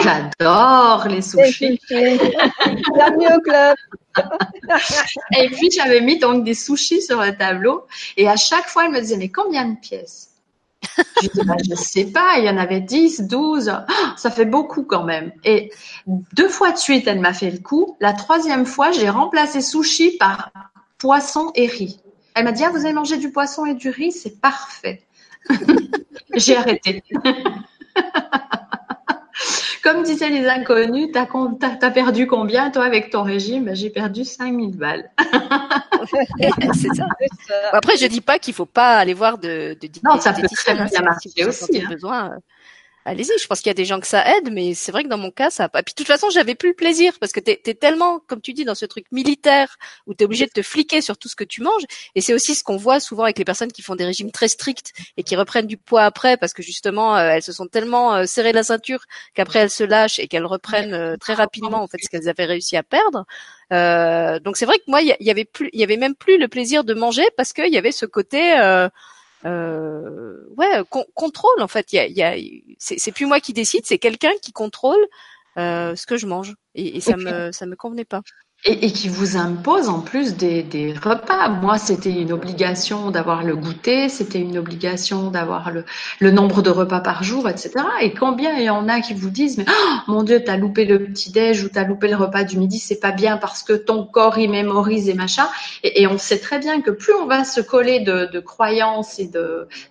J'adore 0.00 1.06
les 1.08 1.22
sushis. 1.22 1.80
Bienvenue 1.88 3.28
au 3.36 3.40
club. 3.40 3.76
Et 5.38 5.48
puis 5.50 5.70
j'avais 5.70 6.00
mis 6.00 6.18
donc 6.18 6.44
des 6.44 6.54
sushis 6.54 7.02
sur 7.02 7.20
le 7.22 7.36
tableau 7.36 7.86
et 8.16 8.28
à 8.28 8.36
chaque 8.36 8.66
fois 8.66 8.86
elle 8.86 8.92
me 8.92 9.00
disait 9.00 9.16
mais 9.16 9.28
combien 9.28 9.68
de 9.68 9.76
pièces? 9.76 10.30
Je 11.22 11.28
dis 11.28 11.46
bah, 11.46 11.54
je 11.68 11.74
sais 11.74 12.06
pas, 12.06 12.38
il 12.38 12.44
y 12.44 12.50
en 12.50 12.56
avait 12.56 12.80
10, 12.80 13.22
12, 13.22 13.72
oh, 13.72 13.92
ça 14.16 14.30
fait 14.30 14.44
beaucoup 14.44 14.82
quand 14.84 15.04
même. 15.04 15.32
Et 15.44 15.70
deux 16.06 16.48
fois 16.48 16.72
de 16.72 16.78
suite 16.78 17.06
elle 17.06 17.20
m'a 17.20 17.32
fait 17.32 17.50
le 17.50 17.58
coup. 17.58 17.96
La 18.00 18.12
troisième 18.12 18.66
fois 18.66 18.90
j'ai 18.90 19.08
remplacé 19.08 19.60
sushi 19.60 20.16
par 20.18 20.50
poisson 20.98 21.52
et 21.54 21.66
riz. 21.66 22.00
Elle 22.34 22.44
m'a 22.44 22.52
dit 22.52 22.64
ah 22.64 22.70
vous 22.70 22.84
avez 22.84 22.92
mangé 22.92 23.16
du 23.16 23.30
poisson 23.30 23.66
et 23.66 23.74
du 23.74 23.90
riz, 23.90 24.12
c'est 24.12 24.40
parfait. 24.40 25.02
j'ai 26.34 26.56
arrêté. 26.56 27.02
Comme 29.88 30.02
disaient 30.02 30.28
les 30.28 30.46
inconnus, 30.46 31.08
t'as, 31.14 31.26
t'as 31.80 31.90
perdu 31.90 32.26
combien, 32.26 32.70
toi, 32.70 32.84
avec 32.84 33.08
ton 33.08 33.22
régime? 33.22 33.64
Ben, 33.64 33.74
J'ai 33.74 33.88
perdu 33.88 34.22
5000 34.22 34.76
balles. 34.76 35.10
c'est 36.74 36.94
ça. 36.94 37.06
Après, 37.72 37.96
je 37.96 38.04
dis 38.06 38.20
pas 38.20 38.38
qu'il 38.38 38.52
faut 38.52 38.66
pas 38.66 38.98
aller 38.98 39.14
voir 39.14 39.38
de, 39.38 39.78
de 39.80 39.88
Non, 40.04 40.20
ça 40.20 40.34
peut 40.34 40.42
très 40.42 40.74
bien 40.74 41.00
marcher 41.00 41.30
si 41.30 41.42
aussi. 41.42 41.80
Hein. 41.80 41.88
Besoin, 41.88 42.32
allez-y. 43.08 43.38
Je 43.40 43.46
pense 43.46 43.60
qu'il 43.60 43.68
y 43.68 43.70
a 43.70 43.74
des 43.74 43.84
gens 43.84 44.00
que 44.00 44.06
ça 44.06 44.36
aide, 44.36 44.52
mais 44.52 44.74
c'est 44.74 44.92
vrai 44.92 45.02
que 45.02 45.08
dans 45.08 45.18
mon 45.18 45.30
cas, 45.30 45.50
ça 45.50 45.64
a 45.64 45.68
pas. 45.68 45.82
Puis 45.82 45.94
de 45.94 45.96
toute 45.96 46.06
façon, 46.06 46.30
j'avais 46.30 46.54
plus 46.54 46.70
le 46.70 46.74
plaisir 46.74 47.12
parce 47.20 47.32
que 47.32 47.40
t'es 47.40 47.60
es 47.64 47.74
tellement, 47.74 48.20
comme 48.26 48.40
tu 48.40 48.52
dis, 48.52 48.64
dans 48.64 48.74
ce 48.74 48.86
truc 48.86 49.06
militaire 49.10 49.76
où 50.06 50.14
t'es 50.14 50.24
obligé 50.24 50.46
de 50.46 50.50
te 50.50 50.62
fliquer 50.62 51.00
sur 51.00 51.16
tout 51.18 51.28
ce 51.28 51.36
que 51.36 51.44
tu 51.44 51.62
manges. 51.62 51.82
Et 52.14 52.20
c'est 52.20 52.34
aussi 52.34 52.54
ce 52.54 52.62
qu'on 52.62 52.76
voit 52.76 53.00
souvent 53.00 53.24
avec 53.24 53.38
les 53.38 53.44
personnes 53.44 53.72
qui 53.72 53.82
font 53.82 53.96
des 53.96 54.04
régimes 54.04 54.30
très 54.30 54.48
stricts 54.48 54.92
et 55.16 55.22
qui 55.22 55.36
reprennent 55.36 55.66
du 55.66 55.76
poids 55.76 56.04
après 56.04 56.36
parce 56.36 56.52
que 56.52 56.62
justement, 56.62 57.16
euh, 57.16 57.30
elles 57.30 57.42
se 57.42 57.52
sont 57.52 57.66
tellement 57.66 58.14
euh, 58.14 58.26
serrées 58.26 58.52
la 58.52 58.62
ceinture 58.62 59.04
qu'après 59.34 59.60
elles 59.60 59.70
se 59.70 59.84
lâchent 59.84 60.18
et 60.18 60.28
qu'elles 60.28 60.46
reprennent 60.46 60.94
euh, 60.94 61.16
très 61.16 61.34
rapidement 61.34 61.82
en 61.82 61.86
fait 61.86 61.98
ce 62.02 62.08
qu'elles 62.08 62.28
avaient 62.28 62.44
réussi 62.44 62.76
à 62.76 62.82
perdre. 62.82 63.24
Donc 63.70 64.56
c'est 64.56 64.66
vrai 64.66 64.78
que 64.78 64.84
moi, 64.86 65.02
il 65.02 65.14
y, 65.20 65.24
y, 65.24 65.30
avait 65.30 65.44
plus, 65.44 65.70
il 65.72 65.80
y 65.80 65.82
avait 65.84 65.96
même 65.96 66.14
plus 66.14 66.38
le 66.38 66.48
plaisir 66.48 66.84
de 66.84 66.94
manger 66.94 67.24
parce 67.36 67.52
qu'il 67.52 67.72
y 67.72 67.76
avait 67.76 67.92
ce 67.92 68.06
côté 68.06 68.54
euh, 69.44 70.44
ouais, 70.56 70.82
con 70.90 71.04
contrôle 71.14 71.60
en 71.60 71.68
fait. 71.68 71.92
Il 71.92 71.96
y 71.96 71.98
a, 72.00 72.06
y 72.08 72.22
a 72.22 72.36
c'est 72.78 73.12
plus 73.12 73.26
moi 73.26 73.40
qui 73.40 73.52
décide, 73.52 73.82
c'est 73.84 73.98
quelqu'un 73.98 74.32
qui 74.42 74.52
contrôle 74.52 75.00
euh, 75.58 75.94
ce 75.96 76.06
que 76.06 76.16
je 76.16 76.26
mange 76.26 76.54
et, 76.74 76.96
et 76.96 77.00
ça 77.00 77.16
me 77.16 77.52
ça 77.52 77.66
me 77.66 77.76
convenait 77.76 78.04
pas. 78.04 78.22
Et, 78.64 78.86
et, 78.86 78.92
qui 78.92 79.08
vous 79.08 79.36
impose 79.36 79.88
en 79.88 80.00
plus 80.00 80.34
des, 80.34 80.64
des 80.64 80.92
repas. 80.92 81.48
Moi, 81.48 81.78
c'était 81.78 82.10
une 82.10 82.32
obligation 82.32 83.12
d'avoir 83.12 83.44
le 83.44 83.54
goûter, 83.54 84.08
c'était 84.08 84.40
une 84.40 84.58
obligation 84.58 85.30
d'avoir 85.30 85.70
le, 85.70 85.84
le, 86.18 86.32
nombre 86.32 86.60
de 86.60 86.68
repas 86.68 86.98
par 86.98 87.22
jour, 87.22 87.48
etc. 87.48 87.70
Et 88.00 88.12
combien 88.12 88.54
il 88.54 88.64
y 88.64 88.70
en 88.70 88.88
a 88.88 89.00
qui 89.00 89.14
vous 89.14 89.30
disent, 89.30 89.58
mais 89.58 89.64
oh, 89.68 89.96
mon 90.08 90.24
Dieu, 90.24 90.42
t'as 90.44 90.56
loupé 90.56 90.86
le 90.86 91.04
petit 91.04 91.30
déj 91.30 91.62
ou 91.62 91.68
t'as 91.68 91.84
loupé 91.84 92.08
le 92.08 92.16
repas 92.16 92.42
du 92.42 92.58
midi, 92.58 92.80
c'est 92.80 92.98
pas 92.98 93.12
bien 93.12 93.36
parce 93.36 93.62
que 93.62 93.74
ton 93.74 94.04
corps 94.04 94.38
il 94.38 94.50
mémorise 94.50 95.08
et 95.08 95.14
machin. 95.14 95.46
Et, 95.84 96.02
et, 96.02 96.08
on 96.08 96.18
sait 96.18 96.40
très 96.40 96.58
bien 96.58 96.80
que 96.80 96.90
plus 96.90 97.14
on 97.14 97.26
va 97.26 97.44
se 97.44 97.60
coller 97.60 98.00
de, 98.00 98.28
de 98.32 98.40
croyances 98.40 99.20
et 99.20 99.30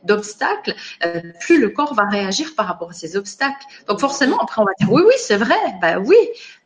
d'obstacles, 0.04 0.76
euh, 1.06 1.22
plus 1.40 1.62
le 1.62 1.70
corps 1.70 1.94
va 1.94 2.04
réagir 2.04 2.54
par 2.58 2.66
rapport 2.68 2.90
à 2.90 2.94
ces 2.94 3.16
obstacles. 3.16 3.66
Donc 3.88 4.02
forcément, 4.02 4.40
après 4.40 4.62
on 4.62 4.66
va 4.66 4.72
dire 4.78 4.92
oui, 4.92 5.04
oui, 5.08 5.14
c'est 5.20 5.38
vrai, 5.38 5.56
bah 5.82 6.00
oui, 6.00 6.18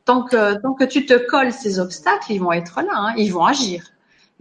tant 0.06 0.24
que, 0.24 0.60
tant 0.62 0.74
que 0.74 0.84
tu 0.84 1.06
te 1.06 1.14
colles 1.14 1.54
ces 1.54 1.80
obstacles, 1.80 2.32
ils 2.32 2.40
vont 2.40 2.52
être 2.52 2.82
là, 2.82 2.92
hein, 2.94 3.14
ils 3.18 3.32
vont 3.32 3.46
agir. 3.46 3.84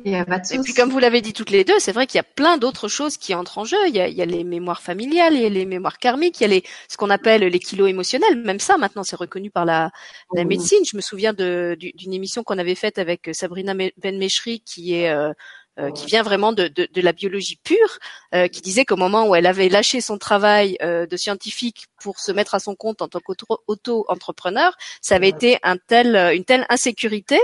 Et, 0.05 0.13
et, 0.13 0.59
puis 0.65 0.73
comme 0.73 0.91
vous 0.91 0.99
l'avez 0.99 1.21
dit 1.21 1.33
toutes 1.33 1.51
les 1.51 1.65
deux, 1.65 1.79
c'est 1.79 1.93
vrai 1.93 2.07
qu'il 2.07 2.19
y 2.19 2.21
a 2.21 2.25
plein 2.25 2.57
d'autres 2.57 2.89
choses 2.89 3.17
qui 3.17 3.35
entrent 3.35 3.59
en 3.59 3.65
jeu. 3.65 3.77
Il 3.89 3.95
y 3.95 4.01
a, 4.01 4.09
il 4.09 4.17
y 4.17 4.23
a 4.23 4.25
les 4.25 4.45
mémoires 4.45 4.81
familiales, 4.81 5.35
il 5.35 5.43
y 5.43 5.47
a 5.47 5.49
les 5.49 5.67
mémoires 5.67 5.99
karmiques, 5.99 6.41
il 6.41 6.43
y 6.43 6.47
a 6.47 6.49
les, 6.49 6.65
ce 6.89 6.97
qu'on 6.97 7.11
appelle 7.11 7.43
les 7.43 7.59
kilos 7.59 7.89
émotionnels. 7.89 8.37
Même 8.37 8.61
ça, 8.61 8.79
maintenant, 8.79 9.03
c'est 9.05 9.17
reconnu 9.17 9.51
par 9.51 9.65
la, 9.65 9.91
la 10.33 10.45
médecine. 10.45 10.85
Je 10.91 10.97
me 10.97 11.03
souviens 11.03 11.33
de, 11.33 11.77
d'une 11.79 12.15
émission 12.15 12.43
qu'on 12.43 12.59
avait 12.59 12.75
faite 12.75 12.99
avec 12.99 13.31
Sabrina 13.33 13.75
Ben 13.75 14.19
Meshri, 14.19 14.61
qui 14.61 14.95
est 14.95 15.11
euh, 15.11 15.33
euh, 15.79 15.93
qui 15.93 16.07
vient 16.07 16.23
vraiment 16.23 16.53
de, 16.53 16.67
de, 16.67 16.89
de 16.93 17.01
la 17.01 17.13
biologie 17.13 17.59
pure, 17.63 17.99
euh, 18.35 18.49
qui 18.49 18.61
disait 18.61 18.85
qu'au 18.85 18.97
moment 18.97 19.29
où 19.29 19.37
elle 19.37 19.47
avait 19.47 19.69
lâché 19.69 20.01
son 20.01 20.19
travail 20.19 20.77
euh, 20.83 21.07
de 21.07 21.17
scientifique 21.17 21.87
pour 22.03 22.19
se 22.19 22.33
mettre 22.33 22.55
à 22.55 22.59
son 22.59 22.75
compte 22.75 23.03
en 23.03 23.09
tant 23.09 23.21
qu'auto-entrepreneur, 23.21 24.77
ça 25.01 25.15
avait 25.15 25.29
été 25.29 25.59
un 25.63 25.77
tel, 25.77 26.17
une 26.35 26.45
telle 26.45 26.67
insécurité 26.69 27.39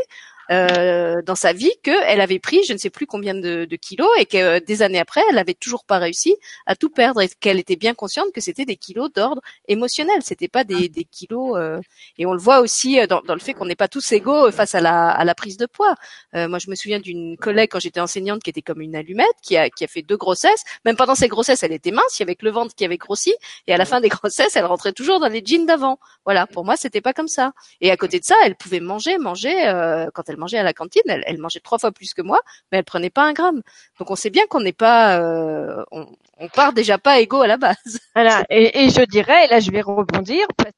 euh, 0.50 1.22
dans 1.22 1.34
sa 1.34 1.52
vie 1.52 1.72
qu'elle 1.82 2.20
avait 2.20 2.38
pris 2.38 2.62
je 2.66 2.72
ne 2.72 2.78
sais 2.78 2.90
plus 2.90 3.06
combien 3.06 3.34
de, 3.34 3.64
de 3.64 3.76
kilos 3.76 4.08
et 4.18 4.26
que 4.26 4.36
euh, 4.36 4.60
des 4.60 4.82
années 4.82 4.98
après, 4.98 5.20
elle 5.30 5.38
avait 5.38 5.54
toujours 5.54 5.84
pas 5.84 5.98
réussi 5.98 6.36
à 6.66 6.76
tout 6.76 6.90
perdre 6.90 7.20
et 7.20 7.28
qu'elle 7.28 7.58
était 7.58 7.76
bien 7.76 7.94
consciente 7.94 8.32
que 8.32 8.40
c'était 8.40 8.64
des 8.64 8.76
kilos 8.76 9.10
d'ordre 9.12 9.42
émotionnel, 9.68 10.18
c'était 10.22 10.48
pas 10.48 10.64
des, 10.64 10.88
des 10.88 11.04
kilos. 11.04 11.56
Euh, 11.56 11.80
et 12.18 12.26
on 12.26 12.32
le 12.32 12.38
voit 12.38 12.60
aussi 12.60 12.98
dans, 13.06 13.20
dans 13.22 13.34
le 13.34 13.40
fait 13.40 13.54
qu'on 13.54 13.66
n'est 13.66 13.76
pas 13.76 13.88
tous 13.88 14.12
égaux 14.12 14.50
face 14.50 14.74
à 14.74 14.80
la, 14.80 15.10
à 15.10 15.24
la 15.24 15.34
prise 15.34 15.56
de 15.56 15.66
poids. 15.66 15.94
moi, 16.32 16.58
je 16.58 16.70
me 16.70 16.74
souviens 16.74 17.00
d'une 17.00 17.36
collègue 17.36 17.70
quand 17.70 17.80
j'étais 17.80 18.00
enseignante 18.00 18.42
qui 18.42 18.50
était 18.50 18.62
comme 18.62 18.80
une 18.80 18.96
allumette, 18.96 19.26
qui 19.42 19.56
a, 19.56 19.70
qui 19.70 19.84
a 19.84 19.86
fait 19.86 20.02
deux 20.02 20.16
grossesses. 20.16 20.64
Même 20.84 20.96
pendant 20.96 21.14
ses 21.14 21.28
grossesses, 21.28 21.62
elle 21.62 21.72
était 21.72 21.90
mince, 21.90 22.18
il 22.18 22.20
y 22.20 22.24
avait 22.24 22.34
que 22.34 22.44
le 22.44 22.50
ventre 22.50 22.74
qui 22.74 22.84
avait 22.84 22.96
grossi, 22.96 23.34
et 23.66 23.74
à 23.74 23.76
la 23.76 23.84
fin 23.84 24.00
des 24.00 24.08
grossesses, 24.08 24.56
elle 24.56 24.64
rentrait 24.64 24.92
toujours 24.92 25.20
dans 25.20 25.28
les 25.28 25.42
jeans 25.44 25.66
d'avant. 25.66 25.98
Voilà, 26.24 26.46
pour 26.46 26.64
moi, 26.64 26.76
c'était 26.76 27.00
pas 27.00 27.12
comme 27.12 27.28
ça. 27.28 27.52
Et 27.80 27.90
à 27.90 27.96
côté 27.96 28.18
de 28.20 28.24
ça, 28.24 28.34
elle 28.44 28.56
pouvait 28.56 28.80
manger, 28.80 29.18
manger 29.18 29.66
euh, 29.66 30.06
quand 30.14 30.28
elle 30.28 30.35
elle 30.36 30.40
mangeait 30.40 30.58
à 30.58 30.62
la 30.62 30.72
cantine, 30.72 31.02
elle, 31.06 31.38
mangeait 31.38 31.60
trois 31.60 31.78
fois 31.78 31.92
plus 31.92 32.14
que 32.14 32.22
moi, 32.22 32.40
mais 32.70 32.78
elle 32.78 32.84
prenait 32.84 33.10
pas 33.10 33.24
un 33.24 33.32
gramme. 33.32 33.62
Donc 33.98 34.10
on 34.10 34.16
sait 34.16 34.30
bien 34.30 34.46
qu'on 34.46 34.60
n'est 34.60 34.72
pas, 34.72 35.18
euh, 35.18 35.82
on, 35.90 36.06
part 36.54 36.72
déjà 36.72 36.98
pas 36.98 37.18
égaux 37.20 37.42
à 37.42 37.46
la 37.46 37.56
base. 37.56 37.76
Voilà. 38.14 38.44
Et, 38.50 38.88
je 38.88 39.04
dirais, 39.04 39.46
là 39.48 39.60
je 39.60 39.70
vais 39.70 39.80
rebondir 39.80 40.46
parce 40.56 40.72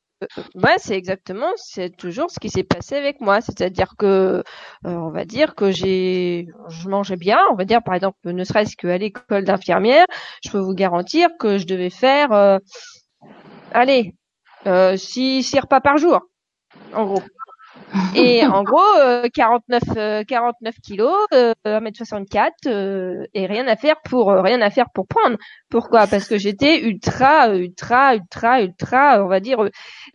moi 0.57 0.73
c'est 0.79 0.97
exactement, 0.97 1.53
c'est 1.57 1.97
toujours 1.97 2.31
ce 2.31 2.41
qui 2.41 2.51
s'est 2.51 2.65
passé 2.65 2.97
avec 2.97 3.21
moi, 3.21 3.41
c'est-à-dire 3.41 3.95
que, 3.97 4.07
euh, 4.07 4.43
on 4.83 5.11
va 5.11 5.25
dire 5.25 5.55
que 5.55 5.71
j'ai, 5.71 6.49
je 6.69 6.89
mangeais 6.89 7.17
bien, 7.17 7.39
on 7.53 7.55
va 7.55 7.65
dire 7.65 7.83
par 7.85 7.95
exemple, 7.95 8.19
ne 8.25 8.43
serait-ce 8.43 8.77
qu'à 8.77 8.99
l'école 8.99 9.45
d'infirmière, 9.45 10.07
je 10.45 10.51
peux 10.51 10.59
vous 10.59 10.75
garantir 10.75 11.29
que 11.39 11.59
je 11.59 11.67
devais 11.67 11.91
faire, 11.91 12.33
euh, 12.33 12.59
allez, 13.73 14.15
six, 14.97 15.45
six 15.45 15.61
repas 15.61 15.81
par 15.81 15.99
jour, 15.99 16.21
en 16.95 17.05
gros. 17.05 17.23
Et 18.17 18.45
en 18.47 18.63
gros, 18.63 18.79
49, 19.35 19.83
euh, 19.97 20.25
49 20.25 20.75
euh, 20.75 20.79
kilos, 20.83 21.27
1m64 21.65 22.51
euh, 22.67 23.25
et 23.35 23.47
rien 23.47 23.67
à 23.67 23.77
faire 23.77 23.97
pour 24.05 24.29
rien 24.29 24.61
à 24.61 24.71
faire 24.71 24.87
pour 24.93 25.07
prendre. 25.07 25.37
Pourquoi? 25.71 26.07
Parce 26.07 26.29
que 26.29 26.39
j'étais 26.39 26.81
ultra, 26.81 27.55
ultra, 27.55 28.15
ultra, 28.15 28.63
ultra, 28.63 29.25
on 29.25 29.29
va 29.29 29.41
dire 29.41 29.69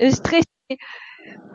stressée. 0.09 0.43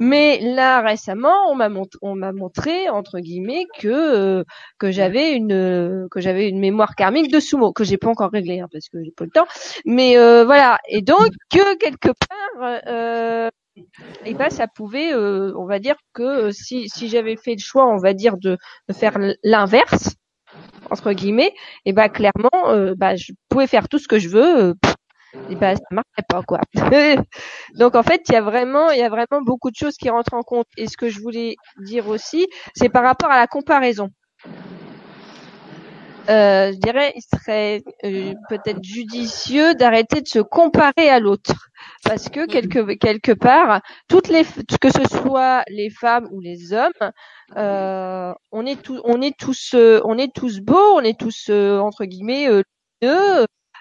Mais 0.00 0.40
là 0.40 0.80
récemment, 0.80 1.50
on 1.50 1.54
m'a 1.54 1.68
m'a 1.68 2.32
montré 2.32 2.88
entre 2.88 3.18
guillemets 3.20 3.66
que 3.78 4.42
que 4.78 4.90
j'avais 4.90 5.34
une 5.34 6.08
que 6.10 6.20
j'avais 6.20 6.48
une 6.48 6.58
mémoire 6.58 6.94
karmique 6.94 7.30
de 7.30 7.38
sumo 7.38 7.72
que 7.74 7.84
j'ai 7.84 7.98
pas 7.98 8.08
encore 8.08 8.30
réglée 8.30 8.60
hein, 8.60 8.68
parce 8.72 8.88
que 8.88 9.02
j'ai 9.04 9.10
pas 9.10 9.24
le 9.24 9.30
temps. 9.30 9.46
Mais 9.84 10.14
voilà. 10.44 10.78
Et 10.88 11.02
donc 11.02 11.28
que 11.50 11.76
quelque 11.76 12.08
part, 12.08 13.50
et 14.24 14.34
ben 14.34 14.50
ça 14.50 14.66
pouvait, 14.68 15.12
euh, 15.12 15.52
on 15.56 15.66
va 15.66 15.78
dire 15.78 15.96
que 16.12 16.22
euh, 16.22 16.50
si, 16.52 16.88
si 16.88 17.08
j'avais 17.08 17.36
fait 17.36 17.54
le 17.54 17.60
choix, 17.60 17.86
on 17.86 17.98
va 17.98 18.14
dire 18.14 18.36
de, 18.36 18.56
faire 18.92 19.18
l'inverse 19.42 20.14
entre 20.90 21.12
guillemets, 21.12 21.52
et 21.84 21.92
ben 21.92 22.08
clairement, 22.08 22.70
euh, 22.70 22.94
bah, 22.96 23.16
je 23.16 23.32
pouvais 23.48 23.66
faire 23.66 23.88
tout 23.88 23.98
ce 23.98 24.08
que 24.08 24.18
je 24.18 24.28
veux. 24.28 24.74
et 25.50 25.54
ben 25.54 25.76
ça 25.76 25.84
marchait 25.90 26.26
pas 26.28 26.42
quoi. 26.42 26.60
Donc 27.74 27.94
en 27.94 28.02
fait, 28.02 28.22
il 28.28 28.32
y 28.32 28.36
a 28.36 28.42
vraiment, 28.42 28.90
il 28.90 28.98
y 28.98 29.02
a 29.02 29.10
vraiment 29.10 29.42
beaucoup 29.42 29.70
de 29.70 29.76
choses 29.76 29.96
qui 29.96 30.08
rentrent 30.08 30.34
en 30.34 30.42
compte. 30.42 30.66
Et 30.78 30.86
ce 30.86 30.96
que 30.96 31.10
je 31.10 31.20
voulais 31.20 31.56
dire 31.78 32.08
aussi, 32.08 32.46
c'est 32.74 32.88
par 32.88 33.04
rapport 33.04 33.30
à 33.30 33.36
la 33.36 33.46
comparaison. 33.46 34.08
Euh, 36.28 36.72
je 36.72 36.78
dirais, 36.78 37.14
il 37.16 37.22
serait 37.22 37.82
euh, 38.04 38.34
peut-être 38.50 38.84
judicieux 38.84 39.74
d'arrêter 39.74 40.20
de 40.20 40.28
se 40.28 40.40
comparer 40.40 41.08
à 41.08 41.20
l'autre, 41.20 41.70
parce 42.04 42.28
que 42.28 42.46
quelque 42.46 42.94
quelque 42.94 43.32
part, 43.32 43.80
toutes 44.08 44.28
les 44.28 44.44
que 44.80 44.90
ce 44.90 45.04
soit 45.08 45.62
les 45.68 45.88
femmes 45.88 46.28
ou 46.30 46.40
les 46.40 46.74
hommes, 46.74 47.12
euh, 47.56 48.34
on 48.52 48.66
est 48.66 48.80
tous 48.82 49.00
on 49.04 49.22
est 49.22 49.38
tous 49.38 49.74
on 49.74 50.18
est 50.18 50.34
tous 50.34 50.60
beaux, 50.60 50.96
on 50.96 51.00
est 51.00 51.18
tous 51.18 51.48
entre 51.48 52.04
guillemets 52.04 52.46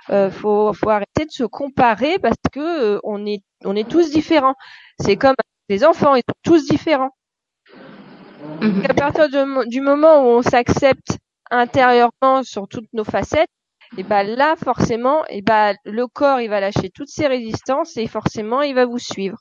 euh, 0.10 0.32
faut 0.32 0.72
faut 0.72 0.90
arrêter 0.90 1.26
de 1.26 1.32
se 1.32 1.44
comparer 1.44 2.18
parce 2.20 2.38
que 2.54 3.00
on 3.04 3.26
est 3.26 3.44
on 3.66 3.76
est 3.76 3.90
tous 3.90 4.10
différents. 4.12 4.56
C'est 5.02 5.18
comme 5.18 5.36
les 5.68 5.84
enfants, 5.84 6.16
ils 6.16 6.24
sont 6.28 6.36
tous 6.44 6.66
différents. 6.68 7.12
Mhm. 8.62 8.86
À 8.90 8.94
partir 8.94 9.28
du 9.68 9.82
moment 9.82 10.24
où 10.24 10.38
on 10.38 10.42
s'accepte 10.42 11.18
intérieurement 11.52 12.44
sur 12.44 12.68
toutes 12.68 12.92
nos 12.94 13.04
facettes, 13.04 13.50
et 13.98 14.04
ben 14.04 14.24
là 14.24 14.56
forcément, 14.56 15.26
et 15.30 15.42
ben 15.42 15.76
le 15.86 16.08
corps 16.08 16.42
il 16.42 16.50
va 16.50 16.60
lâcher 16.60 16.90
toutes 16.94 17.10
ses 17.10 17.28
résistances 17.28 17.96
et 17.98 18.08
forcément 18.08 18.62
il 18.62 18.76
va 18.76 18.86
vous 18.86 19.00
suivre. 19.00 19.38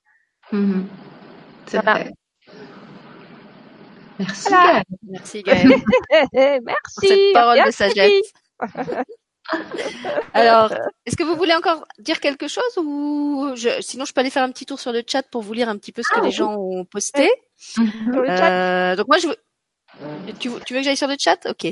Mm-hmm. 0.53 0.85
C'est 1.67 1.79
vrai. 1.79 2.13
Merci 4.19 4.51
Gaëlle. 4.51 4.85
Merci 5.03 5.43
Gaëlle. 5.43 5.69
Merci. 6.65 7.09
cette 7.09 7.33
parole 7.35 7.65
de 7.67 7.71
sagesse. 7.71 8.33
Alors, 10.35 10.73
est-ce 11.05 11.17
que 11.17 11.23
vous 11.23 11.37
voulez 11.37 11.55
encore 11.55 11.87
dire 11.99 12.19
quelque 12.21 12.49
chose 12.49 12.65
ou 12.79 13.53
je... 13.55 13.81
sinon 13.81 14.05
je 14.05 14.13
peux 14.13 14.21
aller 14.21 14.31
faire 14.31 14.43
un 14.43 14.51
petit 14.51 14.67
tour 14.67 14.81
sur 14.81 14.93
le 14.93 15.03
chat 15.07 15.23
pour 15.23 15.43
vous 15.43 15.53
lire 15.53 15.69
un 15.69 15.77
petit 15.77 15.93
peu 15.93 16.03
ce 16.03 16.13
que 16.13 16.21
ah, 16.21 16.25
les 16.25 16.33
gens 16.33 16.57
ont 16.57 16.85
posté. 16.85 17.31
Euh, 17.79 18.97
donc 18.97 19.07
moi 19.07 19.19
je 19.19 19.29
veux 19.29 19.37
tu, 20.39 20.49
veux 20.49 20.61
que 20.61 20.83
j'aille 20.83 20.97
sur 20.97 21.09
le 21.09 21.17
chat? 21.19 21.39
Ok. 21.47 21.67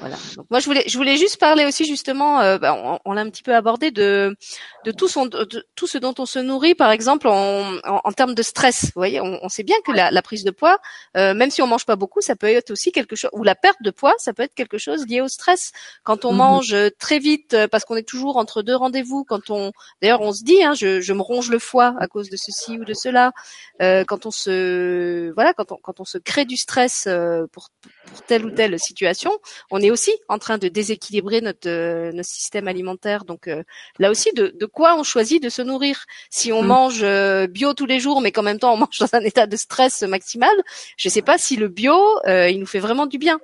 Voilà. 0.00 0.16
Donc 0.36 0.46
moi 0.50 0.60
je 0.60 0.66
voulais 0.66 0.84
je 0.86 0.96
voulais 0.98 1.16
juste 1.16 1.38
parler 1.38 1.64
aussi 1.64 1.84
justement, 1.84 2.40
euh, 2.40 2.58
bah, 2.58 2.74
on, 2.74 2.98
on 3.04 3.12
l'a 3.12 3.22
un 3.22 3.30
petit 3.30 3.42
peu 3.42 3.54
abordé 3.54 3.90
de 3.90 4.36
de 4.84 4.90
tout 4.90 5.08
son 5.08 5.26
de, 5.26 5.66
tout 5.74 5.86
ce 5.86 5.98
dont 5.98 6.14
on 6.18 6.26
se 6.26 6.38
nourrit 6.38 6.74
par 6.74 6.90
exemple 6.90 7.28
en, 7.28 7.76
en, 7.84 8.00
en 8.04 8.12
termes 8.12 8.34
de 8.34 8.42
stress. 8.42 8.84
Vous 8.86 8.92
voyez, 8.96 9.20
on, 9.20 9.38
on 9.42 9.48
sait 9.48 9.62
bien 9.62 9.76
que 9.86 9.92
la, 9.92 10.10
la 10.10 10.22
prise 10.22 10.44
de 10.44 10.50
poids, 10.50 10.78
euh, 11.16 11.34
même 11.34 11.50
si 11.50 11.62
on 11.62 11.66
mange 11.66 11.86
pas 11.86 11.96
beaucoup, 11.96 12.20
ça 12.20 12.36
peut 12.36 12.48
être 12.48 12.70
aussi 12.70 12.92
quelque 12.92 13.16
chose 13.16 13.30
ou 13.32 13.42
la 13.44 13.54
perte 13.54 13.82
de 13.82 13.90
poids, 13.90 14.14
ça 14.18 14.32
peut 14.32 14.42
être 14.42 14.54
quelque 14.54 14.78
chose 14.78 15.06
lié 15.06 15.20
au 15.20 15.28
stress. 15.28 15.72
Quand 16.02 16.24
on 16.24 16.32
mhm. 16.32 16.38
mange 16.38 16.76
très 16.98 17.18
vite 17.18 17.54
euh, 17.54 17.68
parce 17.68 17.84
qu'on 17.84 17.96
est 17.96 18.08
toujours 18.08 18.36
entre 18.36 18.62
deux 18.62 18.76
rendez-vous, 18.76 19.24
quand 19.24 19.50
on 19.50 19.72
d'ailleurs 20.02 20.20
on 20.20 20.32
se 20.32 20.44
dit 20.44 20.62
hein, 20.62 20.74
je, 20.74 21.00
je 21.00 21.12
me 21.12 21.22
ronge 21.22 21.50
le 21.50 21.58
foie 21.58 21.94
à 21.98 22.06
cause 22.08 22.30
de 22.30 22.36
ceci 22.36 22.78
ou 22.78 22.84
de 22.84 22.94
cela. 22.94 23.32
Euh, 23.80 24.04
quand 24.04 24.26
on 24.26 24.30
se 24.30 25.32
voilà 25.34 25.54
quand 25.54 25.72
on 25.72 25.76
quand 25.76 26.00
on 26.00 26.04
se 26.04 26.18
crée 26.18 26.44
du 26.44 26.56
stress 26.56 27.06
euh, 27.06 27.46
pour 27.52 27.68
pour 28.06 28.22
telle 28.22 28.44
ou 28.44 28.50
telle 28.50 28.78
situation, 28.78 29.30
on 29.70 29.80
est 29.84 29.90
aussi 29.90 30.12
en 30.28 30.38
train 30.38 30.58
de 30.58 30.68
déséquilibrer 30.68 31.40
notre, 31.40 31.68
euh, 31.68 32.12
notre 32.12 32.28
système 32.28 32.68
alimentaire. 32.68 33.24
Donc 33.24 33.48
euh, 33.48 33.62
là 33.98 34.10
aussi, 34.10 34.32
de, 34.34 34.54
de, 34.58 34.66
quoi 34.66 34.96
on 34.98 35.02
choisit 35.02 35.42
de 35.42 35.48
se 35.48 35.62
nourrir? 35.62 36.04
Si 36.30 36.52
on 36.52 36.62
mm. 36.62 36.66
mange 36.66 37.02
euh, 37.02 37.46
bio 37.46 37.74
tous 37.74 37.86
les 37.86 38.00
jours, 38.00 38.20
mais 38.20 38.32
qu'en 38.32 38.42
même 38.42 38.58
temps 38.58 38.72
on 38.72 38.76
mange 38.76 38.98
dans 39.00 39.14
un 39.14 39.20
état 39.20 39.46
de 39.46 39.56
stress 39.56 40.02
maximal, 40.02 40.54
je 40.96 41.08
ne 41.08 41.12
sais 41.12 41.22
pas 41.22 41.38
si 41.38 41.56
le 41.56 41.68
bio, 41.68 41.96
il 42.26 42.58
nous 42.58 42.66
fait 42.66 42.78
vraiment 42.78 43.06
du 43.06 43.18
bien. 43.18 43.38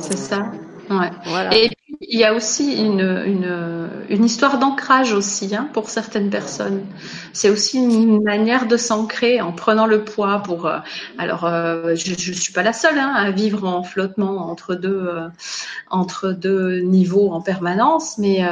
C'est 0.00 0.16
ça. 0.16 0.50
Ouais. 0.90 1.10
Et 1.52 1.68
puis, 1.68 1.85
il 2.00 2.18
y 2.18 2.24
a 2.24 2.34
aussi 2.34 2.76
une, 2.82 3.00
une, 3.00 3.88
une 4.08 4.24
histoire 4.24 4.58
d'ancrage 4.58 5.12
aussi 5.12 5.54
hein, 5.54 5.68
pour 5.72 5.88
certaines 5.88 6.30
personnes. 6.30 6.84
C'est 7.32 7.48
aussi 7.48 7.78
une 7.78 8.22
manière 8.22 8.66
de 8.66 8.76
s'ancrer 8.76 9.40
en 9.40 9.52
prenant 9.52 9.86
le 9.86 10.04
poids 10.04 10.42
pour. 10.42 10.66
Euh, 10.66 10.78
alors, 11.18 11.44
euh, 11.44 11.94
je 11.94 12.10
ne 12.10 12.34
suis 12.34 12.52
pas 12.52 12.62
la 12.62 12.72
seule 12.72 12.98
hein, 12.98 13.12
à 13.14 13.30
vivre 13.30 13.66
en 13.66 13.82
flottement 13.82 14.50
entre 14.50 14.74
deux 14.74 15.06
euh, 15.08 15.28
entre 15.90 16.30
deux 16.32 16.80
niveaux 16.80 17.30
en 17.30 17.40
permanence, 17.40 18.18
mais 18.18 18.42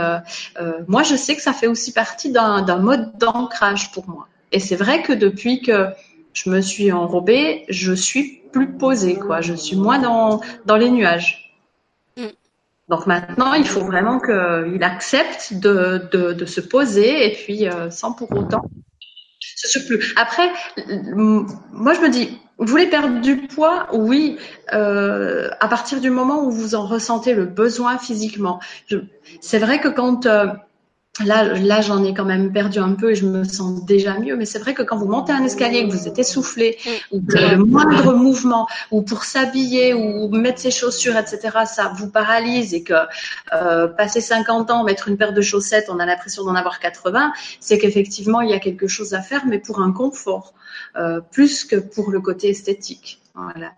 moi, 0.88 1.03
je 1.03 1.16
sais 1.16 1.36
que 1.36 1.42
ça 1.42 1.53
fait 1.53 1.66
aussi 1.66 1.92
partie 1.92 2.30
d'un 2.30 2.78
mode 2.78 3.18
d'ancrage 3.18 3.92
pour 3.92 4.09
moi. 4.09 4.28
Et 4.53 4.61
c'est 4.61 4.76
vrai 4.76 5.03
que 5.03 5.12
depuis 5.12 5.61
que 5.61 5.88
je 6.32 6.51
me 6.51 6.61
suis 6.61 6.92
enrobée, 6.92 7.64
je 7.68 7.92
suis 7.92 8.42
plus 8.53 8.72
posée, 8.72 9.16
quoi. 9.16 9.40
Je 9.40 9.55
suis 9.55 9.76
moins 9.76 9.99
dans 9.99 10.40
dans 10.64 10.76
les 10.76 10.90
nuages. 10.90 11.43
Donc 12.89 13.07
maintenant, 13.07 13.55
il 13.55 13.66
faut 13.66 13.80
vraiment 13.80 14.20
qu'il 14.20 14.82
accepte 14.82 15.55
de, 15.55 16.03
de, 16.12 16.32
de, 16.32 16.45
se 16.45 16.61
poser 16.61 17.26
et 17.26 17.32
puis 17.32 17.68
euh, 17.68 17.91
sans 17.91 18.12
pour 18.12 18.30
autant 18.32 18.62
se 19.68 19.78
plus. 19.87 20.14
Après, 20.16 20.51
moi 21.72 21.95
je 21.95 22.01
me 22.01 22.09
dis, 22.09 22.39
vous 22.59 22.66
voulez 22.66 22.87
perdre 22.87 23.20
du 23.20 23.47
poids? 23.47 23.89
Oui, 23.93 24.39
euh, 24.72 25.49
à 25.61 25.68
partir 25.68 26.01
du 26.01 26.11
moment 26.11 26.45
où 26.45 26.51
vous 26.51 26.74
en 26.74 26.87
ressentez 26.87 27.35
le 27.35 27.47
besoin 27.47 27.99
physiquement. 27.99 28.61
C'est 29.41 29.59
vrai 29.59 29.80
que 29.80 29.89
quand 29.89 30.26
euh, 30.26 30.47
Là, 31.25 31.45
là, 31.45 31.81
j'en 31.81 32.03
ai 32.03 32.12
quand 32.12 32.25
même 32.25 32.53
perdu 32.53 32.81
un 32.81 32.95
peu 32.95 33.12
et 33.12 33.15
je 33.15 33.25
me 33.25 33.45
sens 33.45 33.85
déjà 33.85 34.19
mieux. 34.19 34.37
Mais 34.37 34.47
c'est 34.47 34.59
vrai 34.59 34.75
que 34.75 34.83
quand 34.83 34.97
vous 34.97 35.07
montez 35.07 35.33
un 35.33 35.45
escalier, 35.45 35.87
que 35.87 35.93
vous 35.93 36.09
êtes 36.09 36.19
essoufflé, 36.19 36.77
ou 37.12 37.21
que 37.21 37.37
le 37.37 37.65
moindre 37.65 38.15
mouvement, 38.15 38.67
ou 38.91 39.03
pour 39.03 39.23
s'habiller, 39.23 39.95
ou 39.95 40.29
mettre 40.31 40.59
ses 40.59 40.73
chaussures, 40.73 41.17
etc., 41.17 41.59
ça 41.67 41.93
vous 41.97 42.11
paralyse 42.11 42.75
et 42.75 42.83
que 42.83 42.95
euh, 43.53 43.87
passer 43.87 44.21
50 44.21 44.73
ans, 44.73 44.83
mettre 44.83 45.07
une 45.07 45.17
paire 45.17 45.33
de 45.33 45.41
chaussettes, 45.41 45.87
on 45.89 46.01
a 46.01 46.07
l'impression 46.07 46.43
d'en 46.43 46.57
avoir 46.57 46.81
80, 46.81 47.33
c'est 47.61 47.79
qu'effectivement, 47.79 48.41
il 48.41 48.51
y 48.51 48.55
a 48.55 48.59
quelque 48.59 48.89
chose 48.89 49.15
à 49.15 49.23
faire, 49.23 49.47
mais 49.47 49.61
pour 49.61 49.81
un 49.81 49.93
confort, 49.93 50.53
euh, 50.97 51.21
plus 51.31 51.65
que 51.65 51.77
pour 51.77 52.11
le 52.11 52.21
côté 52.21 52.49
esthétique. 52.49 53.21
Voilà. 53.37 53.71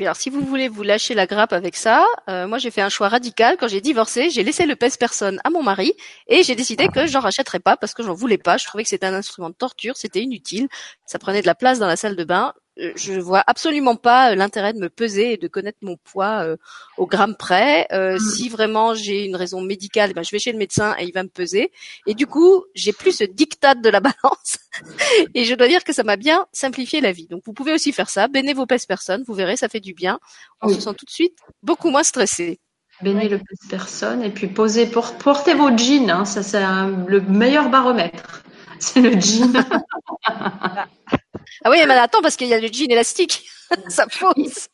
Alors, 0.00 0.16
si 0.16 0.30
vous 0.30 0.40
voulez 0.40 0.68
vous 0.68 0.82
lâcher 0.82 1.14
la 1.14 1.26
grappe 1.26 1.52
avec 1.52 1.76
ça, 1.76 2.06
euh, 2.28 2.46
moi 2.46 2.58
j'ai 2.58 2.70
fait 2.70 2.80
un 2.80 2.88
choix 2.88 3.08
radical. 3.08 3.56
Quand 3.58 3.68
j'ai 3.68 3.80
divorcé, 3.80 4.30
j'ai 4.30 4.42
laissé 4.42 4.64
le 4.64 4.74
pèse-personne 4.74 5.38
à 5.44 5.50
mon 5.50 5.62
mari 5.62 5.92
et 6.28 6.42
j'ai 6.42 6.54
décidé 6.54 6.88
que 6.88 7.06
j'en 7.06 7.20
rachèterais 7.20 7.60
pas 7.60 7.76
parce 7.76 7.92
que 7.92 8.02
j'en 8.02 8.14
voulais 8.14 8.38
pas. 8.38 8.56
Je 8.56 8.64
trouvais 8.66 8.84
que 8.84 8.88
c'était 8.88 9.06
un 9.06 9.14
instrument 9.14 9.50
de 9.50 9.54
torture, 9.54 9.96
c'était 9.96 10.20
inutile, 10.22 10.68
ça 11.04 11.18
prenait 11.18 11.42
de 11.42 11.46
la 11.46 11.54
place 11.54 11.78
dans 11.78 11.86
la 11.86 11.96
salle 11.96 12.16
de 12.16 12.24
bain. 12.24 12.54
Euh, 12.80 12.90
je 12.96 13.12
vois 13.14 13.44
absolument 13.46 13.96
pas 13.96 14.32
euh, 14.32 14.34
l'intérêt 14.34 14.72
de 14.72 14.78
me 14.78 14.88
peser 14.88 15.34
et 15.34 15.36
de 15.36 15.46
connaître 15.46 15.78
mon 15.82 15.96
poids 15.98 16.42
euh, 16.44 16.56
au 16.96 17.06
gramme 17.06 17.36
près. 17.36 17.86
Euh, 17.92 18.14
Mm. 18.16 18.18
Si 18.18 18.48
vraiment 18.48 18.94
j'ai 18.94 19.24
une 19.26 19.36
raison 19.36 19.60
médicale, 19.60 20.08
eh 20.10 20.14
ben, 20.14 20.22
je 20.24 20.30
vais 20.30 20.38
chez 20.38 20.52
le 20.52 20.58
médecin 20.58 20.94
et 20.98 21.04
il 21.04 21.12
va 21.12 21.22
me 21.22 21.28
peser. 21.28 21.70
Et 22.06 22.14
du 22.14 22.26
coup, 22.26 22.64
j'ai 22.74 22.92
plus 22.92 23.12
ce 23.12 23.24
diktat 23.24 23.74
de 23.74 23.88
la 23.90 24.00
balance. 24.00 24.58
et 25.34 25.44
je 25.44 25.54
dois 25.54 25.68
dire 25.68 25.84
que 25.84 25.92
ça 25.92 26.02
m'a 26.02 26.16
bien 26.16 26.46
simplifié 26.52 27.00
la 27.02 27.12
vie. 27.12 27.26
Donc 27.28 27.42
vous 27.44 27.52
pouvez 27.52 27.72
aussi 27.74 27.92
faire 27.92 28.08
ça. 28.08 28.26
Bénez 28.28 28.54
vos 28.54 28.64
pèse-personnes, 28.66 29.22
vous 29.26 29.34
verrez, 29.34 29.56
ça 29.58 29.68
fait 29.68 29.80
du 29.80 29.92
bien. 29.92 30.18
On 30.62 30.68
Oui. 30.68 30.74
se 30.74 30.80
sent 30.80 30.94
tout 30.96 31.04
de 31.04 31.10
suite 31.10 31.36
beaucoup 31.62 31.90
moins 31.90 32.02
stressé. 32.04 32.58
Bénez 33.02 33.28
le 33.28 33.38
plus 33.38 33.56
personne 33.68 34.22
et 34.22 34.30
puis 34.30 34.46
posez 34.46 34.86
pour 34.86 35.12
portez 35.18 35.54
vos 35.54 35.76
jeans. 35.76 36.08
Hein, 36.10 36.24
ça 36.24 36.42
c'est 36.42 36.58
un- 36.62 37.04
le 37.06 37.20
meilleur 37.20 37.68
baromètre. 37.68 38.42
C'est 38.78 39.00
le 39.00 39.12
jean. 39.20 39.52
Ah 41.64 41.70
oui, 41.70 41.78
mais 41.86 41.94
attends, 41.94 42.22
parce 42.22 42.36
qu'il 42.36 42.48
y 42.48 42.54
a 42.54 42.60
le 42.60 42.68
jean 42.68 42.90
élastique. 42.90 43.44
ça 43.88 44.06
fausse. 44.10 44.68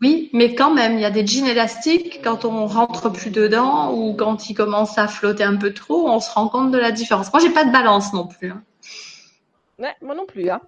Oui, 0.00 0.30
mais 0.32 0.54
quand 0.54 0.72
même, 0.72 0.94
il 0.94 1.00
y 1.00 1.04
a 1.04 1.10
des 1.10 1.26
jeans 1.26 1.46
élastiques 1.46 2.20
quand 2.24 2.44
on 2.44 2.66
rentre 2.66 3.08
plus 3.10 3.30
dedans 3.30 3.92
ou 3.94 4.14
quand 4.14 4.50
ils 4.50 4.54
commencent 4.54 4.98
à 4.98 5.06
flotter 5.06 5.44
un 5.44 5.56
peu 5.56 5.72
trop, 5.72 6.08
on 6.08 6.18
se 6.18 6.30
rend 6.32 6.48
compte 6.48 6.72
de 6.72 6.78
la 6.78 6.90
différence. 6.90 7.32
Moi, 7.32 7.40
j'ai 7.42 7.50
pas 7.50 7.64
de 7.64 7.70
balance 7.70 8.12
non 8.12 8.26
plus. 8.26 8.50
hein. 8.50 8.62
Ouais, 9.78 9.94
moi 10.00 10.14
non 10.14 10.26
plus. 10.26 10.50
Hein. 10.50 10.60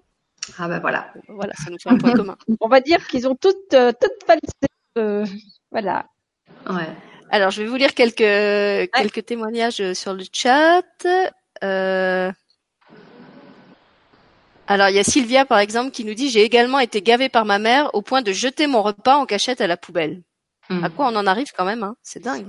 Ah 0.59 0.69
ben 0.69 0.79
voilà. 0.79 1.13
Voilà, 1.29 1.53
ça 1.55 1.71
nous 1.71 1.79
fait 1.83 1.89
un 1.91 1.97
point 1.97 2.13
commun. 2.13 2.37
On 2.61 2.69
va 2.69 2.81
dire 2.81 3.07
qu'ils 3.09 3.27
ont 3.27 3.35
toutes, 3.35 3.75
euh, 3.75 3.93
toutes 3.99 4.39
euh, 4.99 5.25
voilà. 5.71 6.07
Ouais. 6.69 6.89
Alors, 7.31 7.51
je 7.51 7.63
vais 7.63 7.69
vous 7.69 7.77
lire 7.77 7.95
quelques 7.95 8.19
quelques 8.93 9.25
témoignages 9.27 9.81
euh, 9.81 9.95
sur 9.95 10.15
le 10.15 10.25
chat. 10.33 10.83
Euh, 11.63 12.31
Alors, 14.67 14.89
il 14.89 14.97
y 14.97 14.99
a 14.99 15.05
Sylvia, 15.05 15.45
par 15.45 15.59
exemple, 15.59 15.91
qui 15.91 16.05
nous 16.05 16.15
dit 16.15 16.29
«J'ai 16.31 16.43
également 16.43 16.79
été 16.79 17.03
gavée 17.03 17.29
par 17.29 17.45
ma 17.45 17.59
mère 17.59 17.95
au 17.95 18.03
point 18.03 18.23
de 18.23 18.33
jeter 18.33 18.67
mon 18.67 18.83
repas 18.83 19.17
en 19.17 19.27
cachette 19.27 19.61
à 19.61 19.67
la 19.67 19.77
poubelle. 19.77 20.23
Hmm. 20.71 20.83
À 20.83 20.89
quoi 20.89 21.09
on 21.09 21.17
en 21.17 21.27
arrive 21.27 21.53
quand 21.55 21.67
même, 21.67 21.83
hein? 21.83 21.97
C'est 22.03 22.23
dingue. 22.23 22.47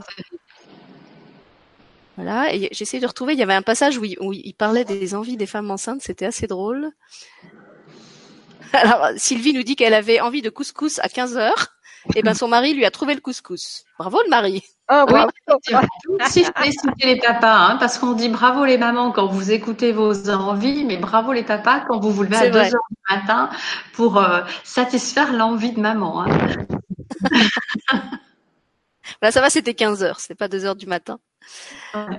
Voilà, 2.16 2.54
et 2.54 2.70
j'essaie 2.72 3.02
de 3.02 3.08
retrouver, 3.08 3.34
il 3.34 3.40
y 3.40 3.44
avait 3.44 3.54
un 3.54 3.62
passage 3.62 3.98
où 3.98 4.06
il, 4.06 4.18
où 4.22 4.32
il 4.32 4.54
parlait 4.54 4.86
des 4.86 5.16
envies 5.16 5.36
des 5.36 5.46
femmes 5.46 5.70
enceintes, 5.70 6.02
c'était 6.02 6.26
assez 6.26 6.48
drôle. 6.48 6.92
Alors, 8.74 9.10
Sylvie 9.18 9.52
nous 9.52 9.64
dit 9.64 9.76
qu'elle 9.76 9.94
avait 9.94 10.22
envie 10.22 10.42
de 10.42 10.50
couscous 10.50 11.00
à 11.00 11.10
15 11.10 11.36
heures. 11.36 11.76
Et 12.14 12.22
ben, 12.22 12.34
son 12.36 12.48
mari 12.48 12.74
lui 12.74 12.86
a 12.86 12.92
trouvé 12.92 13.16
le 13.16 13.22
couscous. 13.22 13.84
Bravo 13.98 14.22
le 14.24 14.30
mari. 14.30 14.64
Ah, 14.88 15.06
Oui, 15.08 15.14
bravo. 15.14 15.32
Aussi 16.26 16.46
féliciter 16.56 17.06
les 17.08 17.20
papas, 17.20 17.56
hein, 17.56 17.78
parce 17.80 17.98
qu'on 17.98 18.14
dit 18.14 18.30
bravo 18.30 18.64
les 18.66 18.78
mamans 18.78 19.12
quand 19.12 19.26
vous 19.28 19.52
écoutez 19.52 19.92
vos 19.92 20.30
envies, 20.30 20.86
mais 20.86 20.98
bravo 20.98 21.34
les 21.34 21.44
papas 21.44 21.82
quand 21.88 22.00
vous 22.00 22.12
vous 22.12 22.24
levez 22.24 22.36
à 22.36 22.40
C'est 22.42 22.52
2 22.52 22.60
vrai. 22.60 22.74
heures 22.74 22.88
du 22.92 23.16
matin 23.16 23.50
pour 23.94 24.18
euh, 24.20 24.42
satisfaire 24.64 25.34
l'envie 25.34 25.72
de 25.72 25.80
maman. 25.80 26.22
Hein. 26.24 26.28
Voilà, 29.22 29.32
ça 29.32 29.42
va, 29.42 29.50
c'était 29.50 29.74
15 29.74 30.04
heures, 30.04 30.20
c'était 30.20 30.36
pas 30.36 30.48
2 30.48 30.66
heures 30.66 30.76
du 30.76 30.86
matin. 30.86 31.18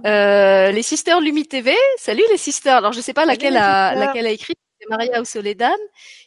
Euh, 0.05 0.71
les 0.71 0.83
sisters 0.83 1.21
Lumi 1.21 1.47
TV, 1.47 1.75
salut 1.99 2.23
les 2.31 2.37
sisters. 2.39 2.77
Alors 2.77 2.93
je 2.93 3.01
sais 3.01 3.13
pas 3.13 3.25
laquelle 3.27 3.57
a, 3.57 3.95
laquelle 3.95 4.27
a 4.27 4.31
écrit, 4.31 4.55
c'est 4.79 4.89
Maria 4.91 5.21
ou 5.21 5.25
Soledad, 5.25 5.79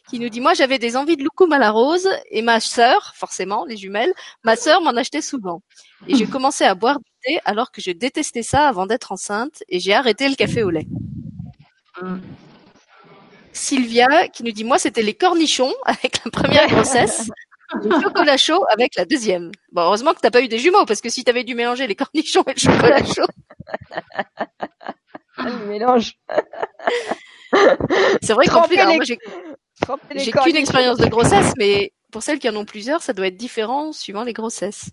qui 0.08 0.18
nous 0.18 0.28
dit 0.28 0.40
moi 0.40 0.54
j'avais 0.54 0.78
des 0.78 0.96
envies 0.96 1.16
de 1.16 1.22
loukoum 1.22 1.52
à 1.52 1.58
la 1.58 1.70
rose 1.70 2.08
et 2.30 2.42
ma 2.42 2.60
sœur, 2.60 3.12
forcément 3.14 3.64
les 3.64 3.76
jumelles, 3.76 4.12
ma 4.44 4.56
sœur 4.56 4.80
m'en 4.80 4.90
achetait 4.90 5.22
souvent. 5.22 5.62
Et 6.08 6.16
j'ai 6.16 6.26
commencé 6.26 6.64
à 6.64 6.74
boire 6.74 6.98
du 6.98 7.10
thé 7.22 7.40
alors 7.44 7.70
que 7.70 7.80
je 7.80 7.90
détestais 7.90 8.42
ça 8.42 8.66
avant 8.66 8.86
d'être 8.86 9.12
enceinte 9.12 9.62
et 9.68 9.78
j'ai 9.80 9.94
arrêté 9.94 10.28
le 10.28 10.34
café 10.34 10.62
au 10.62 10.70
lait. 10.70 10.86
Mm. 12.02 12.18
Sylvia 13.52 14.28
qui 14.28 14.42
nous 14.44 14.52
dit 14.52 14.64
moi 14.64 14.78
c'était 14.78 15.02
les 15.02 15.14
cornichons 15.14 15.74
avec 15.84 16.24
la 16.24 16.30
première 16.30 16.66
grossesse, 16.68 17.30
le 17.74 18.00
chocolat 18.00 18.36
chaud 18.36 18.64
avec 18.70 18.96
la 18.96 19.04
deuxième. 19.04 19.52
Bon 19.72 19.82
heureusement 19.82 20.14
que 20.14 20.20
t'as 20.20 20.30
pas 20.30 20.42
eu 20.42 20.48
des 20.48 20.58
jumeaux 20.58 20.86
parce 20.86 21.00
que 21.00 21.08
si 21.08 21.24
t'avais 21.24 21.44
dû 21.44 21.54
mélanger 21.54 21.86
les 21.86 21.94
cornichons 21.94 22.44
et 22.46 22.54
le 22.54 22.58
chocolat 22.58 23.04
chaud, 23.04 23.26
Ah, 25.42 25.48
le 25.48 25.66
mélange. 25.66 26.18
c'est 28.22 28.32
vrai 28.32 28.46
qu'en 28.46 28.62
plus 28.62 28.78
alors 28.78 28.94
moi 28.94 29.04
j'ai 29.04 29.18
qu'une 30.32 30.56
expérience 30.56 30.98
de 30.98 31.06
grossesse 31.06 31.52
mais 31.56 31.92
pour 32.12 32.22
celles 32.22 32.38
qui 32.38 32.48
en 32.48 32.56
ont 32.56 32.64
plusieurs 32.64 33.02
ça 33.02 33.12
doit 33.12 33.26
être 33.26 33.36
différent 33.36 33.92
suivant 33.92 34.22
les 34.24 34.32
grossesses. 34.32 34.90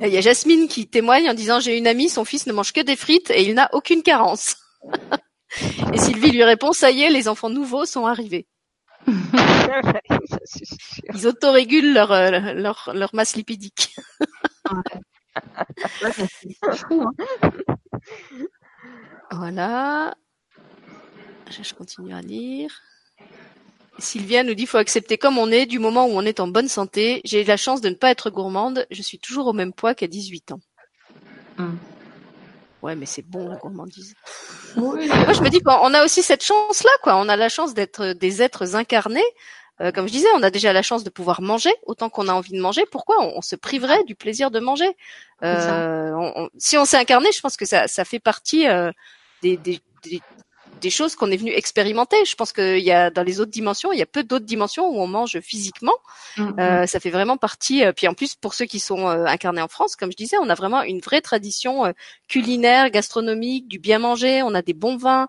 Il 0.00 0.08
y 0.08 0.18
a 0.18 0.20
Jasmine 0.20 0.68
qui 0.68 0.86
témoigne 0.86 1.30
en 1.30 1.34
disant 1.34 1.60
j'ai 1.60 1.78
une 1.78 1.86
amie 1.86 2.08
son 2.08 2.24
fils 2.24 2.46
ne 2.46 2.52
mange 2.52 2.72
que 2.72 2.80
des 2.80 2.96
frites 2.96 3.30
et 3.30 3.42
il 3.42 3.54
n'a 3.54 3.68
aucune 3.72 4.02
carence. 4.02 4.56
et 5.92 5.98
Sylvie 5.98 6.30
lui 6.30 6.44
répond 6.44 6.72
ça 6.72 6.90
y 6.90 7.02
est 7.02 7.10
les 7.10 7.28
enfants 7.28 7.50
nouveaux 7.50 7.86
sont 7.86 8.06
arrivés. 8.06 8.46
Ils 11.14 11.26
autorégulent 11.26 11.92
leur 11.92 12.12
euh, 12.12 12.54
leur 12.54 12.90
leur 12.94 13.14
masse 13.14 13.36
lipidique. 13.36 13.94
Ouais, 16.02 16.10
fou. 16.72 17.02
Hein. 17.02 17.12
Voilà. 19.30 20.14
Je 21.50 21.74
continue 21.74 22.14
à 22.14 22.20
lire. 22.20 22.70
Sylvia 23.98 24.42
nous 24.42 24.54
dit 24.54 24.66
faut 24.66 24.78
accepter 24.78 25.18
comme 25.18 25.38
on 25.38 25.50
est 25.52 25.66
du 25.66 25.78
moment 25.78 26.06
où 26.06 26.10
on 26.12 26.22
est 26.22 26.40
en 26.40 26.48
bonne 26.48 26.68
santé. 26.68 27.20
J'ai 27.24 27.42
eu 27.42 27.44
la 27.44 27.56
chance 27.56 27.80
de 27.80 27.88
ne 27.88 27.94
pas 27.94 28.10
être 28.10 28.30
gourmande. 28.30 28.86
Je 28.90 29.02
suis 29.02 29.18
toujours 29.18 29.46
au 29.46 29.52
même 29.52 29.72
poids 29.72 29.94
qu'à 29.94 30.06
18 30.08 30.52
ans. 30.52 30.60
Mm. 31.58 31.74
Ouais, 32.82 32.96
mais 32.96 33.06
c'est 33.06 33.22
bon 33.22 33.48
la 33.48 33.56
gourmandise. 33.56 34.14
Oui. 34.76 35.06
Moi, 35.08 35.32
je 35.32 35.40
me 35.42 35.48
dis 35.48 35.60
qu'on 35.60 35.94
a 35.94 36.04
aussi 36.04 36.22
cette 36.22 36.44
chance-là, 36.44 36.90
quoi. 37.02 37.16
On 37.16 37.28
a 37.28 37.36
la 37.36 37.48
chance 37.48 37.72
d'être 37.72 38.12
des 38.14 38.42
êtres 38.42 38.74
incarnés. 38.76 39.22
Euh, 39.80 39.90
comme 39.90 40.06
je 40.06 40.12
disais, 40.12 40.28
on 40.34 40.42
a 40.42 40.50
déjà 40.50 40.72
la 40.72 40.82
chance 40.82 41.02
de 41.02 41.10
pouvoir 41.10 41.40
manger 41.40 41.72
autant 41.86 42.10
qu'on 42.10 42.28
a 42.28 42.32
envie 42.32 42.52
de 42.52 42.60
manger. 42.60 42.84
Pourquoi 42.90 43.16
on, 43.22 43.38
on 43.38 43.42
se 43.42 43.56
priverait 43.56 44.02
du 44.04 44.14
plaisir 44.14 44.50
de 44.50 44.60
manger? 44.60 44.88
Euh, 45.42 46.10
on- 46.12 46.32
on- 46.44 46.48
Si 46.58 46.76
on 46.76 46.84
s'est 46.84 46.96
incarné, 46.98 47.30
je 47.32 47.40
pense 47.40 47.56
que 47.56 47.64
ça, 47.64 47.88
ça 47.88 48.04
fait 48.04 48.20
partie 48.20 48.68
euh, 48.68 48.92
des, 49.42 49.56
des, 49.56 49.80
des, 50.02 50.20
des 50.80 50.90
choses 50.90 51.16
qu'on 51.16 51.30
est 51.30 51.36
venu 51.36 51.52
expérimenter. 51.52 52.16
Je 52.24 52.34
pense 52.34 52.52
qu'il 52.52 52.78
y 52.80 52.92
a 52.92 53.10
dans 53.10 53.22
les 53.22 53.40
autres 53.40 53.50
dimensions, 53.50 53.92
il 53.92 53.98
y 53.98 54.02
a 54.02 54.06
peu 54.06 54.22
d'autres 54.24 54.44
dimensions 54.44 54.86
où 54.88 55.00
on 55.00 55.06
mange 55.06 55.40
physiquement. 55.40 55.94
Mm, 56.36 56.50
Euh, 56.60 56.86
ça 56.86 57.00
fait 57.00 57.10
vraiment 57.10 57.36
partie. 57.36 57.84
euh, 57.84 57.92
puis 57.92 58.08
en 58.08 58.14
plus, 58.14 58.34
pour 58.34 58.54
ceux 58.54 58.66
qui 58.66 58.80
sont 58.80 59.08
euh, 59.08 59.24
incarnés 59.26 59.62
en 59.62 59.68
France, 59.68 59.96
comme 59.96 60.10
je 60.12 60.16
disais, 60.16 60.36
on 60.40 60.48
a 60.50 60.54
vraiment 60.54 60.82
une 60.82 61.00
vraie 61.00 61.20
tradition 61.20 61.86
euh, 61.86 61.92
culinaire, 62.28 62.90
gastronomique, 62.90 63.68
du 63.68 63.78
bien 63.78 63.98
manger. 63.98 64.42
On 64.42 64.54
a 64.54 64.62
des 64.62 64.74
bons 64.74 64.96
vins. 64.96 65.28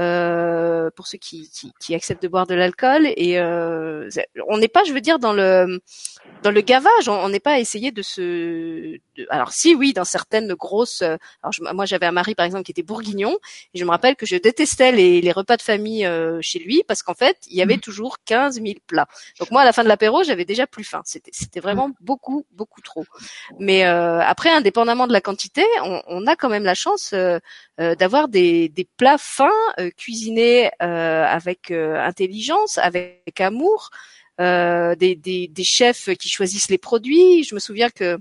Euh, 0.00 0.90
pour 0.96 1.06
ceux 1.06 1.18
qui, 1.18 1.50
qui, 1.50 1.72
qui 1.80 1.94
acceptent 1.94 2.22
de 2.22 2.28
boire 2.28 2.46
de 2.46 2.54
l'alcool 2.54 3.06
et 3.16 3.38
euh, 3.38 4.08
on 4.48 4.58
n'est 4.58 4.68
pas, 4.68 4.82
je 4.84 4.92
veux 4.92 5.00
dire, 5.00 5.18
dans 5.18 5.32
le 5.32 5.80
dans 6.42 6.50
le 6.50 6.60
gavage, 6.62 7.08
on 7.08 7.28
n'est 7.28 7.40
pas 7.40 7.52
à 7.52 7.58
essayer 7.58 7.92
de 7.92 8.02
se. 8.02 8.20
de- 9.16 9.26
alors 9.30 9.52
si, 9.52 9.74
oui, 9.74 9.92
dans 9.92 10.04
certaines 10.04 10.54
grosses. 10.54 11.02
euh, 11.02 11.16
Alors 11.42 11.52
je- 11.52 11.62
moi, 11.74 11.84
j'avais 11.86 12.06
un 12.06 12.12
mari 12.12 12.34
par 12.34 12.46
exemple 12.46 12.64
qui 12.64 12.72
était 12.72 12.82
bourguignon, 12.82 13.36
et 13.74 13.78
je 13.78 13.84
me 13.84 13.90
rappelle 13.90 14.16
que 14.16 14.26
je 14.26 14.36
détestais 14.36 14.92
les, 14.92 15.20
les 15.20 15.32
repas 15.32 15.56
de 15.56 15.62
famille 15.62 16.06
euh, 16.06 16.38
chez 16.42 16.58
lui 16.58 16.82
parce 16.86 17.02
qu'en 17.02 17.14
fait, 17.14 17.36
il 17.48 17.56
y 17.56 17.62
avait 17.62 17.78
toujours 17.78 18.18
15 18.24 18.60
000 18.60 18.80
plats. 18.86 19.06
Donc 19.38 19.50
moi, 19.50 19.62
à 19.62 19.64
la 19.64 19.72
fin 19.72 19.82
de 19.84 19.88
l'apéro, 19.88 20.22
j'avais 20.24 20.44
déjà 20.44 20.66
plus 20.66 20.84
faim. 20.84 21.02
C'était 21.04 21.30
c'était 21.34 21.60
vraiment 21.60 21.90
beaucoup 22.00 22.46
beaucoup 22.52 22.80
trop. 22.80 23.04
Mais 23.58 23.86
euh, 23.86 24.20
après, 24.20 24.50
indépendamment 24.50 25.06
de 25.06 25.12
la 25.12 25.20
quantité, 25.20 25.64
on, 25.84 26.02
on 26.06 26.26
a 26.26 26.36
quand 26.36 26.48
même 26.48 26.64
la 26.64 26.74
chance 26.74 27.12
euh, 27.12 27.38
euh, 27.80 27.94
d'avoir 27.94 28.28
des, 28.28 28.68
des 28.68 28.88
plats 28.96 29.18
fins, 29.18 29.50
cuisinés 29.90 30.70
euh, 30.82 31.24
avec 31.24 31.70
euh, 31.70 31.96
intelligence, 32.00 32.78
avec 32.78 33.40
amour 33.40 33.90
euh, 34.40 34.94
des, 34.94 35.52
chefs 35.62 36.08
qui 36.16 36.28
choisissent 36.28 36.70
les 36.70 36.78
produits. 36.78 37.44
Je 37.44 37.54
me 37.54 37.60
souviens 37.60 37.90
que 37.90 38.18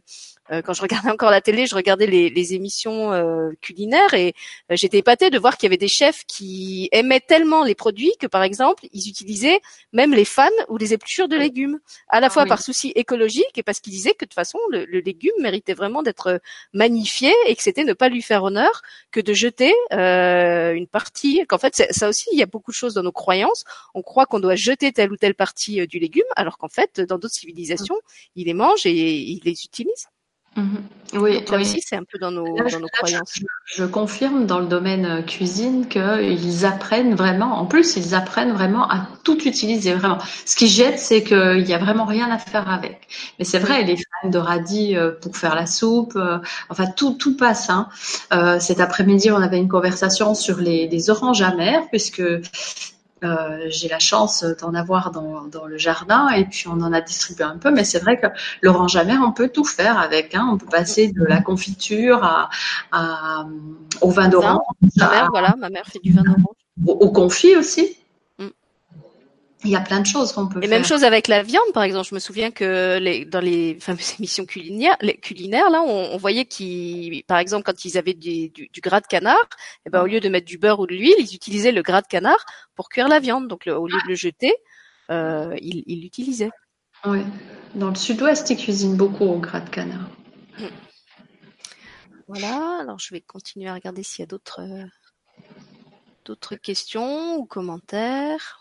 quand 0.66 0.74
je 0.74 0.82
regardais 0.82 1.10
encore 1.12 1.32
la 1.32 1.42
télé, 1.42 1.66
je 1.66 1.76
regardais 1.76 2.08
les, 2.08 2.30
les 2.30 2.54
émissions 2.54 3.12
euh, 3.14 3.52
culinaires 3.62 4.14
et 4.14 4.34
euh, 4.72 4.76
j'étais 4.76 4.98
épatée 4.98 5.30
de 5.30 5.38
voir 5.38 5.58
qu'il 5.58 5.68
y 5.68 5.70
avait 5.70 5.78
des 5.78 5.88
chefs 5.88 6.24
qui 6.26 6.90
aimaient 6.92 7.20
tellement 7.20 7.64
les 7.64 7.76
produits 7.76 8.14
que, 8.20 8.28
par 8.28 8.44
exemple, 8.44 8.86
ils 8.92 9.10
utilisaient 9.10 9.60
même 9.94 10.14
les 10.14 10.26
fans 10.26 10.50
ou 10.68 10.78
les 10.78 10.94
épluchures 10.94 11.28
de 11.28 11.38
légumes, 11.38 11.80
à 12.08 12.20
la 12.20 12.30
fois 12.30 12.44
oui. 12.44 12.50
par 12.50 12.62
souci 12.62 12.92
écologique 12.96 13.58
et 13.58 13.64
parce 13.64 13.80
qu'ils 13.80 13.94
disaient 13.94 14.14
que 14.14 14.26
de 14.26 14.30
toute 14.30 14.34
façon, 14.34 14.60
le, 14.72 14.86
le 14.86 15.00
légume 15.00 15.34
méritait 15.40 15.74
vraiment 15.74 16.04
d'être 16.04 16.42
magnifié 16.74 17.34
et 17.48 17.56
que 17.56 17.62
c'était 17.64 17.84
ne 17.84 17.94
pas 17.94 18.10
lui 18.10 18.22
faire 18.22 18.44
honneur 18.44 18.82
que 19.12 19.20
de 19.20 19.34
jeter 19.34 19.74
euh, 19.94 20.74
une 20.74 20.88
partie. 20.88 21.46
Qu'en 21.48 21.58
fait, 21.58 21.84
ça 21.92 22.10
aussi, 22.10 22.28
il 22.32 22.40
y 22.40 22.44
a 22.44 22.46
beaucoup 22.46 22.72
de 22.72 22.76
choses 22.76 22.94
dans 22.94 23.04
nos 23.04 23.12
croyances. 23.12 23.64
On 23.94 24.02
croit 24.02 24.26
qu'on 24.26 24.40
doit 24.40 24.56
jeter 24.56 24.92
telle 24.92 25.12
ou 25.12 25.18
telle 25.18 25.36
partie 25.36 25.82
euh, 25.82 25.88
du 25.88 26.00
légume, 26.00 26.24
alors 26.36 26.58
qu'en 26.58 26.70
fait, 26.70 27.02
dans 27.02 27.18
d'autres 27.18 27.36
civilisations, 27.36 28.00
ils 28.36 28.46
les 28.46 28.54
mangent 28.54 28.86
et 28.86 28.92
ils 28.92 29.42
les 29.44 29.66
utilisent. 29.66 30.08
Mhm. 30.56 30.84
Oui, 31.14 31.42
Donc, 31.42 31.60
aussi, 31.60 31.82
c'est 31.82 31.96
un 31.96 32.04
peu 32.04 32.20
dans 32.20 32.30
nos, 32.30 32.46
dans 32.46 32.80
nos 32.80 32.88
croyances. 32.88 33.40
Je, 33.66 33.84
confirme 33.86 34.46
dans 34.46 34.60
le 34.60 34.68
domaine 34.68 35.06
euh, 35.06 35.22
cuisine 35.22 35.88
qu'ils 35.88 36.66
apprennent 36.66 37.16
vraiment, 37.16 37.58
en 37.60 37.66
plus, 37.66 37.96
ils 37.96 38.14
apprennent 38.14 38.52
vraiment 38.52 38.88
à 38.90 39.08
tout 39.24 39.40
utiliser, 39.48 39.94
vraiment. 39.94 40.20
Ce 40.46 40.56
qui 40.56 40.68
jette, 40.68 41.00
c'est 41.00 41.24
qu'il 41.24 41.64
n'y 41.64 41.74
a 41.74 41.80
vraiment 41.80 42.06
rien 42.06 42.30
à 42.30 42.38
faire 42.38 42.70
avec. 42.70 43.08
Mais 43.40 43.46
c'est 43.46 43.58
vrai, 43.58 43.84
les 43.84 43.96
fans 43.96 44.30
de 44.30 44.38
radis 44.38 44.96
euh, 44.96 45.12
pour 45.12 45.36
faire 45.36 45.56
la 45.56 45.66
soupe, 45.66 46.16
euh, 46.16 46.38
enfin, 46.70 46.86
tout, 46.86 47.14
tout 47.14 47.36
passe. 47.36 47.70
Hein. 47.70 47.90
cet 48.60 48.80
après-midi, 48.80 49.32
on 49.32 49.38
avait 49.38 49.58
une 49.58 49.70
conversation 49.70 50.36
sur 50.36 50.58
les, 50.58 50.88
les 50.88 51.10
oranges 51.10 51.42
amères, 51.42 51.88
puisque 51.90 52.22
euh, 53.24 53.66
j'ai 53.68 53.88
la 53.88 54.00
chance 54.00 54.44
d'en 54.44 54.74
avoir 54.74 55.12
dans, 55.12 55.44
dans, 55.48 55.66
le 55.66 55.78
jardin 55.78 56.30
et 56.30 56.46
puis 56.46 56.68
on 56.68 56.82
en 56.82 56.94
a 56.94 57.02
distribué 57.02 57.44
un 57.44 57.58
peu, 57.58 57.72
mais 57.72 57.84
c'est 57.84 58.00
vrai 58.00 58.20
que 58.20 58.28
l'orange 58.62 58.96
amère, 58.96 59.22
on 59.26 59.32
peut 59.32 59.50
tout 59.50 59.66
faire 59.66 60.00
avec. 60.00 60.36
Hein. 60.36 60.50
On 60.52 60.58
peut 60.58 60.68
passer 60.68 61.12
de 61.12 61.24
la 61.24 61.42
confiture 61.42 62.24
à, 62.24 62.50
à 62.92 63.46
au 64.02 64.10
vin 64.10 64.30
d'orange. 64.30 64.62
Ma 64.98 65.10
mère, 65.10 65.30
voilà, 65.32 65.56
ma 65.58 65.70
mère 65.70 65.86
fait 65.86 66.00
du 66.02 66.12
vin 66.12 66.24
d'orange. 66.24 66.56
au 66.86 67.12
confit 67.12 67.56
aussi. 67.56 67.98
Il 69.66 69.72
y 69.72 69.76
a 69.76 69.82
plein 69.82 70.00
de 70.00 70.06
choses 70.06 70.32
qu'on 70.32 70.48
peut 70.48 70.60
Et 70.60 70.68
faire. 70.68 70.70
même 70.70 70.86
chose 70.86 71.04
avec 71.04 71.28
la 71.28 71.44
viande, 71.44 71.72
par 71.74 71.84
exemple. 71.84 72.08
Je 72.08 72.16
me 72.16 72.20
souviens 72.20 72.50
que 72.50 72.98
les, 73.00 73.26
dans 73.26 73.42
les 73.42 73.78
fameuses 73.80 74.16
émissions 74.20 74.46
culinaires, 74.46 74.96
les 75.02 75.18
culinaires 75.18 75.70
là, 75.70 75.82
on, 75.82 76.14
on 76.14 76.18
voyait 76.18 76.46
qu'ils, 76.46 77.24
par 77.26 77.40
exemple, 77.40 77.64
quand 77.64 77.84
ils 77.84 77.98
avaient 77.98 78.14
du, 78.14 78.50
du, 78.50 78.70
du 78.72 78.82
gras 78.82 79.02
de 79.02 79.08
canard, 79.08 79.36
et 79.36 79.88
eh 79.88 79.90
ben, 79.90 80.02
au 80.02 80.06
lieu 80.06 80.22
de 80.22 80.30
mettre 80.30 80.48
du 80.48 80.58
beurre 80.58 80.80
ou 80.80 80.88
de 80.88 80.94
l'huile, 80.94 81.16
ils 81.20 81.36
utilisaient 81.36 81.74
le 81.74 81.82
gras 81.82 82.02
de 82.02 82.08
canard 82.08 82.46
pour 82.76 82.88
cuire 82.90 83.10
la 83.10 83.20
viande. 83.20 83.48
Donc, 83.48 83.68
au 83.68 83.88
lieu 83.88 83.98
de 83.98 84.08
le 84.08 84.16
jeter, 84.16 84.54
euh, 85.12 85.56
ils 85.60 86.02
l'utilisaient. 86.02 86.52
Oui. 87.06 87.20
Dans 87.76 87.90
le 87.90 87.96
sud-ouest, 87.96 88.50
ils 88.50 88.58
cuisinent 88.58 88.98
beaucoup 88.98 89.26
au 89.26 89.40
gras 89.40 89.62
de 89.62 89.70
canard. 89.70 90.10
Voilà. 92.28 92.80
Alors, 92.82 93.00
je 93.00 93.14
vais 93.14 93.22
continuer 93.22 93.70
à 93.70 93.74
regarder 93.74 94.04
s'il 94.04 94.22
y 94.22 94.24
a 94.24 94.28
d'autres, 94.28 94.62
euh, 94.62 94.86
d'autres 96.26 96.56
questions 96.56 97.38
ou 97.38 97.46
commentaires. 97.46 98.59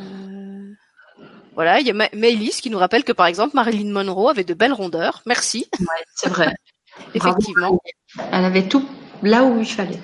Euh, 0.00 0.74
voilà, 1.54 1.80
il 1.80 1.86
y 1.86 1.90
a 1.90 1.94
Maëlys 1.94 2.60
qui 2.60 2.70
nous 2.70 2.78
rappelle 2.78 3.04
que 3.04 3.12
par 3.12 3.26
exemple 3.26 3.54
Marilyn 3.54 3.92
Monroe 3.92 4.28
avait 4.28 4.44
de 4.44 4.54
belles 4.54 4.72
rondeurs. 4.72 5.22
Merci. 5.26 5.66
Ouais, 5.80 6.04
c'est 6.14 6.28
vrai. 6.28 6.54
Effectivement. 7.14 7.78
Elle 8.32 8.44
avait 8.44 8.68
tout 8.68 8.88
là 9.22 9.44
où 9.44 9.58
il 9.58 9.66
fallait. 9.66 10.00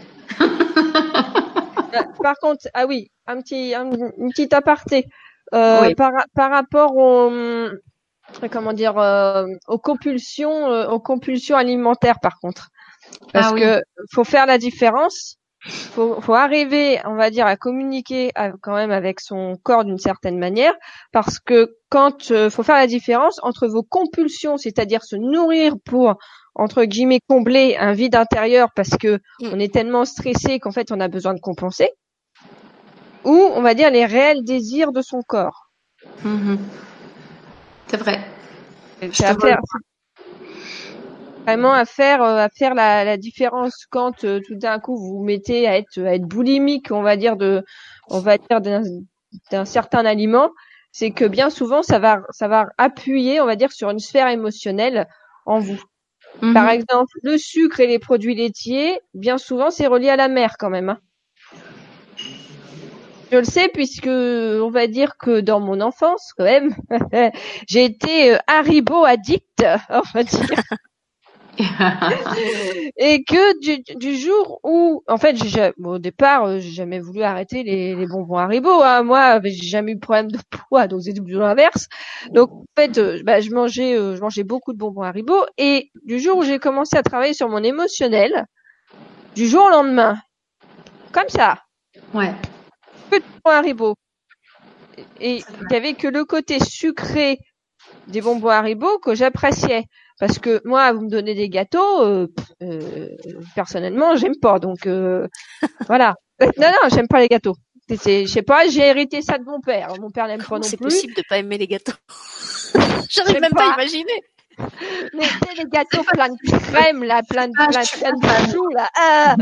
Euh, 1.93 2.03
par 2.23 2.37
contre, 2.37 2.69
ah 2.73 2.87
oui, 2.87 3.11
un 3.27 3.41
petit, 3.41 3.75
un, 3.75 3.91
une 3.91 4.31
petite 4.31 4.53
aparté. 4.53 5.07
Euh, 5.53 5.93
par, 5.97 6.13
par 6.35 6.51
rapport 6.51 6.97
au, 6.97 7.31
comment 8.51 8.73
dire, 8.73 8.99
euh, 8.99 9.47
aux 9.67 9.79
compulsions, 9.79 10.71
euh, 10.71 10.89
aux 10.89 11.01
compulsions 11.01 11.57
alimentaires, 11.57 12.21
par 12.21 12.39
contre, 12.39 12.69
parce 13.33 13.53
ah 13.53 13.59
que 13.59 13.83
faut 14.13 14.25
faire 14.25 14.47
la 14.47 14.59
différence 14.59 15.39
faut, 15.69 16.21
faut 16.21 16.35
arriver, 16.35 17.01
on 17.05 17.15
va 17.15 17.31
dire, 17.31 17.47
à 17.47 17.57
communiquer 17.57 18.33
quand 18.63 18.75
même 18.75 18.91
avec 18.91 19.21
son 19.21 19.57
corps 19.63 19.85
d'une 19.85 19.99
certaine 19.99 20.39
manière, 20.39 20.73
parce 21.13 21.39
que 21.39 21.77
quand 21.91 22.31
euh, 22.31 22.49
faut 22.51 22.63
faire 22.63 22.77
la 22.77 22.87
différence 22.87 23.39
entre 23.43 23.69
vos 23.69 23.83
compulsions, 23.83 24.57
c'est-à-dire 24.57 25.03
se 25.03 25.17
nourrir 25.17 25.75
pour 25.85 26.15
entre 26.55 26.85
guillemets 26.85 27.21
combler 27.29 27.77
un 27.79 27.93
vide 27.93 28.17
intérieur 28.17 28.69
parce 28.75 28.97
que 28.97 29.17
mm. 29.41 29.51
on 29.53 29.59
est 29.59 29.73
tellement 29.73 30.05
stressé 30.05 30.59
qu'en 30.59 30.73
fait 30.73 30.91
on 30.93 31.01
a 31.01 31.09
besoin 31.09 31.35
de 31.35 31.41
compenser, 31.41 31.91
ou 33.25 33.35
on 33.35 33.61
va 33.61 33.75
dire 33.75 33.91
les 33.91 34.07
réels 34.07 34.45
désirs 34.45 34.93
de 34.93 35.03
son 35.03 35.21
corps. 35.27 35.71
Mm-hmm. 36.25 36.59
C'est 37.89 37.97
vrai. 37.99 38.21
C'est 39.13 39.27
vraiment 41.51 41.73
à 41.73 41.85
faire 41.85 42.23
euh, 42.23 42.37
à 42.37 42.49
faire 42.49 42.75
la, 42.75 43.05
la 43.05 43.17
différence 43.17 43.87
quand 43.91 44.25
euh, 44.25 44.41
tout 44.47 44.55
d'un 44.55 44.79
coup 44.79 44.97
vous 44.97 45.19
vous 45.19 45.25
mettez 45.25 45.67
à 45.67 45.77
être 45.77 45.99
à 45.99 46.15
être 46.15 46.27
boulimique 46.27 46.91
on 46.91 47.03
va 47.03 47.17
dire 47.17 47.37
de 47.37 47.65
on 48.09 48.21
va 48.21 48.39
dire 48.39 48.61
d'un 48.61 49.65
certain 49.65 50.05
aliment 50.05 50.51
c'est 50.93 51.11
que 51.11 51.25
bien 51.25 51.51
souvent 51.51 51.83
ça 51.83 51.99
va 51.99 52.23
ça 52.31 52.49
va 52.49 52.67
appuyer 52.79 53.41
on 53.41 53.47
va 53.47 53.57
dire 53.57 53.73
sur 53.73 53.91
une 53.91 53.99
sphère 53.99 54.29
émotionnelle 54.29 55.07
en 55.47 55.59
vous 55.59 55.83
mhm. 56.43 56.55
par 56.55 56.69
exemple 56.71 57.13
le 57.23 57.39
sucre 57.39 57.81
et 57.81 57.87
les 57.87 57.99
produits 57.99 58.35
laitiers 58.35 59.01
bien 59.15 59.39
souvent 59.39 59.71
c'est 59.71 59.87
relié 59.87 60.11
à 60.11 60.17
la 60.17 60.29
mer 60.29 60.57
quand 60.59 60.71
même 60.71 60.91
hein. 60.91 61.01
Je 63.33 63.37
le 63.37 63.45
sais 63.45 63.69
puisque 63.69 64.09
on 64.09 64.71
va 64.71 64.89
dire 64.89 65.17
que 65.17 65.41
dans 65.41 65.61
mon 65.61 65.81
enfance 65.81 66.33
quand 66.37 66.45
même, 66.45 66.75
j'ai 67.69 67.85
été 67.85 68.35
euh, 68.35 68.39
Haribo 68.49 69.05
addict, 69.05 69.65
on 69.91 70.03
va 70.15 70.25
dire. 70.25 70.63
et 72.97 73.23
que 73.25 73.61
du, 73.61 73.83
du, 73.97 74.17
jour 74.17 74.61
où, 74.63 75.03
en 75.09 75.19
fait, 75.19 75.37
j'ai, 75.37 75.73
au 75.83 75.99
départ, 75.99 76.45
euh, 76.45 76.59
j'ai 76.59 76.71
jamais 76.71 77.01
voulu 77.01 77.23
arrêter 77.23 77.63
les, 77.63 77.95
les 77.95 78.07
bonbons 78.07 78.37
Haribo. 78.37 78.83
Hein. 78.83 79.03
Moi, 79.03 79.41
j'ai 79.43 79.67
jamais 79.67 79.93
eu 79.93 79.95
de 79.97 80.01
problème 80.01 80.31
de 80.31 80.39
poids, 80.69 80.87
donc 80.87 81.03
c'est 81.03 81.13
tout 81.13 81.25
l'inverse. 81.27 81.89
Donc, 82.31 82.51
en 82.51 82.65
fait, 82.77 82.99
euh, 82.99 83.21
bah, 83.25 83.41
je 83.41 83.51
mangeais, 83.51 83.97
euh, 83.97 84.17
je 84.17 84.21
mangeais 84.21 84.45
beaucoup 84.45 84.73
de 84.73 84.79
bonbons 84.79 85.03
Haribo. 85.03 85.45
Et 85.59 85.91
du 86.05 86.19
jour 86.19 86.39
où 86.39 86.45
j'ai 86.45 86.59
commencé 86.59 86.97
à 86.97 87.03
travailler 87.03 87.35
sur 87.35 87.49
mon 87.49 87.63
émotionnel, 87.63 88.47
du 89.35 89.47
jour 89.47 89.65
au 89.67 89.71
lendemain, 89.71 90.19
comme 91.13 91.29
ça, 91.29 91.59
ouais, 92.15 92.33
peu 93.11 93.19
de 93.19 93.25
bonbons 93.25 93.57
Haribo. 93.57 93.95
Et 95.21 95.37
il 95.37 95.73
y 95.73 95.75
avait 95.75 95.95
que 95.95 96.09
le 96.09 96.25
côté 96.25 96.59
sucré 96.61 97.39
des 98.09 98.21
bonbons 98.21 98.49
Haribo 98.49 98.99
que 98.99 99.15
j'appréciais. 99.15 99.87
Parce 100.21 100.39
que 100.39 100.61
moi, 100.67 100.93
vous 100.93 101.01
me 101.01 101.09
donnez 101.09 101.35
des 101.35 101.49
gâteaux, 101.49 102.03
euh, 102.03 102.29
euh, 102.63 103.09
personnellement, 103.55 104.17
j'aime 104.17 104.37
pas. 104.41 104.59
Donc 104.59 104.87
euh, 104.87 105.27
voilà. 105.89 106.15
Non, 106.41 106.69
non, 106.69 106.89
j'aime 106.93 107.09
pas 107.09 107.21
les 107.21 107.29
gâteaux. 107.29 107.57
Je 107.89 108.27
sais 108.27 108.43
pas, 108.43 108.69
j'ai 108.69 108.83
hérité 108.83 109.23
ça 109.23 109.39
de 109.39 109.45
mon 109.45 109.61
père. 109.61 109.95
Mon 109.99 110.11
père 110.11 110.29
n'aime 110.29 110.43
pas 110.43 110.57
non 110.57 110.61
plus. 110.61 110.69
C'est 110.69 110.77
possible 110.77 111.15
de 111.15 111.23
pas 111.29 111.39
aimer 111.39 111.59
les 111.59 111.67
gâteaux. 111.67 111.95
J'arrive 113.09 113.41
même 113.41 113.51
pas 113.51 113.73
à 113.73 113.75
imaginer. 113.75 114.23
Mais 115.15 115.25
les 115.57 115.65
gâteaux 115.65 116.03
plein 116.13 116.29
de 116.29 116.37
crème 116.67 117.03
là, 117.03 117.23
plein 117.23 117.49
de, 117.49 117.53
plein, 117.53 118.13
de 118.13 118.53
choux 118.53 118.69
là, 118.69 118.89
ah, 118.95 119.35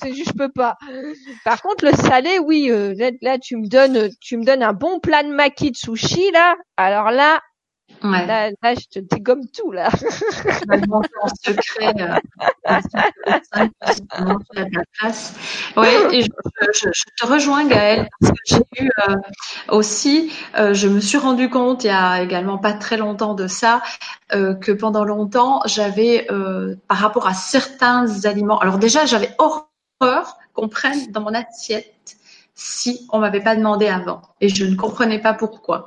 c'est 0.00 0.14
juste 0.14 0.28
je 0.28 0.34
peux 0.34 0.52
pas. 0.52 0.76
Par 1.44 1.60
contre 1.60 1.84
le 1.84 1.92
salé, 1.92 2.38
oui, 2.38 2.68
euh, 2.70 2.94
là, 3.22 3.38
tu 3.38 3.56
me 3.56 3.66
donnes, 3.66 4.08
tu 4.20 4.36
me 4.36 4.44
donnes 4.44 4.62
un 4.62 4.72
bon 4.72 5.00
plat 5.00 5.24
de 5.24 5.30
maki 5.30 5.72
de 5.72 5.76
sushi 5.76 6.30
là. 6.30 6.54
Alors 6.76 7.10
là, 7.10 7.40
Ouais. 8.02 8.26
Là, 8.26 8.50
là, 8.50 8.74
je 8.74 8.86
te 8.88 8.98
dégomme 8.98 9.46
tout, 9.48 9.70
là. 9.70 9.88
en 10.90 11.28
secret. 11.44 11.94
Euh, 11.98 12.18
oui, 15.76 15.88
et 16.12 16.22
je, 16.22 16.28
je, 16.72 16.88
je, 16.92 17.04
te 17.16 17.26
rejoins, 17.26 17.66
Gaëlle, 17.66 18.08
parce 18.20 18.32
que 18.32 18.38
j'ai 18.44 18.84
eu 18.84 18.90
euh, 19.08 19.16
aussi, 19.68 20.32
euh, 20.56 20.74
je 20.74 20.88
me 20.88 21.00
suis 21.00 21.18
rendu 21.18 21.48
compte 21.48 21.84
il 21.84 21.88
y 21.88 21.90
a 21.90 22.22
également 22.22 22.58
pas 22.58 22.72
très 22.72 22.96
longtemps 22.96 23.34
de 23.34 23.46
ça, 23.46 23.82
euh, 24.32 24.54
que 24.54 24.72
pendant 24.72 25.04
longtemps, 25.04 25.62
j'avais, 25.66 26.26
par 26.88 26.98
rapport 26.98 27.26
à 27.26 27.34
certains 27.34 28.24
aliments, 28.24 28.58
alors 28.58 28.78
déjà, 28.78 29.06
j'avais 29.06 29.30
horreur 29.38 30.38
qu'on 30.54 30.68
prenne 30.68 31.10
dans 31.12 31.20
mon 31.20 31.34
assiette 31.34 31.91
si 32.64 33.06
on 33.10 33.18
m'avait 33.18 33.42
pas 33.42 33.56
demandé 33.56 33.88
avant 33.88 34.22
et 34.40 34.48
je 34.48 34.64
ne 34.64 34.76
comprenais 34.76 35.18
pas 35.18 35.34
pourquoi. 35.34 35.86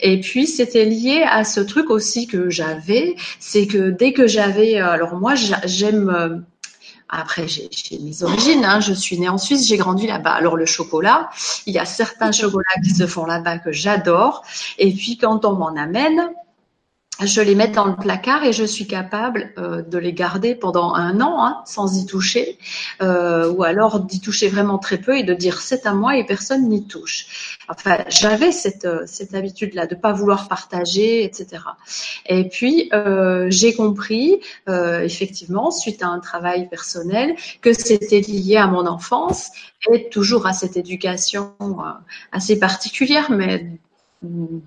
Et 0.00 0.20
puis 0.20 0.46
c'était 0.46 0.84
lié 0.84 1.22
à 1.24 1.44
ce 1.44 1.60
truc 1.60 1.90
aussi 1.90 2.26
que 2.26 2.50
j'avais, 2.50 3.14
c'est 3.38 3.66
que 3.68 3.90
dès 3.90 4.12
que 4.12 4.26
j'avais, 4.26 4.80
euh, 4.80 4.90
alors 4.90 5.14
moi 5.14 5.34
j'aime 5.36 6.10
euh, 6.10 6.38
après, 7.08 7.46
j'ai 7.48 7.70
mes 8.00 8.22
origines. 8.22 8.64
Hein, 8.66 8.80
je 8.80 8.92
suis 8.92 9.18
née 9.18 9.30
en 9.30 9.38
Suisse, 9.38 9.66
j'ai 9.66 9.78
grandi 9.78 10.06
là-bas. 10.06 10.32
Alors 10.32 10.56
le 10.56 10.66
chocolat, 10.66 11.30
il 11.64 11.72
y 11.72 11.78
a 11.78 11.86
certains 11.86 12.32
chocolats 12.32 12.64
qui 12.84 12.90
se 12.90 13.06
font 13.06 13.24
là-bas 13.24 13.58
que 13.60 13.72
j'adore. 13.72 14.44
Et 14.76 14.92
puis 14.92 15.16
quand 15.16 15.46
on 15.46 15.54
m'en 15.54 15.74
amène, 15.74 16.20
je 17.26 17.40
les 17.40 17.54
mets 17.54 17.68
dans 17.68 17.86
le 17.86 17.96
placard 17.96 18.44
et 18.44 18.52
je 18.52 18.64
suis 18.64 18.86
capable 18.86 19.52
euh, 19.58 19.82
de 19.82 19.98
les 19.98 20.12
garder 20.12 20.54
pendant 20.54 20.94
un 20.94 21.20
an 21.20 21.44
hein, 21.44 21.62
sans 21.66 21.98
y 21.98 22.06
toucher, 22.06 22.58
euh, 23.02 23.50
ou 23.50 23.64
alors 23.64 24.00
d'y 24.00 24.20
toucher 24.20 24.48
vraiment 24.48 24.78
très 24.78 24.98
peu 24.98 25.16
et 25.16 25.24
de 25.24 25.34
dire 25.34 25.60
c'est 25.60 25.86
à 25.86 25.94
moi 25.94 26.16
et 26.16 26.24
personne 26.24 26.68
n'y 26.68 26.86
touche. 26.86 27.58
Enfin, 27.68 27.98
j'avais 28.08 28.52
cette, 28.52 28.84
euh, 28.84 29.02
cette 29.06 29.34
habitude-là 29.34 29.86
de 29.86 29.94
pas 29.94 30.12
vouloir 30.12 30.48
partager, 30.48 31.24
etc. 31.24 31.62
Et 32.26 32.48
puis 32.48 32.90
j'ai 33.48 33.74
compris, 33.74 34.40
effectivement, 34.66 35.70
suite 35.70 36.02
à 36.02 36.08
un 36.08 36.20
travail 36.20 36.68
personnel, 36.68 37.34
que 37.60 37.72
c'était 37.72 38.20
lié 38.20 38.56
à 38.56 38.66
mon 38.66 38.86
enfance 38.86 39.50
et 39.92 40.08
toujours 40.08 40.46
à 40.46 40.52
cette 40.52 40.76
éducation 40.76 41.54
assez 42.32 42.58
particulière, 42.58 43.30
mais 43.30 43.78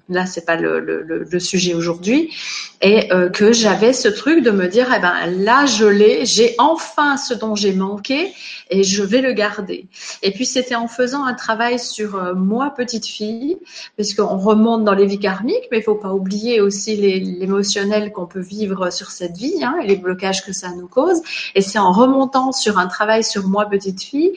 là 0.07 0.25
c'est 0.25 0.45
pas 0.45 0.55
le, 0.55 0.79
le, 0.79 1.03
le 1.03 1.39
sujet 1.39 1.73
aujourd'hui, 1.73 2.33
et 2.81 3.11
euh, 3.11 3.29
que 3.29 3.51
j'avais 3.51 3.93
ce 3.93 4.07
truc 4.07 4.43
de 4.43 4.51
me 4.51 4.67
dire, 4.67 4.93
eh 4.95 4.99
ben 4.99 5.13
là 5.27 5.65
je 5.65 5.85
l'ai, 5.85 6.25
j'ai 6.25 6.55
enfin 6.57 7.17
ce 7.17 7.33
dont 7.33 7.55
j'ai 7.55 7.73
manqué 7.73 8.33
et 8.69 8.83
je 8.83 9.03
vais 9.03 9.21
le 9.21 9.33
garder. 9.33 9.87
Et 10.23 10.31
puis 10.31 10.45
c'était 10.45 10.75
en 10.75 10.87
faisant 10.87 11.25
un 11.25 11.33
travail 11.33 11.79
sur 11.79 12.15
euh, 12.15 12.33
moi 12.33 12.73
petite 12.75 13.05
fille, 13.05 13.57
puisqu'on 13.97 14.37
remonte 14.37 14.85
dans 14.85 14.95
les 14.95 15.05
vies 15.05 15.19
karmiques, 15.19 15.67
mais 15.71 15.79
il 15.79 15.83
faut 15.83 15.95
pas 15.95 16.13
oublier 16.13 16.61
aussi 16.61 16.95
l'émotionnel 16.95 18.11
qu'on 18.13 18.27
peut 18.27 18.39
vivre 18.39 18.89
sur 18.89 19.11
cette 19.11 19.37
vie 19.37 19.61
hein, 19.63 19.75
et 19.83 19.87
les 19.87 19.97
blocages 19.97 20.45
que 20.45 20.53
ça 20.53 20.69
nous 20.69 20.87
cause. 20.87 21.21
Et 21.55 21.61
c'est 21.61 21.79
en 21.79 21.91
remontant 21.91 22.51
sur 22.53 22.77
un 22.77 22.87
travail 22.87 23.23
sur 23.23 23.47
moi 23.47 23.65
petite 23.65 24.01
fille 24.01 24.31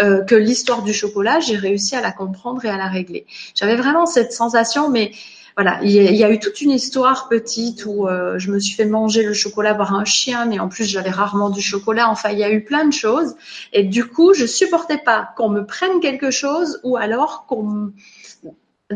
euh, 0.00 0.22
que 0.22 0.34
l'histoire 0.34 0.82
du 0.82 0.92
chocolat, 0.92 1.40
j'ai 1.40 1.56
réussi 1.56 1.96
à 1.96 2.00
la 2.00 2.12
comprendre 2.12 2.64
et 2.64 2.68
à 2.68 2.76
la 2.76 2.88
régler. 2.88 3.26
J'avais 3.54 3.76
vraiment 3.76 4.06
cette 4.06 4.32
sensation, 4.32 4.90
mais 4.90 5.12
voilà, 5.56 5.78
il 5.82 5.90
y, 5.90 6.22
a 6.22 6.30
eu 6.30 6.38
toute 6.38 6.60
une 6.60 6.70
histoire 6.70 7.28
petite 7.28 7.86
où 7.86 8.06
euh, 8.06 8.38
je 8.38 8.50
me 8.50 8.58
suis 8.58 8.74
fait 8.74 8.84
manger 8.84 9.22
le 9.22 9.32
chocolat 9.32 9.74
par 9.74 9.94
un 9.94 10.04
chien, 10.04 10.44
mais 10.44 10.58
en 10.58 10.68
plus 10.68 10.84
j'avais 10.84 11.08
rarement 11.08 11.48
du 11.48 11.62
chocolat. 11.62 12.10
Enfin, 12.10 12.28
il 12.28 12.38
y 12.38 12.44
a 12.44 12.50
eu 12.50 12.62
plein 12.62 12.84
de 12.84 12.92
choses, 12.92 13.36
et 13.72 13.82
du 13.82 14.04
coup, 14.04 14.34
je 14.34 14.44
supportais 14.44 14.98
pas 14.98 15.30
qu'on 15.34 15.48
me 15.48 15.64
prenne 15.64 16.00
quelque 16.00 16.30
chose 16.30 16.78
ou 16.84 16.98
alors 16.98 17.46
qu'on 17.46 17.92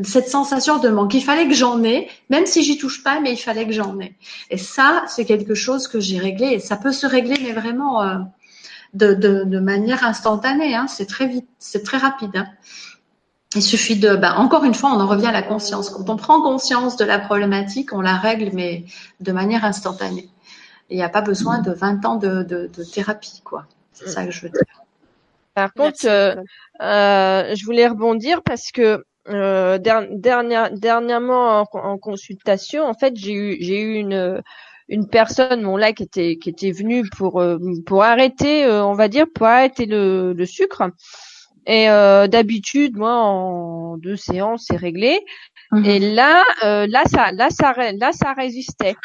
cette 0.04 0.28
sensation 0.28 0.78
de 0.78 0.88
manque. 0.88 1.14
Il 1.14 1.22
fallait 1.22 1.48
que 1.48 1.54
j'en 1.54 1.82
ai, 1.82 2.08
même 2.28 2.46
si 2.46 2.62
j'y 2.62 2.78
touche 2.78 3.02
pas, 3.02 3.20
mais 3.20 3.32
il 3.32 3.36
fallait 3.36 3.66
que 3.66 3.72
j'en 3.72 3.98
ai. 3.98 4.14
Et 4.50 4.56
ça, 4.56 5.04
c'est 5.08 5.24
quelque 5.24 5.54
chose 5.54 5.88
que 5.88 5.98
j'ai 5.98 6.18
réglé. 6.18 6.46
Et 6.48 6.58
ça 6.58 6.76
peut 6.76 6.92
se 6.92 7.06
régler, 7.06 7.36
mais 7.42 7.52
vraiment 7.52 8.02
euh, 8.02 8.18
de, 8.94 9.14
de, 9.14 9.44
de, 9.44 9.58
manière 9.58 10.04
instantanée. 10.04 10.74
Hein. 10.74 10.86
C'est 10.88 11.06
très 11.06 11.26
vite, 11.26 11.48
c'est 11.58 11.84
très 11.84 11.98
rapide. 11.98 12.36
Hein. 12.36 12.46
Il 13.54 13.62
suffit 13.62 13.98
de, 13.98 14.14
ben, 14.14 14.34
encore 14.34 14.64
une 14.64 14.74
fois, 14.74 14.90
on 14.90 15.00
en 15.00 15.08
revient 15.08 15.26
à 15.26 15.32
la 15.32 15.42
conscience. 15.42 15.90
Quand 15.90 16.08
on 16.08 16.16
prend 16.16 16.40
conscience 16.40 16.96
de 16.96 17.04
la 17.04 17.18
problématique, 17.18 17.92
on 17.92 18.00
la 18.00 18.16
règle, 18.16 18.50
mais 18.54 18.84
de 19.20 19.32
manière 19.32 19.64
instantanée. 19.64 20.28
Il 20.88 20.96
n'y 20.96 21.02
a 21.02 21.08
pas 21.08 21.20
besoin 21.20 21.60
de 21.60 21.72
20 21.72 22.04
ans 22.04 22.16
de, 22.16 22.42
de, 22.42 22.70
de 22.72 22.84
thérapie, 22.84 23.42
quoi. 23.44 23.66
C'est 23.92 24.08
ça 24.08 24.24
que 24.24 24.30
je 24.30 24.42
veux 24.42 24.50
dire. 24.50 24.62
Par 25.54 25.72
contre, 25.72 26.06
euh, 26.06 26.36
euh, 26.80 27.54
je 27.54 27.64
voulais 27.64 27.86
rebondir 27.86 28.42
parce 28.42 28.70
que 28.72 29.04
euh, 29.28 29.78
dernière, 29.78 30.70
dernièrement 30.72 31.60
en, 31.60 31.78
en, 31.78 31.98
consultation, 31.98 32.84
en 32.84 32.94
fait, 32.94 33.14
j'ai 33.16 33.32
eu, 33.32 33.56
j'ai 33.60 33.80
eu 33.80 33.94
une, 33.94 34.42
une 34.90 35.08
personne, 35.08 35.62
mon 35.62 35.76
là, 35.76 35.92
qui 35.92 36.02
était, 36.02 36.36
qui 36.36 36.50
était 36.50 36.72
venue 36.72 37.08
pour, 37.16 37.40
euh, 37.40 37.58
pour 37.86 38.02
arrêter, 38.02 38.64
euh, 38.64 38.84
on 38.84 38.92
va 38.92 39.08
dire, 39.08 39.26
pour 39.32 39.46
arrêter 39.46 39.86
le, 39.86 40.34
le 40.34 40.46
sucre. 40.46 40.82
Et 41.66 41.88
euh, 41.88 42.26
d'habitude, 42.26 42.96
moi, 42.96 43.14
en 43.14 43.96
deux 43.96 44.16
séances, 44.16 44.64
c'est 44.66 44.76
réglé. 44.76 45.20
Mhm. 45.70 45.84
Et 45.84 45.98
là, 46.00 46.42
euh, 46.64 46.86
là, 46.88 47.04
ça, 47.04 47.30
là, 47.30 47.50
ça, 47.50 47.72
là, 47.92 48.10
ça 48.12 48.32
résistait. 48.32 48.96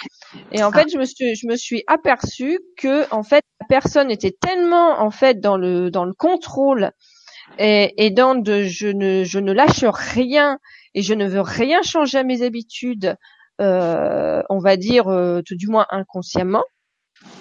Et 0.52 0.64
en 0.64 0.72
ah. 0.72 0.80
fait, 0.80 0.90
je 0.92 0.98
me 0.98 1.06
suis, 1.06 1.36
je 1.36 1.46
me 1.48 1.56
suis 1.56 1.84
aperçue 1.86 2.60
que, 2.78 3.12
en 3.14 3.22
fait, 3.22 3.44
la 3.62 3.68
personne 3.68 4.10
était 4.10 4.36
tellement, 4.42 5.00
en 5.00 5.12
fait, 5.12 5.40
dans 5.40 5.58
le, 5.58 5.92
dans 5.92 6.06
le 6.06 6.14
contrôle 6.14 6.92
et, 7.60 7.94
et 8.04 8.10
dans 8.10 8.34
de, 8.34 8.64
je 8.64 8.88
ne, 8.88 9.24
je 9.24 9.38
ne 9.38 9.54
lâche 9.54 9.84
rien 9.84 10.58
et 10.96 11.04
je 11.04 11.14
ne 11.14 11.28
veux 11.28 11.42
rien 11.42 11.84
changer 11.84 12.18
à 12.18 12.24
mes 12.24 12.42
habitudes. 12.42 13.16
Euh, 13.62 14.42
on 14.50 14.60
va 14.60 14.78
dire, 14.78 15.08
euh, 15.08 15.42
tout 15.46 15.56
du 15.56 15.68
moins 15.68 15.86
inconsciemment, 15.90 16.64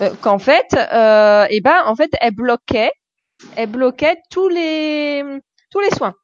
euh, 0.01 0.11
qu'en 0.21 0.39
fait, 0.39 0.67
euh, 0.75 1.47
et 1.51 1.57
eh 1.57 1.61
ben, 1.61 1.83
en 1.87 1.97
fait, 1.97 2.11
elle 2.21 2.35
bloquait 2.35 2.93
elle 3.57 3.71
bloquait 3.71 4.17
tous 4.31 4.49
les 4.49 5.23
tous 5.71 5.81
les 5.81 5.91
soins. 5.91 6.15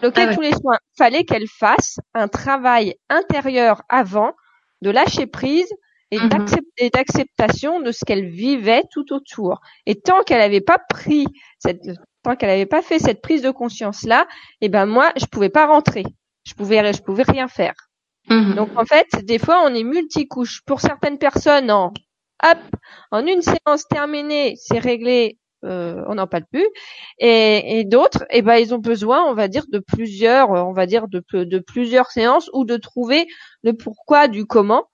Bloquait 0.00 0.26
ah 0.28 0.34
tous 0.34 0.40
les 0.40 0.52
soins. 0.52 0.78
Fallait 0.96 1.24
qu'elle 1.24 1.46
fasse 1.46 1.98
un 2.14 2.28
travail 2.28 2.94
intérieur 3.08 3.82
avant 3.88 4.32
de 4.82 4.90
lâcher 4.90 5.26
prise 5.26 5.70
et 6.10 6.18
mhm. 6.18 6.46
d'acceptation 6.92 7.80
de 7.80 7.92
ce 7.92 8.04
qu'elle 8.04 8.28
vivait 8.28 8.82
tout 8.90 9.12
autour. 9.12 9.60
Et 9.86 10.00
tant 10.00 10.22
qu'elle 10.22 10.38
n'avait 10.38 10.60
pas 10.60 10.78
pris 10.88 11.26
cette, 11.58 11.82
tant 12.22 12.34
qu'elle 12.34 12.48
n'avait 12.48 12.66
pas 12.66 12.82
fait 12.82 12.98
cette 12.98 13.20
prise 13.20 13.42
de 13.42 13.50
conscience 13.50 14.02
là, 14.04 14.26
eh 14.60 14.68
ben 14.68 14.86
moi 14.86 15.12
je 15.16 15.26
pouvais 15.26 15.50
pas 15.50 15.66
rentrer. 15.66 16.04
Je 16.44 16.54
pouvais, 16.54 16.92
je 16.92 17.02
pouvais 17.02 17.22
rien 17.22 17.46
faire. 17.46 17.74
Mhm. 18.30 18.54
Donc 18.54 18.70
en 18.76 18.84
fait, 18.84 19.08
des 19.24 19.38
fois 19.38 19.62
on 19.64 19.74
est 19.74 19.84
multicouche. 19.84 20.62
Pour 20.64 20.80
certaines 20.80 21.18
personnes, 21.18 21.70
en 21.70 21.92
hop, 22.42 22.58
en 23.10 23.26
une 23.26 23.42
séance 23.42 23.86
terminée, 23.88 24.54
c'est 24.56 24.78
réglé, 24.78 25.38
euh, 25.64 26.02
on 26.06 26.14
n'en 26.14 26.26
parle 26.26 26.44
plus. 26.50 26.66
Et, 27.18 27.84
d'autres, 27.84 28.24
eh 28.30 28.42
ben, 28.42 28.56
ils 28.56 28.74
ont 28.74 28.78
besoin, 28.78 29.24
on 29.24 29.34
va 29.34 29.48
dire, 29.48 29.64
de 29.70 29.78
plusieurs, 29.78 30.50
on 30.50 30.72
va 30.72 30.86
dire, 30.86 31.08
de, 31.08 31.22
de 31.32 31.58
plusieurs 31.58 32.10
séances 32.10 32.48
ou 32.54 32.64
de 32.64 32.76
trouver 32.76 33.26
le 33.62 33.74
pourquoi 33.74 34.28
du 34.28 34.46
comment. 34.46 34.84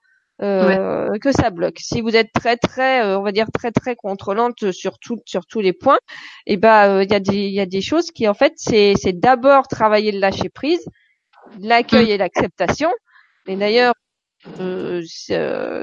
Euh, 0.43 1.17
que 1.17 1.31
ça 1.31 1.49
bloque. 1.49 1.79
Si 1.79 2.01
vous 2.01 2.15
êtes 2.15 2.31
très 2.31 2.57
très, 2.57 3.03
euh, 3.03 3.17
on 3.17 3.23
va 3.23 3.31
dire 3.31 3.47
très 3.51 3.71
très 3.71 3.95
contrôlante 3.95 4.71
sur 4.71 4.99
tout, 4.99 5.17
sur 5.25 5.47
tous 5.47 5.61
les 5.61 5.73
points, 5.73 5.97
eh 6.45 6.57
ben 6.57 7.01
il 7.01 7.11
y 7.11 7.15
a 7.15 7.19
des 7.19 7.47
il 7.47 7.53
y 7.53 7.59
a 7.59 7.65
des 7.65 7.81
choses 7.81 8.11
qui 8.11 8.27
en 8.27 8.35
fait 8.35 8.53
c'est 8.55 8.93
c'est 9.01 9.19
d'abord 9.19 9.67
travailler 9.67 10.11
le 10.11 10.19
lâcher 10.19 10.49
prise, 10.49 10.85
l'accueil 11.59 12.11
et 12.11 12.17
l'acceptation. 12.19 12.91
Et 13.47 13.55
d'ailleurs, 13.55 13.93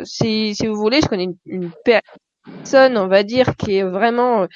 si 0.05 0.55
si 0.55 0.67
vous 0.67 0.77
voulez, 0.77 1.01
je 1.01 1.07
connais 1.07 1.25
une, 1.25 1.37
une 1.47 1.71
personne, 1.85 2.97
on 2.97 3.09
va 3.09 3.23
dire, 3.23 3.57
qui 3.57 3.77
est 3.77 3.83
vraiment 3.83 4.47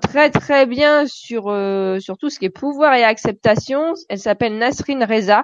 très 0.00 0.30
très 0.30 0.66
bien 0.66 1.06
sur 1.06 1.48
euh, 1.48 1.98
sur 2.00 2.18
tout 2.18 2.30
ce 2.30 2.38
qui 2.38 2.46
est 2.46 2.50
pouvoir 2.50 2.94
et 2.94 3.04
acceptation. 3.04 3.94
Elle 4.08 4.18
s'appelle 4.18 4.58
Nasrin 4.58 5.04
Reza 5.04 5.42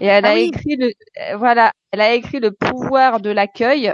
et 0.00 0.06
elle 0.06 0.24
ah 0.24 0.30
a 0.30 0.36
écrit 0.36 0.76
le 0.76 0.86
euh, 0.86 1.36
voilà, 1.36 1.72
elle 1.92 2.00
a 2.00 2.14
écrit 2.14 2.40
le 2.40 2.52
pouvoir 2.52 3.20
de 3.20 3.30
l'accueil 3.30 3.92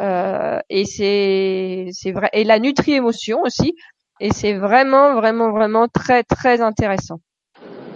euh, 0.00 0.58
et 0.68 0.84
c'est 0.84 1.88
c'est 1.92 2.12
vrai 2.12 2.30
et 2.32 2.44
la 2.44 2.58
nutri 2.58 2.92
émotion 2.92 3.42
aussi 3.42 3.74
et 4.20 4.32
c'est 4.32 4.54
vraiment 4.54 5.14
vraiment 5.14 5.50
vraiment 5.50 5.88
très 5.88 6.22
très 6.22 6.60
intéressant. 6.60 7.20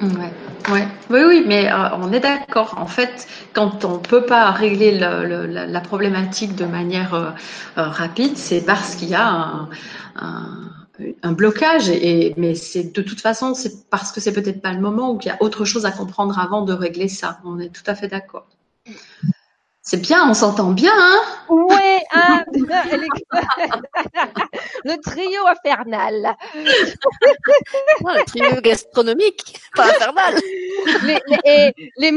Ouais. 0.00 0.32
Oui, 0.70 0.80
oui, 1.10 1.44
mais 1.46 1.70
euh, 1.72 1.96
on 1.96 2.12
est 2.12 2.20
d'accord. 2.20 2.74
En 2.78 2.86
fait, 2.86 3.26
quand 3.54 3.84
on 3.84 3.98
peut 3.98 4.26
pas 4.26 4.50
régler 4.50 4.98
le, 4.98 5.46
la, 5.46 5.80
problématique 5.80 6.54
de 6.56 6.66
manière 6.66 7.34
rapide, 7.76 8.36
c'est 8.36 8.60
parce 8.64 8.94
qu'il 8.94 9.08
y 9.08 9.14
a 9.14 9.68
un 11.22 11.32
blocage. 11.32 11.88
Et, 11.88 12.34
mais 12.36 12.54
c'est 12.54 12.92
de 12.94 13.02
toute 13.02 13.20
façon, 13.20 13.54
c'est 13.54 13.88
parce 13.88 14.12
que 14.12 14.20
c'est 14.20 14.32
peut-être 14.32 14.60
pas 14.60 14.72
le 14.72 14.80
moment 14.80 15.12
ou 15.12 15.18
qu'il 15.18 15.30
y 15.30 15.34
a 15.34 15.42
autre 15.42 15.64
chose 15.64 15.86
à 15.86 15.90
comprendre 15.90 16.38
avant 16.38 16.62
de 16.62 16.72
régler 16.72 17.08
ça. 17.08 17.40
On 17.44 17.58
est 17.58 17.72
tout 17.74 17.82
à 17.86 17.94
fait 17.94 18.08
d'accord. 18.08 18.46
C'est 19.90 20.02
bien, 20.02 20.28
on 20.28 20.34
s'entend 20.34 20.72
bien, 20.72 20.92
hein 20.94 21.22
Ouais, 21.48 22.02
ah, 22.12 22.44
le 24.84 25.00
trio 25.00 25.46
infernal. 25.46 26.36
le 26.54 28.24
trio 28.26 28.60
gastronomique, 28.60 29.58
pas 29.74 29.86
infernal. 29.86 30.34
Les, 31.04 31.18
les, 31.46 31.72
les, 31.96 32.12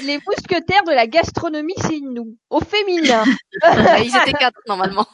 les 0.00 0.18
mousquetaires 0.26 0.82
de 0.84 0.90
la 0.90 1.06
gastronomie, 1.06 1.76
c'est 1.82 2.00
nous, 2.00 2.36
au 2.50 2.58
féminin. 2.58 3.22
Ils 4.00 4.16
étaient 4.16 4.32
quatre 4.32 4.58
normalement. 4.66 5.06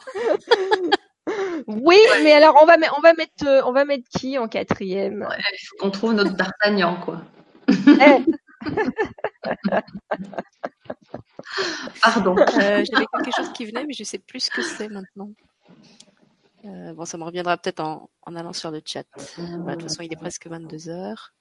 Oui, 1.67 1.99
mais 2.23 2.33
alors 2.33 2.57
on 2.59 2.65
va, 2.65 2.77
on 2.97 3.01
va 3.01 3.13
mettre, 3.13 3.45
euh, 3.45 3.61
on 3.65 3.71
va 3.71 3.85
mettre 3.85 4.09
qui 4.17 4.39
en 4.39 4.47
quatrième? 4.47 5.27
Il 5.37 5.67
faut 5.67 5.75
qu'on 5.77 5.91
trouve 5.91 6.13
notre 6.13 6.33
D'Artagnan, 6.33 6.99
quoi. 7.05 7.21
Eh. 7.69 8.23
Pardon. 12.01 12.35
Euh, 12.37 12.83
j'avais 12.91 13.05
quelque 13.13 13.35
chose 13.35 13.51
qui 13.53 13.65
venait, 13.65 13.85
mais 13.85 13.93
je 13.93 14.03
sais 14.03 14.19
plus 14.19 14.41
ce 14.41 14.51
que 14.51 14.61
c'est 14.61 14.89
maintenant. 14.89 15.31
Euh, 16.65 16.93
bon, 16.93 17.05
ça 17.05 17.17
me 17.17 17.23
reviendra 17.23 17.57
peut-être 17.57 17.79
en, 17.79 18.09
allant 18.25 18.53
sur 18.53 18.71
le 18.71 18.81
chat. 18.85 19.05
de 19.37 19.71
toute 19.73 19.83
façon, 19.83 20.03
il 20.03 20.11
est 20.11 20.17
presque 20.17 20.47
22 20.47 20.89
heures. 20.89 21.33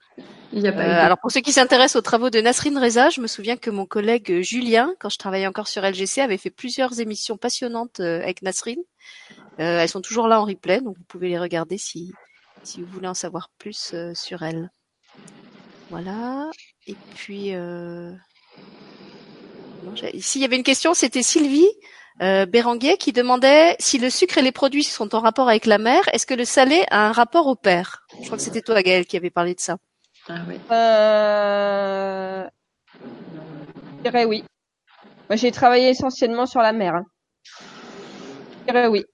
Il 0.53 0.61
y 0.63 0.69
a 0.69 0.73
pas 0.73 0.83
alors 0.83 1.19
pour 1.19 1.31
ceux 1.31 1.41
qui 1.41 1.53
s'intéressent 1.53 1.95
aux 1.97 2.03
travaux 2.03 2.29
de 2.29 2.41
Nasrin 2.41 2.81
Reza, 2.81 3.09
je 3.09 3.21
me 3.21 3.29
souviens 3.29 3.57
que 3.57 3.71
mon 3.71 3.87
collègue 3.87 4.41
Julien, 4.41 4.93
quand 4.99 5.11
je 5.11 5.19
travaillais 5.19 5.47
encore 5.47 5.69
sur 5.69 5.83
LGC, 5.83 6.21
avait 6.21 6.39
fait 6.39 6.51
plusieurs 6.51 6.99
émissions 6.99 7.37
passionnantes 7.37 8.01
avec 8.01 8.43
Nasrin. 8.43 8.75
Euh, 9.61 9.81
elles 9.81 9.89
sont 9.89 10.01
toujours 10.01 10.29
là 10.29 10.41
en 10.41 10.45
replay, 10.45 10.81
donc 10.81 10.97
vous 10.97 11.05
pouvez 11.05 11.29
les 11.29 11.39
regarder 11.39 11.79
si, 11.79 12.13
si 12.63 12.81
vous 12.81 12.93
voulez 12.93 13.09
en 13.09 13.15
savoir 13.15 13.51
plus 13.59 13.93
euh, 13.93 14.15
sur 14.15 14.43
elles. 14.43 14.71
Voilà. 15.91 16.51
Et 16.89 16.97
puis, 17.15 17.55
euh... 17.55 18.13
ici 20.15 20.39
il 20.39 20.43
y 20.43 20.45
avait 20.45 20.57
une 20.57 20.63
question, 20.63 20.95
c'était 20.95 21.23
Sylvie 21.23 21.69
euh, 22.21 22.47
Béranguet 22.47 22.97
qui 22.97 23.13
demandait 23.13 23.77
si 23.79 23.99
le 23.99 24.11
sucre 24.11 24.39
et 24.39 24.43
les 24.43 24.51
produits 24.51 24.83
sont 24.83 25.15
en 25.15 25.21
rapport 25.21 25.49
avec 25.49 25.67
la 25.67 25.79
mère, 25.79 26.03
est-ce 26.13 26.27
que 26.27 26.35
le 26.35 26.45
salé 26.45 26.85
a 26.91 27.07
un 27.07 27.13
rapport 27.13 27.47
au 27.47 27.55
père? 27.55 28.07
Je 28.21 28.27
crois 28.27 28.39
que 28.39 28.43
c'était 28.43 28.63
toi 28.63 28.83
Gaëlle 28.83 29.07
qui 29.07 29.17
avait 29.17 29.31
parlé 29.31 29.55
de 29.55 29.61
ça. 29.61 29.77
Ah 30.29 30.41
oui. 30.49 30.57
Euh... 30.73 32.45
Je 33.99 34.03
dirais 34.03 34.25
oui. 34.25 34.45
Moi 35.29 35.37
j'ai 35.37 35.53
travaillé 35.53 35.91
essentiellement 35.91 36.47
sur 36.47 36.61
la 36.61 36.73
mère. 36.73 36.97
Hein. 36.97 37.05
Je 38.67 38.73
dirais 38.73 38.89
oui 38.89 39.05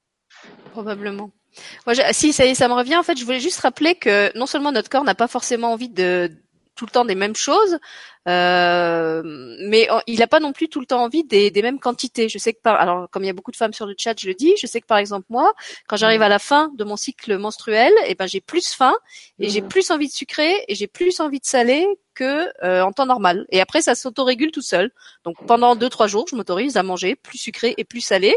probablement. 0.74 1.30
Moi, 1.86 1.94
si 2.10 2.32
ça, 2.32 2.52
ça 2.54 2.68
me 2.68 2.74
revient. 2.74 2.96
En 2.96 3.04
fait, 3.04 3.16
je 3.16 3.24
voulais 3.24 3.38
juste 3.38 3.60
rappeler 3.60 3.94
que 3.94 4.36
non 4.36 4.46
seulement 4.46 4.72
notre 4.72 4.90
corps 4.90 5.04
n'a 5.04 5.14
pas 5.14 5.28
forcément 5.28 5.72
envie 5.72 5.88
de 5.88 6.30
tout 6.74 6.86
le 6.86 6.90
temps 6.90 7.04
des 7.04 7.14
mêmes 7.14 7.36
choses, 7.36 7.78
euh, 8.28 9.22
mais 9.24 9.88
il 10.06 10.18
n'a 10.18 10.26
pas 10.26 10.40
non 10.40 10.52
plus 10.52 10.68
tout 10.68 10.80
le 10.80 10.86
temps 10.86 11.02
envie 11.02 11.24
des, 11.24 11.50
des, 11.50 11.62
mêmes 11.62 11.78
quantités. 11.78 12.28
Je 12.28 12.38
sais 12.38 12.52
que 12.52 12.60
par, 12.60 12.80
alors 12.80 13.08
comme 13.10 13.22
il 13.22 13.26
y 13.26 13.30
a 13.30 13.32
beaucoup 13.34 13.50
de 13.50 13.56
femmes 13.56 13.72
sur 13.72 13.86
le 13.86 13.94
chat, 13.96 14.18
je 14.18 14.26
le 14.26 14.34
dis, 14.34 14.54
je 14.60 14.66
sais 14.66 14.80
que 14.80 14.86
par 14.86 14.98
exemple 14.98 15.26
moi, 15.28 15.52
quand 15.88 15.96
j'arrive 15.96 16.22
à 16.22 16.28
la 16.28 16.38
fin 16.38 16.70
de 16.76 16.84
mon 16.84 16.96
cycle 16.96 17.36
menstruel, 17.38 17.92
et 18.04 18.10
eh 18.10 18.14
ben 18.14 18.26
j'ai 18.26 18.40
plus 18.40 18.74
faim 18.74 18.94
et 19.38 19.48
j'ai 19.48 19.62
plus 19.62 19.90
envie 19.90 20.08
de 20.08 20.12
sucrer 20.12 20.52
et 20.68 20.74
j'ai 20.74 20.86
plus 20.86 21.20
envie 21.20 21.40
de 21.40 21.46
salé 21.46 21.86
que 22.14 22.48
euh, 22.64 22.82
en 22.82 22.92
temps 22.92 23.06
normal. 23.06 23.46
Et 23.50 23.60
après 23.60 23.82
ça 23.82 23.94
s'autorégule 23.94 24.52
tout 24.52 24.62
seul. 24.62 24.90
Donc 25.24 25.36
pendant 25.46 25.76
deux 25.76 25.88
trois 25.88 26.06
jours, 26.06 26.26
je 26.30 26.36
m'autorise 26.36 26.76
à 26.76 26.82
manger 26.82 27.16
plus 27.16 27.38
sucré 27.38 27.74
et 27.76 27.84
plus 27.84 28.00
salé. 28.00 28.36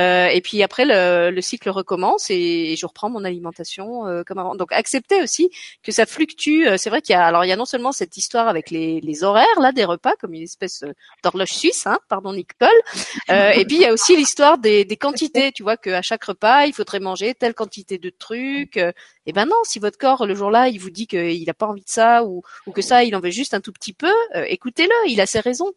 Euh, 0.00 0.26
et 0.28 0.40
puis 0.40 0.62
après, 0.62 0.84
le, 0.84 1.30
le 1.30 1.40
cycle 1.40 1.68
recommence 1.70 2.30
et, 2.30 2.74
je 2.76 2.86
reprends 2.86 3.10
mon 3.10 3.24
alimentation 3.24 4.06
euh, 4.06 4.22
comme 4.24 4.38
avant. 4.38 4.54
Donc 4.54 4.72
accepter 4.72 5.22
aussi 5.22 5.50
que 5.82 5.92
ça 5.92 6.06
fluctue. 6.06 6.66
Euh, 6.66 6.76
c'est 6.78 6.88
vrai 6.88 7.02
qu'il 7.02 7.12
y 7.12 7.16
a 7.16 7.24
alors 7.24 7.44
il 7.44 7.48
y 7.48 7.52
a 7.52 7.56
non 7.56 7.64
seulement 7.64 7.92
cette 7.92 8.16
histoire 8.16 8.48
avec 8.48 8.70
les, 8.70 9.00
les 9.00 9.24
horaires 9.24 9.60
là 9.60 9.72
des 9.72 9.84
repas 9.84 10.14
comme 10.20 10.32
une 10.32 10.42
espèce 10.42 10.84
d'horloge 11.22 11.50
suisse, 11.52 11.86
hein, 11.86 11.98
pardon 12.08 12.32
Nicole. 12.32 12.68
et 13.28 13.64
puis 13.66 13.76
il 13.76 13.82
y 13.82 13.86
a 13.86 13.92
aussi 13.92 14.16
l'histoire 14.16 14.58
des, 14.58 14.84
des 14.84 14.96
quantités. 14.96 15.52
Tu 15.52 15.62
vois 15.62 15.76
qu'à 15.76 16.02
chaque 16.02 16.24
repas 16.24 16.66
il 16.66 16.72
faudrait 16.72 17.00
manger 17.00 17.34
telle 17.34 17.54
quantité 17.54 17.98
de 17.98 18.10
trucs. 18.10 18.76
et 18.76 19.32
ben 19.32 19.46
non, 19.46 19.56
si 19.64 19.78
votre 19.78 19.98
corps 19.98 20.26
le 20.26 20.34
jour-là 20.34 20.68
il 20.68 20.78
vous 20.78 20.90
dit 20.90 21.06
qu'il 21.06 21.44
n'a 21.44 21.54
pas 21.54 21.66
envie 21.66 21.82
de 21.82 21.90
ça 21.90 22.24
ou, 22.24 22.42
ou 22.66 22.72
que 22.72 22.82
ça 22.82 23.04
il 23.04 23.14
en 23.16 23.20
veut 23.20 23.30
juste 23.30 23.54
un 23.54 23.60
tout 23.60 23.72
petit 23.72 23.92
peu, 23.92 24.12
écoutez-le, 24.46 24.94
il 25.08 25.20
a 25.20 25.26
ses 25.26 25.40
raisons. 25.40 25.72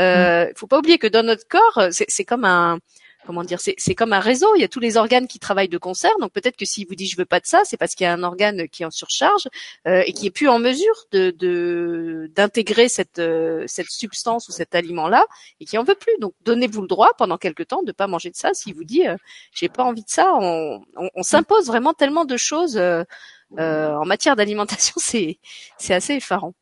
Euh, 0.00 0.50
faut 0.56 0.66
pas 0.66 0.78
oublier 0.78 0.98
que 0.98 1.06
dans 1.06 1.24
notre 1.24 1.46
corps 1.46 1.88
c'est 1.90 2.24
comme 2.24 2.44
un 2.44 2.78
comment 3.28 3.44
dire, 3.44 3.58
c'est 3.60 3.94
comme 3.94 4.14
un 4.14 4.20
réseau. 4.20 4.54
Il 4.56 4.62
y 4.62 4.64
a 4.64 4.68
tous 4.68 4.80
les 4.80 4.96
organes 4.96 5.28
qui 5.28 5.38
travaillent 5.38 5.68
de 5.68 5.76
concert. 5.76 6.12
Donc 6.18 6.32
peut-être 6.32 6.56
que 6.56 6.64
s'il 6.64 6.86
vous 6.88 6.94
dit 6.94 7.06
je 7.06 7.14
veux 7.18 7.26
pas 7.26 7.40
de 7.40 7.44
ça, 7.44 7.60
c'est 7.64 7.76
parce 7.76 7.94
qu'il 7.94 8.04
y 8.04 8.06
a 8.06 8.12
un 8.14 8.22
organe 8.22 8.66
qui 8.70 8.84
est 8.84 8.86
en 8.86 8.90
surcharge 8.90 9.48
euh, 9.86 10.02
et 10.06 10.14
qui 10.14 10.28
est 10.28 10.30
plus 10.30 10.48
en 10.48 10.58
mesure 10.58 10.94
de 11.12 12.30
d'intégrer 12.34 12.88
cette 12.88 13.18
euh, 13.18 13.64
cette 13.66 13.90
substance 13.90 14.48
ou 14.48 14.52
cet 14.52 14.74
aliment 14.74 15.08
là 15.08 15.26
et 15.60 15.66
qui 15.66 15.76
en 15.76 15.84
veut 15.84 15.94
plus. 15.94 16.14
Donc 16.20 16.32
donnez-vous 16.46 16.80
le 16.80 16.88
droit 16.88 17.10
pendant 17.18 17.36
quelque 17.36 17.62
temps 17.62 17.82
de 17.82 17.92
pas 17.92 18.06
manger 18.06 18.30
de 18.30 18.36
ça. 18.36 18.54
S'il 18.54 18.74
vous 18.74 18.84
dit 18.84 19.06
euh, 19.06 19.16
j'ai 19.52 19.68
pas 19.68 19.84
envie 19.84 20.04
de 20.04 20.08
ça, 20.08 20.32
on, 20.34 20.80
on, 20.96 21.22
s'impose 21.22 21.66
vraiment 21.66 21.92
tellement 21.92 22.24
de 22.24 22.38
choses 22.38 22.78
euh, 22.78 23.04
en 23.58 24.06
matière 24.06 24.36
d'alimentation, 24.36 24.94
c'est 24.96 25.38
c'est 25.76 25.92
assez 25.92 26.14
effarant. 26.14 26.54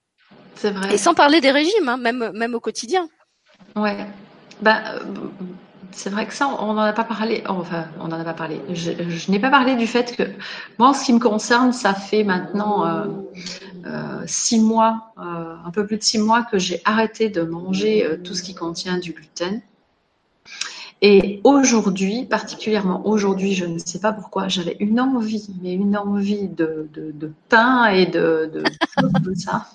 C'est 0.56 0.72
vrai. 0.72 0.94
Et 0.94 0.98
sans 0.98 1.14
parler 1.14 1.40
des 1.40 1.52
régimes, 1.52 1.88
hein, 1.88 1.96
même 1.96 2.32
même 2.32 2.56
au 2.56 2.60
quotidien. 2.60 3.08
Ouais. 3.76 4.04
Ben, 4.60 5.00
c'est 5.92 6.10
vrai 6.10 6.26
que 6.26 6.34
ça, 6.34 6.48
on 6.48 6.74
n'en 6.74 6.82
a 6.82 6.92
pas 6.92 7.04
parlé. 7.04 7.42
Enfin, 7.48 7.86
on 8.00 8.08
n'en 8.08 8.20
a 8.20 8.24
pas 8.24 8.34
parlé. 8.34 8.60
Je, 8.72 9.30
n'ai 9.30 9.38
pas 9.38 9.50
parlé 9.50 9.76
du 9.76 9.86
fait 9.86 10.16
que 10.16 10.22
moi, 10.78 10.88
en 10.88 10.94
ce 10.94 11.04
qui 11.04 11.12
me 11.12 11.18
concerne, 11.18 11.72
ça 11.72 11.94
fait 11.94 12.24
maintenant 12.24 12.86
euh, 12.86 13.06
euh, 13.86 14.22
six 14.26 14.60
mois, 14.60 15.12
euh, 15.18 15.56
un 15.64 15.70
peu 15.70 15.86
plus 15.86 15.98
de 15.98 16.02
six 16.02 16.18
mois 16.18 16.42
que 16.42 16.58
j'ai 16.58 16.80
arrêté 16.84 17.30
de 17.30 17.42
manger 17.42 18.18
tout 18.24 18.34
ce 18.34 18.42
qui 18.42 18.54
contient 18.54 18.98
du 18.98 19.12
gluten. 19.12 19.62
Et 21.02 21.40
aujourd'hui, 21.44 22.24
particulièrement 22.24 23.06
aujourd'hui, 23.06 23.52
je 23.52 23.66
ne 23.66 23.78
sais 23.78 23.98
pas 24.00 24.12
pourquoi, 24.12 24.48
j'avais 24.48 24.76
une 24.80 24.98
envie, 24.98 25.48
mais 25.62 25.74
une 25.74 25.96
envie 25.96 26.48
de, 26.48 26.88
pain 27.50 27.86
et 27.86 28.06
de, 28.06 28.50
de, 29.20 29.34
ça. 29.34 29.66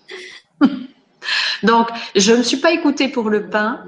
Donc, 1.63 1.89
je 2.15 2.31
ne 2.31 2.37
me 2.37 2.43
suis 2.43 2.57
pas 2.57 2.71
écoutée 2.71 3.07
pour 3.07 3.29
le 3.29 3.49
pain. 3.49 3.83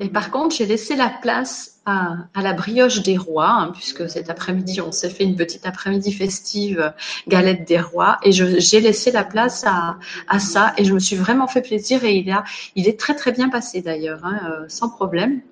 Et 0.00 0.08
par 0.08 0.30
contre, 0.30 0.56
j'ai 0.56 0.64
laissé 0.64 0.96
la 0.96 1.10
place 1.10 1.80
à, 1.84 2.16
la 2.34 2.54
brioche 2.54 3.02
des 3.02 3.18
rois, 3.18 3.50
hein, 3.50 3.72
puisque 3.74 4.08
cet 4.08 4.30
après-midi, 4.30 4.80
on 4.80 4.92
s'est 4.92 5.10
fait 5.10 5.24
une 5.24 5.36
petite 5.36 5.66
après-midi 5.66 6.12
festive 6.12 6.94
galette 7.28 7.68
des 7.68 7.80
rois. 7.80 8.18
Et 8.22 8.32
j'ai 8.32 8.80
laissé 8.80 9.12
la 9.12 9.24
place 9.24 9.64
à, 9.66 10.38
ça. 10.38 10.72
Et 10.78 10.84
je 10.84 10.94
me 10.94 10.98
suis 10.98 11.16
vraiment 11.16 11.46
fait 11.46 11.60
plaisir. 11.60 12.04
Et 12.04 12.16
il, 12.16 12.30
a, 12.30 12.44
il 12.76 12.88
est 12.88 12.98
très, 12.98 13.14
très 13.14 13.32
bien 13.32 13.50
passé 13.50 13.82
d'ailleurs, 13.82 14.24
hein, 14.24 14.40
euh, 14.50 14.64
sans 14.68 14.88
problème 14.88 15.42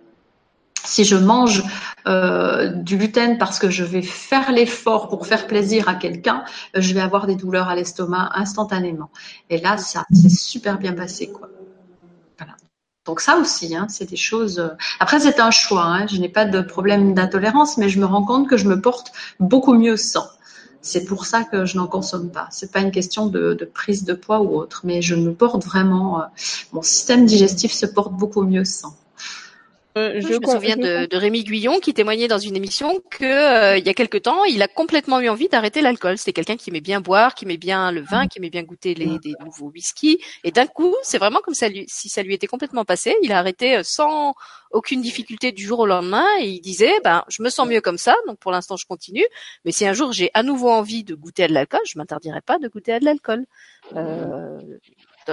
si 0.85 1.05
je 1.05 1.17
mange 1.17 1.63
euh, 2.07 2.69
du 2.69 2.97
gluten 2.97 3.37
parce 3.37 3.59
que 3.59 3.69
je 3.69 3.85
vais 3.85 4.01
faire 4.01 4.53
l'effort 4.53 5.09
pour 5.09 5.27
faire 5.27 5.47
plaisir 5.47 5.89
à 5.89 5.95
quelqu'un, 5.95 6.45
euh, 6.77 6.81
je 6.81 6.95
vais 6.95 7.01
avoir 7.01 7.27
des 7.27 7.37
douleurs 7.37 7.69
à 7.69 7.75
l'estomac 7.75 8.31
instantanément. 8.35 9.11
Et 9.51 9.59
là, 9.59 9.77
ça 9.77 10.07
s'est 10.13 10.29
super 10.29 10.79
bien 10.79 10.93
passé, 10.93 11.31
quoi. 11.31 11.51
Donc 13.09 13.23
ça 13.23 13.39
aussi, 13.39 13.75
hein, 13.75 13.87
c'est 13.89 14.05
des 14.05 14.17
choses. 14.17 14.59
Euh, 14.59 14.69
après, 15.01 15.19
c'est 15.19 15.41
un 15.41 15.51
choix. 15.51 15.87
Hein. 15.87 16.07
Je 16.07 16.19
n'ai 16.19 16.29
pas 16.29 16.45
de 16.45 16.61
problème 16.61 17.15
d'intolérance, 17.15 17.79
mais 17.79 17.89
je 17.89 17.99
me 17.99 18.05
rends 18.05 18.23
compte 18.23 18.47
que 18.47 18.59
je 18.59 18.69
me 18.69 18.79
porte 18.83 19.13
beaucoup 19.41 19.73
mieux 19.73 19.97
sans. 19.97 20.29
C'est 20.83 21.07
pour 21.07 21.25
ça 21.25 21.43
que 21.43 21.65
je 21.65 21.79
n'en 21.79 21.87
consomme 21.87 22.31
pas. 22.31 22.49
C'est 22.51 22.71
pas 22.71 22.81
une 22.81 22.91
question 22.91 23.25
de, 23.27 23.59
prise 23.73 24.05
de 24.05 24.13
poids 24.13 24.43
ou 24.43 24.55
autre, 24.57 24.83
mais 24.85 25.01
je 25.01 25.15
me 25.15 25.33
porte 25.33 25.65
vraiment. 25.65 26.23
mon 26.73 26.83
système 26.83 27.25
digestif 27.25 27.73
se 27.73 27.87
porte 27.87 28.13
beaucoup 28.13 28.43
mieux 28.43 28.67
sans. 28.67 28.95
Euh, 29.99 30.21
je, 30.21 30.29
me 30.29 30.47
souviens 30.47 30.77
de, 30.77 31.07
de, 31.07 31.17
Rémi 31.17 31.45
Guyon 31.45 31.81
qui 31.81 31.93
témoignait 31.93 32.29
dans 32.29 32.39
une 32.39 32.57
émission 32.57 33.01
que 33.11 33.25
euh, 33.25 33.77
il 33.77 33.87
y 33.87 33.89
a 33.89 33.95
quelque 33.95 34.19
temps, 34.19 34.45
il 34.45 34.63
a 34.63 34.69
complètement 34.69 35.21
eu 35.21 35.29
envie 35.29 35.49
d'arrêter 35.49 35.81
l'alcool. 35.81 36.19
C'était 36.19 36.33
quelqu'un 36.33 36.57
qui 36.57 36.71
aimait 36.71 36.81
bien 36.81 37.01
boire, 37.01 37.35
qui 37.35 37.45
aimait 37.45 37.57
bien 37.57 37.93
le 37.93 38.01
vin, 38.01 38.27
qui 38.27 38.39
aimait 38.39 38.51
bien 38.51 38.63
goûter 38.63 38.95
les, 38.95 39.19
des 39.19 39.35
nouveaux 39.45 39.71
whisky. 39.71 40.19
Et 40.45 40.51
d'un 40.51 40.67
coup, 40.67 40.95
c'est 41.03 41.19
vraiment 41.19 41.41
comme 41.41 41.55
ça, 41.55 41.67
si 41.87 42.09
ça 42.09 42.23
lui 42.23 42.35
était 42.35 42.47
complètement 42.47 42.85
passé. 42.85 43.15
Il 43.23 43.33
a 43.33 43.39
arrêté 43.39 43.77
euh, 43.77 43.83
sans 43.83 44.35
aucune 44.71 45.01
difficulté 45.01 45.53
du 45.53 45.65
jour 45.65 45.81
au 45.81 45.87
lendemain. 45.87 46.27
Et 46.41 46.49
il 46.49 46.61
disait, 46.61 47.01
ben, 47.03 47.25
je 47.29 47.43
me 47.43 47.51
sens 47.51 47.67
mieux 47.69 47.81
comme 47.81 47.99
ça. 47.99 48.15
Donc 48.27 48.39
pour 48.39 48.53
l'instant, 48.53 48.77
je 48.77 48.87
continue. 48.87 49.27
Mais 49.65 49.73
si 49.73 49.87
un 49.87 49.93
jour 49.93 50.13
j'ai 50.13 50.31
à 50.35 50.43
nouveau 50.43 50.71
envie 50.71 51.05
de 51.05 51.15
goûter 51.15 51.45
à 51.45 51.49
de 51.49 51.55
l'alcool, 51.55 51.81
je 51.85 51.99
m'interdirai 51.99 52.41
pas 52.41 52.59
de 52.59 52.69
goûter 52.69 52.93
à 52.93 53.01
de 53.01 53.05
l'alcool. 53.05 53.47
Euh, 53.97 54.59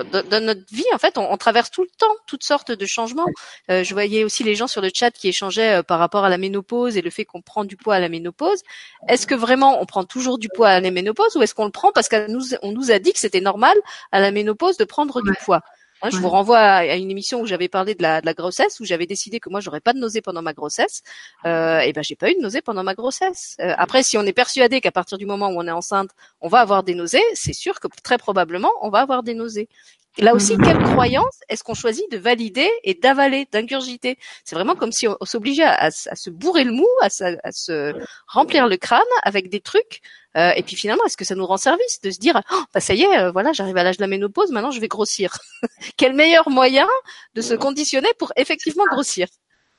dans, 0.04 0.44
notre 0.44 0.62
vie, 0.74 0.86
en 0.94 0.98
fait, 0.98 1.18
on, 1.18 1.38
traverse 1.38 1.72
tout 1.72 1.82
le 1.82 1.90
temps 1.98 2.14
toutes 2.28 2.44
sortes 2.44 2.72
de 2.72 2.86
changements. 2.86 3.26
Euh, 3.70 3.84
je 3.84 3.94
voyais 3.94 4.24
aussi 4.24 4.44
les 4.44 4.56
gens 4.56 4.68
sur 4.68 4.82
le 4.82 4.90
chat 4.94 5.12
qui 5.12 5.28
échangeaient 5.28 5.80
euh, 5.80 5.84
par 5.84 6.00
rapport 6.00 6.26
à 6.26 6.30
la 6.30 6.38
ménopause 6.38 6.98
et 6.98 7.02
le 7.02 7.10
fait 7.10 7.26
qu'on 7.26 7.42
prend 7.42 7.66
du 7.66 7.78
poids 7.78 7.96
à 7.96 8.00
la 8.00 8.10
ménopause. 8.10 8.62
Est-ce 9.08 9.28
que 9.28 9.36
vraiment 9.36 9.82
on 9.82 9.86
prend 9.86 10.04
toujours 10.04 10.38
du 10.38 10.50
poids 10.50 10.70
à 10.70 10.80
la 10.80 10.92
ménopause 10.92 11.36
ou 11.36 11.42
est-ce 11.42 11.56
qu'on 11.56 11.66
le 11.66 11.72
prend 11.72 11.92
parce 11.92 12.10
qu'on 12.10 12.28
nous, 12.28 12.56
on 12.62 12.72
nous 12.72 12.92
a 12.92 13.00
dit 13.00 13.14
que 13.14 13.20
c'était 13.20 13.42
normal 13.42 13.76
à 14.12 14.20
la 14.20 14.32
ménopause 14.32 14.78
de 14.78 14.86
prendre 14.86 15.22
du 15.22 15.34
poids? 15.44 15.62
Hein, 16.02 16.10
je 16.12 16.18
vous 16.18 16.30
renvoie 16.30 16.60
à 16.60 16.96
une 16.96 17.10
émission 17.10 17.42
où 17.42 17.46
j'avais 17.46 17.70
parlé 17.70 17.96
de 17.96 18.02
la, 18.02 18.22
de 18.22 18.26
la 18.26 18.34
grossesse, 18.34 18.80
où 18.80 18.86
j'avais 18.86 19.06
décidé 19.06 19.40
que 19.40 19.50
moi 19.50 19.60
j'aurais 19.60 19.80
pas 19.80 19.94
de 19.94 20.00
nausée 20.00 20.22
pendant 20.22 20.42
ma 20.42 20.54
grossesse. 20.54 21.02
Euh, 21.46 21.80
et 21.80 21.94
ben 21.94 22.04
j'ai 22.04 22.16
pas 22.16 22.30
eu 22.30 22.36
de 22.36 22.42
nausée 22.42 22.62
pendant 22.62 22.84
ma 22.84 22.94
grossesse. 22.96 23.56
Euh, 23.60 23.74
après, 23.78 24.04
si 24.04 24.18
on 24.18 24.24
est 24.24 24.34
persuadé 24.34 24.82
qu'à 24.82 24.92
partir 24.92 25.18
du 25.18 25.26
moment 25.26 25.48
où 25.50 25.58
on 25.58 25.68
est 25.68 25.72
enceinte, 25.72 26.12
on 26.42 26.50
va 26.50 26.60
avoir 26.60 26.84
des 26.84 26.96
nausées, 26.96 27.24
c'est 27.34 27.54
sûr 27.54 27.80
que 27.80 27.88
très 28.04 28.18
probablement 28.18 28.72
on 28.82 28.90
va 28.90 29.00
avoir 29.00 29.24
des 29.24 29.34
nausées. 29.34 29.70
Là 30.18 30.34
aussi, 30.34 30.58
quelle 30.58 30.82
croyance 30.82 31.40
est-ce 31.50 31.64
qu'on 31.64 31.74
choisit 31.74 32.10
de 32.12 32.18
valider 32.18 32.70
et 32.84 32.94
d'avaler, 32.94 33.48
d'ingurgiter? 33.52 34.18
C'est 34.44 34.56
vraiment 34.56 34.76
comme 34.76 34.92
si 34.92 35.08
on, 35.08 35.18
s'obligeait 35.24 35.64
à, 35.64 35.92
se 35.92 36.30
bourrer 36.30 36.64
le 36.64 36.72
mou, 36.72 36.88
à, 37.02 37.08
à 37.08 37.52
se 37.52 37.94
remplir 38.28 38.68
le 38.68 38.78
crâne 38.78 39.02
avec 39.24 39.50
des 39.50 39.60
trucs 39.60 40.02
euh, 40.38 40.52
et 40.56 40.64
puis 40.64 40.76
finalement, 40.76 41.04
est-ce 41.06 41.18
que 41.18 41.24
ça 41.24 41.36
nous 41.36 41.46
rend 41.46 41.58
service 41.58 42.02
de 42.02 42.12
se 42.12 42.20
dire, 42.20 42.42
oh, 42.52 42.64
bah 42.74 42.82
ça 42.82 42.94
y 42.94 43.04
est, 43.04 43.18
euh, 43.18 43.32
voilà, 43.32 43.54
j'arrive 43.54 43.78
à 43.78 43.84
l'âge 43.84 43.98
de 43.98 44.02
la 44.02 44.08
ménopause, 44.08 44.52
maintenant 44.52 44.72
je 44.72 44.82
vais 44.82 44.90
grossir. 44.90 45.38
Quel 45.98 46.14
meilleur 46.14 46.50
moyen 46.50 46.88
de 47.36 47.42
se 47.42 47.54
conditionner 47.54 48.10
pour 48.20 48.34
effectivement 48.36 48.86
grossir? 48.86 49.28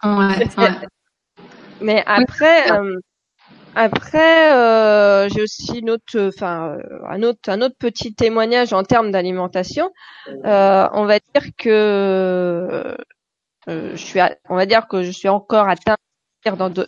Ouais, 0.02 0.48
Mais 1.82 2.02
après, 2.06 2.72
euh, 2.72 2.98
après, 3.78 5.28
j'ai 5.28 5.42
aussi 5.42 5.78
une 5.80 5.90
autre, 5.90 6.28
enfin 6.28 6.78
un 7.08 7.22
autre, 7.22 7.48
un 7.48 7.60
autre 7.60 7.76
petit 7.78 8.14
témoignage 8.14 8.72
en 8.72 8.82
termes 8.84 9.10
d'alimentation. 9.10 9.90
on 10.26 11.04
va 11.06 11.18
dire 11.18 11.50
que 11.58 12.96
je 13.68 13.96
suis, 13.96 14.20
on 14.48 14.56
va 14.56 14.66
dire 14.66 14.88
que 14.88 15.02
je 15.02 15.10
suis 15.10 15.28
encore 15.28 15.68
atteinte 15.68 15.98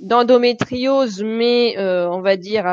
d'endométriose, 0.01 1.23
mais 1.23 1.75
on 1.79 2.21
va 2.21 2.37
dire 2.37 2.65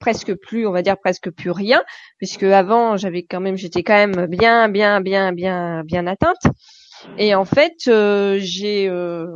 presque 0.00 0.34
plus, 0.34 0.66
on 0.66 0.72
va 0.72 0.82
dire 0.82 0.98
presque 0.98 1.30
plus 1.30 1.50
rien, 1.50 1.82
puisque 2.18 2.42
avant 2.42 2.96
j'avais 2.96 3.22
quand 3.22 3.40
même, 3.40 3.56
j'étais 3.56 3.82
quand 3.82 3.94
même 3.94 4.26
bien, 4.26 4.68
bien, 4.68 5.00
bien, 5.00 5.32
bien, 5.32 5.82
bien 5.84 6.06
atteinte. 6.06 6.42
Et 7.18 7.34
en 7.34 7.44
fait, 7.44 7.76
euh, 7.88 8.38
j'ai, 8.40 8.88
euh, 8.88 9.26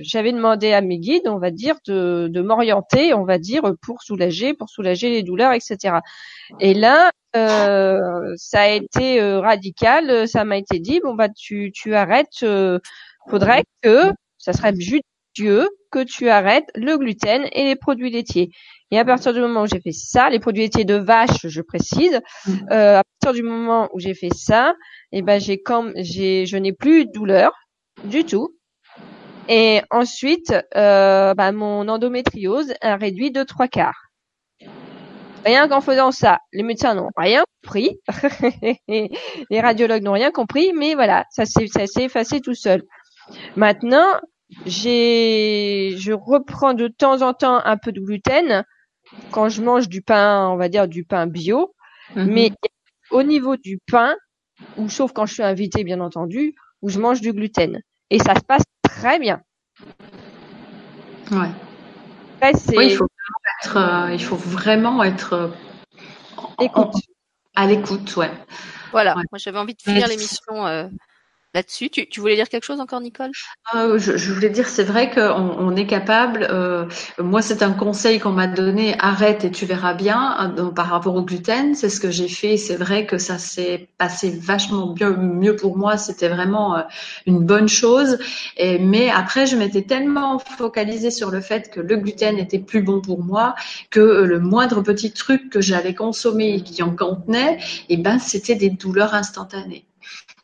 j'avais 0.00 0.32
demandé 0.32 0.72
à 0.72 0.80
mes 0.80 0.98
guides, 0.98 1.26
on 1.26 1.38
va 1.38 1.50
dire, 1.50 1.76
de, 1.86 2.28
de 2.30 2.40
m'orienter, 2.42 3.14
on 3.14 3.24
va 3.24 3.38
dire, 3.38 3.62
pour 3.82 4.02
soulager, 4.02 4.54
pour 4.54 4.68
soulager 4.68 5.10
les 5.10 5.22
douleurs, 5.22 5.52
etc. 5.52 5.98
Et 6.60 6.74
là, 6.74 7.10
euh, 7.36 8.32
ça 8.36 8.62
a 8.62 8.68
été 8.68 9.20
radical. 9.38 10.28
Ça 10.28 10.44
m'a 10.44 10.56
été 10.56 10.78
dit, 10.78 11.00
bon 11.02 11.14
bah 11.14 11.28
tu, 11.28 11.72
tu 11.72 11.94
arrêtes. 11.94 12.44
faudrait 13.28 13.64
que, 13.82 14.12
ça 14.38 14.52
serait 14.52 14.74
judicieux 14.78 15.68
que 15.90 16.02
tu 16.02 16.28
arrêtes 16.28 16.70
le 16.74 16.98
gluten 16.98 17.46
et 17.52 17.64
les 17.64 17.76
produits 17.76 18.10
laitiers. 18.10 18.50
Et 18.90 18.98
à 18.98 19.04
partir 19.04 19.32
du 19.32 19.40
moment 19.40 19.62
où 19.62 19.66
j'ai 19.66 19.80
fait 19.80 19.92
ça, 19.92 20.28
les 20.30 20.38
produits 20.38 20.62
laitiers 20.62 20.84
de 20.84 20.94
vache, 20.94 21.46
je 21.46 21.60
précise, 21.62 22.20
mm. 22.46 22.52
euh, 22.70 22.98
à 22.98 23.02
partir 23.20 23.42
du 23.42 23.48
moment 23.48 23.88
où 23.92 23.98
j'ai 23.98 24.14
fait 24.14 24.32
ça, 24.34 24.74
et 25.14 25.18
eh 25.18 25.22
ben 25.22 25.40
j'ai 25.40 25.62
comme 25.62 25.92
j'ai 25.94 26.44
je 26.44 26.56
n'ai 26.56 26.72
plus 26.72 27.06
de 27.06 27.12
douleur 27.12 27.52
du 28.02 28.24
tout. 28.24 28.56
Et 29.48 29.80
ensuite, 29.90 30.52
euh, 30.74 31.34
bah, 31.34 31.52
mon 31.52 31.86
endométriose 31.86 32.74
a 32.80 32.96
réduit 32.96 33.30
de 33.30 33.44
trois 33.44 33.68
quarts. 33.68 34.10
Rien 35.44 35.68
qu'en 35.68 35.80
faisant 35.80 36.10
ça, 36.10 36.38
les 36.52 36.64
médecins 36.64 36.94
n'ont 36.94 37.10
rien 37.16 37.44
compris, 37.62 38.00
les 38.88 39.60
radiologues 39.60 40.02
n'ont 40.02 40.14
rien 40.14 40.32
compris, 40.32 40.72
mais 40.74 40.94
voilà, 40.94 41.24
ça 41.30 41.46
s'est 41.46 41.68
ça 41.68 41.86
s'est 41.86 42.04
effacé 42.04 42.40
tout 42.40 42.56
seul. 42.56 42.82
Maintenant, 43.54 44.18
j'ai 44.66 45.94
je 45.96 46.12
reprends 46.12 46.74
de 46.74 46.88
temps 46.88 47.22
en 47.22 47.34
temps 47.34 47.60
un 47.64 47.76
peu 47.76 47.92
de 47.92 48.00
gluten 48.00 48.64
quand 49.30 49.48
je 49.48 49.62
mange 49.62 49.88
du 49.88 50.02
pain, 50.02 50.48
on 50.48 50.56
va 50.56 50.68
dire 50.68 50.88
du 50.88 51.04
pain 51.04 51.28
bio, 51.28 51.72
Mhm. 52.16 52.26
mais 52.32 52.50
au 53.12 53.22
niveau 53.22 53.56
du 53.56 53.78
pain, 53.86 54.16
ou 54.76 54.88
sauf 54.88 55.12
quand 55.12 55.26
je 55.26 55.34
suis 55.34 55.42
invitée 55.42 55.84
bien 55.84 56.00
entendu, 56.00 56.54
où 56.82 56.88
je 56.88 56.98
mange 56.98 57.20
du 57.20 57.32
gluten 57.32 57.80
et 58.10 58.18
ça 58.18 58.34
se 58.34 58.42
passe 58.42 58.62
très 58.82 59.18
bien. 59.18 59.40
Ouais. 61.30 61.48
Après, 62.36 62.54
c'est 62.58 62.76
Oui, 62.76 62.86
il 62.90 62.96
faut 62.96 63.06
vraiment 63.06 63.62
être, 63.62 63.76
euh, 63.76 64.14
il 64.14 64.22
faut 64.22 64.36
vraiment 64.36 65.02
être 65.04 65.32
euh, 65.32 65.48
en- 66.58 66.90
à 67.54 67.66
l'écoute, 67.66 68.16
ouais. 68.16 68.30
Voilà. 68.92 69.16
Ouais. 69.16 69.22
Moi, 69.32 69.38
j'avais 69.38 69.58
envie 69.58 69.74
de 69.74 69.82
finir 69.82 70.00
Merci. 70.00 70.16
l'émission 70.16 70.66
euh, 70.66 70.88
là-dessus. 71.54 71.88
Tu, 71.88 72.20
voulais 72.20 72.34
dire 72.34 72.48
quelque 72.48 72.64
chose 72.64 72.80
encore, 72.80 73.00
Nicole? 73.00 73.30
Euh, 73.74 73.98
je, 73.98 74.32
voulais 74.32 74.50
dire, 74.50 74.68
c'est 74.68 74.82
vrai 74.82 75.10
qu'on 75.10 75.22
on 75.58 75.76
est 75.76 75.86
capable. 75.86 76.46
euh, 76.50 76.86
moi, 77.18 77.40
c'est 77.42 77.62
un 77.62 77.72
conseil 77.72 78.18
qu'on 78.18 78.32
m'a 78.32 78.46
donné. 78.46 78.96
Arrête 78.98 79.44
et 79.44 79.50
tu 79.50 79.64
verras 79.64 79.94
bien. 79.94 80.54
euh, 80.58 80.70
par 80.70 80.88
rapport 80.88 81.14
au 81.14 81.22
gluten, 81.22 81.74
c'est 81.74 81.88
ce 81.88 82.00
que 82.00 82.10
j'ai 82.10 82.28
fait. 82.28 82.56
C'est 82.56 82.76
vrai 82.76 83.06
que 83.06 83.18
ça 83.18 83.38
s'est 83.38 83.88
passé 83.98 84.30
vachement 84.30 84.92
bien, 84.92 85.10
mieux 85.10 85.56
pour 85.56 85.78
moi. 85.78 85.96
C'était 85.96 86.28
vraiment 86.28 86.76
euh, 86.76 86.82
une 87.26 87.40
bonne 87.44 87.68
chose. 87.68 88.18
Mais 88.58 89.10
après, 89.10 89.46
je 89.46 89.56
m'étais 89.56 89.82
tellement 89.82 90.38
focalisée 90.38 91.10
sur 91.10 91.30
le 91.30 91.40
fait 91.40 91.70
que 91.70 91.80
le 91.80 91.96
gluten 91.96 92.38
était 92.38 92.58
plus 92.58 92.82
bon 92.82 93.00
pour 93.00 93.22
moi 93.22 93.54
que 93.90 94.00
le 94.00 94.40
moindre 94.40 94.82
petit 94.82 95.12
truc 95.12 95.50
que 95.50 95.60
j'allais 95.60 95.94
consommer 95.94 96.54
et 96.54 96.62
qui 96.62 96.82
en 96.82 96.94
contenait, 96.94 97.58
et 97.88 97.96
ben, 97.96 98.18
c'était 98.18 98.54
des 98.56 98.70
douleurs 98.70 99.14
instantanées. 99.14 99.84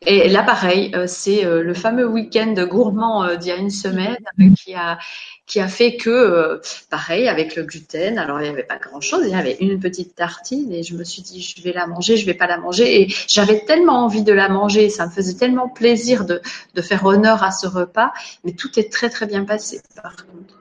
Et 0.07 0.29
là, 0.31 0.43
pareil, 0.43 0.93
euh, 0.95 1.07
c'est 1.07 1.45
euh, 1.45 1.63
le 1.63 1.75
fameux 1.75 2.07
week-end 2.07 2.55
gourmand 2.67 3.25
euh, 3.25 3.37
d'il 3.37 3.49
y 3.49 3.53
a 3.53 3.57
une 3.57 3.71
semaine 3.71 4.17
euh, 4.41 4.45
qui 4.57 4.75
a 4.75 4.99
qui 5.47 5.59
a 5.59 5.67
fait 5.67 5.97
que, 5.97 6.61
pareil, 6.91 7.29
avec 7.29 7.57
le 7.57 7.65
gluten, 7.65 8.19
alors 8.19 8.41
il 8.41 8.45
n'y 8.45 8.49
avait 8.49 8.63
pas 8.63 8.79
grand-chose, 8.79 9.23
il 9.25 9.33
y 9.33 9.35
avait 9.35 9.57
une 9.61 9.81
petite 9.81 10.15
tartine 10.15 10.73
et 10.73 10.85
je 10.85 10.95
me 10.95 11.03
suis 11.03 11.23
dit, 11.23 11.43
je 11.43 11.61
vais 11.63 11.73
la 11.73 11.89
manger, 11.89 12.17
je 12.17 12.25
vais 12.25 12.35
pas 12.35 12.47
la 12.47 12.57
manger. 12.57 13.03
Et 13.03 13.15
j'avais 13.27 13.65
tellement 13.65 14.05
envie 14.05 14.23
de 14.23 14.33
la 14.33 14.49
manger, 14.49 14.91
ça 14.91 15.07
me 15.07 15.11
faisait 15.11 15.35
tellement 15.35 15.69
plaisir 15.69 16.25
de, 16.25 16.41
de 16.75 16.83
faire 16.83 17.05
honneur 17.05 17.43
à 17.43 17.51
ce 17.51 17.67
repas, 17.67 18.13
mais 18.45 18.53
tout 18.53 18.79
est 18.79 18.93
très 18.93 19.11
très 19.11 19.27
bien 19.27 19.45
passé 19.45 19.81
par 20.01 20.15
contre. 20.15 20.60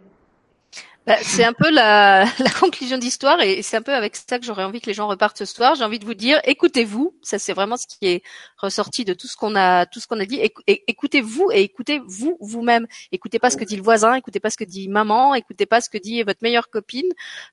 Bah, 1.10 1.16
c'est 1.24 1.44
un 1.44 1.54
peu 1.54 1.72
la, 1.72 2.24
la 2.40 2.52
conclusion 2.52 3.00
d'histoire 3.00 3.42
et 3.42 3.64
c'est 3.64 3.76
un 3.76 3.82
peu 3.82 3.96
avec 3.96 4.16
ça 4.16 4.38
que 4.38 4.46
j'aurais 4.46 4.64
envie 4.64 4.80
que 4.80 4.86
les 4.86 4.94
gens 4.94 5.08
repartent 5.08 5.40
ce 5.40 5.46
soir. 5.46 5.74
J'ai 5.74 5.84
envie 5.84 5.98
de 5.98 6.06
vous 6.06 6.14
dire, 6.14 6.40
écoutez-vous. 6.44 7.16
Ça, 7.24 7.40
c'est 7.40 7.54
vraiment 7.54 7.78
ce 7.78 7.88
qui 7.88 7.98
est 8.06 8.22
ressorti 8.58 9.06
de 9.06 9.16
tout 9.16 9.26
ce 9.26 9.36
qu'on 9.36 9.56
a, 9.56 9.88
tout 9.88 10.00
ce 10.00 10.06
qu'on 10.06 10.20
a 10.20 10.26
dit. 10.26 10.40
Écoutez-vous 10.68 11.50
et 11.52 11.64
écoutez-vous 11.64 12.38
vous-même. 12.40 12.86
Écoutez 13.12 13.40
pas 13.40 13.50
ce 13.50 13.58
que 13.58 13.64
dit 13.64 13.76
le 13.76 13.82
voisin, 13.82 14.14
écoutez 14.14 14.40
pas 14.40 14.52
ce 14.52 14.58
que 14.58 14.64
dit 14.66 14.88
maman, 14.88 15.34
écoutez 15.34 15.66
pas 15.66 15.82
ce 15.82 15.90
que 15.90 15.98
dit 15.98 16.22
votre 16.22 16.44
meilleure 16.44 16.70
copine. 16.70 17.10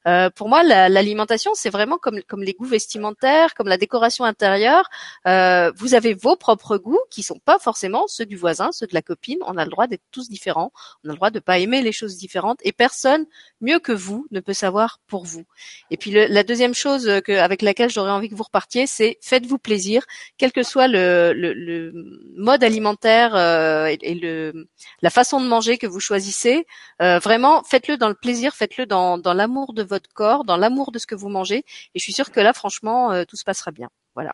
Euh, 0.06 0.28
pour 0.28 0.50
moi, 0.50 0.62
la- 0.62 0.90
l'alimentation, 0.90 1.52
c'est 1.54 1.70
vraiment 1.70 1.96
comme, 1.96 2.20
comme 2.28 2.42
les 2.42 2.52
goûts 2.52 2.66
vestimentaires, 2.66 3.54
comme 3.54 3.68
la 3.68 3.78
décoration 3.78 4.26
intérieure. 4.26 4.86
Euh, 5.26 5.72
vous 5.76 5.94
avez 5.94 6.12
vos 6.12 6.36
propres 6.36 6.76
goûts 6.76 7.00
qui 7.10 7.22
sont 7.22 7.38
pas 7.38 7.58
forcément 7.58 8.04
ceux 8.06 8.26
du 8.26 8.36
voisin, 8.36 8.70
ceux 8.72 8.86
de 8.86 8.92
la 8.92 9.00
copine. 9.00 9.38
On 9.46 9.56
a 9.56 9.64
le 9.64 9.70
droit 9.70 9.86
d'être 9.86 10.04
tous 10.12 10.28
différents. 10.28 10.72
On 11.04 11.08
a 11.08 11.12
le 11.12 11.16
droit 11.16 11.30
de 11.30 11.38
pas 11.40 11.58
aimer 11.58 11.80
les 11.80 11.92
choses 11.92 12.18
différentes 12.18 12.58
et 12.62 12.72
personne 12.72 13.24
mieux 13.60 13.78
que 13.78 13.92
vous 13.92 14.26
ne 14.30 14.40
peut 14.40 14.52
savoir 14.52 15.00
pour 15.06 15.24
vous. 15.24 15.44
Et 15.90 15.96
puis 15.96 16.10
le- 16.10 16.26
la 16.26 16.42
deuxième 16.42 16.74
chose 16.74 17.08
euh, 17.08 17.20
que, 17.20 17.32
avec 17.32 17.62
laquelle 17.62 17.90
j'aurais 17.90 18.10
envie 18.10 18.28
que 18.28 18.34
vous 18.34 18.42
repartiez, 18.42 18.86
c'est 18.86 19.18
faites-vous 19.22 19.58
plaisir, 19.58 20.04
quel 20.38 20.52
que 20.52 20.62
soit 20.62 20.88
le, 20.88 21.32
le- 21.34 21.52
le 21.54 21.92
mode 22.36 22.62
alimentaire 22.64 23.34
euh, 23.34 23.86
et, 23.86 23.98
et 24.02 24.14
le, 24.14 24.68
la 25.02 25.10
façon 25.10 25.40
de 25.40 25.46
manger 25.46 25.78
que 25.78 25.86
vous 25.86 26.00
choisissez. 26.00 26.66
euh, 27.02 27.18
vraiment, 27.18 27.62
faites-le 27.64 27.96
dans 27.96 28.08
le 28.08 28.14
plaisir, 28.14 28.54
faites-le 28.54 28.86
dans, 28.86 29.18
dans 29.18 29.34
l'amour 29.34 29.72
de 29.72 29.82
votre 29.82 30.10
corps, 30.12 30.44
dans 30.44 30.56
l'amour 30.56 30.92
de 30.92 30.98
ce 30.98 31.06
que 31.06 31.14
vous 31.14 31.28
mangez. 31.28 31.64
Et 31.94 31.98
je 31.98 32.02
suis 32.02 32.12
sûre 32.12 32.30
que 32.30 32.40
là, 32.40 32.52
franchement, 32.52 33.12
euh, 33.12 33.24
tout 33.24 33.36
se 33.36 33.44
passera 33.44 33.70
bien. 33.70 33.88
Voilà. 34.14 34.32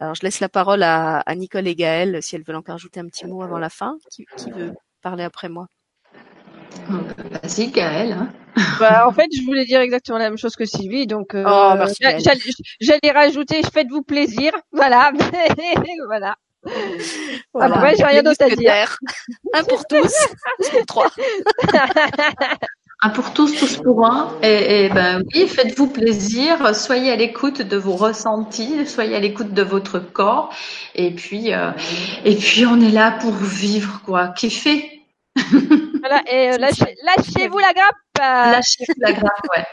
Alors 0.00 0.14
je 0.14 0.22
laisse 0.22 0.40
la 0.40 0.48
parole 0.48 0.82
à, 0.82 1.20
à 1.20 1.34
Nicole 1.34 1.68
et 1.68 1.74
Gaëlle 1.74 2.22
si 2.22 2.36
elles 2.36 2.42
veulent 2.44 2.56
encore 2.56 2.76
ajouter 2.76 3.00
un 3.00 3.06
petit 3.06 3.26
mot 3.26 3.42
avant 3.42 3.58
la 3.58 3.70
fin. 3.70 3.98
Qui, 4.10 4.26
qui 4.36 4.50
veut 4.50 4.72
parler 5.02 5.24
après 5.24 5.48
moi? 5.48 5.66
Vas-y, 6.88 7.68
Gaëlle. 7.68 8.12
Hein. 8.12 8.28
Bah, 8.78 9.06
en 9.06 9.12
fait, 9.12 9.28
je 9.36 9.44
voulais 9.44 9.64
dire 9.64 9.80
exactement 9.80 10.18
la 10.18 10.28
même 10.28 10.38
chose 10.38 10.56
que 10.56 10.64
Sylvie, 10.64 11.06
donc 11.06 11.34
euh, 11.34 11.44
Oh, 11.46 11.74
j'allais 12.80 13.10
rajouter 13.12 13.62
faites-vous 13.62 14.02
plaisir, 14.02 14.52
voilà, 14.72 15.12
voilà. 16.06 16.36
Voilà. 17.54 17.76
Après, 17.76 17.96
j'ai 17.96 18.04
rien 18.04 18.22
d'autre 18.22 18.44
à 18.44 18.50
dire. 18.54 18.98
Un 19.54 19.64
pour 19.64 19.86
tous, 19.86 20.14
trois. 20.86 21.10
Un 23.02 23.08
pour 23.08 23.32
tous, 23.32 23.56
tous 23.56 23.78
pour 23.78 24.04
un. 24.04 24.36
Et, 24.42 24.84
et 24.84 24.88
ben 24.90 25.22
oui, 25.34 25.48
faites-vous 25.48 25.86
plaisir, 25.86 26.74
soyez 26.76 27.10
à 27.10 27.16
l'écoute 27.16 27.62
de 27.62 27.76
vos 27.78 27.96
ressentis, 27.96 28.86
soyez 28.86 29.16
à 29.16 29.20
l'écoute 29.20 29.54
de 29.54 29.62
votre 29.62 30.00
corps. 30.00 30.52
Et 30.94 31.10
puis, 31.10 31.54
euh, 31.54 31.70
et 32.26 32.36
puis 32.36 32.66
on 32.66 32.78
est 32.78 32.90
là 32.90 33.12
pour 33.12 33.32
vivre 33.32 34.02
quoi, 34.04 34.28
kiffer. 34.28 34.99
Voilà, 36.00 36.22
et 36.30 36.52
euh, 36.52 36.58
lâchez, 36.58 36.96
lâchez-vous 37.04 37.58
la 37.58 37.72
grappe. 37.72 37.94
euh. 38.20 38.52
Lâchez 38.52 38.84
la 38.98 39.12
grappe, 39.12 39.46
ouais. 39.56 39.66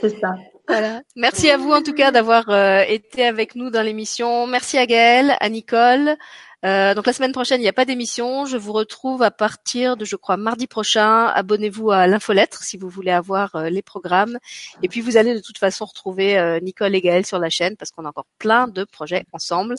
C'est 0.00 0.18
ça. 0.20 0.34
Voilà. 0.68 1.02
Merci 1.16 1.50
à 1.50 1.56
vous 1.56 1.72
en 1.72 1.82
tout 1.82 1.92
cas 1.92 2.10
d'avoir 2.12 2.48
euh, 2.48 2.82
été 2.88 3.24
avec 3.26 3.54
nous 3.56 3.70
dans 3.70 3.82
l'émission. 3.82 4.46
Merci 4.46 4.78
à 4.78 4.86
Gaëlle, 4.86 5.36
à 5.40 5.48
Nicole. 5.48 6.16
Euh, 6.64 6.94
donc 6.94 7.06
la 7.06 7.12
semaine 7.12 7.32
prochaine, 7.32 7.60
il 7.60 7.64
n'y 7.64 7.68
a 7.68 7.72
pas 7.72 7.84
d'émission. 7.84 8.46
Je 8.46 8.56
vous 8.56 8.72
retrouve 8.72 9.22
à 9.22 9.30
partir 9.30 9.96
de, 9.96 10.04
je 10.04 10.16
crois, 10.16 10.36
mardi 10.36 10.66
prochain. 10.66 11.26
Abonnez-vous 11.26 11.90
à 11.90 12.06
l'infolettre 12.06 12.62
si 12.62 12.76
vous 12.76 12.88
voulez 12.88 13.10
avoir 13.10 13.56
euh, 13.56 13.68
les 13.68 13.82
programmes. 13.82 14.38
Et 14.82 14.88
puis 14.88 15.00
vous 15.00 15.16
allez 15.16 15.34
de 15.34 15.40
toute 15.40 15.58
façon 15.58 15.84
retrouver 15.84 16.38
euh, 16.38 16.60
Nicole 16.60 16.94
et 16.94 17.00
Gaëlle 17.00 17.26
sur 17.26 17.38
la 17.38 17.50
chaîne 17.50 17.76
parce 17.76 17.90
qu'on 17.90 18.04
a 18.04 18.08
encore 18.08 18.26
plein 18.38 18.68
de 18.68 18.84
projets 18.84 19.24
ensemble. 19.32 19.74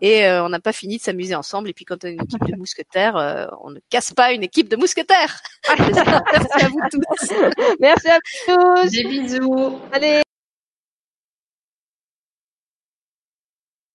Et 0.00 0.26
euh, 0.26 0.44
on 0.44 0.48
n'a 0.48 0.60
pas 0.60 0.72
fini 0.72 0.98
de 0.98 1.02
s'amuser 1.02 1.34
ensemble. 1.34 1.68
Et 1.68 1.72
puis 1.72 1.84
quand 1.84 2.04
on 2.04 2.08
a 2.08 2.10
une 2.10 2.22
équipe 2.22 2.44
de 2.44 2.56
mousquetaires, 2.56 3.16
euh, 3.16 3.46
on 3.62 3.70
ne 3.70 3.78
casse 3.90 4.12
pas 4.12 4.32
une 4.32 4.42
équipe 4.42 4.68
de 4.68 4.76
mousquetaires. 4.76 5.40
Merci 5.78 6.64
à 6.64 6.68
vous 6.68 6.80
tous. 6.90 7.32
Merci 7.80 8.08
à 8.08 8.18
tous. 8.46 8.90
Des 8.90 9.04
bisous. 9.04 9.78
Allez. 9.92 10.23